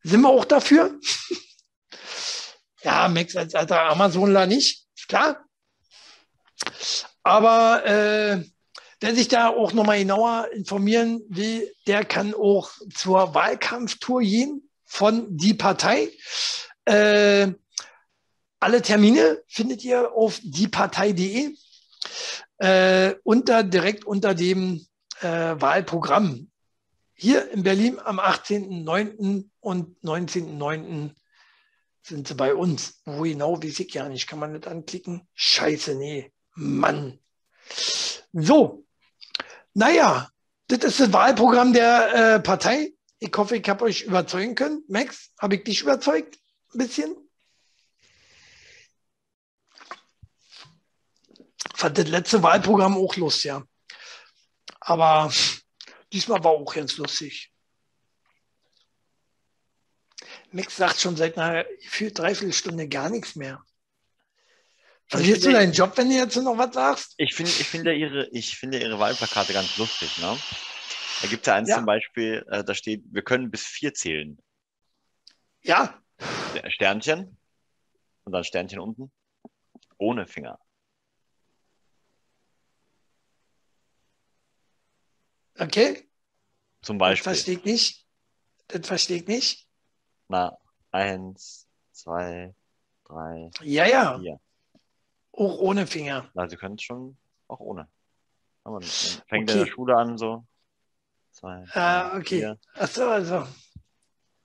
Sind 0.03 0.21
wir 0.21 0.29
auch 0.29 0.45
dafür? 0.45 0.99
ja, 2.83 3.07
Max 3.07 3.35
als 3.35 3.55
alter 3.55 3.81
Amazonler 3.83 4.45
nicht, 4.45 4.85
klar. 5.07 5.45
Aber 7.23 7.85
äh, 7.85 8.43
Wer 9.01 9.13
sich 9.13 9.27
da 9.27 9.49
auch 9.49 9.73
nochmal 9.73 9.99
genauer 9.99 10.49
informieren 10.53 11.21
will, 11.27 11.71
der 11.85 12.05
kann 12.05 12.33
auch 12.33 12.71
zur 12.93 13.35
Wahlkampftour 13.35 14.21
gehen 14.21 14.69
von 14.85 15.27
die 15.29 15.53
Partei. 15.53 16.09
Äh, 16.85 17.51
alle 18.59 18.81
Termine 18.81 19.43
findet 19.47 19.83
ihr 19.83 20.13
auf 20.13 20.39
diepartei.de 20.41 21.55
äh, 22.57 23.15
unter, 23.23 23.63
direkt 23.63 24.05
unter 24.05 24.33
dem 24.33 24.85
äh, 25.21 25.27
Wahlprogramm. 25.27 26.49
Hier 27.13 27.49
in 27.51 27.63
Berlin 27.63 27.99
am 28.03 28.19
18.09. 28.19 29.49
und 29.61 30.03
19.09. 30.03 31.11
sind 32.03 32.27
sie 32.27 32.35
bei 32.35 32.53
uns. 32.53 33.01
Wo 33.05 33.23
genau, 33.23 33.61
weiß 33.63 33.79
ich 33.79 33.93
ja 33.93 34.09
nicht. 34.09 34.27
Kann 34.27 34.39
man 34.39 34.51
nicht 34.51 34.67
anklicken? 34.67 35.27
Scheiße, 35.33 35.95
nee. 35.95 36.31
Mann. 36.55 37.19
So, 38.33 38.85
naja, 39.73 40.29
das 40.67 40.83
ist 40.83 40.99
das 40.99 41.13
Wahlprogramm 41.13 41.73
der 41.73 42.35
äh, 42.35 42.39
Partei. 42.39 42.93
Ich 43.19 43.31
hoffe, 43.35 43.57
ich 43.57 43.69
habe 43.69 43.85
euch 43.85 44.03
überzeugen 44.03 44.55
können. 44.55 44.83
Max, 44.87 45.31
habe 45.39 45.55
ich 45.55 45.63
dich 45.63 45.81
überzeugt? 45.81 46.37
Ein 46.73 46.77
bisschen? 46.79 47.15
Fand 51.75 51.97
das 51.97 52.07
letzte 52.07 52.41
Wahlprogramm 52.41 52.97
auch 52.97 53.15
lustig, 53.17 53.45
ja. 53.45 53.63
Aber 54.79 55.31
diesmal 56.11 56.43
war 56.43 56.51
auch 56.51 56.73
ganz 56.73 56.97
lustig. 56.97 57.51
Max 60.51 60.77
sagt 60.77 61.01
schon 61.01 61.17
seit 61.17 61.37
einer 61.37 61.65
gefühlt 61.83 62.17
dreiviertel 62.17 62.87
gar 62.87 63.09
nichts 63.09 63.35
mehr. 63.35 63.61
Verlierst 65.07 65.45
du 65.45 65.51
deinen 65.51 65.73
Job, 65.73 65.97
wenn 65.97 66.09
du 66.09 66.15
jetzt 66.15 66.35
noch 66.37 66.57
was 66.57 66.73
sagst? 66.73 67.13
Ich 67.17 67.35
finde, 67.35 67.51
ich 67.51 67.67
finde 67.67 67.93
ihre, 67.93 68.27
ich 68.29 68.57
finde 68.57 68.79
ihre 68.79 68.97
Wahlplakate 68.97 69.53
ganz 69.53 69.77
lustig, 69.77 70.17
ne? 70.19 70.37
Da 71.21 71.27
gibt 71.27 71.41
es 71.41 71.47
ja 71.47 71.55
eins 71.55 71.69
ja. 71.69 71.75
zum 71.75 71.85
Beispiel, 71.85 72.45
äh, 72.49 72.63
da 72.63 72.73
steht, 72.73 73.03
wir 73.11 73.21
können 73.21 73.51
bis 73.51 73.65
vier 73.65 73.93
zählen. 73.93 74.37
Ja. 75.61 76.01
Sternchen 76.67 77.37
und 78.23 78.31
dann 78.31 78.43
Sternchen 78.43 78.79
unten. 78.79 79.11
Ohne 79.97 80.25
Finger. 80.25 80.59
Okay. 85.57 86.07
Zum 86.81 86.97
Beispiel. 86.97 87.31
Das 87.31 87.41
verstehe 87.41 87.57
ich 87.57 87.65
nicht. 87.65 88.05
Das 88.67 88.87
verstehe 88.87 89.17
ich 89.17 89.27
nicht. 89.27 89.67
Na, 90.27 90.57
eins, 90.91 91.67
zwei, 91.91 92.55
drei. 93.05 93.51
Ja, 93.61 93.85
ja. 93.85 94.19
Vier. 94.19 94.39
Auch 95.31 95.57
ohne 95.59 95.87
Finger. 95.87 96.29
Na, 96.33 96.47
sie 96.47 96.55
können 96.55 96.75
es 96.75 96.83
schon 96.83 97.17
auch 97.47 97.59
ohne. 97.59 97.87
Aber 98.63 98.81
fängt 98.81 99.49
okay. 99.49 99.59
in 99.59 99.65
der 99.65 99.71
Schule 99.71 99.95
an, 99.95 100.17
so. 100.17 100.45
Zwei, 101.31 101.65
ah, 101.73 102.17
okay. 102.17 102.55
Achso, 102.73 103.09
also. 103.09 103.47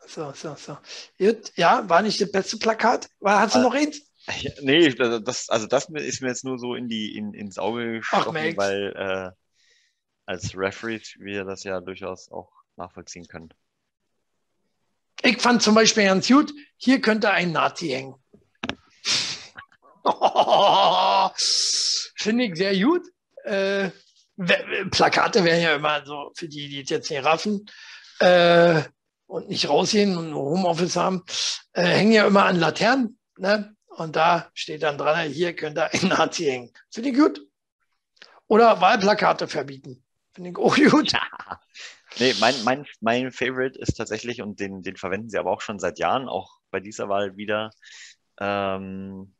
So, 0.07 0.33
so, 0.33 0.55
so. 0.57 0.79
Gut, 1.19 1.53
ja, 1.57 1.89
war 1.89 2.03
nicht 2.03 2.21
das 2.21 2.33
beste 2.33 2.59
Plakat. 2.59 3.09
War, 3.21 3.41
hast 3.41 3.55
du 3.55 3.61
ah, 3.61 3.63
noch 3.63 3.75
eins? 3.75 4.03
Nee, 4.63 4.91
das, 4.91 5.49
also 5.49 5.67
das 5.67 5.89
ist 5.89 6.21
mir 6.21 6.29
jetzt 6.29 6.45
nur 6.45 6.59
so 6.59 6.75
in 6.75 6.89
die, 6.89 7.17
in, 7.17 7.33
ins 7.33 7.59
Auge 7.59 7.99
gestochen, 7.99 8.37
Ach, 8.37 8.57
weil 8.57 8.93
äh, 8.95 9.40
als 10.31 10.57
Referee 10.57 11.01
wir 11.19 11.45
das 11.45 11.65
ja 11.65 11.81
durchaus 11.81 12.31
auch 12.31 12.53
nachvollziehen 12.77 13.27
können. 13.27 13.53
Ich 15.23 15.43
fand 15.43 15.61
zum 15.61 15.75
Beispiel 15.75 16.05
ganz 16.05 16.29
gut, 16.29 16.53
hier 16.77 17.01
könnte 17.01 17.31
ein 17.31 17.51
Nazi 17.51 17.89
hängen. 17.89 18.15
Finde 22.17 22.45
ich 22.45 22.55
sehr 22.55 22.79
gut. 22.79 23.03
Äh, 23.43 23.91
Plakate 24.93 25.43
wären 25.43 25.63
ja 25.63 25.75
immer 25.75 26.07
so, 26.07 26.31
für 26.37 26.47
die, 26.49 26.69
die 26.69 26.83
jetzt 26.83 27.11
nicht 27.11 27.25
raffen 27.25 27.69
äh, 28.21 28.83
und 29.27 29.49
nicht 29.49 29.69
rausgehen 29.69 30.17
und 30.17 30.33
Homeoffice 30.33 30.95
haben, 30.95 31.25
äh, 31.73 31.83
hängen 31.83 32.13
ja 32.13 32.27
immer 32.29 32.45
an 32.45 32.61
Laternen. 32.61 33.19
Ne? 33.37 33.75
Und 33.89 34.15
da 34.15 34.49
steht 34.55 34.85
dann 34.85 34.97
dran, 34.97 35.29
hier 35.29 35.57
könnte 35.57 35.93
ein 35.93 36.09
Nazi 36.09 36.45
hängen. 36.45 36.73
Finde 36.89 37.11
ich 37.11 37.17
gut. 37.17 37.41
Oder 38.47 38.81
Wahlplakate 38.81 39.49
verbieten. 39.49 40.05
Finde 40.33 40.51
ich 40.51 40.57
auch 40.57 40.77
gut. 40.77 41.13
Ja. 41.13 41.61
Nee, 42.19 42.35
mein, 42.41 42.55
mein, 42.65 42.87
mein 43.01 43.33
Favorite 43.33 43.79
ist 43.79 43.95
tatsächlich, 43.95 44.43
und 44.43 44.61
den, 44.61 44.83
den 44.83 44.97
verwenden 44.97 45.29
sie 45.31 45.39
aber 45.39 45.51
auch 45.51 45.61
schon 45.61 45.79
seit 45.79 45.99
Jahren, 45.99 46.29
auch 46.29 46.61
bei 46.71 46.81
dieser 46.81 47.09
Wahl 47.09 47.37
wieder, 47.37 47.71
ähm, 48.39 49.35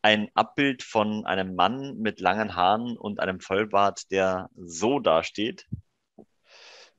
ein 0.00 0.30
Abbild 0.34 0.82
von 0.82 1.26
einem 1.26 1.54
Mann 1.54 1.98
mit 1.98 2.20
langen 2.20 2.54
Haaren 2.54 2.96
und 2.96 3.20
einem 3.20 3.40
Vollbart, 3.40 4.10
der 4.10 4.48
so 4.56 5.00
dasteht. 5.00 5.66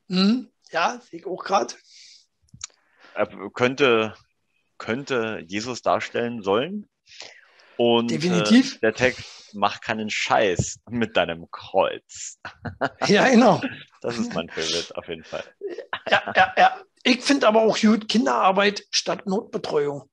Mhm. 0.08 0.52
Ja, 0.72 1.00
sehe 1.02 1.20
ich 1.20 1.26
auch 1.26 1.44
gerade. 1.44 1.74
Könnte, 3.54 4.14
könnte 4.78 5.44
Jesus 5.48 5.82
darstellen 5.82 6.44
sollen. 6.44 6.90
Und 7.80 8.12
Definitiv. 8.12 8.76
Äh, 8.76 8.80
der 8.80 8.94
Text 8.94 9.56
macht 9.56 9.82
keinen 9.82 10.10
Scheiß 10.10 10.82
mit 10.90 11.16
deinem 11.16 11.50
Kreuz. 11.50 12.38
Ja, 13.08 13.30
genau. 13.30 13.62
Das 14.02 14.18
ist 14.18 14.34
mein 14.34 14.50
Favorite 14.50 14.96
auf 14.98 15.08
jeden 15.08 15.24
Fall. 15.24 15.44
Ja, 16.10 16.22
ja, 16.36 16.54
ja. 16.58 16.82
ich 17.04 17.22
finde 17.22 17.48
aber 17.48 17.62
auch 17.62 17.80
gut 17.80 18.10
Kinderarbeit 18.10 18.84
statt 18.92 19.26
Notbetreuung. 19.28 20.10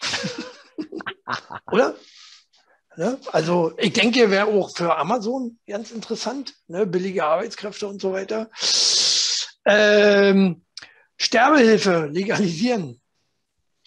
Oder? 1.72 1.94
Ne? 2.96 3.18
Also 3.32 3.72
ich 3.78 3.94
denke, 3.94 4.30
wäre 4.30 4.46
auch 4.46 4.76
für 4.76 4.96
Amazon 4.96 5.58
ganz 5.66 5.90
interessant, 5.90 6.54
ne? 6.66 6.86
billige 6.86 7.24
Arbeitskräfte 7.24 7.88
und 7.88 8.02
so 8.02 8.12
weiter. 8.12 8.50
Ähm, 9.64 10.64
Sterbehilfe 11.16 12.06
legalisieren. 12.12 13.00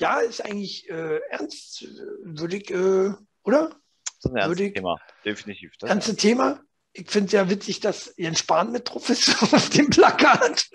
Ja, 0.02 0.20
ist 0.20 0.44
eigentlich 0.44 0.90
äh, 0.90 1.20
ernst, 1.30 1.86
würde 2.24 2.58
ich, 2.58 2.72
äh, 2.72 3.12
oder? 3.44 3.70
Das 3.70 4.26
ist 4.26 4.32
ein 4.32 4.36
ernstes 4.36 4.74
Thema, 4.74 4.98
definitiv. 5.24 5.74
Das 5.80 5.90
ernste 5.92 6.16
Thema. 6.16 6.60
Ich 6.94 7.10
finde 7.10 7.28
es 7.28 7.34
ja 7.34 7.48
witzig, 7.50 7.82
dass 7.82 8.12
Jens 8.18 8.40
Spahn 8.40 8.72
mit 8.72 8.90
drauf 8.90 9.08
ist 9.10 9.30
auf 9.54 9.70
dem 9.70 9.92
Plakat. 9.92 10.70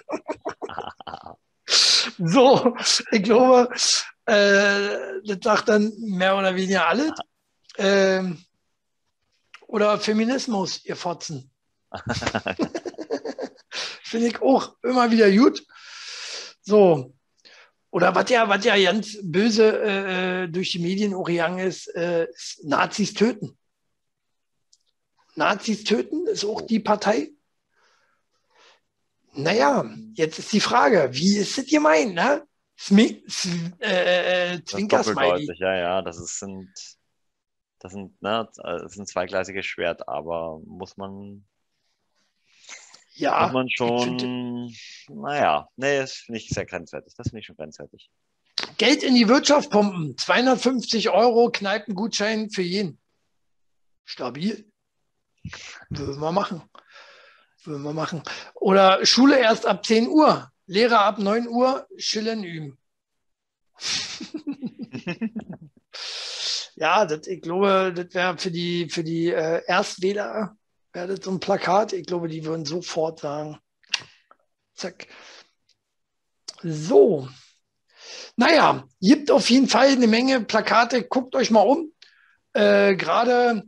so, 2.19 2.77
ich 3.11 3.23
glaube, 3.25 3.69
äh, 4.27 4.97
das 5.25 5.39
sagt 5.43 5.71
dann 5.71 5.93
mehr 5.99 6.37
oder 6.37 6.55
weniger 6.55 6.87
alles. 6.87 7.11
Ähm, 7.79 8.45
oder 9.67 9.99
Feminismus, 9.99 10.85
ihr 10.85 10.95
Fotzen. 10.95 11.51
Finde 14.05 14.29
ich 14.29 14.41
auch 14.41 14.77
immer 14.85 15.11
wieder 15.11 15.29
gut. 15.33 15.67
So. 16.63 17.16
Oder 17.97 18.15
was 18.15 18.29
ja, 18.29 18.47
was 18.47 18.63
ja 18.63 18.77
ganz 18.77 19.17
böse 19.23 19.83
äh, 19.83 20.49
durch 20.49 20.73
die 20.73 20.81
Medien 20.81 21.13
gegangen 21.25 21.61
ist, 21.61 21.87
äh, 21.97 22.27
ist 22.29 22.63
Nazis 22.63 23.15
töten. 23.15 23.57
Nazis 25.35 25.83
töten 25.83 26.27
ist 26.27 26.45
auch 26.45 26.61
die 26.61 26.79
Partei. 26.79 27.31
Naja, 29.33 29.91
jetzt 30.13 30.39
ist 30.39 30.53
die 30.53 30.61
Frage, 30.61 31.09
wie 31.13 31.39
ist 31.39 31.57
es 31.57 31.71
gemeint, 31.71 32.15
ne? 32.15 32.47
Smi 32.79 33.25
äh, 33.81 34.57
äh, 34.57 34.63
Zwinker-Smiley. 34.63 35.51
Ja, 35.57 35.75
ja, 35.75 36.03
das 36.03 36.19
ist, 36.19 36.39
sind, 36.39 36.69
das 37.79 37.93
sind, 37.93 38.21
ne, 38.21 38.47
das 38.57 38.93
ist 38.93 38.99
ein 38.99 39.07
zweigleisiges 39.07 39.65
Schwert, 39.65 40.07
aber 40.07 40.61
muss 40.67 40.99
man, 40.99 41.47
ja, 43.17 43.45
muss 43.45 43.53
man 43.53 43.71
schon, 43.71 44.75
naja, 45.09 45.69
nee, 45.77 45.99
das 45.99 46.13
finde 46.13 46.39
ich 46.39 46.49
sehr 46.49 46.67
grenzwertig. 46.67 47.15
Das 47.17 47.29
finde 47.29 47.41
ich 47.41 47.47
schon 47.47 47.57
grenzwertig. 47.57 48.11
Geld 48.79 49.03
in 49.03 49.15
die 49.15 49.29
Wirtschaft 49.29 49.71
pumpen, 49.71 50.17
250 50.17 51.11
Euro 51.11 51.51
Kneipengutschein 51.51 52.51
für 52.51 52.63
jeden. 52.63 52.99
Stabil. 54.05 54.71
Würden 55.89 56.21
wir 56.21 56.33
machen. 56.33 56.63
Würden 57.65 57.83
wir 57.83 57.93
machen. 57.93 58.23
Oder 58.55 59.05
Schule 59.05 59.39
erst 59.39 59.67
ab 59.67 59.85
10 59.85 60.09
Uhr. 60.09 60.51
Lehrer 60.67 61.01
ab 61.01 61.19
9 61.19 61.49
Uhr 61.49 61.87
Schillen 61.97 62.45
üben. 62.45 62.79
ja, 66.75 67.07
das, 67.07 67.27
ich 67.27 67.41
glaube, 67.41 67.93
das 67.95 68.15
wäre 68.15 68.37
für 68.39 68.51
die, 68.51 68.89
für 68.91 69.05
die 69.05 69.29
äh, 69.29 69.63
Erstwähler 69.67 70.57
das 71.05 71.21
so 71.23 71.31
ein 71.31 71.41
Plakat. 71.41 71.93
Ich 71.93 72.07
glaube, 72.07 72.29
die 72.29 72.45
würden 72.45 72.65
sofort 72.65 73.21
sagen, 73.21 73.59
zack. 74.75 75.09
So. 76.63 77.29
Naja, 78.37 78.87
gibt 79.01 79.31
auf 79.31 79.51
jeden 79.51 79.69
Fall 79.69 79.89
eine 79.89 80.07
Menge 80.07 80.41
Plakate. 80.41 81.05
Guckt 81.05 81.35
euch 81.35 81.51
mal 81.51 81.63
um. 81.63 81.93
Äh, 82.53 82.97
Gerade 82.97 83.65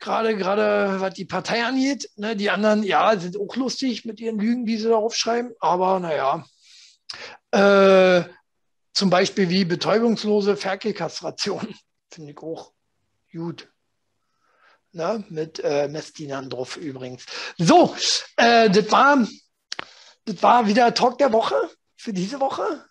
gerade 0.00 0.36
gerade 0.36 1.00
was 1.00 1.14
die 1.14 1.26
Partei 1.26 1.64
angeht. 1.64 2.10
Ne, 2.16 2.34
die 2.34 2.50
anderen, 2.50 2.82
ja, 2.82 3.18
sind 3.18 3.38
auch 3.38 3.54
lustig 3.56 4.04
mit 4.04 4.18
ihren 4.18 4.38
Lügen, 4.38 4.66
die 4.66 4.76
sie 4.76 4.88
da 4.88 4.96
aufschreiben, 4.96 5.52
aber 5.60 6.00
naja. 6.00 6.44
Äh, 7.52 8.24
zum 8.92 9.10
Beispiel 9.10 9.48
wie 9.48 9.64
betäubungslose 9.64 10.56
Ferkelkastration. 10.56 11.74
Finde 12.10 12.32
ich 12.32 12.38
auch 12.38 12.72
gut. 13.32 13.68
Ne, 14.92 15.24
mit 15.28 15.60
äh, 15.60 15.86
Messdienern 15.86 16.50
drauf 16.50 16.76
übrigens. 16.76 17.24
So, 17.58 17.94
äh, 18.36 18.68
das, 18.68 18.90
war, 18.90 19.24
das 20.24 20.42
war 20.42 20.66
wieder 20.66 20.92
Talk 20.94 21.18
der 21.18 21.32
Woche 21.32 21.70
für 21.96 22.12
diese 22.12 22.40
Woche. 22.40 22.84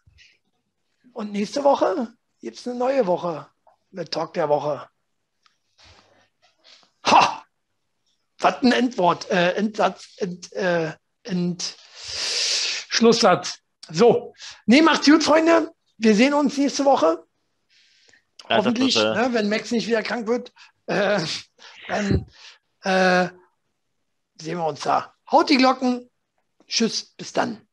Und 1.12 1.34
nächste 1.34 1.64
Woche 1.66 2.14
gibt 2.40 2.58
es 2.58 2.66
eine 2.66 2.78
neue 2.78 3.06
Woche 3.06 3.48
mit 3.92 4.12
Talk 4.12 4.34
der 4.34 4.48
Woche. 4.48 4.88
Ha! 7.06 7.44
Was 8.40 8.62
ein 8.64 8.72
Endwort, 8.72 9.30
äh, 9.30 9.56
Endsatz, 9.56 10.14
End, 10.18 10.54
äh, 10.54 10.94
End, 11.24 11.76
Schlusssatz. 12.88 13.60
So, 13.90 14.34
nee, 14.66 14.82
macht's 14.82 15.06
gut, 15.06 15.24
Freunde. 15.24 15.74
Wir 15.98 16.16
sehen 16.16 16.34
uns 16.34 16.58
nächste 16.58 16.86
Woche. 16.86 17.26
Hoffentlich, 18.48 18.96
ne, 18.96 19.30
wenn 19.32 19.50
Max 19.50 19.72
nicht 19.72 19.88
wieder 19.88 20.02
krank 20.02 20.28
wird, 20.28 20.54
äh, 20.88 21.20
dann 21.90 22.26
äh, 22.84 23.30
sehen 24.42 24.58
wir 24.58 24.66
uns 24.66 24.82
da. 24.82 25.14
Haut 25.32 25.50
die 25.50 25.58
Glocken. 25.58 26.10
Tschüss, 26.68 27.14
bis 27.18 27.34
dann. 27.34 27.68